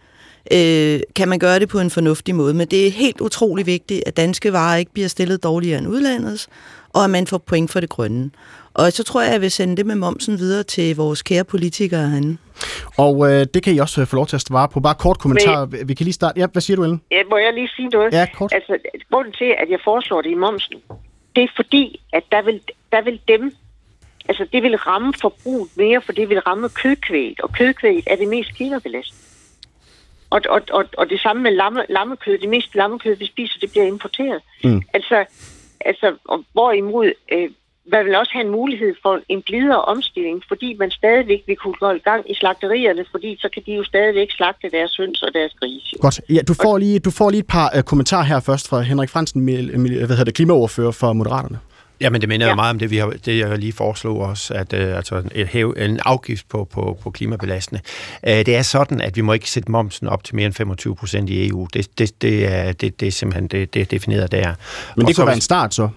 Øh, 0.52 1.00
kan 1.16 1.28
man 1.28 1.38
gøre 1.38 1.58
det 1.58 1.68
på 1.68 1.78
en 1.78 1.90
fornuftig 1.90 2.34
måde. 2.34 2.54
Men 2.54 2.68
det 2.68 2.86
er 2.86 2.90
helt 2.90 3.20
utrolig 3.20 3.66
vigtigt, 3.66 4.02
at 4.06 4.16
danske 4.16 4.52
varer 4.52 4.76
ikke 4.76 4.92
bliver 4.92 5.08
stillet 5.08 5.42
dårligere 5.42 5.78
end 5.78 5.88
udlandets, 5.88 6.48
og 6.94 7.04
at 7.04 7.10
man 7.10 7.26
får 7.26 7.38
point 7.38 7.70
for 7.70 7.80
det 7.80 7.88
grønne. 7.88 8.30
Og 8.74 8.92
så 8.92 9.04
tror 9.04 9.20
jeg, 9.20 9.28
at 9.28 9.32
jeg 9.32 9.40
vil 9.40 9.50
sende 9.50 9.76
det 9.76 9.86
med 9.86 9.94
momsen 9.94 10.38
videre 10.38 10.62
til 10.62 10.96
vores 10.96 11.22
kære 11.22 11.44
politikere 11.44 12.08
herinde. 12.08 12.36
Og 12.96 13.32
øh, 13.32 13.46
det 13.54 13.62
kan 13.62 13.74
I 13.74 13.78
også 13.78 14.04
få 14.04 14.16
lov 14.16 14.26
til 14.26 14.36
at 14.36 14.42
svare 14.42 14.68
på. 14.68 14.80
Bare 14.80 14.94
kort 14.94 15.18
kommentar. 15.18 15.66
Men, 15.66 15.88
vi 15.88 15.94
kan 15.94 16.04
lige 16.04 16.12
starte. 16.12 16.40
Ja, 16.40 16.46
hvad 16.52 16.62
siger 16.62 16.76
du, 16.76 16.82
Ellen? 16.82 17.00
Ja, 17.10 17.22
må 17.30 17.36
jeg 17.36 17.52
lige 17.54 17.68
sige 17.76 17.88
noget? 17.88 18.12
Ja, 18.12 18.26
kort. 18.34 18.52
Altså, 18.52 18.78
grunden 19.10 19.32
til, 19.32 19.54
at 19.58 19.70
jeg 19.70 19.78
foreslår 19.84 20.22
det 20.22 20.30
i 20.30 20.34
momsen, 20.34 20.74
det 21.36 21.42
er 21.44 21.48
fordi, 21.56 22.00
at 22.12 22.22
der 22.32 22.42
vil, 22.42 22.60
der 22.92 23.02
vil 23.02 23.20
dem, 23.28 23.54
altså 24.28 24.46
det 24.52 24.62
vil 24.62 24.76
ramme 24.76 25.12
forbruget 25.20 25.68
mere, 25.76 26.00
for 26.06 26.12
det 26.12 26.28
vil 26.28 26.40
ramme 26.40 26.68
kødkvæg, 26.68 27.36
og 27.42 27.52
kødkvæg 27.52 28.02
er 28.06 28.16
det 28.16 28.28
mest 28.28 28.54
klimabelastende. 28.54 29.25
Og, 30.30 30.40
og, 30.48 30.62
og, 30.70 30.84
og 30.98 31.10
det 31.10 31.20
samme 31.20 31.42
med 31.42 31.50
lamme, 31.50 31.84
lammekød. 31.88 32.38
Det 32.38 32.48
meste 32.48 32.76
lammekød, 32.76 33.16
vi 33.16 33.26
spiser, 33.26 33.58
det 33.60 33.70
bliver 33.70 33.86
importeret. 33.86 34.40
Mm. 34.64 34.82
Altså, 34.92 35.24
altså 35.80 36.16
og 36.24 36.44
hvorimod 36.52 37.12
øh, 37.32 37.50
man 37.92 38.04
vil 38.06 38.14
også 38.16 38.32
have 38.32 38.44
en 38.44 38.50
mulighed 38.50 38.94
for 39.02 39.20
en 39.28 39.42
blidere 39.42 39.82
omstilling, 39.82 40.42
fordi 40.48 40.76
man 40.78 40.90
stadigvæk 40.90 41.42
vil 41.46 41.56
kunne 41.56 41.74
gå 41.80 41.90
i 41.90 41.98
gang 41.98 42.30
i 42.30 42.34
slagterierne, 42.34 43.04
fordi 43.10 43.36
så 43.40 43.48
kan 43.54 43.62
de 43.66 43.72
jo 43.72 43.84
stadigvæk 43.84 44.28
slagte 44.30 44.70
deres 44.70 44.96
høns 44.96 45.22
og 45.22 45.34
deres 45.34 45.52
grise. 45.60 45.96
Godt. 46.00 46.20
Ja, 46.28 46.40
du, 46.48 46.54
får 46.54 46.78
lige, 46.78 46.98
du 46.98 47.10
får 47.10 47.30
lige 47.30 47.40
et 47.40 47.46
par 47.46 47.72
uh, 47.76 47.82
kommentarer 47.82 48.24
her 48.24 48.40
først 48.40 48.68
fra 48.68 48.80
Henrik 48.80 49.08
Fransen, 49.08 49.44
hvad 49.44 50.08
hedder 50.08 50.24
det, 50.24 50.34
klimaoverfører 50.34 50.90
for 50.90 51.12
Moderaterne. 51.12 51.58
Jamen, 52.00 52.20
det 52.20 52.28
minder 52.28 52.46
ja. 52.46 52.50
jo 52.50 52.56
meget 52.56 52.70
om 52.70 52.78
det, 52.78 52.90
vi 52.90 52.96
har, 52.96 53.12
det 53.24 53.38
jeg 53.38 53.58
lige 53.58 53.72
foreslog 53.72 54.20
også, 54.20 54.54
at 54.54 54.72
uh, 54.72 54.96
altså 54.96 55.22
et 55.34 55.46
hæv, 55.46 55.74
en 55.78 56.00
afgift 56.04 56.48
på, 56.48 56.68
på, 56.72 56.98
på 57.02 57.10
klimabelastende. 57.10 57.80
Uh, 58.22 58.30
det 58.30 58.56
er 58.56 58.62
sådan, 58.62 59.00
at 59.00 59.16
vi 59.16 59.20
må 59.20 59.32
ikke 59.32 59.50
sætte 59.50 59.70
momsen 59.70 60.08
op 60.08 60.24
til 60.24 60.36
mere 60.36 60.46
end 60.46 60.54
25 60.54 60.96
procent 60.96 61.30
i 61.30 61.48
EU. 61.48 61.68
Det, 61.74 61.98
det, 61.98 62.22
det, 62.22 62.52
er, 62.54 62.72
det, 62.72 63.00
det 63.00 63.08
er 63.08 63.12
simpelthen 63.12 63.48
det, 63.48 63.74
det 63.74 63.82
er 63.82 63.86
defineret 63.86 64.32
der. 64.32 64.54
Men 64.96 65.06
det 65.06 65.16
kunne 65.16 65.26
være 65.26 65.34
en 65.34 65.40
start 65.40 65.74
så? 65.74 65.88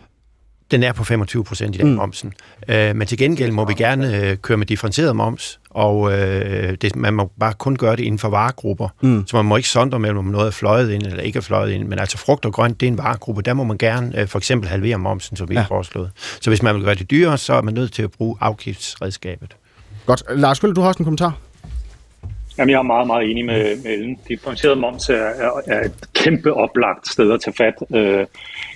Den 0.72 0.84
er 0.84 0.93
på 0.93 1.03
25 1.03 1.43
procent 1.43 1.76
i 1.76 1.80
den 1.80 1.89
mm. 1.89 1.95
momsen. 1.95 2.34
Øh, 2.67 2.95
men 2.95 3.07
til 3.07 3.17
gengæld 3.17 3.51
må 3.51 3.65
vi 3.65 3.74
gerne 3.74 4.17
øh, 4.17 4.38
køre 4.38 4.57
med 4.57 4.65
differentieret 4.65 5.15
moms, 5.15 5.59
og 5.70 6.11
øh, 6.11 6.78
det, 6.82 6.95
man 6.95 7.13
må 7.13 7.32
bare 7.39 7.53
kun 7.53 7.76
gøre 7.76 7.95
det 7.95 8.03
inden 8.03 8.20
for 8.20 8.30
varegrupper. 8.30 8.89
Mm. 9.01 9.24
Så 9.28 9.36
man 9.36 9.45
må 9.45 9.55
ikke 9.55 9.70
sondre 9.70 9.99
mellem, 9.99 10.17
om 10.17 10.26
noget 10.26 10.47
er 10.47 10.51
fløjet 10.51 10.91
ind 10.91 11.03
eller 11.03 11.20
ikke 11.20 11.38
er 11.38 11.41
fløjet 11.41 11.72
ind. 11.72 11.88
Men 11.88 11.99
altså 11.99 12.17
frugt 12.17 12.45
og 12.45 12.53
grønt, 12.53 12.80
det 12.80 12.88
er 12.88 12.91
en 12.91 12.97
varegruppe. 12.97 13.41
Der 13.41 13.53
må 13.53 13.63
man 13.63 13.78
gerne 13.78 14.20
øh, 14.20 14.28
for 14.28 14.38
eksempel 14.38 14.70
halvere 14.70 14.97
momsen, 14.97 15.38
som 15.38 15.49
vi 15.49 15.53
ja. 15.53 15.59
har 15.59 15.67
foreslået. 15.67 16.11
Så 16.41 16.49
hvis 16.49 16.63
man 16.63 16.76
vil 16.76 16.84
gøre 16.84 16.95
det 16.95 17.11
dyrere, 17.11 17.38
så 17.38 17.53
er 17.53 17.61
man 17.61 17.74
nødt 17.74 17.93
til 17.93 18.03
at 18.03 18.11
bruge 18.11 18.38
afgiftsredskabet. 18.39 19.55
Godt. 20.05 20.24
Lars 20.36 20.59
Kølle, 20.59 20.76
du 20.76 20.82
har 20.82 20.88
også 20.88 20.99
en 20.99 21.05
kommentar? 21.05 21.38
Jamen, 22.60 22.72
jeg 22.72 22.78
er 22.78 22.84
meget, 22.84 23.07
meget 23.07 23.32
enig 23.32 23.45
med, 23.45 23.84
med 23.84 23.91
Ellen. 23.91 24.20
Differentieret 24.28 24.78
moms 24.78 25.10
er, 25.10 25.16
er, 25.16 25.62
er 25.68 25.86
et 25.86 26.14
kæmpe 26.14 26.53
oplagt 26.53 27.07
sted 27.07 27.32
at 27.32 27.41
tage 27.41 27.53
fat. 27.53 27.74
Øh, 27.95 28.26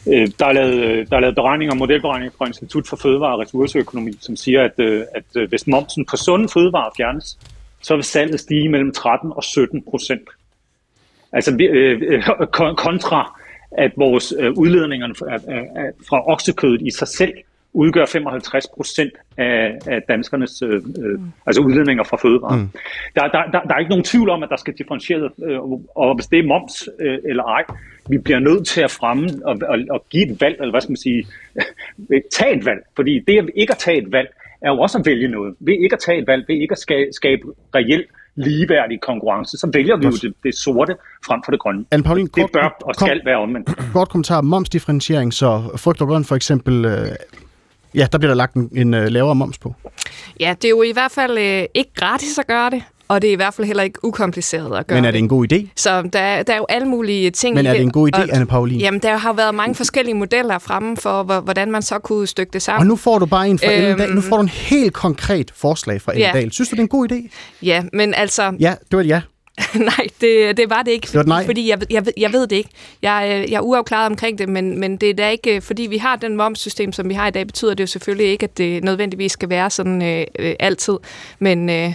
øh, 0.07 0.27
der, 0.39 0.45
er 0.45 0.53
lavet, 0.53 1.09
der 1.09 1.15
er 1.15 1.19
lavet 1.19 1.35
beregninger, 1.35 1.75
modelberegninger 1.75 2.33
fra 2.37 2.45
Institut 2.47 2.87
for 2.87 2.95
Fødevare 2.95 3.33
og 3.33 3.39
Ressourceøkonomi, 3.39 4.11
som 4.21 4.35
siger, 4.35 4.63
at, 4.63 4.79
øh, 4.79 5.03
at 5.15 5.23
øh, 5.37 5.49
hvis 5.49 5.67
momsen 5.67 6.05
på 6.05 6.17
sunde 6.17 6.49
fødevarer 6.49 6.89
fjernes, 6.97 7.37
så 7.81 7.95
vil 7.95 8.03
salget 8.03 8.39
stige 8.39 8.69
mellem 8.69 8.91
13 8.91 9.31
og 9.35 9.43
17 9.43 9.83
procent. 9.89 10.29
Altså 11.33 11.57
øh, 11.61 12.01
øh, 12.07 12.23
kontra, 12.75 13.39
at 13.77 13.91
vores 13.97 14.33
øh, 14.39 14.51
udledninger 14.51 15.07
fra, 15.19 15.35
fra 16.09 16.31
oksekødet 16.31 16.81
i 16.81 16.91
sig 16.91 17.07
selv 17.07 17.33
udgør 17.73 18.05
55 18.05 18.67
procent 18.75 19.13
af, 19.37 19.77
af 19.87 20.01
danskernes 20.09 20.61
øh, 20.61 20.75
øh, 20.75 21.19
altså 21.47 21.61
udledninger 21.61 22.03
fra 22.03 22.17
fødevarer. 22.17 22.57
Mm. 22.57 22.69
Der, 23.15 23.21
der, 23.21 23.41
der, 23.51 23.61
der 23.61 23.73
er 23.75 23.79
ikke 23.79 23.89
nogen 23.89 24.03
tvivl 24.03 24.29
om, 24.29 24.43
at 24.43 24.49
der 24.49 24.55
skal 24.55 24.73
differentieret, 24.77 25.31
øh, 25.47 25.59
og 25.95 26.15
hvis 26.15 26.27
det 26.27 26.39
er 26.39 26.47
moms 26.47 26.89
øh, 26.99 27.17
eller 27.29 27.43
ej, 27.43 27.63
vi 28.09 28.17
bliver 28.17 28.39
nødt 28.39 28.67
til 28.67 28.81
at 28.81 28.91
fremme 28.91 29.29
og, 29.45 29.55
og, 29.69 29.77
og 29.89 30.05
give 30.09 30.31
et 30.31 30.41
valg, 30.41 30.55
eller 30.59 30.71
hvad 30.71 30.81
skal 30.81 30.91
man 30.91 31.03
sige, 31.07 31.21
tage 32.37 32.57
et 32.57 32.65
valg. 32.65 32.81
Fordi 32.95 33.19
det 33.27 33.37
at 33.37 33.49
ikke 33.55 33.73
at 33.73 33.77
tage 33.77 33.97
et 34.03 34.11
valg, 34.11 34.29
er 34.61 34.69
jo 34.69 34.79
også 34.79 34.97
at 34.97 35.05
vælge 35.05 35.27
noget. 35.27 35.55
Ved 35.59 35.73
ikke 35.83 35.93
at 35.93 35.99
tage 35.99 36.17
et 36.21 36.27
valg, 36.27 36.45
ved 36.47 36.55
ikke 36.55 36.71
at 36.71 36.77
skabe, 36.77 37.09
skabe 37.11 37.41
reelt 37.75 38.07
ligeværdig 38.35 39.01
konkurrence, 39.01 39.57
så 39.57 39.69
vælger 39.73 39.97
vi 39.97 40.05
jo 40.05 40.11
det, 40.11 40.33
det 40.43 40.55
sorte 40.55 40.95
frem 41.25 41.41
for 41.45 41.51
det 41.51 41.59
grønne. 41.59 41.85
Anne 41.91 42.03
Pauline, 42.03 42.27
det 42.35 42.45
bør 42.53 42.77
og 42.81 42.95
skal 42.95 43.19
kom, 43.19 43.25
være 43.25 43.37
omvendt. 43.37 43.69
Kort 43.93 44.09
kommentar. 44.09 44.41
Momsdifferentiering, 44.41 45.33
så 45.33 45.61
frugt 45.77 46.01
og 46.01 46.07
grønt 46.07 46.27
for 46.27 46.35
eksempel 46.35 46.85
øh, 46.85 47.07
Ja, 47.95 48.07
der 48.11 48.17
bliver 48.17 48.29
der 48.29 48.35
lagt 48.35 48.53
en, 48.53 48.69
en 48.71 48.93
uh, 48.93 49.03
lavere 49.03 49.35
moms 49.35 49.57
på. 49.57 49.75
Ja, 50.39 50.55
det 50.61 50.65
er 50.65 50.69
jo 50.69 50.81
i 50.81 50.91
hvert 50.91 51.11
fald 51.11 51.37
øh, 51.37 51.63
ikke 51.73 51.91
gratis 51.95 52.37
at 52.37 52.47
gøre 52.47 52.69
det, 52.69 52.83
og 53.07 53.21
det 53.21 53.27
er 53.27 53.31
i 53.31 53.35
hvert 53.35 53.53
fald 53.53 53.67
heller 53.67 53.83
ikke 53.83 54.05
ukompliceret 54.05 54.77
at 54.77 54.87
gøre 54.87 54.97
Men 54.97 55.05
er 55.05 55.11
det 55.11 55.19
en 55.19 55.27
god 55.27 55.53
idé? 55.53 55.67
Så 55.75 56.01
der, 56.01 56.43
der 56.43 56.53
er 56.53 56.57
jo 56.57 56.65
alle 56.69 56.87
mulige 56.87 57.31
ting 57.31 57.55
Men 57.55 57.65
er 57.65 57.73
det 57.73 57.81
en 57.81 57.91
god 57.91 58.09
idé, 58.15 58.21
og, 58.21 58.35
Anne 58.35 58.45
Pauline? 58.45 58.79
Jamen, 58.79 58.99
der 58.99 59.17
har 59.17 59.33
været 59.33 59.55
mange 59.55 59.75
forskellige 59.75 60.15
modeller 60.15 60.59
fremme 60.59 60.97
for, 60.97 61.23
hvordan 61.23 61.71
man 61.71 61.81
så 61.81 61.99
kunne 61.99 62.27
stykke 62.27 62.53
det 62.53 62.61
sammen. 62.61 62.79
Og 62.79 62.87
nu 62.87 62.95
får 62.95 63.19
du 63.19 63.25
bare 63.25 63.49
en 63.49 63.59
fra 63.59 63.71
øhm, 63.71 63.83
Ellendal. 63.83 64.15
Nu 64.15 64.21
får 64.21 64.35
du 64.37 64.41
en 64.41 64.49
helt 64.49 64.93
konkret 64.93 65.51
forslag 65.55 66.01
fra 66.01 66.11
Ellendal. 66.11 66.43
Ja. 66.43 66.49
Synes 66.49 66.69
du, 66.69 66.75
det 66.75 66.79
er 66.79 66.83
en 66.83 66.87
god 66.87 67.11
idé? 67.11 67.29
Ja, 67.61 67.83
men 67.93 68.13
altså... 68.13 68.53
Ja, 68.59 68.75
det 68.91 68.97
var 68.97 69.03
et 69.03 69.07
ja. 69.07 69.21
Nej, 69.75 70.07
det, 70.21 70.57
det 70.57 70.69
var 70.69 70.83
det 70.83 70.91
ikke. 70.91 71.07
Det 71.07 71.15
var 71.15 71.23
nej. 71.23 71.45
Fordi 71.45 71.69
jeg, 71.69 71.81
jeg, 71.89 72.05
jeg 72.17 72.33
ved 72.33 72.47
det 72.47 72.55
ikke. 72.55 72.69
Jeg, 73.01 73.43
øh, 73.43 73.51
jeg 73.51 73.57
er 73.57 73.61
uafklaret 73.61 74.05
omkring 74.05 74.37
det, 74.37 74.49
men, 74.49 74.79
men 74.79 74.97
det 74.97 75.09
er 75.09 75.13
da 75.13 75.29
ikke, 75.29 75.55
øh, 75.55 75.61
fordi 75.61 75.83
vi 75.83 75.97
har 75.97 76.15
den 76.15 76.35
momssystem, 76.35 76.91
som 76.91 77.09
vi 77.09 77.13
har 77.13 77.27
i 77.27 77.31
dag, 77.31 77.47
betyder 77.47 77.73
det 77.73 77.83
jo 77.83 77.87
selvfølgelig 77.87 78.27
ikke, 78.27 78.43
at 78.43 78.57
det 78.57 78.83
nødvendigvis 78.83 79.31
skal 79.31 79.49
være 79.49 79.69
sådan 79.69 80.01
øh, 80.01 80.25
øh, 80.39 80.55
altid. 80.59 80.97
Men, 81.39 81.69
øh, 81.69 81.93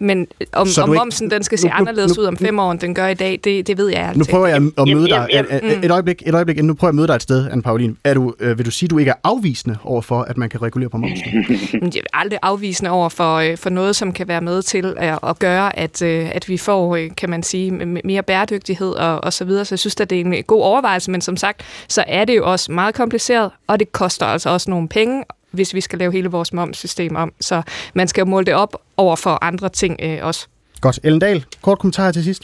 men 0.00 0.26
om, 0.52 0.68
om 0.82 0.90
ikke, 0.90 0.98
momsen 0.98 1.30
den 1.30 1.42
skal 1.42 1.58
se 1.58 1.68
nu, 1.68 1.72
anderledes 1.74 2.16
nu, 2.16 2.22
ud 2.22 2.26
om 2.26 2.36
fem 2.36 2.58
år, 2.58 2.72
end 2.72 2.80
den 2.80 2.94
gør 2.94 3.06
i 3.06 3.14
dag, 3.14 3.40
det, 3.44 3.66
det 3.66 3.78
ved 3.78 3.88
jeg 3.88 4.12
Nu 4.16 4.24
prøver 4.30 4.46
jeg 4.46 4.56
at 4.56 4.88
møde 4.88 5.08
dig. 5.08 5.28
Et, 5.30 5.84
et, 5.84 5.90
øjeblik, 5.90 6.22
et 6.26 6.34
øjeblik, 6.34 6.64
nu 6.64 6.74
prøver 6.74 6.88
jeg 6.88 6.92
at 6.92 6.94
møde 6.94 7.06
dig 7.06 7.14
et 7.14 7.22
sted, 7.22 7.48
Anne 7.50 7.62
Pauline. 7.62 7.96
Er 8.04 8.14
du, 8.14 8.34
øh, 8.40 8.58
vil 8.58 8.66
du 8.66 8.70
sige, 8.70 8.86
at 8.86 8.90
du 8.90 8.98
ikke 8.98 9.10
er 9.10 9.14
afvisende 9.24 9.78
over 9.84 10.02
for, 10.02 10.22
at 10.22 10.36
man 10.36 10.48
kan 10.48 10.62
regulere 10.62 10.90
på 10.90 10.96
momsen? 10.96 11.26
jeg 11.94 12.02
er 12.12 12.18
aldrig 12.18 12.38
afvisende 12.42 12.90
over 12.90 13.08
for, 13.08 13.36
øh, 13.36 13.56
for 13.56 13.70
noget, 13.70 13.96
som 13.96 14.12
kan 14.12 14.28
være 14.28 14.40
med 14.40 14.62
til 14.62 14.94
at, 14.96 15.18
at 15.22 15.38
gøre, 15.38 15.78
at, 15.78 16.02
øh, 16.02 16.30
at 16.34 16.48
vi 16.48 16.56
får, 16.56 16.96
øh, 16.96 17.10
kan 17.16 17.30
man 17.30 17.42
sige, 17.42 17.70
mere 18.04 18.22
bæredygtighed 18.22 18.92
og, 18.92 19.24
og 19.24 19.32
så 19.32 19.44
videre. 19.44 19.64
Så 19.64 19.74
jeg 19.74 19.78
synes, 19.78 20.00
at 20.00 20.10
det 20.10 20.20
er 20.20 20.24
en 20.24 20.44
god 20.46 20.62
overvejelse, 20.62 21.10
men 21.10 21.20
som 21.20 21.36
sagt, 21.36 21.62
så 21.88 22.04
er 22.06 22.24
det 22.24 22.36
jo 22.36 22.52
også 22.52 22.72
meget 22.72 22.94
kompliceret, 22.94 23.50
og 23.66 23.78
det 23.78 23.92
koster 23.92 24.26
altså 24.26 24.50
også 24.50 24.70
nogle 24.70 24.88
penge, 24.88 25.24
hvis 25.56 25.74
vi 25.74 25.80
skal 25.80 25.98
lave 25.98 26.12
hele 26.12 26.28
vores 26.28 26.52
momssystem 26.52 27.16
om. 27.16 27.32
Så 27.40 27.62
man 27.94 28.08
skal 28.08 28.20
jo 28.20 28.26
måle 28.26 28.46
det 28.46 28.54
op 28.54 28.82
over 28.96 29.16
for 29.16 29.44
andre 29.44 29.68
ting 29.68 30.00
øh, 30.02 30.18
også. 30.22 30.46
Godt. 30.80 30.98
Ellen 31.04 31.20
Dahl, 31.20 31.44
kort 31.62 31.78
kommentar 31.78 32.12
til 32.12 32.24
sidst. 32.24 32.42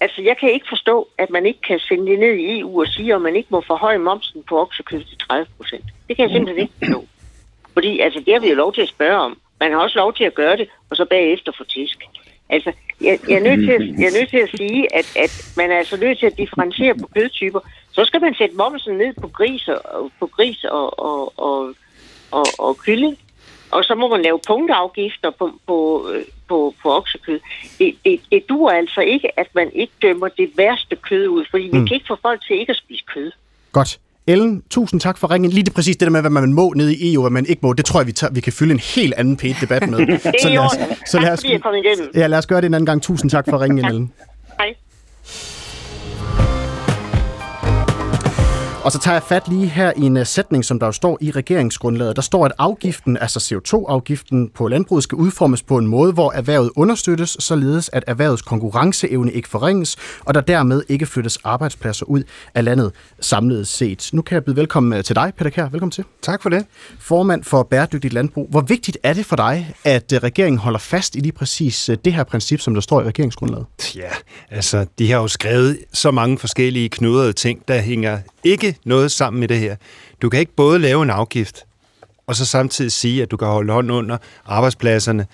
Altså, 0.00 0.22
jeg 0.22 0.36
kan 0.40 0.52
ikke 0.52 0.66
forstå, 0.68 1.08
at 1.18 1.30
man 1.30 1.46
ikke 1.46 1.60
kan 1.68 1.78
sende 1.78 2.06
det 2.10 2.18
ned 2.18 2.34
i 2.34 2.58
EU 2.58 2.80
og 2.80 2.86
sige, 2.86 3.14
at 3.14 3.22
man 3.22 3.36
ikke 3.36 3.48
må 3.50 3.60
forhøje 3.66 3.98
momsen 3.98 4.42
på 4.48 4.60
oksekød 4.60 5.04
til 5.04 5.18
30 5.18 5.46
procent. 5.56 5.84
Det 6.08 6.16
kan 6.16 6.22
jeg 6.22 6.30
simpelthen 6.30 6.62
ikke 6.62 6.74
forstå. 6.78 7.06
Fordi 7.72 8.00
altså, 8.00 8.22
det 8.26 8.32
har 8.34 8.40
vi 8.40 8.48
jo 8.48 8.54
lov 8.54 8.74
til 8.74 8.82
at 8.82 8.88
spørge 8.88 9.18
om. 9.18 9.38
Man 9.60 9.72
har 9.72 9.78
også 9.78 9.98
lov 9.98 10.14
til 10.14 10.24
at 10.24 10.34
gøre 10.34 10.56
det, 10.56 10.68
og 10.90 10.96
så 10.96 11.04
bagefter 11.04 11.52
få 11.58 11.64
tisk. 11.64 11.98
Altså, 12.48 12.72
jeg, 13.00 13.18
jeg, 13.28 13.36
er 13.36 13.42
nødt 13.48 13.60
til 13.66 13.72
at, 13.72 14.00
jeg 14.00 14.06
er 14.10 14.18
nødt 14.18 14.30
til 14.30 14.42
at 14.46 14.50
sige, 14.56 14.94
at, 14.94 15.16
at 15.16 15.52
man 15.56 15.70
er 15.70 15.78
altså 15.78 15.96
nødt 15.96 16.18
til 16.18 16.26
at 16.26 16.38
differentiere 16.38 16.94
på 16.94 17.06
kødtyper. 17.14 17.60
Så 17.92 18.04
skal 18.04 18.20
man 18.20 18.34
sætte 18.34 18.56
momsen 18.56 18.94
ned 18.98 19.14
på 19.20 19.28
gris 19.28 19.68
og, 19.68 20.10
på 20.20 20.26
gris 20.26 20.64
og, 20.64 20.98
og, 20.98 21.38
og 21.38 21.74
og, 22.32 22.46
og 22.58 22.76
kylling. 22.76 23.18
Og 23.70 23.84
så 23.84 23.94
må 23.94 24.08
man 24.08 24.22
lave 24.22 24.38
punktafgifter 24.46 25.30
på, 25.30 25.50
på, 25.66 26.08
på, 26.48 26.74
på 26.82 26.96
oksekød. 26.96 27.40
Det, 27.78 27.94
det, 28.04 28.20
det 28.32 28.42
duer 28.48 28.72
altså 28.72 29.00
ikke, 29.00 29.40
at 29.40 29.46
man 29.54 29.70
ikke 29.74 29.92
dømmer 30.02 30.28
det 30.28 30.50
værste 30.56 30.96
kød 30.96 31.28
ud, 31.28 31.44
fordi 31.50 31.70
mm. 31.70 31.82
vi 31.82 31.88
kan 31.88 31.94
ikke 31.94 32.06
få 32.08 32.16
folk 32.22 32.46
til 32.46 32.58
ikke 32.60 32.70
at 32.70 32.76
spise 32.76 33.04
kød. 33.14 33.30
Godt. 33.72 33.98
Ellen, 34.26 34.62
tusind 34.70 35.00
tak 35.00 35.18
for 35.18 35.30
ringen. 35.30 35.50
Lige 35.50 35.64
det 35.64 35.74
præcis 35.74 35.96
det 35.96 36.06
der 36.06 36.10
med, 36.10 36.20
hvad 36.20 36.30
man 36.30 36.52
må 36.52 36.72
nede 36.76 36.96
i 36.96 37.14
EU, 37.14 37.20
og 37.20 37.22
hvad 37.22 37.30
man 37.30 37.46
ikke 37.46 37.60
må, 37.62 37.72
det 37.72 37.84
tror 37.84 38.00
jeg, 38.00 38.06
vi, 38.06 38.12
tager, 38.12 38.32
vi 38.32 38.40
kan 38.40 38.52
fylde 38.52 38.72
en 38.72 38.80
helt 38.80 39.14
anden 39.14 39.36
pæt 39.36 39.56
debat 39.60 39.90
med. 39.90 39.98
så 40.42 40.48
lad 40.48 40.58
os, 40.58 40.72
så 41.06 41.20
lad 41.20 41.32
os, 41.32 41.44
ja, 42.14 42.26
lad 42.26 42.38
os 42.38 42.46
gøre 42.46 42.60
det 42.60 42.66
en 42.66 42.74
anden 42.74 42.86
gang. 42.86 43.02
Tusind 43.02 43.30
tak 43.30 43.44
for 43.50 43.60
ringen, 43.60 43.84
Ellen. 43.84 44.12
Og 48.84 48.92
så 48.92 48.98
tager 48.98 49.14
jeg 49.14 49.22
fat 49.22 49.48
lige 49.48 49.66
her 49.66 49.92
i 49.96 50.00
en 50.00 50.16
uh, 50.16 50.26
sætning, 50.26 50.64
som 50.64 50.78
der 50.78 50.86
jo 50.86 50.92
står 50.92 51.18
i 51.20 51.30
regeringsgrundlaget. 51.30 52.16
Der 52.16 52.22
står, 52.22 52.44
at 52.44 52.52
afgiften, 52.58 53.16
altså 53.16 53.38
CO2-afgiften 53.38 54.50
på 54.54 54.68
landbruget, 54.68 55.04
skal 55.04 55.16
udformes 55.16 55.62
på 55.62 55.78
en 55.78 55.86
måde, 55.86 56.12
hvor 56.12 56.32
erhvervet 56.32 56.70
understøttes, 56.76 57.36
således 57.40 57.90
at 57.92 58.04
erhvervets 58.06 58.42
konkurrenceevne 58.42 59.32
ikke 59.32 59.48
forringes, 59.48 59.96
og 60.20 60.34
der 60.34 60.40
dermed 60.40 60.82
ikke 60.88 61.06
flyttes 61.06 61.38
arbejdspladser 61.44 62.06
ud 62.06 62.22
af 62.54 62.64
landet 62.64 62.92
samlet 63.20 63.68
set. 63.68 64.10
Nu 64.12 64.22
kan 64.22 64.34
jeg 64.34 64.44
byde 64.44 64.56
velkommen 64.56 64.98
øh, 64.98 65.04
til 65.04 65.16
dig, 65.16 65.32
Peter 65.38 65.50
Kær. 65.50 65.68
Velkommen 65.68 65.90
til. 65.90 66.04
Tak 66.22 66.42
for 66.42 66.50
det. 66.50 66.66
Formand 67.00 67.44
for 67.44 67.62
Bæredygtigt 67.62 68.14
Landbrug. 68.14 68.48
Hvor 68.50 68.60
vigtigt 68.60 68.98
er 69.02 69.12
det 69.12 69.26
for 69.26 69.36
dig, 69.36 69.74
at 69.84 70.12
uh, 70.12 70.18
regeringen 70.18 70.58
holder 70.58 70.78
fast 70.78 71.16
i 71.16 71.20
lige 71.20 71.32
præcis 71.32 71.90
det 72.04 72.12
her 72.12 72.24
princip, 72.24 72.60
som 72.60 72.74
der 72.74 72.80
står 72.80 73.00
i 73.00 73.04
regeringsgrundlaget? 73.04 73.66
Ja, 73.96 74.10
altså, 74.50 74.86
de 74.98 75.10
har 75.10 75.20
jo 75.20 75.28
skrevet 75.28 75.78
så 75.92 76.10
mange 76.10 76.38
forskellige 76.38 76.88
knudrede 76.88 77.32
ting, 77.32 77.68
der 77.68 77.80
hænger 77.80 78.18
ikke 78.44 78.71
noget 78.84 79.12
sammen 79.12 79.40
med 79.40 79.48
det 79.48 79.58
her. 79.58 79.76
Du 80.22 80.28
kan 80.28 80.40
ikke 80.40 80.52
både 80.52 80.78
lave 80.78 81.02
en 81.02 81.10
afgift, 81.10 81.64
og 82.26 82.36
så 82.36 82.46
samtidig 82.46 82.92
sige, 82.92 83.22
at 83.22 83.30
du 83.30 83.36
kan 83.36 83.48
holde 83.48 83.72
hånden 83.72 83.90
under 83.90 84.16
arbejdspladserne, 84.46 85.26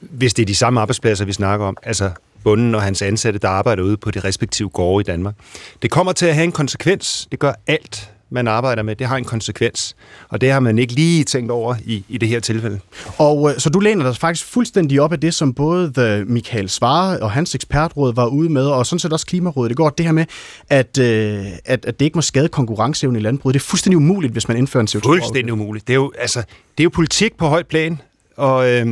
hvis 0.00 0.34
det 0.34 0.42
er 0.42 0.46
de 0.46 0.54
samme 0.54 0.80
arbejdspladser, 0.80 1.24
vi 1.24 1.32
snakker 1.32 1.66
om, 1.66 1.76
altså 1.82 2.10
bunden 2.44 2.74
og 2.74 2.82
hans 2.82 3.02
ansatte, 3.02 3.38
der 3.38 3.48
arbejder 3.48 3.82
ude 3.82 3.96
på 3.96 4.10
de 4.10 4.20
respektive 4.20 4.68
gårde 4.68 5.00
i 5.00 5.04
Danmark. 5.04 5.34
Det 5.82 5.90
kommer 5.90 6.12
til 6.12 6.26
at 6.26 6.34
have 6.34 6.44
en 6.44 6.52
konsekvens. 6.52 7.28
Det 7.30 7.38
gør 7.38 7.52
alt, 7.66 8.10
man 8.30 8.48
arbejder 8.48 8.82
med, 8.82 8.96
det 8.96 9.06
har 9.06 9.16
en 9.16 9.24
konsekvens. 9.24 9.96
Og 10.28 10.40
det 10.40 10.52
har 10.52 10.60
man 10.60 10.78
ikke 10.78 10.92
lige 10.92 11.24
tænkt 11.24 11.50
over 11.50 11.74
i, 11.84 12.04
i 12.08 12.18
det 12.18 12.28
her 12.28 12.40
tilfælde. 12.40 12.80
Og 13.18 13.50
øh, 13.50 13.58
så 13.58 13.70
du 13.70 13.78
læner 13.78 14.04
dig 14.04 14.16
faktisk 14.16 14.46
fuldstændig 14.46 15.00
op 15.00 15.12
af 15.12 15.20
det, 15.20 15.34
som 15.34 15.54
både 15.54 15.92
The 15.92 16.24
Michael 16.24 16.68
Svare 16.68 17.18
og 17.18 17.30
hans 17.30 17.54
ekspertråd 17.54 18.14
var 18.14 18.26
ude 18.26 18.48
med, 18.48 18.66
og 18.66 18.86
sådan 18.86 19.00
set 19.00 19.12
også 19.12 19.26
Klimarådet 19.26 19.68
det 19.68 19.76
går, 19.76 19.90
det 19.90 20.06
her 20.06 20.12
med, 20.12 20.24
at, 20.70 20.98
øh, 20.98 21.46
at, 21.64 21.84
at 21.84 22.00
det 22.00 22.04
ikke 22.04 22.18
må 22.18 22.22
skade 22.22 22.48
konkurrenceevnen 22.48 23.20
i 23.20 23.24
landbruget. 23.24 23.54
Det 23.54 23.60
er 23.60 23.64
fuldstændig 23.64 23.96
umuligt, 23.96 24.32
hvis 24.32 24.48
man 24.48 24.56
indfører 24.56 24.80
en 24.80 24.88
co 24.88 25.00
2 25.00 25.08
Fuldstændig 25.08 25.52
umuligt. 25.52 25.86
Det 25.86 25.92
er 25.92 25.96
jo, 25.96 26.12
altså, 26.18 26.38
det 26.78 26.80
er 26.80 26.84
jo 26.84 26.90
politik 26.90 27.36
på 27.36 27.46
højt 27.46 27.66
plan, 27.66 28.00
og 28.36 28.70
øh, 28.70 28.86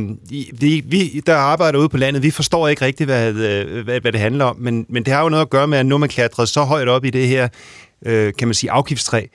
vi, 0.59 0.83
vi, 0.85 1.21
der 1.25 1.35
arbejder 1.35 1.79
ude 1.79 1.89
på 1.89 1.97
landet, 1.97 2.23
vi 2.23 2.31
forstår 2.31 2.67
ikke 2.67 2.85
rigtigt, 2.85 3.07
hvad, 3.07 3.33
øh, 3.33 3.83
hvad, 3.83 4.01
hvad 4.01 4.11
det 4.11 4.19
handler 4.19 4.45
om, 4.45 4.55
men, 4.59 4.85
men 4.89 5.03
det 5.03 5.13
har 5.13 5.23
jo 5.23 5.29
noget 5.29 5.41
at 5.41 5.49
gøre 5.49 5.67
med, 5.67 5.77
at 5.77 5.85
nu 5.85 5.97
man 5.97 6.09
klatret 6.09 6.49
så 6.49 6.63
højt 6.63 6.87
op 6.87 7.05
i 7.05 7.09
det 7.09 7.27
her 7.27 7.47
øh, 8.05 8.33
kan 8.37 8.47
man 8.47 8.55
sige, 8.55 8.71
afgiftstræ, 8.71 9.25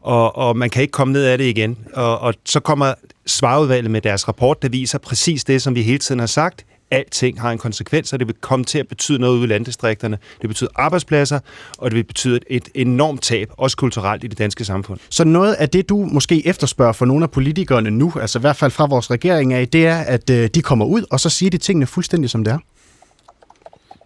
og, 0.00 0.36
og 0.36 0.56
man 0.56 0.70
kan 0.70 0.82
ikke 0.82 0.92
komme 0.92 1.12
ned 1.12 1.24
af 1.24 1.38
det 1.38 1.44
igen. 1.44 1.78
Og, 1.94 2.18
og 2.18 2.34
så 2.44 2.60
kommer 2.60 2.94
svarudvalget 3.26 3.90
med 3.90 4.00
deres 4.00 4.28
rapport, 4.28 4.62
der 4.62 4.68
viser 4.68 4.98
præcis 4.98 5.44
det, 5.44 5.62
som 5.62 5.74
vi 5.74 5.82
hele 5.82 5.98
tiden 5.98 6.18
har 6.18 6.26
sagt. 6.26 6.66
Alting 6.92 7.40
har 7.40 7.50
en 7.50 7.58
konsekvens, 7.58 8.12
og 8.12 8.18
det 8.18 8.28
vil 8.28 8.36
komme 8.40 8.64
til 8.64 8.78
at 8.78 8.88
betyde 8.88 9.18
noget 9.18 9.36
ude 9.36 9.44
i 9.44 9.46
landdistrikterne. 9.46 10.18
Det 10.40 10.48
betyder 10.48 10.70
arbejdspladser, 10.74 11.40
og 11.78 11.90
det 11.90 11.96
vil 11.96 12.04
betyde 12.04 12.40
et 12.50 12.68
enormt 12.74 13.22
tab, 13.22 13.50
også 13.56 13.76
kulturelt 13.76 14.24
i 14.24 14.26
det 14.26 14.38
danske 14.38 14.64
samfund. 14.64 15.00
Så 15.10 15.24
noget 15.24 15.54
af 15.54 15.68
det, 15.68 15.88
du 15.88 16.08
måske 16.12 16.46
efterspørger 16.46 16.92
for 16.92 17.06
nogle 17.06 17.22
af 17.24 17.30
politikerne 17.30 17.90
nu, 17.90 18.12
altså 18.20 18.38
i 18.38 18.40
hvert 18.40 18.56
fald 18.56 18.70
fra 18.70 18.86
vores 18.86 19.10
regering 19.10 19.52
af, 19.52 19.68
det 19.68 19.86
er, 19.86 19.98
at 19.98 20.30
øh, 20.30 20.50
de 20.54 20.62
kommer 20.62 20.84
ud, 20.84 21.04
og 21.10 21.20
så 21.20 21.28
siger 21.28 21.50
de 21.50 21.58
tingene 21.58 21.86
fuldstændig 21.86 22.30
som 22.30 22.44
det 22.44 22.52
er 22.52 22.58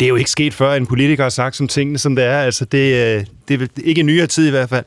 det 0.01 0.07
er 0.07 0.09
jo 0.09 0.17
ikke 0.17 0.31
sket 0.31 0.55
før, 0.55 0.75
en 0.75 0.87
politiker 0.87 1.23
har 1.23 1.31
sagt 1.31 1.57
som 1.57 1.69
tingene, 1.69 1.99
som 1.99 2.17
det 2.17 2.25
er. 2.25 2.39
Altså, 2.39 2.65
det, 2.65 2.79
øh, 2.79 3.25
det 3.49 3.63
er 3.63 3.67
ikke 3.85 4.01
en 4.01 4.07
nyere 4.07 4.27
tid 4.27 4.47
i 4.47 4.51
hvert 4.51 4.69
fald. 4.69 4.85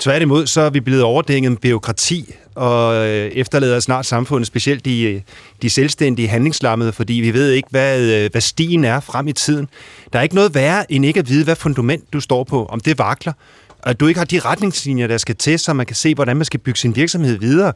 Tværtimod, 0.00 0.46
så 0.46 0.60
er 0.60 0.70
vi 0.70 0.80
blevet 0.80 1.02
overdænget 1.02 1.52
med 1.52 1.58
byråkrati, 1.58 2.34
og 2.54 2.94
øh, 2.94 3.30
efterlader 3.30 3.80
snart 3.80 4.06
samfundet, 4.06 4.46
specielt 4.46 4.84
de, 4.84 5.02
øh, 5.02 5.20
de 5.62 5.70
selvstændige 5.70 6.28
handlingslammede, 6.28 6.92
fordi 6.92 7.12
vi 7.12 7.34
ved 7.34 7.50
ikke, 7.50 7.68
hvad, 7.70 8.28
hvad 8.30 8.40
stien 8.40 8.84
er 8.84 9.00
frem 9.00 9.28
i 9.28 9.32
tiden. 9.32 9.68
Der 10.12 10.18
er 10.18 10.22
ikke 10.22 10.34
noget 10.34 10.54
værre, 10.54 10.92
end 10.92 11.04
ikke 11.04 11.20
at 11.20 11.28
vide, 11.28 11.44
hvad 11.44 11.56
fundament 11.56 12.12
du 12.12 12.20
står 12.20 12.44
på, 12.44 12.66
om 12.66 12.80
det 12.80 12.98
vakler, 12.98 13.32
og 13.82 14.00
du 14.00 14.06
ikke 14.06 14.18
har 14.18 14.24
de 14.24 14.38
retningslinjer, 14.38 15.06
der 15.06 15.18
skal 15.18 15.36
til, 15.36 15.58
så 15.58 15.72
man 15.72 15.86
kan 15.86 15.96
se, 15.96 16.14
hvordan 16.14 16.36
man 16.36 16.44
skal 16.44 16.60
bygge 16.60 16.78
sin 16.78 16.96
virksomhed 16.96 17.38
videre. 17.38 17.72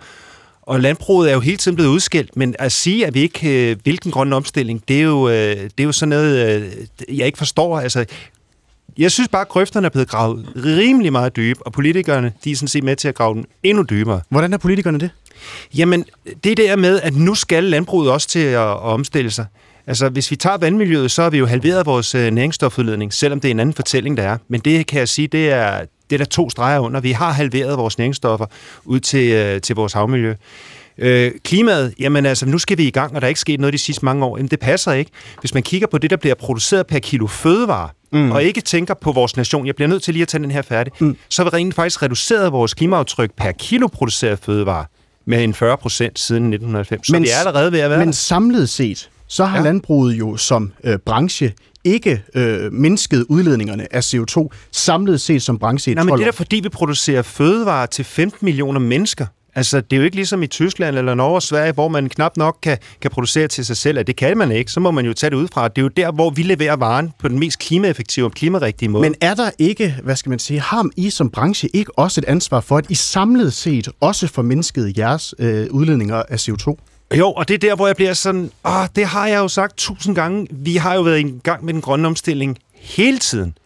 Og 0.67 0.81
landbruget 0.81 1.31
er 1.31 1.35
jo 1.35 1.41
hele 1.41 1.57
tiden 1.57 1.75
blevet 1.75 1.91
udskilt, 1.91 2.37
men 2.37 2.55
at 2.59 2.73
sige, 2.73 3.07
at 3.07 3.15
vi 3.15 3.21
ikke 3.21 3.71
øh, 3.71 3.77
vil 3.85 4.03
den 4.05 4.11
grønne 4.13 4.37
omstilling, 4.37 4.83
det 4.89 4.99
er 4.99 5.03
jo, 5.03 5.29
øh, 5.29 5.57
det 5.57 5.73
er 5.79 5.85
jo 5.85 5.93
sådan 5.93 6.09
noget, 6.09 6.65
øh, 7.09 7.19
jeg 7.19 7.27
ikke 7.27 7.39
forstår. 7.39 7.81
Altså, 7.81 8.05
jeg 8.99 9.11
synes 9.13 9.29
bare, 9.29 9.41
at 9.41 9.49
grøfterne 9.49 9.87
er 9.87 9.91
blevet 9.91 10.09
gravet 10.09 10.47
rimelig 10.57 11.13
meget 11.13 11.37
dybe, 11.37 11.67
og 11.67 11.73
politikerne 11.73 12.33
de 12.45 12.51
er 12.51 12.57
sådan 12.57 12.69
set 12.69 12.85
med 12.85 12.97
til 12.97 13.09
at 13.09 13.15
grave 13.15 13.35
dem 13.35 13.45
endnu 13.63 13.83
dybere. 13.91 14.21
Hvordan 14.29 14.53
er 14.53 14.59
politikerne 14.59 14.99
det? 14.99 15.11
Jamen, 15.77 16.05
det 16.45 16.57
der 16.57 16.77
med, 16.77 17.01
at 17.01 17.15
nu 17.15 17.35
skal 17.35 17.65
landbruget 17.65 18.11
også 18.11 18.29
til 18.29 18.39
at, 18.39 18.61
at 18.61 18.79
omstille 18.79 19.31
sig. 19.31 19.47
Altså, 19.87 20.09
hvis 20.09 20.31
vi 20.31 20.37
tager 20.37 20.57
vandmiljøet, 20.57 21.11
så 21.11 21.23
har 21.23 21.31
vi 21.31 21.39
jo 21.39 21.47
halveret 21.47 21.87
vores 21.87 22.15
næringsstofudledning, 22.15 23.13
selvom 23.13 23.41
det 23.41 23.49
er 23.49 23.51
en 23.51 23.61
anden 23.61 23.75
fortælling, 23.75 24.17
der 24.17 24.23
er. 24.23 24.39
Men 24.49 24.61
det 24.61 24.87
kan 24.87 24.99
jeg 24.99 25.09
sige, 25.09 25.29
det 25.29 25.51
er, 25.51 25.81
det 26.11 26.17
er 26.17 26.19
der 26.19 26.25
to 26.25 26.51
streger 26.51 26.79
under. 26.79 27.01
Vi 27.01 27.13
har 27.13 27.33
halveret 27.33 27.79
vores 27.79 27.99
næringsstoffer 27.99 28.47
ud 28.85 29.01
til, 29.01 29.33
øh, 29.33 29.61
til 29.61 29.77
vores 29.77 29.93
havmiljø. 29.93 30.35
Øh, 30.99 31.33
klimaet, 31.45 31.95
jamen 31.99 32.27
altså, 32.27 32.47
nu 32.47 32.59
skal 32.59 32.79
vi 32.79 32.85
i 32.85 32.91
gang, 32.91 33.15
og 33.15 33.21
der 33.21 33.27
er 33.27 33.29
ikke 33.29 33.41
sket 33.41 33.61
noget 33.61 33.73
de 33.73 33.79
sidste 33.79 34.05
mange 34.05 34.25
år. 34.25 34.37
Jamen, 34.37 34.49
det 34.49 34.61
passer 34.61 34.93
ikke. 34.93 35.11
Hvis 35.41 35.55
man 35.55 35.63
kigger 35.63 35.87
på 35.87 35.99
det, 35.99 36.11
der 36.11 36.17
bliver 36.17 36.35
produceret 36.35 36.87
per 36.87 36.99
kilo 36.99 37.27
fødevare, 37.27 37.89
mm. 38.13 38.31
og 38.31 38.43
ikke 38.43 38.61
tænker 38.61 38.95
på 38.95 39.13
vores 39.13 39.37
nation, 39.37 39.67
jeg 39.67 39.75
bliver 39.75 39.89
nødt 39.89 40.03
til 40.03 40.15
lige 40.15 40.23
at 40.23 40.29
tage 40.29 40.43
den 40.43 40.51
her 40.51 40.63
færdig, 40.63 40.93
mm. 40.99 41.17
så 41.29 41.43
har 41.43 41.51
vi 41.51 41.57
rent 41.57 41.75
faktisk 41.75 42.03
reduceret 42.03 42.53
vores 42.53 42.75
klimaaftryk 42.75 43.31
per 43.37 43.53
kilo 43.53 43.87
produceret 43.87 44.39
fødevare 44.39 44.85
med 45.27 45.45
en 45.45 45.55
40 45.55 45.77
procent 45.77 46.19
siden 46.19 46.43
1990. 46.43 47.07
Så 47.07 47.13
men, 47.13 47.23
vi 47.23 47.29
er 47.29 47.39
allerede 47.39 47.73
ved 47.73 47.81
at 47.81 47.91
være 47.91 47.99
Men 47.99 48.13
samlet 48.13 48.69
set, 48.69 49.11
så 49.27 49.45
har 49.45 49.57
ja. 49.59 49.65
landbruget 49.65 50.19
jo 50.19 50.37
som 50.37 50.73
øh, 50.85 50.99
branche 50.99 51.53
ikke 51.85 52.23
øh, 52.35 52.73
mindsket 52.73 53.27
udledningerne 53.29 53.95
af 53.95 54.15
CO2 54.15 54.49
samlet 54.73 55.21
set 55.21 55.43
som 55.43 55.59
branche 55.59 55.93
i 55.93 55.95
Nej, 55.95 56.05
men 56.05 56.19
det 56.19 56.27
er 56.27 56.33
fordi, 56.33 56.61
vi 56.61 56.69
producerer 56.69 57.23
fødevarer 57.23 57.87
til 57.87 58.05
15 58.05 58.39
millioner 58.45 58.81
mennesker. 58.81 59.27
Altså, 59.57 59.81
det 59.81 59.93
er 59.93 59.97
jo 59.97 60.03
ikke 60.03 60.17
ligesom 60.17 60.43
i 60.43 60.47
Tyskland 60.47 60.99
eller 60.99 61.15
Norge 61.15 61.35
og 61.35 61.43
Sverige, 61.43 61.73
hvor 61.73 61.89
man 61.89 62.09
knap 62.09 62.37
nok 62.37 62.59
kan, 62.63 62.79
kan 63.01 63.11
producere 63.11 63.49
til 63.49 63.67
sig 63.67 63.77
selv, 63.77 63.99
at 63.99 64.07
det 64.07 64.17
kan 64.17 64.39
man 64.39 64.53
ikke. 64.53 64.71
Så 64.71 64.81
må 64.81 64.91
man 64.91 65.07
jo 65.07 65.13
tage 65.13 65.31
det 65.31 65.37
ud 65.37 65.49
fra. 65.53 65.69
Det 65.69 65.79
er 65.79 65.83
jo 65.83 65.89
der, 65.89 66.13
hvor 66.13 66.31
vi 66.31 66.43
leverer 66.43 66.77
varen 66.77 67.13
på 67.19 67.29
den 67.29 67.39
mest 67.39 67.59
klimaeffektive 67.59 68.27
og 68.27 68.33
klimarigtige 68.33 68.89
måde. 68.89 69.03
Men 69.03 69.15
er 69.21 69.35
der 69.35 69.51
ikke, 69.59 69.97
hvad 70.03 70.17
skal 70.17 70.31
man 70.31 70.39
sige, 70.39 70.61
har 70.61 70.89
I 70.97 71.11
som 71.11 71.31
branche 71.31 71.69
ikke 71.75 71.99
også 71.99 72.21
et 72.21 72.25
ansvar 72.25 72.61
for, 72.61 72.79
at 72.79 72.87
I 72.89 72.95
samlet 72.95 73.53
set 73.53 73.89
også 74.01 74.27
får 74.27 74.43
mindsket 74.43 74.99
jeres 74.99 75.35
øh, 75.39 75.67
udledninger 75.71 76.23
af 76.29 76.49
CO2? 76.49 76.77
Jo, 77.19 77.33
og 77.33 77.49
det 77.49 77.55
er 77.55 77.59
der, 77.59 77.77
hvor 77.77 77.87
jeg 77.87 77.97
bliver 77.97 78.13
sådan, 78.13 78.51
åh, 78.65 78.87
det 78.97 79.07
har 79.07 79.27
jeg 79.27 79.39
jo 79.39 79.49
sagt 79.49 79.77
tusind 79.77 80.15
gange. 80.15 80.47
Vi 80.51 80.77
har 80.77 80.95
jo 80.95 81.01
været 81.03 81.21
i 81.21 81.41
gang 81.43 81.65
med 81.65 81.75
den 81.75 81.83
grønne 81.83 82.09
omstilling 82.09 82.59
hele 82.73 83.19
tiden. 83.19 83.59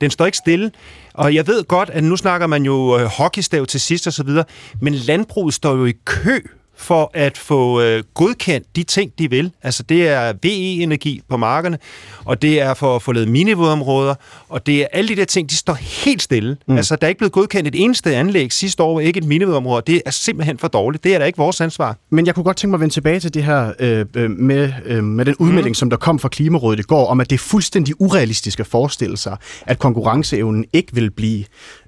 Den 0.00 0.10
står 0.10 0.26
ikke 0.26 0.38
stille. 0.38 0.70
Og 1.14 1.34
jeg 1.34 1.46
ved 1.46 1.64
godt, 1.64 1.90
at 1.90 2.04
nu 2.04 2.16
snakker 2.16 2.46
man 2.46 2.64
jo 2.64 2.98
øh, 2.98 3.04
hockeystav 3.04 3.66
til 3.66 3.80
sidst 3.80 4.06
og 4.06 4.12
så 4.12 4.22
videre, 4.22 4.44
men 4.80 4.94
landbruget 4.94 5.54
står 5.54 5.76
jo 5.76 5.84
i 5.86 5.92
kø 6.04 6.40
for 6.76 7.10
at 7.14 7.38
få 7.38 7.80
øh, 7.80 8.02
godkendt 8.14 8.76
de 8.76 8.82
ting, 8.82 9.12
de 9.18 9.30
vil. 9.30 9.50
Altså 9.62 9.82
det 9.82 10.08
er 10.08 10.32
VE-energi 10.42 11.22
på 11.28 11.36
markerne, 11.36 11.78
og 12.24 12.42
det 12.42 12.60
er 12.60 12.74
for 12.74 12.96
at 12.96 13.02
få 13.02 13.12
lavet 13.12 13.28
minivådområder, 13.28 14.14
og 14.48 14.66
det 14.66 14.80
er 14.80 14.86
alle 14.92 15.08
de 15.08 15.16
der 15.16 15.24
ting, 15.24 15.50
de 15.50 15.56
står 15.56 15.74
helt 15.74 16.22
stille. 16.22 16.56
Mm. 16.66 16.76
Altså 16.76 16.96
der 16.96 17.06
er 17.06 17.08
ikke 17.08 17.18
blevet 17.18 17.32
godkendt 17.32 17.68
et 17.68 17.84
eneste 17.84 18.16
anlæg 18.16 18.52
sidste 18.52 18.82
år, 18.82 19.00
ikke 19.00 19.18
et 19.18 19.24
minivådområde. 19.24 19.82
Det 19.86 20.02
er 20.06 20.10
simpelthen 20.10 20.58
for 20.58 20.68
dårligt. 20.68 21.04
Det 21.04 21.14
er 21.14 21.18
da 21.18 21.24
ikke 21.24 21.36
vores 21.36 21.60
ansvar. 21.60 21.96
Men 22.10 22.26
jeg 22.26 22.34
kunne 22.34 22.44
godt 22.44 22.56
tænke 22.56 22.70
mig 22.70 22.76
at 22.76 22.80
vende 22.80 22.94
tilbage 22.94 23.20
til 23.20 23.34
det 23.34 23.44
her 23.44 23.72
øh, 23.78 24.06
øh 24.14 24.30
med, 24.30 24.72
øh, 24.84 25.04
med 25.04 25.24
den 25.24 25.34
udmelding, 25.38 25.70
mm. 25.70 25.74
som 25.74 25.90
der 25.90 25.96
kom 25.96 26.18
fra 26.18 26.28
Klimarådet 26.28 26.78
i 26.78 26.82
går, 26.82 27.06
om 27.06 27.20
at 27.20 27.30
det 27.30 27.36
er 27.36 27.40
fuldstændig 27.40 28.00
urealistisk 28.00 28.60
at 28.60 28.66
forestille 28.66 29.16
sig, 29.16 29.36
at 29.66 29.78
konkurrenceevnen 29.78 30.64
ikke 30.72 30.94
vil 30.94 31.10
blive 31.10 31.44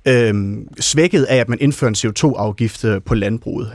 øh, 0.09 0.57
svækket 0.81 1.25
af, 1.25 1.37
at 1.37 1.49
man 1.49 1.59
indfører 1.61 1.89
en 1.89 1.95
CO2-afgift 1.95 2.85
øh, 2.85 3.01
på 3.03 3.15
landbruget. 3.15 3.73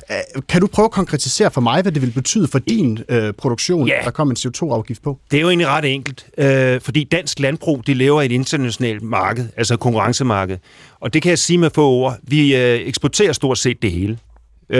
Kan 0.49 0.61
du 0.61 0.67
prøve 0.67 0.85
at 0.85 0.91
konkretisere 0.91 1.51
for 1.51 1.61
mig, 1.61 1.81
hvad 1.81 1.91
det 1.91 2.01
vil 2.01 2.11
betyde 2.11 2.47
for 2.47 2.59
din 2.59 2.99
øh, 3.09 3.33
produktion, 3.33 3.87
ja. 3.87 3.93
der 4.03 4.11
kommer 4.11 4.33
en 4.33 4.51
CO2-afgift 4.51 5.03
på? 5.03 5.19
Det 5.31 5.37
er 5.37 5.41
jo 5.41 5.49
egentlig 5.49 5.67
ret 5.67 5.85
enkelt, 5.85 6.25
øh, 6.37 6.81
fordi 6.81 7.03
dansk 7.03 7.39
landbrug, 7.39 7.87
det 7.87 7.97
lever 7.97 8.21
i 8.21 8.25
et 8.25 8.31
internationalt 8.31 9.01
marked, 9.01 9.45
altså 9.57 9.77
konkurrencemarked. 9.77 10.57
Og 10.99 11.13
det 11.13 11.21
kan 11.21 11.29
jeg 11.29 11.39
sige 11.39 11.57
med 11.57 11.69
få 11.75 11.89
ord. 11.89 12.17
Vi 12.23 12.55
øh, 12.55 12.79
eksporterer 12.79 13.33
stort 13.33 13.57
set 13.57 13.81
det 13.81 13.91
hele. 13.91 14.17
85-90 14.73 14.77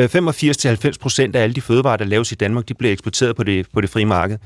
øh, 0.87 0.93
procent 0.99 1.35
af 1.35 1.43
alle 1.43 1.55
de 1.55 1.61
fødevarer, 1.61 1.97
der 1.97 2.05
laves 2.05 2.31
i 2.31 2.35
Danmark, 2.35 2.69
de 2.69 2.73
bliver 2.73 2.91
eksporteret 2.91 3.35
på 3.35 3.43
det, 3.43 3.65
på 3.73 3.81
det 3.81 3.89
frie 3.89 4.05
marked. 4.05 4.37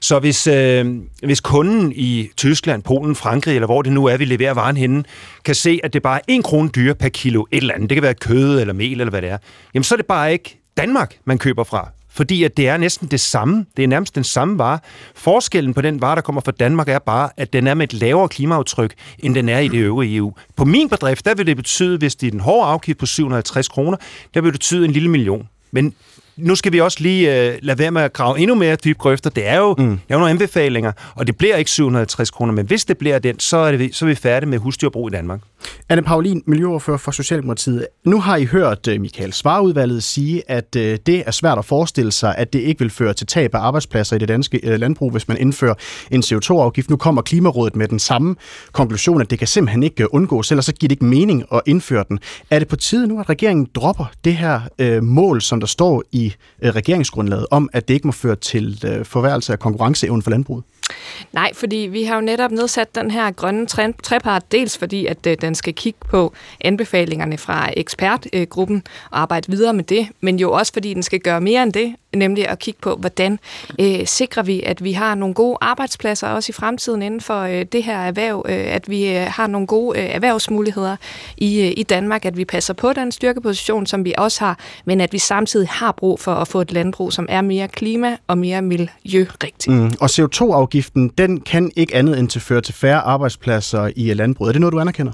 Så 0.00 0.18
hvis, 0.18 0.46
øh, 0.46 0.86
hvis 1.22 1.40
kunden 1.40 1.92
i 1.96 2.28
Tyskland, 2.36 2.82
Polen, 2.82 3.14
Frankrig, 3.14 3.54
eller 3.54 3.66
hvor 3.66 3.82
det 3.82 3.92
nu 3.92 4.06
er, 4.06 4.16
vi 4.16 4.24
leverer 4.24 4.54
varen 4.54 4.76
henne, 4.76 5.04
kan 5.44 5.54
se, 5.54 5.80
at 5.84 5.92
det 5.92 6.02
bare 6.02 6.18
er 6.18 6.34
1 6.38 6.44
krone 6.44 6.68
dyre 6.68 6.94
per 6.94 7.08
kilo 7.08 7.46
et 7.52 7.56
eller 7.56 7.74
andet, 7.74 7.90
det 7.90 7.96
kan 7.96 8.02
være 8.02 8.14
kød 8.14 8.60
eller 8.60 8.74
mel 8.74 9.00
eller 9.00 9.10
hvad 9.10 9.22
det 9.22 9.30
er, 9.30 9.38
jamen 9.74 9.84
så 9.84 9.94
er 9.94 9.96
det 9.96 10.06
bare 10.06 10.32
ikke 10.32 10.60
Danmark, 10.76 11.16
man 11.24 11.38
køber 11.38 11.64
fra. 11.64 11.88
Fordi 12.10 12.44
at 12.44 12.56
det 12.56 12.68
er 12.68 12.76
næsten 12.76 13.08
det 13.08 13.20
samme. 13.20 13.66
Det 13.76 13.84
er 13.84 13.88
nærmest 13.88 14.14
den 14.14 14.24
samme 14.24 14.58
vare. 14.58 14.78
Forskellen 15.14 15.74
på 15.74 15.80
den 15.80 16.00
vare, 16.00 16.16
der 16.16 16.20
kommer 16.20 16.40
fra 16.40 16.52
Danmark, 16.52 16.88
er 16.88 16.98
bare, 16.98 17.30
at 17.36 17.52
den 17.52 17.66
er 17.66 17.74
med 17.74 17.92
et 17.92 18.00
lavere 18.00 18.28
klimaaftryk, 18.28 18.94
end 19.18 19.34
den 19.34 19.48
er 19.48 19.58
i 19.58 19.68
det 19.68 19.78
øvrige 19.78 20.16
EU. 20.16 20.32
På 20.56 20.64
min 20.64 20.88
bedrift, 20.88 21.24
der 21.24 21.34
vil 21.34 21.46
det 21.46 21.56
betyde, 21.56 21.98
hvis 21.98 22.16
det 22.16 22.26
er 22.26 22.30
den 22.30 22.40
hårde 22.40 22.66
afgift 22.66 22.98
på 22.98 23.06
750 23.06 23.68
kroner, 23.68 23.96
der 24.34 24.40
vil 24.40 24.52
det 24.52 24.54
betyde 24.54 24.84
en 24.84 24.90
lille 24.90 25.08
million. 25.08 25.48
Men 25.70 25.94
nu 26.38 26.54
skal 26.54 26.72
vi 26.72 26.80
også 26.80 26.98
lige 27.00 27.28
uh, 27.28 27.54
lade 27.62 27.78
være 27.78 27.90
med 27.90 28.02
at 28.02 28.12
grave 28.12 28.38
endnu 28.40 28.54
mere 28.54 28.76
dybe 28.76 28.98
grøfter. 28.98 29.30
Det 29.30 29.48
er 29.48 29.58
jo, 29.58 29.74
mm. 29.78 29.84
det 29.84 30.00
er 30.08 30.14
jo 30.14 30.18
nogle 30.18 30.30
anbefalinger, 30.30 30.92
og 31.14 31.26
det 31.26 31.36
bliver 31.36 31.56
ikke 31.56 31.70
750 31.70 32.30
kroner, 32.30 32.52
men 32.52 32.66
hvis 32.66 32.84
det 32.84 32.98
bliver 32.98 33.18
den, 33.18 33.40
så 33.40 33.56
er, 33.56 33.72
det, 33.72 33.94
så 33.94 34.04
er 34.04 34.08
vi 34.08 34.14
færdige 34.14 34.50
med 34.50 34.58
husdyrbrug 34.58 35.08
i 35.08 35.10
Danmark. 35.10 35.40
Anne 35.88 36.02
Paulin, 36.02 36.42
miljøoverfører 36.46 36.96
for 36.96 37.10
Socialdemokratiet. 37.10 37.86
Nu 38.04 38.20
har 38.20 38.36
I 38.36 38.44
hørt 38.44 38.88
øh, 38.88 39.00
Michael 39.00 39.32
Svarudvalget 39.32 40.02
sige, 40.02 40.42
at 40.48 40.76
øh, 40.76 40.98
det 41.06 41.22
er 41.26 41.30
svært 41.30 41.58
at 41.58 41.64
forestille 41.64 42.12
sig, 42.12 42.34
at 42.38 42.52
det 42.52 42.58
ikke 42.58 42.78
vil 42.78 42.90
føre 42.90 43.14
til 43.14 43.26
tab 43.26 43.54
af 43.54 43.58
arbejdspladser 43.58 44.16
i 44.16 44.18
det 44.18 44.28
danske 44.28 44.60
øh, 44.62 44.80
landbrug, 44.80 45.10
hvis 45.10 45.28
man 45.28 45.38
indfører 45.38 45.74
en 46.10 46.22
CO2-afgift. 46.22 46.90
Nu 46.90 46.96
kommer 46.96 47.22
Klimarådet 47.22 47.76
med 47.76 47.88
den 47.88 47.98
samme 47.98 48.36
konklusion, 48.72 49.20
at 49.20 49.30
det 49.30 49.38
kan 49.38 49.48
simpelthen 49.48 49.82
ikke 49.82 50.14
undgås, 50.14 50.50
ellers 50.50 50.66
så 50.66 50.72
giver 50.72 50.88
det 50.88 50.94
ikke 50.94 51.04
mening 51.04 51.44
at 51.52 51.60
indføre 51.66 52.04
den. 52.08 52.18
Er 52.50 52.58
det 52.58 52.68
på 52.68 52.76
tide 52.76 53.06
nu, 53.06 53.20
at 53.20 53.28
regeringen 53.28 53.68
dropper 53.74 54.04
det 54.24 54.36
her 54.36 54.60
øh, 54.78 55.02
mål, 55.02 55.42
som 55.42 55.60
der 55.60 55.66
står 55.66 56.02
i 56.12 56.27
øh, 56.62 56.70
regeringsgrundlaget, 56.70 57.46
om 57.50 57.70
at 57.72 57.88
det 57.88 57.94
ikke 57.94 58.06
må 58.06 58.12
føre 58.12 58.36
til 58.36 58.82
øh, 58.86 59.04
forværelse 59.04 59.52
af 59.52 59.58
konkurrenceevnen 59.58 60.22
for 60.22 60.30
landbruget? 60.30 60.64
Nej, 61.32 61.54
fordi 61.54 61.76
vi 61.76 62.04
har 62.04 62.14
jo 62.14 62.20
netop 62.20 62.50
nedsat 62.50 62.94
den 62.94 63.10
her 63.10 63.30
grønne 63.30 63.66
trepart, 64.02 64.52
dels 64.52 64.78
fordi, 64.78 65.06
at 65.06 65.26
øh, 65.26 65.36
den 65.40 65.54
skal 65.54 65.74
kigge 65.74 65.98
på 66.08 66.32
anbefalingerne 66.60 67.38
fra 67.38 67.70
ekspertgruppen 67.76 68.82
og 69.10 69.20
arbejde 69.20 69.50
videre 69.50 69.74
med 69.74 69.84
det, 69.84 70.08
men 70.20 70.38
jo 70.38 70.52
også 70.52 70.72
fordi 70.72 70.94
den 70.94 71.02
skal 71.02 71.20
gøre 71.20 71.40
mere 71.40 71.62
end 71.62 71.72
det, 71.72 71.94
nemlig 72.16 72.48
at 72.48 72.58
kigge 72.58 72.80
på, 72.80 72.96
hvordan 72.96 73.38
øh, 73.80 74.06
sikrer 74.06 74.42
vi, 74.42 74.62
at 74.62 74.84
vi 74.84 74.92
har 74.92 75.14
nogle 75.14 75.34
gode 75.34 75.58
arbejdspladser 75.60 76.28
også 76.28 76.50
i 76.50 76.52
fremtiden 76.52 77.02
inden 77.02 77.20
for 77.20 77.40
øh, 77.40 77.64
det 77.72 77.84
her 77.84 77.98
erhverv, 77.98 78.46
øh, 78.48 78.74
at 78.74 78.90
vi 78.90 79.16
øh, 79.16 79.26
har 79.28 79.46
nogle 79.46 79.66
gode 79.66 79.98
øh, 79.98 80.04
erhvervsmuligheder 80.04 80.96
i, 81.36 81.60
øh, 81.60 81.72
i 81.76 81.82
Danmark, 81.82 82.24
at 82.24 82.36
vi 82.36 82.44
passer 82.44 82.74
på 82.74 82.92
den 82.92 83.12
styrkeposition, 83.12 83.86
som 83.86 84.04
vi 84.04 84.14
også 84.18 84.44
har, 84.44 84.58
men 84.84 85.00
at 85.00 85.12
vi 85.12 85.18
samtidig 85.18 85.68
har 85.68 85.92
brug 85.92 86.20
for 86.20 86.34
at 86.34 86.48
få 86.48 86.60
et 86.60 86.72
landbrug, 86.72 87.12
som 87.12 87.26
er 87.28 87.40
mere 87.40 87.68
klima- 87.68 88.16
og 88.26 88.38
mere 88.38 88.62
miljørigtigt. 88.62 89.68
Mm. 89.68 89.92
Og 90.00 90.10
CO2-afgiften, 90.10 91.08
den 91.18 91.40
kan 91.40 91.72
ikke 91.76 91.94
andet 91.94 92.18
end 92.18 92.28
til 92.28 92.40
føre 92.40 92.60
til 92.60 92.74
færre 92.74 93.00
arbejdspladser 93.00 93.90
i 93.96 94.14
landbruget. 94.14 94.50
Er 94.50 94.52
det 94.52 94.60
noget, 94.60 94.72
du 94.72 94.80
anerkender? 94.80 95.12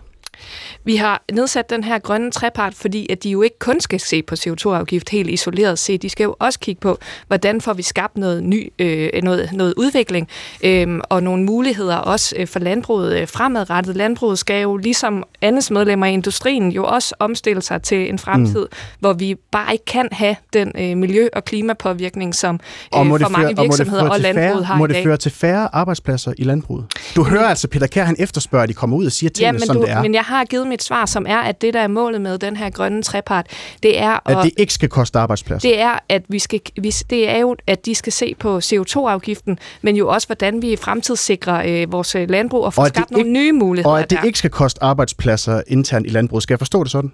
Vi 0.85 0.97
har 0.97 1.22
nedsat 1.32 1.70
den 1.70 1.85
her 1.85 1.99
grønne 1.99 2.30
trepart, 2.30 2.74
fordi 2.74 3.07
at 3.11 3.22
de 3.22 3.30
jo 3.30 3.43
ikke 3.43 3.59
kun 3.59 3.80
skal 3.80 4.01
se 4.01 4.22
på 4.22 4.35
CO2-afgift 4.35 5.09
helt 5.09 5.30
isoleret 5.30 5.78
set. 5.78 6.03
De 6.03 6.09
skal 6.09 6.24
jo 6.24 6.37
også 6.39 6.59
kigge 6.59 6.80
på, 6.80 6.99
hvordan 7.26 7.61
får 7.61 7.72
vi 7.72 7.82
skabt 7.82 8.16
noget 8.16 8.43
ny, 8.43 8.72
øh, 8.78 9.11
noget, 9.22 9.53
noget 9.53 9.74
udvikling 9.76 10.28
øh, 10.64 11.01
og 11.09 11.22
nogle 11.22 11.45
muligheder 11.45 11.97
også 11.97 12.35
øh, 12.39 12.47
for 12.47 12.59
landbruget 12.59 13.20
øh, 13.20 13.28
fremadrettet. 13.28 13.97
Landbruget 13.97 14.39
skal 14.39 14.62
jo 14.62 14.76
ligesom 14.76 15.24
andres 15.43 15.70
medlemmer 15.70 16.07
i 16.07 16.12
industrien 16.12 16.72
jo 16.72 16.85
også 16.85 17.14
omstille 17.18 17.62
sig 17.62 17.82
til 17.82 18.09
en 18.09 18.18
fremtid, 18.18 18.61
mm. 18.61 18.97
hvor 19.01 19.12
vi 19.12 19.35
bare 19.51 19.72
ikke 19.72 19.85
kan 19.85 20.09
have 20.12 20.37
den 20.53 20.72
øh, 20.78 20.97
miljø- 20.97 21.28
og 21.32 21.45
klimapåvirkning, 21.45 22.35
som 22.35 22.55
øh, 22.55 22.61
for 22.91 23.18
føre, 23.18 23.30
mange 23.30 23.62
virksomheder 23.62 24.03
og, 24.03 24.11
og 24.11 24.20
landbruget 24.20 24.53
færre, 24.53 24.64
har 24.64 24.78
må 24.78 24.85
i 24.85 24.89
dag. 24.89 24.97
det 24.97 25.05
føre 25.05 25.16
til 25.16 25.32
færre 25.32 25.68
arbejdspladser 25.74 26.32
i 26.39 26.45
landbruget? 26.45 26.87
Du 27.16 27.24
hører 27.24 27.49
altså 27.49 27.68
Peter 27.68 27.87
Kær, 27.87 28.05
han 28.05 28.16
efterspørger, 28.18 28.62
at 28.62 28.68
de 28.68 28.74
kommer 28.74 28.97
ud 28.97 29.07
og 29.07 29.12
siger 29.12 29.30
tingene, 29.30 29.59
ja, 29.59 29.66
som 29.66 29.76
du, 29.76 29.82
det 29.82 29.91
er. 29.91 30.03
men 30.03 30.14
jeg 30.14 30.22
har 30.22 30.45
givet 30.45 30.66
mit 30.75 30.83
svar, 30.83 31.07
som 31.07 31.27
er, 31.29 31.39
at 31.39 31.62
det, 31.62 31.75
der 31.75 31.81
er 31.81 31.89
målet 31.89 32.20
med 32.20 32.39
den 32.39 32.57
her 32.57 32.70
grønne 32.70 33.03
trepart, 33.03 33.47
det 33.83 33.99
er... 33.99 34.29
At, 34.29 34.37
at 34.37 34.45
det 34.45 34.53
ikke 34.57 34.72
skal 34.72 34.89
koste 34.89 35.18
arbejdspladser. 35.18 35.68
Det 35.68 35.81
er, 35.81 35.99
at 36.09 36.22
vi 36.29 36.39
skal, 36.39 36.61
vi, 36.81 36.91
det 37.11 37.29
er 37.29 37.39
jo, 37.39 37.57
at 37.66 37.87
de 37.87 37.95
skal 37.95 38.12
se 38.12 38.35
på 38.39 38.59
CO2-afgiften, 38.59 39.59
men 39.83 39.97
jo 39.97 40.09
også, 40.09 40.29
hvordan 40.29 40.62
vi 40.62 40.77
fremtidssikrer 40.77 41.83
øh, 41.83 41.93
vores 41.93 42.14
øh, 42.14 42.31
landbrug 42.31 42.64
og 42.64 42.75
får 42.75 42.83
og 42.83 42.89
skabt 42.89 43.11
nogle 43.11 43.31
nye 43.31 43.53
muligheder 43.53 43.95
Og 43.95 44.01
at 44.01 44.11
det 44.11 44.18
der. 44.18 44.25
ikke 44.25 44.39
skal 44.39 44.51
koste 44.51 44.83
arbejdspladser 44.83 45.62
internt 45.66 46.07
i 46.07 46.11
landbruget. 46.11 46.43
Skal 46.43 46.55
jeg 46.55 46.59
forstå 46.59 46.85
det 46.85 46.93
sådan? 46.93 47.12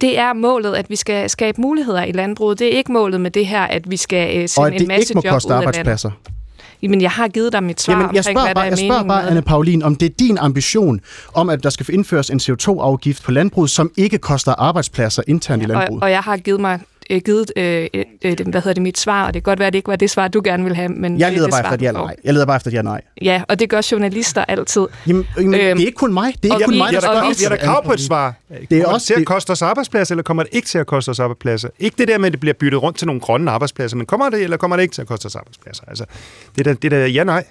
det 0.00 0.18
er 0.18 0.32
målet, 0.32 0.74
at 0.74 0.90
vi 0.90 0.96
skal 0.96 1.30
skabe 1.30 1.60
muligheder 1.60 2.04
i 2.04 2.12
landbruget. 2.12 2.58
Det 2.58 2.66
er 2.66 2.76
ikke 2.78 2.92
målet 2.92 3.20
med 3.20 3.30
det 3.30 3.46
her, 3.46 3.62
at 3.62 3.90
vi 3.90 3.96
skal 3.96 4.42
øh, 4.42 4.48
sende 4.48 4.80
en 4.80 4.88
masse 4.88 5.14
job 5.14 5.40
ud 5.46 5.52
af 5.52 5.84
landet. 5.84 6.12
Jamen, 6.82 7.00
jeg 7.00 7.10
har 7.10 7.28
givet 7.28 7.52
dig 7.52 7.62
mit 7.62 7.80
svar 7.80 7.94
Jamen, 7.94 8.14
jeg 8.14 8.24
spørger 8.24 8.40
omkring, 8.40 8.54
bare, 8.54 8.68
hvad 8.68 8.76
der 8.76 8.82
jeg 8.82 8.90
spørger 8.90 9.08
bare, 9.08 9.30
Anne 9.30 9.42
Paulin, 9.42 9.82
om 9.82 9.96
det 9.96 10.10
er 10.10 10.14
din 10.18 10.38
ambition 10.38 11.00
om, 11.34 11.50
at 11.50 11.62
der 11.62 11.70
skal 11.70 11.86
indføres 11.92 12.30
en 12.30 12.40
CO2-afgift 12.40 13.22
på 13.22 13.30
landbruget, 13.30 13.70
som 13.70 13.90
ikke 13.96 14.18
koster 14.18 14.54
arbejdspladser 14.58 15.22
internt 15.26 15.62
ja, 15.62 15.66
i 15.66 15.70
landbruget. 15.70 16.02
Og, 16.02 16.06
og 16.06 16.10
jeg 16.10 16.20
har 16.20 16.36
givet 16.36 16.60
mig 16.60 16.80
øh, 17.10 17.20
givet 17.24 17.52
øh, 17.56 17.88
øh, 18.24 18.36
hvad 18.46 18.60
hedder 18.60 18.72
det, 18.72 18.82
mit 18.82 18.98
svar, 18.98 19.26
og 19.26 19.34
det 19.34 19.42
kan 19.42 19.50
godt 19.50 19.58
være, 19.58 19.66
at 19.66 19.72
det 19.72 19.78
ikke 19.78 19.88
var 19.88 19.96
det 19.96 20.10
svar, 20.10 20.28
du 20.28 20.40
gerne 20.44 20.64
vil 20.64 20.76
have, 20.76 20.88
men 20.88 21.18
jeg 21.18 21.32
leder 21.32 21.44
det, 21.44 21.52
bare 21.52 21.60
efter 21.60 21.74
et 21.74 21.82
ja 21.82 21.92
nej. 21.92 22.16
Jeg 22.24 22.34
leder 22.34 22.46
bare 22.46 22.56
efter 22.56 22.70
et 22.70 22.74
ja 22.74 22.82
nej. 22.82 23.00
Ja, 23.22 23.42
og 23.48 23.58
det 23.60 23.70
gør 23.70 23.88
journalister 23.92 24.44
altid. 24.44 24.86
Jamen, 25.06 25.26
jamen 25.36 25.54
øhm, 25.54 25.76
det 25.76 25.82
er 25.82 25.86
ikke 25.86 25.92
kun 25.92 26.12
mig. 26.12 26.34
Det 26.42 26.50
er 26.50 26.54
ikke 26.54 26.64
kun 26.64 26.78
mig, 26.78 26.92
der 26.92 27.00
spørger. 27.00 27.38
Vi 27.38 27.42
har 27.42 27.56
da 27.56 27.64
krav 27.64 27.84
på 27.84 27.92
et 27.92 28.00
svar. 28.00 28.34
Det 28.70 28.78
er 28.78 28.86
også 28.86 29.06
til 29.06 29.14
at 29.14 29.26
koste 29.26 29.50
os 29.50 29.62
arbejdspladser, 29.62 30.14
eller 30.14 30.22
kommer 30.22 30.42
det 30.42 30.54
ikke 30.54 30.68
til 30.68 30.78
at 30.78 30.86
koste 30.86 31.08
os 31.08 31.20
arbejdspladser? 31.20 31.68
Ikke 31.78 31.96
det 31.98 32.08
der 32.08 32.18
med, 32.18 32.26
at 32.26 32.32
det 32.32 32.40
bliver 32.40 32.54
byttet 32.54 32.82
rundt 32.82 32.98
til 32.98 33.06
nogle 33.06 33.20
grønne 33.20 33.50
arbejdspladser, 33.50 33.96
men 33.96 34.06
kommer 34.06 34.30
det, 34.30 34.42
eller 34.42 34.56
kommer 34.56 34.76
det 34.76 34.82
ikke 34.82 34.94
til 34.94 35.02
at 35.02 35.08
koste 35.08 35.26
os 35.26 35.36
arbejdspladser? 35.36 35.84
Altså, 35.88 36.04
det 36.56 36.66
er 36.66 36.74
da, 36.74 36.78
det 36.82 36.92
er 36.92 36.98
da 36.98 37.06
ja 37.06 37.24
nej. 37.24 37.44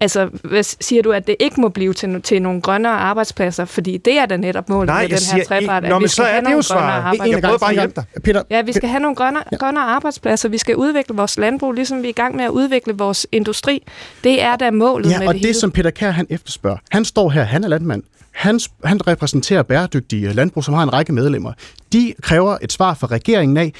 Altså, 0.00 0.28
hvad 0.44 0.62
siger 0.62 1.02
du, 1.02 1.12
at 1.12 1.26
det 1.26 1.36
ikke 1.40 1.60
må 1.60 1.68
blive 1.68 1.94
til, 1.94 2.22
til 2.22 2.42
nogle 2.42 2.60
grønnere 2.60 2.92
arbejdspladser? 2.92 3.64
Fordi 3.64 3.96
det 3.96 4.18
er 4.18 4.26
da 4.26 4.36
netop 4.36 4.68
målet 4.68 4.86
Nej, 4.86 5.02
med 5.02 5.08
den 5.08 5.18
her 5.36 5.44
trepart, 5.44 5.84
at 5.84 6.02
vi 6.02 6.08
skal 6.08 6.24
have 6.24 6.42
nogle 6.42 6.64
grønnere 6.64 6.92
arbejdspladser. 6.92 7.34
Jeg 7.34 7.42
prøver 7.42 7.58
bare 7.58 7.70
at 7.70 7.76
hjælpe 7.76 7.94
dig. 7.96 8.22
Peter, 8.22 8.42
ja, 8.50 8.62
vi 8.62 8.72
skal 8.72 8.88
have 8.88 9.00
nogle 9.00 9.16
grønnere, 9.16 9.44
ja. 9.52 9.56
grønnere 9.56 9.84
arbejdspladser. 9.84 10.48
Vi 10.48 10.58
skal 10.58 10.76
udvikle 10.76 11.16
vores 11.16 11.38
landbrug, 11.38 11.72
ligesom 11.72 12.02
vi 12.02 12.06
er 12.06 12.08
i 12.08 12.12
gang 12.12 12.36
med 12.36 12.44
at 12.44 12.50
udvikle 12.50 12.92
vores 12.96 13.26
industri. 13.32 13.82
Det 14.24 14.42
er 14.42 14.56
da 14.56 14.70
målet 14.70 15.10
ja, 15.10 15.18
med 15.18 15.26
og 15.28 15.34
det, 15.34 15.42
det, 15.42 15.48
hele. 15.48 15.60
som 15.60 15.70
Peter 15.70 15.90
Kær 15.90 16.10
han 16.10 16.26
efterspørger. 16.30 16.78
Han 16.90 17.04
står 17.04 17.30
her, 17.30 17.42
han 17.42 17.64
er 17.64 17.68
landmand. 17.68 18.02
Han, 18.38 18.60
han 18.84 19.06
repræsenterer 19.06 19.62
bæredygtige 19.62 20.32
landbrug, 20.32 20.64
som 20.64 20.74
har 20.74 20.82
en 20.82 20.92
række 20.92 21.12
medlemmer. 21.12 21.52
De 21.92 22.14
kræver 22.22 22.56
et 22.62 22.72
svar 22.72 22.94
fra 22.94 23.06
regeringen 23.06 23.56
af. 23.56 23.72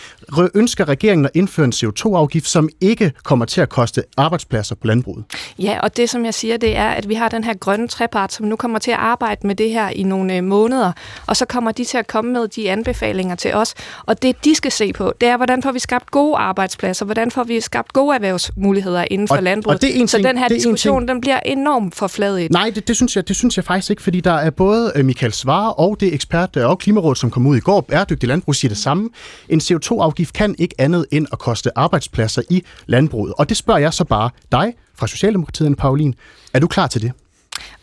Ønsker 0.54 0.88
regeringen 0.88 1.24
at 1.24 1.30
indføre 1.34 1.64
en 1.64 1.72
CO2-afgift, 1.72 2.48
som 2.48 2.68
ikke 2.80 3.12
kommer 3.22 3.44
til 3.44 3.60
at 3.60 3.68
koste 3.68 4.02
arbejdspladser 4.16 4.74
på 4.74 4.86
landbruget? 4.86 5.24
Ja, 5.58 5.80
og 5.82 5.96
det 5.96 6.10
som 6.10 6.24
jeg 6.24 6.34
siger, 6.34 6.56
det 6.56 6.76
er, 6.76 6.88
at 6.88 7.08
vi 7.08 7.14
har 7.14 7.28
den 7.28 7.44
her 7.44 7.54
grønne 7.54 7.88
trepart, 7.88 8.32
som 8.32 8.46
nu 8.46 8.56
kommer 8.56 8.78
til 8.78 8.90
at 8.90 8.96
arbejde 8.96 9.46
med 9.46 9.54
det 9.54 9.70
her 9.70 9.88
i 9.88 10.02
nogle 10.02 10.36
øh, 10.36 10.44
måneder, 10.44 10.92
og 11.26 11.36
så 11.36 11.44
kommer 11.44 11.72
de 11.72 11.84
til 11.84 11.98
at 11.98 12.06
komme 12.06 12.32
med 12.32 12.48
de 12.48 12.70
anbefalinger 12.70 13.34
til 13.34 13.54
os. 13.54 13.74
Og 14.06 14.22
det, 14.22 14.44
de 14.44 14.54
skal 14.54 14.72
se 14.72 14.92
på, 14.92 15.12
det 15.20 15.28
er, 15.28 15.36
hvordan 15.36 15.62
får 15.62 15.72
vi 15.72 15.78
skabt 15.78 16.10
gode 16.10 16.36
arbejdspladser, 16.36 17.04
hvordan 17.04 17.30
får 17.30 17.44
vi 17.44 17.60
skabt 17.60 17.92
gode 17.92 18.14
erhvervsmuligheder 18.14 19.04
inden 19.10 19.28
for 19.28 19.36
og, 19.36 19.42
landbruget. 19.42 19.76
Og 19.76 19.82
det 19.82 19.96
er 19.96 20.00
en 20.00 20.08
så 20.08 20.16
ting, 20.16 20.28
den 20.28 20.38
her 20.38 20.48
det 20.48 20.56
diskussion, 20.56 21.00
ting. 21.00 21.08
den 21.08 21.20
bliver 21.20 21.40
enormt 21.40 21.94
forfladet. 21.94 22.50
Nej, 22.50 22.70
det, 22.74 22.88
det, 22.88 22.96
synes 22.96 23.16
jeg, 23.16 23.28
det 23.28 23.36
synes 23.36 23.56
jeg 23.56 23.64
faktisk 23.64 23.90
ikke, 23.90 24.02
fordi 24.02 24.20
der 24.20 24.32
er 24.32 24.47
både 24.50 24.92
øh, 24.94 25.04
Michael 25.04 25.32
Svare 25.32 25.74
og 25.74 26.00
det 26.00 26.14
ekspert 26.14 26.56
øh, 26.56 26.68
og 26.68 26.78
Klimarådet, 26.78 27.18
som 27.18 27.30
kom 27.30 27.46
ud 27.46 27.56
i 27.56 27.60
går, 27.60 27.80
bæredygtig 27.80 28.28
landbrug, 28.28 28.54
siger 28.54 28.68
det 28.68 28.78
samme. 28.78 29.10
En 29.48 29.60
CO2-afgift 29.60 30.32
kan 30.32 30.54
ikke 30.58 30.74
andet 30.78 31.06
end 31.10 31.26
at 31.32 31.38
koste 31.38 31.78
arbejdspladser 31.78 32.42
i 32.50 32.62
landbruget. 32.86 33.34
Og 33.38 33.48
det 33.48 33.56
spørger 33.56 33.80
jeg 33.80 33.94
så 33.94 34.04
bare 34.04 34.30
dig 34.52 34.74
fra 34.94 35.06
Socialdemokratiet, 35.06 35.76
Paulin. 35.76 36.14
Er 36.54 36.58
du 36.58 36.66
klar 36.66 36.86
til 36.86 37.02
det? 37.02 37.12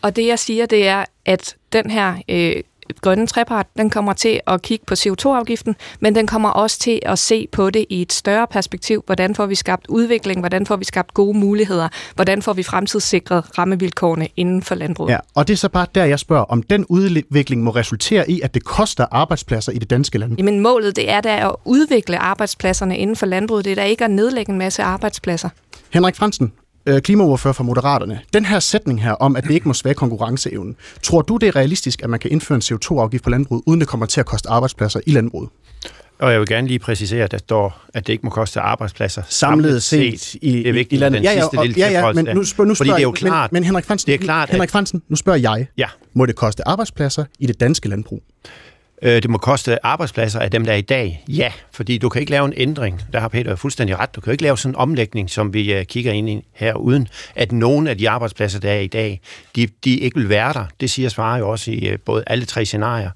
Og 0.02 0.16
det 0.16 0.26
jeg 0.26 0.38
siger, 0.38 0.66
det 0.66 0.88
er, 0.88 1.04
at 1.24 1.56
den 1.72 1.90
her 1.90 2.16
øh, 2.28 2.62
grønne 3.00 3.26
trepart, 3.26 3.66
den 3.76 3.90
kommer 3.90 4.12
til 4.12 4.40
at 4.46 4.62
kigge 4.62 4.84
på 4.86 4.94
CO2-afgiften, 4.94 5.76
men 6.00 6.14
den 6.14 6.26
kommer 6.26 6.48
også 6.48 6.78
til 6.78 7.00
at 7.02 7.18
se 7.18 7.48
på 7.52 7.70
det 7.70 7.86
i 7.90 8.02
et 8.02 8.12
større 8.12 8.46
perspektiv. 8.46 9.02
Hvordan 9.06 9.34
får 9.34 9.46
vi 9.46 9.54
skabt 9.54 9.86
udvikling? 9.88 10.40
Hvordan 10.40 10.66
får 10.66 10.76
vi 10.76 10.84
skabt 10.84 11.14
gode 11.14 11.38
muligheder? 11.38 11.88
Hvordan 12.14 12.42
får 12.42 12.52
vi 12.52 12.62
fremtidssikret 12.62 13.58
rammevilkårene 13.58 14.28
inden 14.36 14.62
for 14.62 14.74
landbruget? 14.74 15.12
Ja, 15.12 15.18
og 15.34 15.48
det 15.48 15.54
er 15.54 15.58
så 15.58 15.68
bare 15.68 15.86
der, 15.94 16.04
jeg 16.04 16.18
spørger, 16.18 16.44
om 16.44 16.62
den 16.62 16.86
udvikling 16.88 17.62
må 17.62 17.70
resultere 17.70 18.30
i, 18.30 18.40
at 18.40 18.54
det 18.54 18.64
koster 18.64 19.06
arbejdspladser 19.10 19.72
i 19.72 19.78
det 19.78 19.90
danske 19.90 20.18
landbrug? 20.18 20.38
Jamen 20.38 20.60
målet, 20.60 20.96
det 20.96 21.10
er 21.10 21.20
da 21.20 21.36
at 21.36 21.52
udvikle 21.64 22.18
arbejdspladserne 22.18 22.98
inden 22.98 23.16
for 23.16 23.26
landbruget. 23.26 23.64
Det 23.64 23.70
er 23.70 23.74
da 23.74 23.84
ikke 23.84 24.04
at 24.04 24.10
nedlægge 24.10 24.52
en 24.52 24.58
masse 24.58 24.82
arbejdspladser. 24.82 25.48
Henrik 25.90 26.16
Fransen, 26.16 26.52
klimaordfører 26.86 27.54
for 27.54 27.64
Moderaterne. 27.64 28.20
Den 28.34 28.44
her 28.44 28.60
sætning 28.60 29.02
her 29.02 29.12
om, 29.12 29.36
at 29.36 29.44
det 29.44 29.50
ikke 29.50 29.68
må 29.68 29.74
svæge 29.74 29.94
konkurrenceevnen. 29.94 30.76
Tror 31.02 31.22
du, 31.22 31.36
det 31.36 31.46
er 31.46 31.56
realistisk, 31.56 32.02
at 32.02 32.10
man 32.10 32.20
kan 32.20 32.30
indføre 32.30 32.56
en 32.56 32.62
CO2-afgift 32.62 33.24
på 33.24 33.30
landbruget, 33.30 33.62
uden 33.66 33.80
det 33.80 33.88
kommer 33.88 34.06
til 34.06 34.20
at 34.20 34.26
koste 34.26 34.48
arbejdspladser 34.48 35.00
i 35.06 35.10
landbruget? 35.10 35.48
Og 36.18 36.32
jeg 36.32 36.40
vil 36.40 36.48
gerne 36.48 36.68
lige 36.68 36.78
præcisere, 36.78 37.24
at 37.24 37.30
der 37.30 37.38
står, 37.38 37.80
at 37.94 38.06
det 38.06 38.12
ikke 38.12 38.26
må 38.26 38.30
koste 38.30 38.60
arbejdspladser 38.60 39.22
samlet 39.28 39.82
set, 39.82 40.20
set 40.20 40.38
i, 40.42 40.52
det 40.52 40.68
er 40.68 40.72
vigtigt, 40.72 40.92
i 40.92 41.02
landet. 41.02 41.18
Den 41.18 41.24
ja, 41.24 41.32
ja, 41.32 41.40
sidste 41.40 41.66
lille 41.66 41.78
ja, 41.78 42.06
ja, 42.06 42.12
men 42.12 42.24
nu, 42.36 42.44
spørger, 42.44 42.68
nu 42.68 42.74
spørger, 42.74 42.92
det 42.92 42.98
er 42.98 43.02
jo 43.02 43.10
klart, 43.10 43.52
men, 43.52 43.60
men 43.60 43.64
Henrik 43.64 43.84
Fransen, 43.84 44.06
det 44.06 44.14
er 44.14 44.24
klart, 44.24 44.50
Henrik 44.50 44.70
Fransen, 44.70 45.02
nu 45.08 45.16
spørger 45.16 45.38
jeg, 45.38 45.66
ja. 45.78 45.86
må 46.14 46.26
det 46.26 46.36
koste 46.36 46.68
arbejdspladser 46.68 47.24
i 47.38 47.46
det 47.46 47.60
danske 47.60 47.88
landbrug? 47.88 48.22
Øh, 49.02 49.22
det 49.22 49.30
må 49.30 49.38
koste 49.38 49.86
arbejdspladser 49.86 50.40
af 50.40 50.50
dem, 50.50 50.64
der 50.64 50.72
er 50.72 50.76
i 50.76 50.80
dag. 50.80 51.24
Ja, 51.28 51.52
fordi 51.72 51.98
du 51.98 52.08
kan 52.08 52.20
ikke 52.20 52.30
lave 52.30 52.46
en 52.46 52.52
ændring. 52.56 53.02
Der 53.12 53.20
har 53.20 53.28
Peter 53.28 53.56
fuldstændig 53.56 53.98
ret. 53.98 54.16
Du 54.16 54.20
kan 54.20 54.32
ikke 54.32 54.42
lave 54.42 54.58
sådan 54.58 54.72
en 54.72 54.76
omlægning, 54.76 55.30
som 55.30 55.54
vi 55.54 55.72
øh, 55.72 55.84
kigger 55.84 56.12
ind 56.12 56.30
i 56.30 56.44
her, 56.52 56.74
uden 56.74 57.08
at 57.34 57.52
nogen 57.52 57.86
af 57.86 57.98
de 57.98 58.10
arbejdspladser, 58.10 58.60
der 58.60 58.70
er 58.70 58.80
i 58.80 58.86
dag, 58.86 59.20
de, 59.56 59.68
de 59.84 59.98
ikke 59.98 60.16
vil 60.16 60.28
være 60.28 60.52
der. 60.52 60.64
Det 60.80 60.90
siger 60.90 61.08
svarer 61.08 61.38
jo 61.38 61.50
også 61.50 61.70
i 61.70 61.88
øh, 61.88 61.98
både 61.98 62.24
alle 62.26 62.44
tre 62.44 62.64
scenarier 62.64 63.10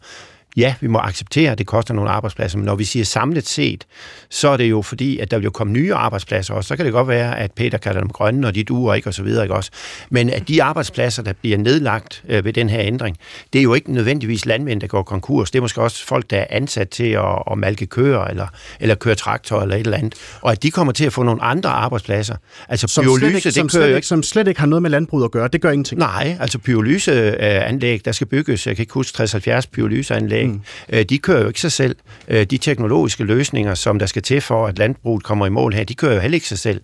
ja, 0.57 0.75
vi 0.81 0.87
må 0.87 0.99
acceptere, 0.99 1.53
at 1.53 1.59
det 1.59 1.67
koster 1.67 1.95
nogle 1.95 2.11
arbejdspladser, 2.11 2.59
men 2.59 2.65
når 2.65 2.75
vi 2.75 2.85
siger 2.85 3.05
samlet 3.05 3.47
set, 3.47 3.87
så 4.31 4.49
er 4.49 4.57
det 4.57 4.71
jo 4.71 4.83
fordi, 4.83 5.19
at 5.19 5.31
der 5.31 5.37
vil 5.37 5.45
jo 5.45 5.51
komme 5.51 5.73
nye 5.73 5.95
arbejdspladser 5.95 6.55
også. 6.55 6.69
Så 6.69 6.77
kan 6.77 6.85
det 6.85 6.93
godt 6.93 7.09
være, 7.09 7.39
at 7.39 7.53
Peter 7.53 7.79
kalder 7.79 8.01
dem 8.01 8.11
grønne, 8.11 8.47
og 8.47 8.55
de 8.55 8.65
duer 8.65 8.95
ikke, 8.95 9.09
og 9.09 9.15
så 9.15 9.23
videre, 9.23 9.45
ikke 9.45 9.55
også? 9.55 9.71
Men 10.11 10.31
at 10.31 10.49
de 10.49 10.63
arbejdspladser, 10.63 11.23
der 11.23 11.33
bliver 11.33 11.59
nedlagt 11.59 12.23
øh, 12.29 12.45
ved 12.45 12.53
den 12.53 12.71
her 12.71 12.81
ændring, 12.81 13.17
det 13.53 13.59
er 13.59 13.63
jo 13.63 13.75
ikke 13.75 13.93
nødvendigvis 13.93 14.47
landmænd, 14.47 14.81
der 14.81 14.87
går 14.87 15.03
konkurs. 15.03 15.51
Det 15.51 15.59
er 15.59 15.63
måske 15.63 15.81
også 15.81 16.07
folk, 16.07 16.31
der 16.31 16.39
er 16.39 16.47
ansat 16.51 16.89
til 16.89 17.11
at, 17.11 17.43
at 17.51 17.59
malke 17.59 17.87
køer, 17.87 18.25
eller, 18.25 18.47
eller 18.81 18.95
køre 18.95 19.15
traktor, 19.15 19.63
eller 19.63 19.75
et 19.75 19.81
eller 19.81 19.99
andet. 19.99 20.15
Og 20.41 20.53
at 20.53 20.63
de 20.63 20.71
kommer 20.71 20.93
til 20.93 21.05
at 21.05 21.13
få 21.13 21.23
nogle 21.23 21.43
andre 21.43 21.71
arbejdspladser. 21.71 22.37
Altså 22.69 22.87
Som, 22.87 23.05
pyrolyse, 23.05 23.21
slet 23.21 23.35
ikke, 23.35 23.45
det 23.45 23.55
som, 23.55 23.69
kører 23.69 23.87
slet 23.87 23.97
ikke, 23.97 24.07
som 24.07 24.23
slet 24.23 24.49
ikke 24.49 24.61
har 24.61 24.67
noget 24.67 24.83
med 24.83 24.91
landbrug 24.91 25.25
at 25.25 25.31
gøre. 25.31 25.49
Det 25.49 25.61
gør 25.61 25.71
ingenting. 25.71 25.99
Nej, 25.99 26.37
altså 26.41 26.59
pyrolyseanlæg, 26.59 28.05
der 28.05 28.13
skal 28.13 28.27
bygges, 28.27 28.67
jeg 28.67 28.77
kan 28.77 28.83
ikke 28.83 28.95
huske 28.95 29.23
60-70 29.23 29.61
pyrolyseanlæg, 29.73 30.40
mm. 30.47 31.05
de 31.07 31.19
kører 31.19 31.41
jo 31.43 31.49
ikke 31.49 31.61
sig 31.61 31.73
selv. 31.73 31.97
Øh, 32.29 32.47
De 32.47 32.59
teknologiske 32.59 33.25
løsninger, 33.25 33.75
som 33.75 33.99
der 33.99 34.07
skal 34.07 34.23
til 34.23 34.41
for, 34.41 34.67
at 34.67 34.79
landbruget 34.79 35.23
kommer 35.23 35.47
i 35.47 35.51
mål 35.51 35.75
her, 35.75 35.85
de 35.85 35.95
kører 35.95 36.15
jo 36.15 36.21
heller 36.21 36.35
ikke 36.35 36.49
sig 36.49 36.59
selv. 36.59 36.81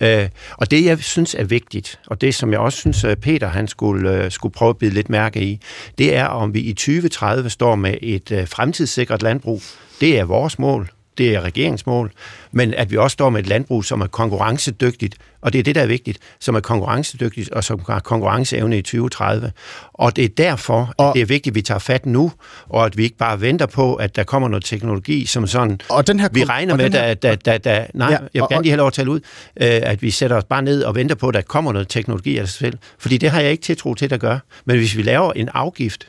Øh, 0.00 0.28
Og 0.56 0.70
det, 0.70 0.84
jeg 0.84 0.98
synes 0.98 1.34
er 1.34 1.44
vigtigt, 1.44 1.98
og 2.06 2.20
det, 2.20 2.34
som 2.34 2.52
jeg 2.52 2.60
også 2.60 2.78
synes, 2.78 3.06
Peter 3.22 3.48
han 3.48 3.68
skulle, 3.68 4.24
øh, 4.24 4.30
skulle 4.30 4.52
prøve 4.52 4.70
at 4.70 4.76
bide 4.78 4.94
lidt 4.94 5.08
mærke 5.10 5.40
i, 5.42 5.60
det 5.98 6.16
er, 6.16 6.24
om 6.24 6.54
vi 6.54 6.60
i 6.60 6.72
2030 6.72 7.50
står 7.50 7.74
med 7.74 7.94
et 8.02 8.30
øh, 8.32 8.48
fremtidssikret 8.48 9.22
landbrug. 9.22 9.62
Det 10.00 10.18
er 10.18 10.24
vores 10.24 10.58
mål 10.58 10.90
det 11.18 11.34
er 11.34 11.40
regeringsmål, 11.40 12.12
men 12.52 12.74
at 12.74 12.90
vi 12.90 12.96
også 12.96 13.12
står 13.14 13.30
med 13.30 13.40
et 13.40 13.46
landbrug, 13.46 13.84
som 13.84 14.00
er 14.00 14.06
konkurrencedygtigt, 14.06 15.14
og 15.42 15.52
det 15.52 15.58
er 15.58 15.62
det, 15.62 15.74
der 15.74 15.82
er 15.82 15.86
vigtigt, 15.86 16.18
som 16.40 16.54
er 16.54 16.60
konkurrencedygtigt 16.60 17.50
og 17.50 17.64
som 17.64 17.80
har 17.88 18.00
konkurrenceevne 18.00 18.78
i 18.78 18.82
2030. 18.82 19.52
Og 19.92 20.16
det 20.16 20.24
er 20.24 20.28
derfor, 20.28 20.94
og, 20.98 21.08
at 21.08 21.14
det 21.14 21.22
er 21.22 21.26
vigtigt, 21.26 21.52
at 21.52 21.54
vi 21.54 21.62
tager 21.62 21.78
fat 21.78 22.06
nu, 22.06 22.32
og 22.68 22.86
at 22.86 22.96
vi 22.96 23.02
ikke 23.02 23.16
bare 23.16 23.40
venter 23.40 23.66
på, 23.66 23.94
at 23.94 24.16
der 24.16 24.24
kommer 24.24 24.48
noget 24.48 24.64
teknologi, 24.64 25.26
som 25.26 25.46
sådan, 25.46 25.80
og 25.88 26.06
den 26.06 26.20
her, 26.20 26.28
vi 26.32 26.44
regner 26.44 26.76
med, 26.76 26.90
her, 26.90 27.14
da, 27.14 27.34
da, 27.34 27.34
da, 27.34 27.58
da, 27.58 27.86
nej, 27.94 28.08
Ja, 28.10 28.12
jeg 28.12 28.20
vil 28.32 28.42
og- 28.42 28.48
gerne 28.48 28.62
lige 28.62 28.70
have 28.70 28.76
lov 28.78 28.86
at 28.86 28.92
tale 28.92 29.10
ud, 29.10 29.20
øh, 29.20 29.68
at 29.82 30.02
vi 30.02 30.10
sætter 30.10 30.36
os 30.36 30.44
bare 30.44 30.62
ned 30.62 30.82
og 30.82 30.94
venter 30.94 31.14
på, 31.14 31.28
at 31.28 31.34
der 31.34 31.40
kommer 31.42 31.72
noget 31.72 31.88
teknologi 31.88 32.38
af 32.38 32.48
sig 32.48 32.58
selv. 32.58 32.78
Fordi 32.98 33.16
det 33.18 33.30
har 33.30 33.40
jeg 33.40 33.50
ikke 33.50 33.62
tiltro 33.62 33.94
til, 33.94 34.04
at 34.04 34.20
gør. 34.20 34.38
Men 34.64 34.76
hvis 34.76 34.96
vi 34.96 35.02
laver 35.02 35.32
en 35.32 35.48
afgift, 35.54 36.08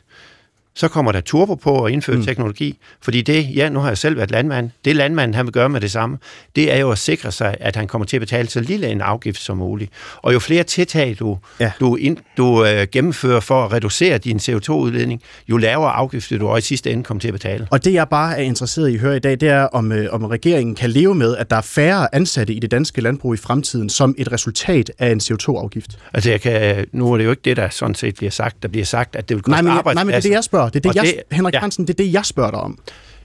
så 0.74 0.88
kommer 0.88 1.12
der 1.12 1.20
turbo 1.20 1.54
på 1.54 1.84
at 1.84 1.92
indføre 1.92 2.16
mm. 2.16 2.24
teknologi. 2.24 2.78
Fordi 3.02 3.22
det, 3.22 3.56
ja, 3.56 3.68
nu 3.68 3.80
har 3.80 3.88
jeg 3.88 3.98
selv 3.98 4.16
været 4.16 4.30
landmand, 4.30 4.70
det 4.84 4.96
landmanden 4.96 5.34
han 5.34 5.46
vil 5.46 5.52
gøre 5.52 5.68
med 5.68 5.80
det 5.80 5.90
samme, 5.90 6.18
det 6.56 6.72
er 6.72 6.78
jo 6.78 6.90
at 6.90 6.98
sikre 6.98 7.32
sig, 7.32 7.56
at 7.60 7.76
han 7.76 7.86
kommer 7.86 8.06
til 8.06 8.16
at 8.16 8.20
betale 8.20 8.48
så 8.48 8.60
lille 8.60 8.88
en 8.88 9.00
afgift 9.00 9.40
som 9.40 9.56
muligt. 9.56 9.92
Og 10.16 10.32
jo 10.34 10.38
flere 10.38 10.62
tiltag 10.62 11.16
du, 11.18 11.38
Ja. 11.60 11.72
du, 11.80 11.96
ind, 11.96 12.16
du 12.36 12.64
øh, 12.64 12.86
gennemfører 12.92 13.40
for 13.40 13.64
at 13.64 13.72
reducere 13.72 14.18
din 14.18 14.36
CO2-udledning, 14.36 15.22
jo 15.48 15.56
lavere 15.56 15.92
afgift 15.92 16.30
vil 16.30 16.40
du 16.40 16.48
også 16.48 16.58
i 16.58 16.66
sidste 16.66 16.90
ende 16.90 17.04
komme 17.04 17.20
til 17.20 17.28
at 17.28 17.34
betale. 17.34 17.66
Og 17.70 17.84
det, 17.84 17.92
jeg 17.92 18.08
bare 18.08 18.38
er 18.38 18.42
interesseret 18.42 18.88
i 18.88 18.94
at 18.94 19.00
høre 19.00 19.16
i 19.16 19.20
dag, 19.20 19.32
det 19.40 19.48
er, 19.48 19.62
om, 19.62 19.92
øh, 19.92 20.08
om 20.12 20.24
regeringen 20.24 20.74
kan 20.74 20.90
leve 20.90 21.14
med, 21.14 21.36
at 21.36 21.50
der 21.50 21.56
er 21.56 21.60
færre 21.60 22.14
ansatte 22.14 22.52
i 22.52 22.58
det 22.58 22.70
danske 22.70 23.00
landbrug 23.00 23.34
i 23.34 23.36
fremtiden, 23.36 23.88
som 23.88 24.14
et 24.18 24.32
resultat 24.32 24.90
af 24.98 25.10
en 25.10 25.20
CO2-afgift. 25.20 25.98
Altså, 26.14 26.30
jeg 26.30 26.40
kan, 26.40 26.86
nu 26.92 27.12
er 27.12 27.16
det 27.16 27.24
jo 27.24 27.30
ikke 27.30 27.42
det, 27.44 27.56
der 27.56 27.68
sådan 27.68 27.94
set 27.94 28.14
bliver 28.14 28.30
sagt. 28.30 28.62
Der 28.62 28.68
bliver 28.68 28.84
sagt, 28.84 29.16
at 29.16 29.28
det 29.28 29.34
vil 29.34 29.42
koste 29.42 29.56
jeg, 29.56 29.82
nej, 29.84 29.94
men 30.04 30.06
det 30.06 30.16
er 30.16 30.20
det, 30.20 30.30
jeg 30.30 30.44
spørger. 30.44 30.59
Det 30.68 30.76
er 30.76 30.80
det, 30.80 30.86
Og 30.90 30.94
jeg, 30.96 31.04
det- 31.04 31.36
Henrik 31.36 31.54
ja. 31.54 31.60
Hansen, 31.60 31.86
det 31.86 31.94
er 32.00 32.04
det, 32.04 32.12
jeg 32.12 32.24
spørger 32.24 32.50
dig 32.50 32.60
om. 32.60 32.78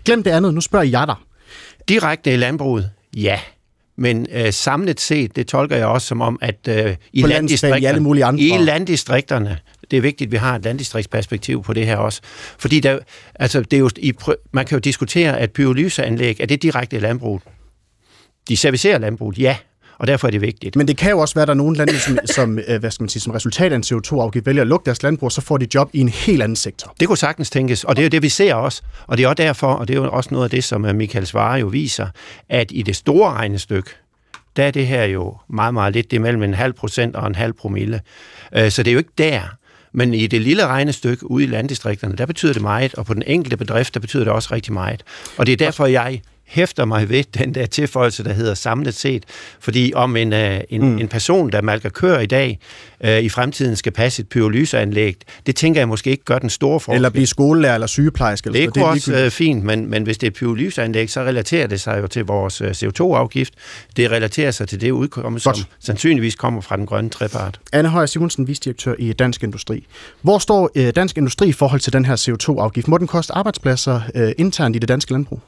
Glem 0.05 0.23
det 0.23 0.31
andet, 0.31 0.53
nu 0.53 0.61
spørger 0.61 0.85
jeg 0.85 1.07
dig. 1.07 1.15
Direkte 1.89 2.33
i 2.33 2.37
landbruget, 2.37 2.91
ja. 3.17 3.39
Men 3.97 4.27
øh, 4.31 4.53
samlet 4.53 4.99
set, 4.99 5.35
det 5.35 5.47
tolker 5.47 5.75
jeg 5.77 5.85
også 5.87 6.07
som 6.07 6.21
om, 6.21 6.39
at 6.41 6.67
øh, 6.69 6.95
i, 7.13 7.21
På 7.21 7.27
landdistrikterne, 7.27 7.81
i 7.81 7.85
alle 7.85 7.99
mulige 8.03 8.25
andre- 8.25 8.43
i 8.43 8.57
landdistrikterne, 8.57 9.59
det 9.91 9.97
er 9.97 10.01
vigtigt, 10.01 10.27
at 10.27 10.31
vi 10.31 10.37
har 10.37 10.55
et 10.55 10.63
landdistriktsperspektiv 10.63 11.63
på 11.63 11.73
det 11.73 11.85
her 11.85 11.97
også. 11.97 12.21
Fordi 12.57 12.79
der, 12.79 12.99
altså, 13.35 13.61
det 13.61 13.73
er 13.73 13.79
jo, 13.79 13.89
i, 13.97 14.13
man 14.51 14.65
kan 14.65 14.75
jo 14.75 14.79
diskutere, 14.79 15.39
at 15.39 15.51
pyrolyseanlæg, 15.51 16.39
er 16.39 16.45
det 16.45 16.61
direkte 16.63 16.95
i 16.95 16.99
landbruget? 16.99 17.41
De 18.47 18.57
servicerer 18.57 18.97
landbruget, 18.97 19.37
ja. 19.39 19.57
Og 19.97 20.07
derfor 20.07 20.27
er 20.27 20.31
det 20.31 20.41
vigtigt. 20.41 20.75
Men 20.75 20.87
det 20.87 20.97
kan 20.97 21.11
jo 21.11 21.19
også 21.19 21.35
være, 21.35 21.41
at 21.41 21.47
der 21.47 21.53
er 21.53 21.57
nogle 21.57 21.77
lande, 21.77 21.99
som, 21.99 22.17
som, 22.25 22.59
øh, 22.67 22.79
hvad 22.79 22.91
skal 22.91 23.03
man 23.03 23.09
sige, 23.09 23.21
som 23.21 23.33
resultat 23.33 23.71
af 23.71 23.75
en 23.75 23.83
CO2-afgift 23.83 24.45
vælger 24.45 24.61
at 24.61 24.67
lukke 24.67 24.85
deres 24.85 25.03
landbrug, 25.03 25.31
så 25.31 25.41
får 25.41 25.57
de 25.57 25.67
job 25.75 25.89
i 25.93 25.99
en 25.99 26.09
helt 26.09 26.43
anden 26.43 26.55
sektor. 26.55 26.95
Det 26.99 27.07
kunne 27.07 27.17
sagtens 27.17 27.49
tænkes, 27.49 27.83
og 27.83 27.95
det 27.95 28.01
er 28.01 28.05
jo 28.05 28.09
det, 28.09 28.21
vi 28.21 28.29
ser 28.29 28.53
også. 28.53 28.81
Og 29.07 29.17
det 29.17 29.23
er 29.23 29.27
også 29.27 29.43
derfor, 29.43 29.73
og 29.73 29.87
det 29.87 29.95
er 29.95 30.01
jo 30.01 30.11
også 30.11 30.29
noget 30.31 30.43
af 30.43 30.49
det, 30.49 30.63
som 30.63 30.85
øh, 30.85 30.95
Michael 30.95 31.27
Svare 31.27 31.59
jo 31.59 31.67
viser, 31.67 32.07
at 32.49 32.67
i 32.71 32.81
det 32.81 32.95
store 32.95 33.31
regnestykke, 33.31 33.89
der 34.55 34.63
er 34.63 34.71
det 34.71 34.87
her 34.87 35.03
jo 35.03 35.37
meget, 35.49 35.73
meget 35.73 35.93
lidt. 35.93 36.11
Det 36.11 36.17
er 36.17 36.21
mellem 36.21 36.43
en 36.43 36.53
halv 36.53 36.73
procent 36.73 37.15
og 37.15 37.27
en 37.27 37.35
halv 37.35 37.53
promille. 37.53 38.01
Øh, 38.55 38.71
Så 38.71 38.83
det 38.83 38.91
er 38.91 38.93
jo 38.93 38.97
ikke 38.97 39.13
der. 39.17 39.41
Men 39.93 40.13
i 40.13 40.27
det 40.27 40.41
lille 40.41 40.67
regnestykke 40.67 41.31
ude 41.31 41.43
i 41.43 41.47
landdistrikterne, 41.47 42.15
der 42.15 42.25
betyder 42.25 42.53
det 42.53 42.61
meget, 42.61 42.95
og 42.95 43.05
på 43.05 43.13
den 43.13 43.23
enkelte 43.27 43.57
bedrift, 43.57 43.93
der 43.93 43.99
betyder 43.99 44.23
det 44.23 44.33
også 44.33 44.49
rigtig 44.51 44.73
meget. 44.73 45.03
Og 45.37 45.45
det 45.45 45.53
er 45.53 45.57
derfor, 45.57 45.85
jeg 45.85 46.21
hæfter 46.45 46.85
mig 46.85 47.09
ved 47.09 47.23
den 47.23 47.55
der 47.55 47.65
tilføjelse, 47.65 48.23
der 48.23 48.33
hedder 48.33 48.53
samlet 48.53 48.93
set. 48.93 49.23
Fordi 49.59 49.91
om 49.95 50.15
en, 50.15 50.33
øh, 50.33 50.61
en, 50.69 50.81
mm. 50.81 50.97
en 50.97 51.07
person, 51.07 51.51
der 51.51 51.61
malker 51.61 51.89
køer 51.89 52.19
i 52.19 52.25
dag, 52.25 52.59
øh, 53.03 53.19
i 53.19 53.29
fremtiden 53.29 53.75
skal 53.75 53.91
passe 53.91 54.21
et 54.21 54.29
pyrolyseanlæg, 54.29 55.15
det 55.45 55.55
tænker 55.55 55.81
jeg 55.81 55.87
måske 55.87 56.09
ikke 56.09 56.23
gør 56.23 56.39
den 56.39 56.49
store 56.49 56.79
forskel. 56.79 56.95
Eller 56.95 57.09
blive 57.09 57.27
skolelærer 57.27 57.73
eller 57.73 57.87
sygeplejerske. 57.87 58.47
Eller 58.47 58.59
Det 58.59 58.69
sådan 58.75 58.83
er 58.83 58.87
også 58.87 59.15
øh, 59.15 59.31
fint, 59.31 59.63
men, 59.63 59.89
men 59.89 60.03
hvis 60.03 60.17
det 60.17 60.27
er 60.27 60.31
pyrolyseanlæg, 60.31 61.09
så 61.09 61.21
relaterer 61.21 61.67
det 61.67 61.81
sig 61.81 62.01
jo 62.01 62.07
til 62.07 62.25
vores 62.25 62.61
øh, 62.61 62.71
CO2-afgift. 62.71 63.53
Det 63.97 64.11
relaterer 64.11 64.51
sig 64.51 64.67
til 64.67 64.81
det 64.81 64.91
udkomme, 64.91 65.39
som 65.39 65.55
sandsynligvis 65.79 66.35
kommer 66.35 66.61
fra 66.61 66.77
den 66.77 66.85
grønne 66.85 67.09
trepart. 67.09 67.59
Anne 67.73 67.89
Højer 67.89 68.05
Simonsen, 68.05 68.47
visdirektør 68.47 68.95
i 68.99 69.13
Dansk 69.13 69.43
Industri. 69.43 69.85
Hvor 70.21 70.37
står 70.37 70.69
øh, 70.75 70.93
Dansk 70.95 71.17
Industri 71.17 71.47
i 71.47 71.51
forhold 71.51 71.81
til 71.81 71.93
den 71.93 72.05
her 72.05 72.15
CO2-afgift? 72.15 72.87
Må 72.87 72.97
den 72.97 73.07
koste 73.07 73.33
arbejdspladser 73.33 74.01
øh, 74.15 74.31
internt 74.37 74.75
i 74.75 74.79
det 74.79 74.89
danske 74.89 75.11
landbrug? 75.11 75.39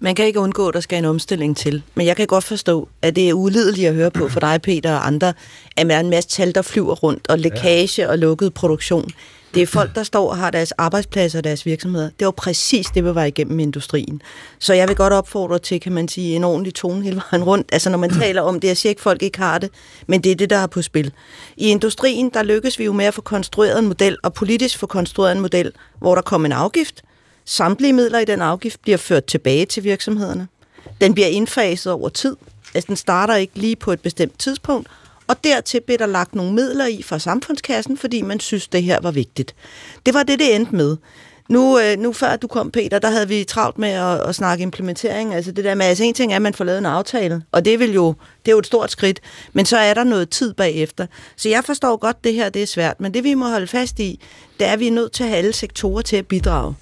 Man 0.00 0.14
kan 0.14 0.26
ikke 0.26 0.40
undgå, 0.40 0.68
at 0.68 0.74
der 0.74 0.80
skal 0.80 0.98
en 0.98 1.04
omstilling 1.04 1.56
til. 1.56 1.82
Men 1.94 2.06
jeg 2.06 2.16
kan 2.16 2.26
godt 2.26 2.44
forstå, 2.44 2.88
at 3.02 3.16
det 3.16 3.28
er 3.28 3.32
ulideligt 3.32 3.88
at 3.88 3.94
høre 3.94 4.10
på 4.10 4.28
for 4.28 4.40
dig, 4.40 4.62
Peter 4.62 4.94
og 4.94 5.06
andre, 5.06 5.32
at 5.76 5.86
der 5.86 5.94
er 5.94 6.00
en 6.00 6.10
masse 6.10 6.28
tal, 6.28 6.54
der 6.54 6.62
flyver 6.62 6.94
rundt, 6.94 7.28
og 7.28 7.38
lækage 7.38 8.08
og 8.08 8.18
lukket 8.18 8.54
produktion. 8.54 9.10
Det 9.54 9.62
er 9.62 9.66
folk, 9.66 9.94
der 9.94 10.02
står 10.02 10.30
og 10.30 10.36
har 10.36 10.50
deres 10.50 10.72
arbejdspladser 10.72 11.38
og 11.38 11.44
deres 11.44 11.66
virksomheder. 11.66 12.10
Det 12.18 12.24
var 12.24 12.30
præcis 12.30 12.86
det, 12.86 13.04
vi 13.04 13.14
var 13.14 13.24
igennem 13.24 13.60
industrien. 13.60 14.22
Så 14.58 14.74
jeg 14.74 14.88
vil 14.88 14.96
godt 14.96 15.12
opfordre 15.12 15.58
til, 15.58 15.80
kan 15.80 15.92
man 15.92 16.08
sige, 16.08 16.36
en 16.36 16.44
ordentlig 16.44 16.74
tone 16.74 17.02
hele 17.02 17.22
vejen 17.30 17.44
rundt. 17.44 17.68
Altså 17.72 17.90
når 17.90 17.98
man 17.98 18.10
taler 18.10 18.42
om 18.42 18.60
det, 18.60 18.68
jeg 18.68 18.76
siger 18.76 18.90
ikke, 18.90 19.02
folk 19.02 19.22
ikke 19.22 19.38
har 19.38 19.58
det, 19.58 19.70
men 20.06 20.20
det 20.20 20.32
er 20.32 20.36
det, 20.36 20.50
der 20.50 20.56
er 20.56 20.66
på 20.66 20.82
spil. 20.82 21.12
I 21.56 21.68
industrien, 21.68 22.30
der 22.34 22.42
lykkes 22.42 22.78
vi 22.78 22.84
jo 22.84 22.92
med 22.92 23.04
at 23.04 23.14
få 23.14 23.20
konstrueret 23.20 23.78
en 23.78 23.86
model, 23.86 24.16
og 24.22 24.34
politisk 24.34 24.78
få 24.78 24.86
konstrueret 24.86 25.32
en 25.32 25.40
model, 25.40 25.72
hvor 25.98 26.14
der 26.14 26.22
kommer 26.22 26.46
en 26.46 26.52
afgift, 26.52 27.02
Samtlige 27.50 27.92
midler 27.92 28.18
i 28.18 28.24
den 28.24 28.40
afgift 28.42 28.82
bliver 28.82 28.98
ført 28.98 29.24
tilbage 29.24 29.66
til 29.66 29.84
virksomhederne. 29.84 30.48
Den 31.00 31.14
bliver 31.14 31.28
indfaset 31.28 31.92
over 31.92 32.08
tid. 32.08 32.36
Altså, 32.74 32.88
den 32.88 32.96
starter 32.96 33.34
ikke 33.34 33.58
lige 33.58 33.76
på 33.76 33.92
et 33.92 34.00
bestemt 34.00 34.38
tidspunkt. 34.38 34.88
Og 35.26 35.44
dertil 35.44 35.80
bliver 35.80 35.98
der 35.98 36.06
lagt 36.06 36.34
nogle 36.34 36.52
midler 36.52 36.86
i 36.86 37.02
fra 37.02 37.18
samfundskassen, 37.18 37.98
fordi 37.98 38.22
man 38.22 38.40
synes, 38.40 38.68
det 38.68 38.82
her 38.82 38.98
var 39.02 39.10
vigtigt. 39.10 39.54
Det 40.06 40.14
var 40.14 40.22
det, 40.22 40.38
det 40.38 40.54
endte 40.54 40.76
med. 40.76 40.96
Nu, 41.48 41.78
øh, 41.78 41.98
nu 41.98 42.12
før 42.12 42.36
du 42.36 42.46
kom, 42.46 42.70
Peter, 42.70 42.98
der 42.98 43.10
havde 43.10 43.28
vi 43.28 43.44
travlt 43.44 43.78
med 43.78 43.88
at, 43.88 44.28
at 44.28 44.34
snakke 44.34 44.62
implementering. 44.62 45.34
Altså 45.34 45.52
det 45.52 45.64
der 45.64 45.74
med, 45.74 45.86
altså 45.86 46.04
en 46.04 46.14
ting 46.14 46.32
er, 46.32 46.36
at 46.36 46.42
man 46.42 46.54
får 46.54 46.64
lavet 46.64 46.78
en 46.78 46.86
aftale, 46.86 47.42
og 47.52 47.64
det, 47.64 47.78
vil 47.78 47.92
jo, 47.92 48.14
det 48.44 48.50
er 48.50 48.52
jo 48.52 48.58
et 48.58 48.66
stort 48.66 48.90
skridt, 48.90 49.20
men 49.52 49.66
så 49.66 49.78
er 49.78 49.94
der 49.94 50.04
noget 50.04 50.30
tid 50.30 50.54
bagefter. 50.54 51.06
Så 51.36 51.48
jeg 51.48 51.64
forstår 51.64 51.96
godt, 51.96 52.24
det 52.24 52.34
her 52.34 52.48
det 52.48 52.62
er 52.62 52.66
svært, 52.66 53.00
men 53.00 53.14
det 53.14 53.24
vi 53.24 53.34
må 53.34 53.48
holde 53.48 53.66
fast 53.66 54.00
i, 54.00 54.20
det 54.58 54.66
er, 54.66 54.72
at 54.72 54.80
vi 54.80 54.86
er 54.86 54.92
nødt 54.92 55.12
til 55.12 55.22
at 55.22 55.28
have 55.28 55.38
alle 55.38 55.52
sektorer 55.52 56.02
til 56.02 56.16
at 56.16 56.26
bidrage. 56.26 56.74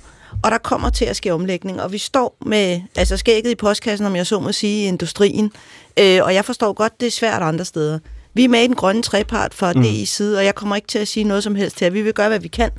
Og 0.44 0.50
der 0.50 0.58
kommer 0.58 0.90
til 0.90 1.04
at 1.04 1.16
ske 1.16 1.32
omlægning, 1.32 1.82
og 1.82 1.92
vi 1.92 1.98
står 1.98 2.36
med 2.46 2.80
altså 2.96 3.16
skægget 3.16 3.50
i 3.50 3.54
postkassen, 3.54 4.06
om 4.06 4.16
jeg 4.16 4.26
så 4.26 4.40
må 4.40 4.52
sige, 4.52 4.84
i 4.84 4.88
industrien. 4.88 5.52
Øh, 5.98 6.20
og 6.22 6.34
jeg 6.34 6.44
forstår 6.44 6.72
godt, 6.72 7.00
det 7.00 7.06
er 7.06 7.10
svært 7.10 7.42
andre 7.42 7.64
steder. 7.64 7.98
Vi 8.34 8.44
er 8.44 8.48
med 8.48 8.62
i 8.62 8.66
den 8.66 8.74
grønne 8.74 9.02
trepart 9.02 9.54
fra 9.54 9.72
mm. 9.72 9.82
DI's 9.82 10.04
side, 10.04 10.38
og 10.38 10.44
jeg 10.44 10.54
kommer 10.54 10.76
ikke 10.76 10.88
til 10.88 10.98
at 10.98 11.08
sige 11.08 11.24
noget 11.24 11.42
som 11.42 11.54
helst 11.54 11.80
her. 11.80 11.90
Vi 11.90 12.02
vil 12.02 12.12
gøre, 12.12 12.28
hvad 12.28 12.40
vi 12.40 12.48
kan 12.48 12.70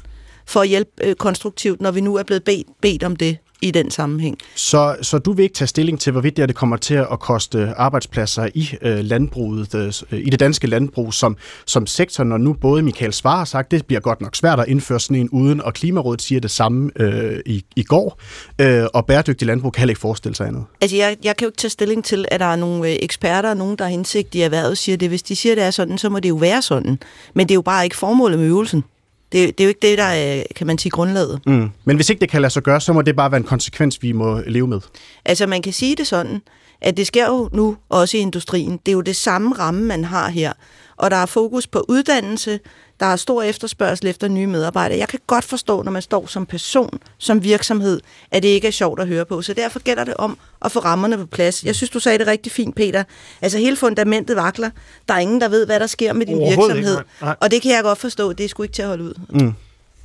for 0.45 0.61
at 0.61 0.67
hjælpe 0.67 0.91
øh, 1.01 1.15
konstruktivt, 1.15 1.81
når 1.81 1.91
vi 1.91 2.01
nu 2.01 2.15
er 2.15 2.23
blevet 2.23 2.43
bedt, 2.43 2.67
bedt 2.81 3.03
om 3.03 3.15
det 3.15 3.37
i 3.61 3.71
den 3.71 3.91
sammenhæng. 3.91 4.37
Så, 4.55 4.95
så 5.01 5.17
du 5.17 5.33
vil 5.33 5.43
ikke 5.43 5.55
tage 5.55 5.67
stilling 5.67 5.99
til, 5.99 6.11
hvorvidt 6.11 6.37
det, 6.37 6.41
her, 6.41 6.47
det 6.47 6.55
kommer 6.55 6.77
til 6.77 6.93
at 6.93 7.19
koste 7.19 7.73
arbejdspladser 7.77 8.47
i 8.53 8.69
øh, 8.81 8.99
landbruget, 8.99 9.75
øh, 10.11 10.19
i 10.19 10.29
det 10.29 10.39
danske 10.39 10.67
landbrug 10.67 11.13
som, 11.13 11.37
som 11.65 11.87
sektor, 11.87 12.23
når 12.23 12.37
nu 12.37 12.53
både 12.53 12.81
Michael 12.81 13.13
Svare 13.13 13.37
har 13.37 13.45
sagt, 13.45 13.71
det 13.71 13.85
bliver 13.85 13.99
godt 13.99 14.21
nok 14.21 14.35
svært 14.35 14.59
at 14.59 14.67
indføre 14.67 14.99
sådan 14.99 15.17
en 15.17 15.29
uden, 15.29 15.61
og 15.61 15.73
Klimarådet 15.73 16.21
siger 16.21 16.41
det 16.41 16.51
samme 16.51 16.91
øh, 16.95 17.39
i, 17.45 17.65
i 17.75 17.83
går, 17.83 18.19
øh, 18.61 18.85
og 18.93 19.05
bæredygtig 19.05 19.47
landbrug 19.47 19.73
kan 19.73 19.79
heller 19.81 19.91
ikke 19.91 20.01
forestille 20.01 20.35
sig 20.35 20.47
andet. 20.47 20.63
Altså, 20.81 20.97
jeg, 20.97 21.17
jeg 21.23 21.37
kan 21.37 21.45
jo 21.45 21.49
ikke 21.49 21.57
tage 21.57 21.71
stilling 21.71 22.05
til, 22.05 22.25
at 22.31 22.39
der 22.39 22.45
er 22.45 22.55
nogle 22.55 22.89
øh, 22.89 22.95
eksperter 23.01 23.49
og 23.49 23.57
nogen, 23.57 23.77
der 23.77 23.83
har 23.83 23.91
indsigt 23.91 24.35
i 24.35 24.41
erhvervet, 24.41 24.77
siger 24.77 24.97
det. 24.97 25.09
Hvis 25.09 25.23
de 25.23 25.35
siger, 25.35 25.55
det 25.55 25.63
er 25.63 25.71
sådan, 25.71 25.97
så 25.97 26.09
må 26.09 26.19
det 26.19 26.29
jo 26.29 26.35
være 26.35 26.61
sådan. 26.61 26.99
Men 27.33 27.47
det 27.47 27.51
er 27.51 27.55
jo 27.55 27.61
bare 27.61 27.83
ikke 27.83 27.95
formålet 27.95 28.39
med 28.39 28.47
øvelsen. 28.47 28.83
Det, 29.31 29.57
det 29.57 29.63
er 29.63 29.65
jo 29.65 29.69
ikke 29.69 29.87
det, 29.87 29.97
der 29.97 30.03
er, 30.03 30.43
kan 30.55 30.67
man 30.67 30.77
sige, 30.77 30.89
grundlaget. 30.89 31.39
Mm. 31.45 31.69
Men 31.85 31.95
hvis 31.95 32.09
ikke 32.09 32.19
det 32.19 32.29
kan 32.29 32.41
lade 32.41 32.53
sig 32.53 32.63
gøre, 32.63 32.81
så 32.81 32.93
må 32.93 33.01
det 33.01 33.15
bare 33.15 33.31
være 33.31 33.39
en 33.39 33.47
konsekvens, 33.47 34.03
vi 34.03 34.11
må 34.11 34.41
leve 34.47 34.67
med. 34.67 34.79
Altså, 35.25 35.47
man 35.47 35.61
kan 35.61 35.73
sige 35.73 35.95
det 35.95 36.07
sådan, 36.07 36.41
at 36.81 36.97
det 36.97 37.07
sker 37.07 37.27
jo 37.27 37.49
nu 37.53 37.77
også 37.89 38.17
i 38.17 38.19
industrien. 38.19 38.79
Det 38.85 38.91
er 38.91 38.93
jo 38.93 39.01
det 39.01 39.15
samme 39.15 39.55
ramme, 39.55 39.81
man 39.81 40.03
har 40.03 40.29
her. 40.29 40.53
Og 40.97 41.11
der 41.11 41.17
er 41.17 41.25
fokus 41.25 41.67
på 41.67 41.85
uddannelse, 41.87 42.59
der 42.99 43.05
er 43.05 43.15
stor 43.15 43.43
efterspørgsel 43.43 44.07
efter 44.07 44.27
nye 44.27 44.47
medarbejdere. 44.47 44.99
Jeg 44.99 45.07
kan 45.07 45.19
godt 45.27 45.45
forstå, 45.45 45.81
når 45.81 45.91
man 45.91 46.01
står 46.01 46.25
som 46.25 46.45
person, 46.45 46.99
som 47.17 47.43
virksomhed, 47.43 48.01
at 48.31 48.43
det 48.43 48.49
ikke 48.49 48.67
er 48.67 48.71
sjovt 48.71 48.99
at 48.99 49.07
høre 49.07 49.25
på. 49.25 49.41
Så 49.41 49.53
derfor 49.53 49.79
gælder 49.79 50.03
det 50.03 50.13
om 50.13 50.37
at 50.61 50.71
få 50.71 50.79
rammerne 50.79 51.17
på 51.17 51.25
plads. 51.25 51.63
Jeg 51.63 51.75
synes, 51.75 51.89
du 51.89 51.99
sagde 51.99 52.17
det 52.17 52.27
rigtig 52.27 52.51
fint, 52.51 52.75
Peter. 52.75 53.03
Altså 53.41 53.57
hele 53.57 53.75
fundamentet 53.75 54.35
vakler. 54.35 54.69
Der 55.07 55.13
er 55.13 55.19
ingen, 55.19 55.41
der 55.41 55.49
ved, 55.49 55.65
hvad 55.65 55.79
der 55.79 55.87
sker 55.87 56.13
med 56.13 56.25
din 56.25 56.39
virksomhed. 56.39 56.97
Ikke. 56.97 57.35
Og 57.39 57.51
det 57.51 57.61
kan 57.61 57.71
jeg 57.71 57.83
godt 57.83 57.97
forstå. 57.97 58.33
Det 58.33 58.43
er 58.43 58.49
sgu 58.49 58.63
ikke 58.63 58.73
til 58.73 58.81
at 58.81 58.87
holde 58.87 59.03
ud. 59.03 59.13
Mm. 59.29 59.53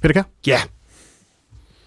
Peter 0.03 0.15
Kær? 0.15 0.23
Ja. 0.47 0.61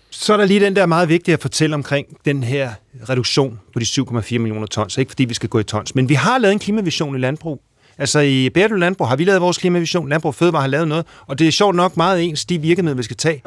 Så 0.10 0.34
er 0.34 0.38
der 0.38 0.46
lige 0.46 0.60
den 0.60 0.76
der 0.76 0.86
meget 0.86 1.10
vigtige 1.10 1.34
at 1.34 1.42
fortælle 1.42 1.74
omkring 1.74 2.08
den 2.26 2.44
her 2.44 2.74
reduktion 3.10 3.60
på 3.74 3.80
de 3.80 3.86
7,4 3.86 4.38
millioner 4.38 4.68
tons. 4.68 4.98
Ikke 4.98 5.12
fordi 5.12 5.26
vi 5.26 5.34
skal 5.34 5.50
gå 5.50 5.60
i 5.60 5.64
tons, 5.64 5.96
men 5.96 6.10
vi 6.10 6.14
har 6.14 6.38
lavet 6.38 6.54
en 6.54 6.60
klimavision 6.60 7.16
i 7.16 7.20
landbrug. 7.20 7.62
Altså 7.98 8.20
i 8.20 8.50
Bæredygtig 8.50 8.80
Landbrug 8.80 9.08
har 9.08 9.16
vi 9.16 9.24
lavet 9.24 9.42
vores 9.42 9.58
klimavision, 9.58 10.10
Landbrug 10.10 10.36
Fødevare 10.36 10.62
har 10.62 10.68
lavet 10.68 10.88
noget, 10.88 11.06
og 11.28 11.40
det 11.40 11.48
er 11.48 11.52
sjovt 11.52 11.76
nok 11.76 11.98
meget 11.98 12.24
ens 12.24 12.46
de 12.46 12.58
virkemidler, 12.58 12.98
vi 12.98 13.04
skal 13.04 13.18
tage. 13.18 13.42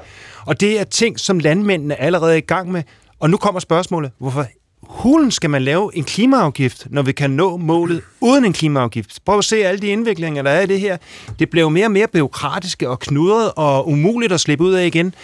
Og 0.47 0.61
det 0.61 0.81
er 0.81 0.85
ting, 0.85 1.21
som 1.21 1.39
landmændene 1.39 2.01
allerede 2.01 2.33
er 2.33 2.37
i 2.37 2.41
gang 2.41 2.73
med. 2.73 2.83
Og 3.21 3.31
nu 3.31 3.37
kommer 3.37 3.61
spørgsmålet, 3.61 4.11
hvorfor 4.19 4.47
hulen 4.83 5.31
skal 5.31 5.51
man 5.51 5.63
lave 5.63 5.91
en 5.95 6.05
klimaafgift, 6.05 6.87
når 6.91 7.03
vi 7.03 7.13
kan 7.13 7.31
nå 7.31 7.57
målet 7.57 8.03
uden 8.21 8.45
en 8.45 8.53
klimaafgift? 8.53 9.25
Prøv 9.25 9.39
at 9.39 9.45
se 9.45 9.57
alle 9.57 9.81
de 9.81 9.87
indviklinger, 9.87 10.43
der 10.43 10.51
er 10.51 10.61
i 10.61 10.67
det 10.67 10.81
her. 10.81 10.97
Det 11.39 11.51
bliver 11.51 11.69
mere 11.69 11.87
og 11.87 11.91
mere 11.91 12.07
byråkratiske 12.07 12.89
og 12.89 13.01
knudret 13.01 13.53
og 13.57 13.89
umuligt 13.89 14.33
at 14.33 14.41
slippe 14.41 14.65
ud 14.65 14.73
af 14.73 14.87
igen. 14.87 15.15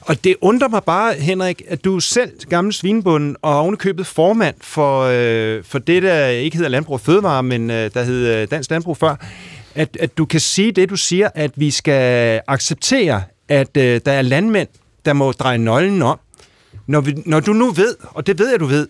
Og 0.00 0.24
det 0.24 0.36
undrer 0.40 0.68
mig 0.68 0.84
bare, 0.84 1.14
Henrik, 1.14 1.62
at 1.68 1.84
du 1.84 2.00
selv 2.00 2.30
gammel 2.48 2.72
svinbunden 2.72 3.36
og 3.42 3.58
ovenikøbet 3.58 4.06
formand 4.06 4.54
for, 4.60 5.02
øh, 5.02 5.64
for 5.64 5.78
det, 5.78 6.02
der 6.02 6.26
ikke 6.26 6.56
hedder 6.56 6.70
Landbrug 6.70 6.94
og 6.94 7.00
Fødevare, 7.00 7.42
men 7.42 7.70
øh, 7.70 7.90
der 7.94 8.02
hedder 8.02 8.42
øh, 8.42 8.48
Dansk 8.50 8.70
Landbrug 8.70 8.96
før, 8.96 9.16
at, 9.74 9.96
at 10.00 10.18
du 10.18 10.24
kan 10.24 10.40
sige 10.40 10.72
det, 10.72 10.90
du 10.90 10.96
siger, 10.96 11.28
at 11.34 11.50
vi 11.56 11.70
skal 11.70 12.40
acceptere, 12.46 13.22
at 13.48 13.76
øh, 13.76 14.00
der 14.06 14.12
er 14.12 14.22
landmænd, 14.22 14.68
der 15.04 15.12
må 15.12 15.32
dreje 15.32 15.58
nøglen 15.58 16.02
om. 16.02 16.18
Når, 16.86 17.00
vi, 17.00 17.14
når 17.26 17.40
du 17.40 17.52
nu 17.52 17.70
ved, 17.70 17.96
og 18.02 18.26
det 18.26 18.38
ved 18.38 18.50
jeg, 18.50 18.60
du 18.60 18.66
ved, 18.66 18.88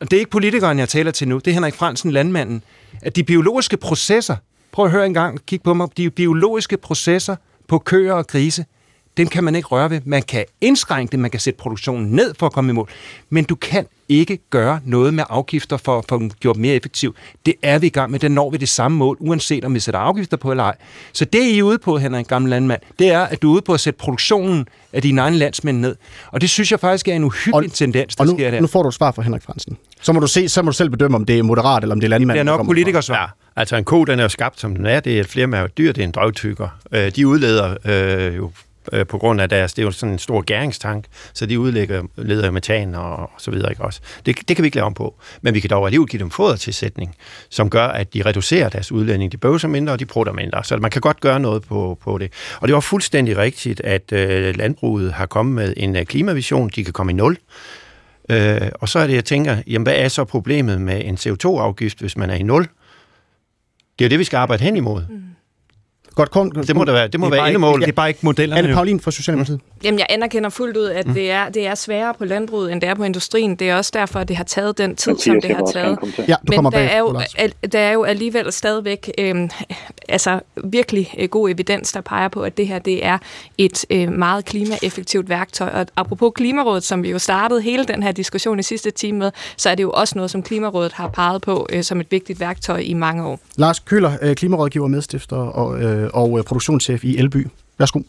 og 0.00 0.10
det 0.10 0.16
er 0.16 0.18
ikke 0.20 0.30
politikeren, 0.30 0.78
jeg 0.78 0.88
taler 0.88 1.10
til 1.10 1.28
nu, 1.28 1.38
det 1.38 1.46
er 1.46 1.52
Henrik 1.52 1.74
Fransen, 1.74 2.10
landmanden, 2.10 2.62
at 3.02 3.16
de 3.16 3.24
biologiske 3.24 3.76
processer, 3.76 4.36
prøv 4.72 4.84
at 4.84 4.90
høre 4.90 5.06
en 5.06 5.14
gang, 5.14 5.46
kig 5.46 5.62
på 5.62 5.74
mig, 5.74 5.88
de 5.96 6.10
biologiske 6.10 6.76
processer 6.76 7.36
på 7.68 7.78
køer 7.78 8.12
og 8.12 8.26
grise, 8.26 8.64
den 9.18 9.26
kan 9.26 9.44
man 9.44 9.54
ikke 9.54 9.68
røre 9.68 9.90
ved. 9.90 10.00
Man 10.04 10.22
kan 10.22 10.44
indskrænke 10.60 11.12
det, 11.12 11.18
man 11.20 11.30
kan 11.30 11.40
sætte 11.40 11.58
produktionen 11.58 12.10
ned 12.10 12.34
for 12.38 12.46
at 12.46 12.52
komme 12.52 12.70
i 12.70 12.74
mål, 12.74 12.88
men 13.30 13.44
du 13.44 13.54
kan 13.54 13.86
ikke 14.08 14.38
gøre 14.50 14.80
noget 14.84 15.14
med 15.14 15.24
afgifter 15.28 15.76
for, 15.76 16.04
for 16.08 16.16
at 16.16 16.40
gjort 16.40 16.56
mere 16.56 16.74
effektiv. 16.74 17.14
Det 17.46 17.54
er 17.62 17.78
vi 17.78 17.86
i 17.86 17.90
gang 17.90 18.10
med, 18.10 18.18
det 18.18 18.30
når 18.30 18.50
vi 18.50 18.56
det 18.56 18.68
samme 18.68 18.98
mål, 18.98 19.16
uanset 19.20 19.64
om 19.64 19.74
vi 19.74 19.80
sætter 19.80 20.00
afgifter 20.00 20.36
på 20.36 20.50
eller 20.50 20.64
ej. 20.64 20.76
Så 21.12 21.24
det 21.24 21.42
I 21.42 21.58
er 21.58 21.62
ude 21.62 21.78
på, 21.78 21.98
Henrik, 21.98 22.26
gammel 22.26 22.50
landmand, 22.50 22.80
det 22.98 23.08
er, 23.08 23.20
at 23.20 23.42
du 23.42 23.50
er 23.50 23.54
ude 23.54 23.62
på 23.62 23.74
at 23.74 23.80
sætte 23.80 23.98
produktionen 23.98 24.66
af 24.92 25.02
dine 25.02 25.20
egne 25.20 25.36
landsmænd 25.36 25.78
ned. 25.80 25.96
Og 26.32 26.40
det 26.40 26.50
synes 26.50 26.70
jeg 26.70 26.80
faktisk 26.80 27.08
er 27.08 27.14
en 27.14 27.24
uhyggelig 27.24 27.70
og, 27.70 27.74
tendens, 27.74 28.16
der 28.16 28.24
og 28.24 28.26
nu, 28.26 28.36
sker 28.36 28.50
der. 28.50 28.60
nu 28.60 28.66
får 28.66 28.82
du 28.82 28.90
svar 28.90 29.12
fra 29.12 29.22
Henrik 29.22 29.42
Fransen. 29.42 29.76
Så 30.02 30.12
må 30.12 30.20
du 30.20 30.26
se, 30.26 30.48
så 30.48 30.62
må 30.62 30.70
du 30.70 30.76
selv 30.76 30.90
bedømme, 30.90 31.16
om 31.16 31.24
det 31.24 31.38
er 31.38 31.42
moderat 31.42 31.82
eller 31.82 31.94
om 31.94 32.00
det 32.00 32.06
er 32.06 32.10
landmand. 32.10 32.34
Det 32.34 32.40
er 32.40 32.56
nok 32.56 32.66
politikers 32.66 33.10
Ja. 33.10 33.24
Altså 33.56 33.76
en 33.76 33.84
ko, 33.84 34.04
den 34.04 34.18
er 34.18 34.22
jo 34.22 34.28
skabt, 34.28 34.60
som 34.60 34.76
den 34.76 34.86
er. 34.86 35.00
Det 35.00 35.16
er 35.16 35.20
et 35.20 35.26
flermærket 35.26 35.78
dyr, 35.78 35.92
det 35.92 36.02
er 36.02 36.04
en 36.06 36.10
drøvtykker. 36.10 36.68
Øh, 36.92 37.10
de 37.16 37.26
udleder 37.26 37.76
øh, 37.84 38.36
jo 38.36 38.50
øh, 38.92 39.06
på 39.06 39.18
grund 39.18 39.40
af 39.40 39.48
deres, 39.48 39.74
det 39.74 39.82
er 39.82 39.86
jo 39.86 39.90
sådan 39.90 40.12
en 40.12 40.18
stor 40.18 40.40
gæringstank, 40.40 41.04
så 41.32 41.46
de 41.46 41.60
udlægger, 41.60 42.02
leder 42.16 42.50
metan 42.50 42.94
og, 42.94 43.16
og 43.16 43.30
så 43.38 43.50
videre, 43.50 43.70
ikke 43.70 43.84
også? 43.84 44.00
Det, 44.26 44.48
det 44.48 44.56
kan 44.56 44.62
vi 44.62 44.66
ikke 44.66 44.76
lave 44.76 44.86
om 44.86 44.94
på, 44.94 45.14
men 45.42 45.54
vi 45.54 45.60
kan 45.60 45.70
dog 45.70 45.86
alligevel 45.86 46.08
give 46.08 46.20
dem 46.20 46.30
fodertilsætning, 46.30 47.14
som 47.50 47.70
gør, 47.70 47.86
at 47.86 48.14
de 48.14 48.22
reducerer 48.22 48.68
deres 48.68 48.92
udledning. 48.92 49.32
De 49.32 49.36
bøvser 49.36 49.68
mindre, 49.68 49.92
og 49.92 49.98
de 49.98 50.06
prutter 50.06 50.32
mindre, 50.32 50.64
så 50.64 50.76
man 50.76 50.90
kan 50.90 51.00
godt 51.00 51.20
gøre 51.20 51.40
noget 51.40 51.62
på, 51.62 51.98
på 52.02 52.18
det. 52.18 52.32
Og 52.60 52.68
det 52.68 52.74
var 52.74 52.80
fuldstændig 52.80 53.36
rigtigt, 53.36 53.80
at 53.80 54.12
øh, 54.12 54.56
landbruget 54.56 55.12
har 55.12 55.26
kommet 55.26 55.54
med 55.54 55.74
en 55.76 55.96
øh, 55.96 56.04
klimavision, 56.04 56.70
de 56.76 56.84
kan 56.84 56.92
komme 56.92 57.12
i 57.12 57.14
nul, 57.14 57.38
Øh, 58.30 58.68
og 58.74 58.88
så 58.88 58.98
er 58.98 59.06
det, 59.06 59.14
jeg 59.14 59.24
tænker, 59.24 59.56
jamen 59.66 59.82
hvad 59.82 59.94
er 59.96 60.08
så 60.08 60.24
problemet 60.24 60.80
med 60.80 61.04
en 61.04 61.14
CO2-afgift, 61.14 62.00
hvis 62.00 62.16
man 62.16 62.30
er 62.30 62.34
i 62.34 62.42
nul? 62.42 62.62
Det 63.98 64.04
er 64.04 64.08
jo 64.08 64.10
det, 64.10 64.18
vi 64.18 64.24
skal 64.24 64.36
arbejde 64.36 64.64
hen 64.64 64.76
imod. 64.76 65.02
Mm. 65.08 65.22
Godt, 66.18 66.30
kom, 66.30 66.50
det 66.50 66.76
må, 66.76 66.84
der 66.84 66.92
være, 66.92 67.08
det 67.08 67.20
må 67.20 67.26
det 67.26 67.32
være 67.32 67.46
endemål. 67.46 67.80
Ja, 67.80 67.86
det 67.86 67.92
er 67.92 67.96
bare 67.96 68.08
ikke 68.08 68.20
modellerne. 68.22 68.62
Anne 68.62 68.74
Paulin 68.74 69.00
fra 69.00 69.10
Socialdemokratiet. 69.10 69.60
Mm. 69.64 69.80
Jamen, 69.84 69.98
jeg 69.98 70.06
anerkender 70.10 70.50
fuldt 70.50 70.76
ud, 70.76 70.86
at 70.86 71.06
mm. 71.06 71.14
det, 71.14 71.30
er, 71.30 71.48
det 71.48 71.66
er 71.66 71.74
sværere 71.74 72.14
på 72.14 72.24
landbruget, 72.24 72.72
end 72.72 72.80
det 72.80 72.88
er 72.88 72.94
på 72.94 73.04
industrien. 73.04 73.56
Det 73.56 73.70
er 73.70 73.76
også 73.76 73.90
derfor, 73.94 74.20
at 74.20 74.28
det 74.28 74.36
har 74.36 74.44
taget 74.44 74.78
den 74.78 74.96
tid, 74.96 75.18
som 75.18 75.40
det 75.40 75.56
har 75.56 75.70
taget. 75.72 75.98
Ja, 76.28 76.34
Men 76.48 76.64
der, 76.64 76.78
er 76.78 76.98
jo, 76.98 77.20
der 77.72 77.78
er 77.78 77.92
jo 77.92 78.04
alligevel 78.04 78.52
stadigvæk 78.52 79.10
øh, 79.18 79.48
altså, 80.08 80.40
virkelig 80.64 81.14
øh, 81.18 81.28
god 81.28 81.50
evidens, 81.50 81.92
der 81.92 82.00
peger 82.00 82.28
på, 82.28 82.40
at 82.40 82.56
det 82.56 82.68
her 82.68 82.78
det 82.78 83.06
er 83.06 83.18
et 83.58 83.84
øh, 83.90 84.12
meget 84.12 84.44
klimaeffektivt 84.44 85.28
værktøj. 85.28 85.68
Og 85.68 85.86
apropos 85.96 86.32
Klimarådet, 86.34 86.84
som 86.84 87.02
vi 87.02 87.10
jo 87.10 87.18
startede 87.18 87.60
hele 87.60 87.84
den 87.84 88.02
her 88.02 88.12
diskussion 88.12 88.58
i 88.58 88.62
sidste 88.62 88.90
time 88.90 89.18
med, 89.18 89.30
så 89.56 89.70
er 89.70 89.74
det 89.74 89.82
jo 89.82 89.90
også 89.90 90.12
noget, 90.16 90.30
som 90.30 90.42
Klimarådet 90.42 90.92
har 90.92 91.08
peget 91.08 91.42
på 91.42 91.66
øh, 91.72 91.82
som 91.82 92.00
et 92.00 92.06
vigtigt 92.10 92.40
værktøj 92.40 92.78
i 92.78 92.94
mange 92.94 93.26
år. 93.26 93.40
Lars 93.56 93.78
Køller, 93.78 94.12
øh, 94.22 94.36
klimarådgiver, 94.36 94.88
medstifter 94.88 95.36
og 95.36 95.82
øh, 95.82 96.07
Øh, 96.14 96.22
og 96.22 96.38
øh, 96.38 96.44
produktionschef 96.44 97.04
i 97.04 97.18
Elby. 97.18 97.46
Værsgo. 97.78 98.00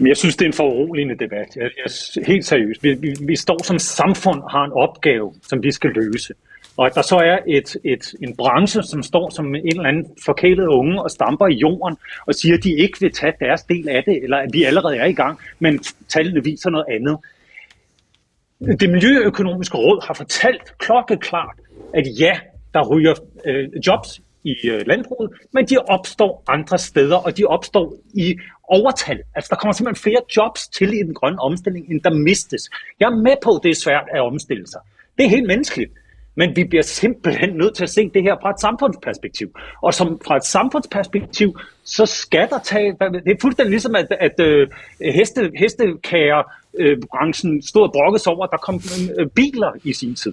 Jeg 0.00 0.16
synes, 0.16 0.36
det 0.36 0.44
er 0.44 0.48
en 0.48 0.52
foruroligende 0.52 1.14
debat. 1.14 1.56
Jeg, 1.56 1.70
jeg, 1.84 2.24
helt 2.26 2.46
seriøst. 2.46 2.82
Vi, 2.82 2.94
vi, 2.94 3.14
vi 3.20 3.36
står 3.36 3.64
som 3.64 3.78
samfund 3.78 4.42
har 4.50 4.64
en 4.64 4.72
opgave, 4.72 5.34
som 5.42 5.62
vi 5.62 5.70
skal 5.70 5.90
løse. 5.90 6.34
Og 6.76 6.86
at 6.86 6.94
der 6.94 7.02
så 7.02 7.16
er 7.16 7.38
et, 7.48 7.76
et, 7.84 8.14
en 8.22 8.36
branche, 8.36 8.82
som 8.82 9.02
står 9.02 9.30
som 9.30 9.54
en 9.54 9.66
eller 9.66 9.84
anden 9.84 10.06
forkælet 10.24 10.66
unge 10.66 11.02
og 11.02 11.10
stamper 11.10 11.46
i 11.46 11.54
jorden 11.54 11.96
og 12.26 12.34
siger, 12.34 12.56
at 12.56 12.64
de 12.64 12.72
ikke 12.74 13.00
vil 13.00 13.12
tage 13.12 13.32
deres 13.40 13.62
del 13.62 13.88
af 13.88 14.02
det, 14.06 14.22
eller 14.22 14.36
at 14.36 14.48
vi 14.52 14.64
allerede 14.64 14.96
er 14.96 15.04
i 15.04 15.12
gang, 15.12 15.38
men 15.58 15.84
tallene 16.08 16.44
viser 16.44 16.70
noget 16.70 16.86
andet. 16.88 17.16
Det 18.80 18.90
Miljøøkonomiske 18.90 19.76
Råd 19.76 20.06
har 20.06 20.14
fortalt 20.14 20.78
klokkeklart, 20.78 21.56
at 21.94 22.04
ja, 22.20 22.32
der 22.74 22.88
ryger 22.88 23.14
øh, 23.46 23.68
jobs 23.86 24.20
i 24.44 24.68
øh, 24.68 24.86
landbruget, 24.86 25.30
men 25.52 25.66
de 25.66 25.78
opstår 25.78 26.42
andre 26.48 26.78
steder, 26.78 27.16
og 27.16 27.36
de 27.36 27.44
opstår 27.44 27.94
i 28.14 28.38
overtal. 28.68 29.18
Altså, 29.34 29.48
der 29.50 29.56
kommer 29.56 29.72
simpelthen 29.72 30.02
flere 30.02 30.22
jobs 30.36 30.68
til 30.68 30.92
i 30.92 31.02
den 31.02 31.14
grønne 31.14 31.40
omstilling, 31.40 31.90
end 31.90 32.00
der 32.00 32.14
mistes. 32.14 32.70
Jeg 33.00 33.06
er 33.06 33.22
med 33.22 33.36
på, 33.44 33.50
at 33.50 33.60
det 33.62 33.70
er 33.70 33.74
svært 33.74 34.06
at 34.14 34.20
omstille 34.20 34.66
sig. 34.66 34.80
Det 35.18 35.24
er 35.24 35.28
helt 35.28 35.46
menneskeligt. 35.46 35.92
Men 36.36 36.56
vi 36.56 36.64
bliver 36.64 36.82
simpelthen 36.82 37.50
nødt 37.56 37.76
til 37.76 37.82
at 37.82 37.90
se 37.90 38.10
det 38.14 38.22
her 38.22 38.36
fra 38.42 38.50
et 38.50 38.60
samfundsperspektiv. 38.60 39.48
Og 39.82 39.94
som 39.94 40.20
fra 40.26 40.36
et 40.36 40.44
samfundsperspektiv, 40.44 41.58
så 41.84 42.06
skal 42.06 42.48
der 42.50 42.58
tage... 42.58 42.92
Det 43.24 43.32
er 43.32 43.40
fuldstændig 43.40 43.70
ligesom, 43.70 43.94
at, 43.94 44.06
at 44.20 44.40
uh, 44.40 44.68
heste, 45.14 45.50
hestekager 45.58 46.42
øh, 46.78 46.96
branchen 47.10 47.62
stod 47.62 47.82
og 47.82 47.92
brokkes 47.92 48.26
over, 48.26 48.44
at 48.44 48.50
der 48.50 48.56
kom 48.56 48.80
øh, 49.18 49.26
biler 49.28 49.72
i 49.84 49.92
sin 49.92 50.14
tid. 50.14 50.32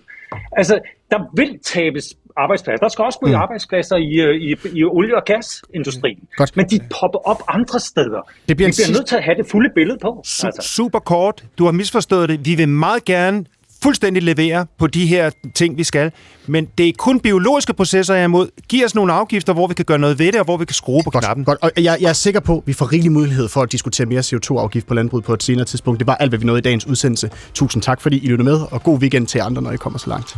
Altså, 0.52 0.80
der 1.12 1.20
vil 1.36 1.60
tabes 1.60 2.16
arbejdspladser. 2.38 2.86
Der 2.86 2.90
skal 2.90 3.06
også 3.06 3.20
gå 3.20 3.26
mm. 3.28 3.32
i 3.32 3.36
arbejdspladser 3.36 3.96
i, 3.96 4.14
øh, 4.14 4.36
i, 4.36 4.80
i 4.80 4.84
olie- 4.84 5.16
og 5.16 5.24
gasindustrien. 5.26 6.20
Mm. 6.22 6.28
Godt. 6.38 6.58
Men 6.58 6.66
de 6.70 6.80
popper 7.00 7.20
op 7.32 7.42
andre 7.48 7.80
steder. 7.80 8.22
Det 8.48 8.58
bliver 8.58 8.70
Vi 8.70 8.74
bliver 8.78 8.98
nødt 8.98 9.08
til 9.08 9.16
at 9.16 9.24
have 9.24 9.36
det 9.38 9.46
fulde 9.52 9.70
billede 9.76 9.98
på. 10.02 10.24
Su- 10.28 10.46
altså. 10.46 10.62
Super 10.76 11.00
kort. 11.00 11.44
Du 11.58 11.66
har 11.66 11.72
misforstået 11.72 12.30
det. 12.30 12.46
Vi 12.46 12.56
vil 12.56 12.70
meget 12.70 13.06
gerne 13.06 13.46
fuldstændig 13.84 14.24
levere 14.24 14.66
på 14.80 14.88
de 14.88 15.06
her 15.06 15.30
ting, 15.56 15.78
vi 15.78 15.84
skal. 15.84 16.12
Men 16.48 16.68
det 16.78 16.88
er 16.90 16.94
kun 16.98 17.20
biologiske 17.20 17.74
processer, 17.74 18.14
jeg 18.14 18.22
er 18.22 18.26
imod. 18.26 18.48
Giv 18.70 18.86
os 18.86 18.96
nogle 18.96 19.14
afgifter, 19.14 19.54
hvor 19.54 19.68
vi 19.68 19.74
kan 19.74 19.86
gøre 19.86 20.00
noget 20.00 20.20
ved 20.20 20.32
det, 20.32 20.40
og 20.40 20.46
hvor 20.46 20.58
vi 20.58 20.66
kan 20.66 20.74
skrue 20.74 21.04
på 21.04 21.10
godt, 21.10 21.24
knappen. 21.24 21.46
Godt. 21.46 21.60
Og 21.62 21.72
jeg, 21.78 21.98
jeg 22.02 22.10
er 22.10 22.14
sikker 22.14 22.40
på, 22.40 22.58
at 22.58 22.64
vi 22.66 22.74
får 22.74 22.92
rigelig 22.92 23.12
mulighed 23.12 23.48
for 23.48 23.62
at 23.62 23.72
diskutere 23.72 24.06
mere 24.08 24.20
CO2-afgift 24.20 24.88
på 24.88 24.94
landbruget 24.94 25.26
på 25.26 25.34
et 25.34 25.44
senere 25.44 25.66
tidspunkt. 25.66 26.00
Det 26.00 26.08
var 26.08 26.16
alt, 26.16 26.32
hvad 26.32 26.40
vi 26.40 26.46
nåede 26.46 26.60
i 26.60 26.62
dagens 26.62 26.88
udsendelse. 26.88 27.30
Tusind 27.54 27.84
tak, 27.84 28.02
fordi 28.02 28.18
I 28.18 28.28
lyttede 28.28 28.44
med, 28.44 28.60
og 28.72 28.84
god 28.84 29.00
weekend 29.00 29.28
til 29.28 29.40
andre, 29.40 29.62
når 29.62 29.72
I 29.72 29.78
kommer 29.78 30.00
så 30.00 30.10
langt. 30.10 30.38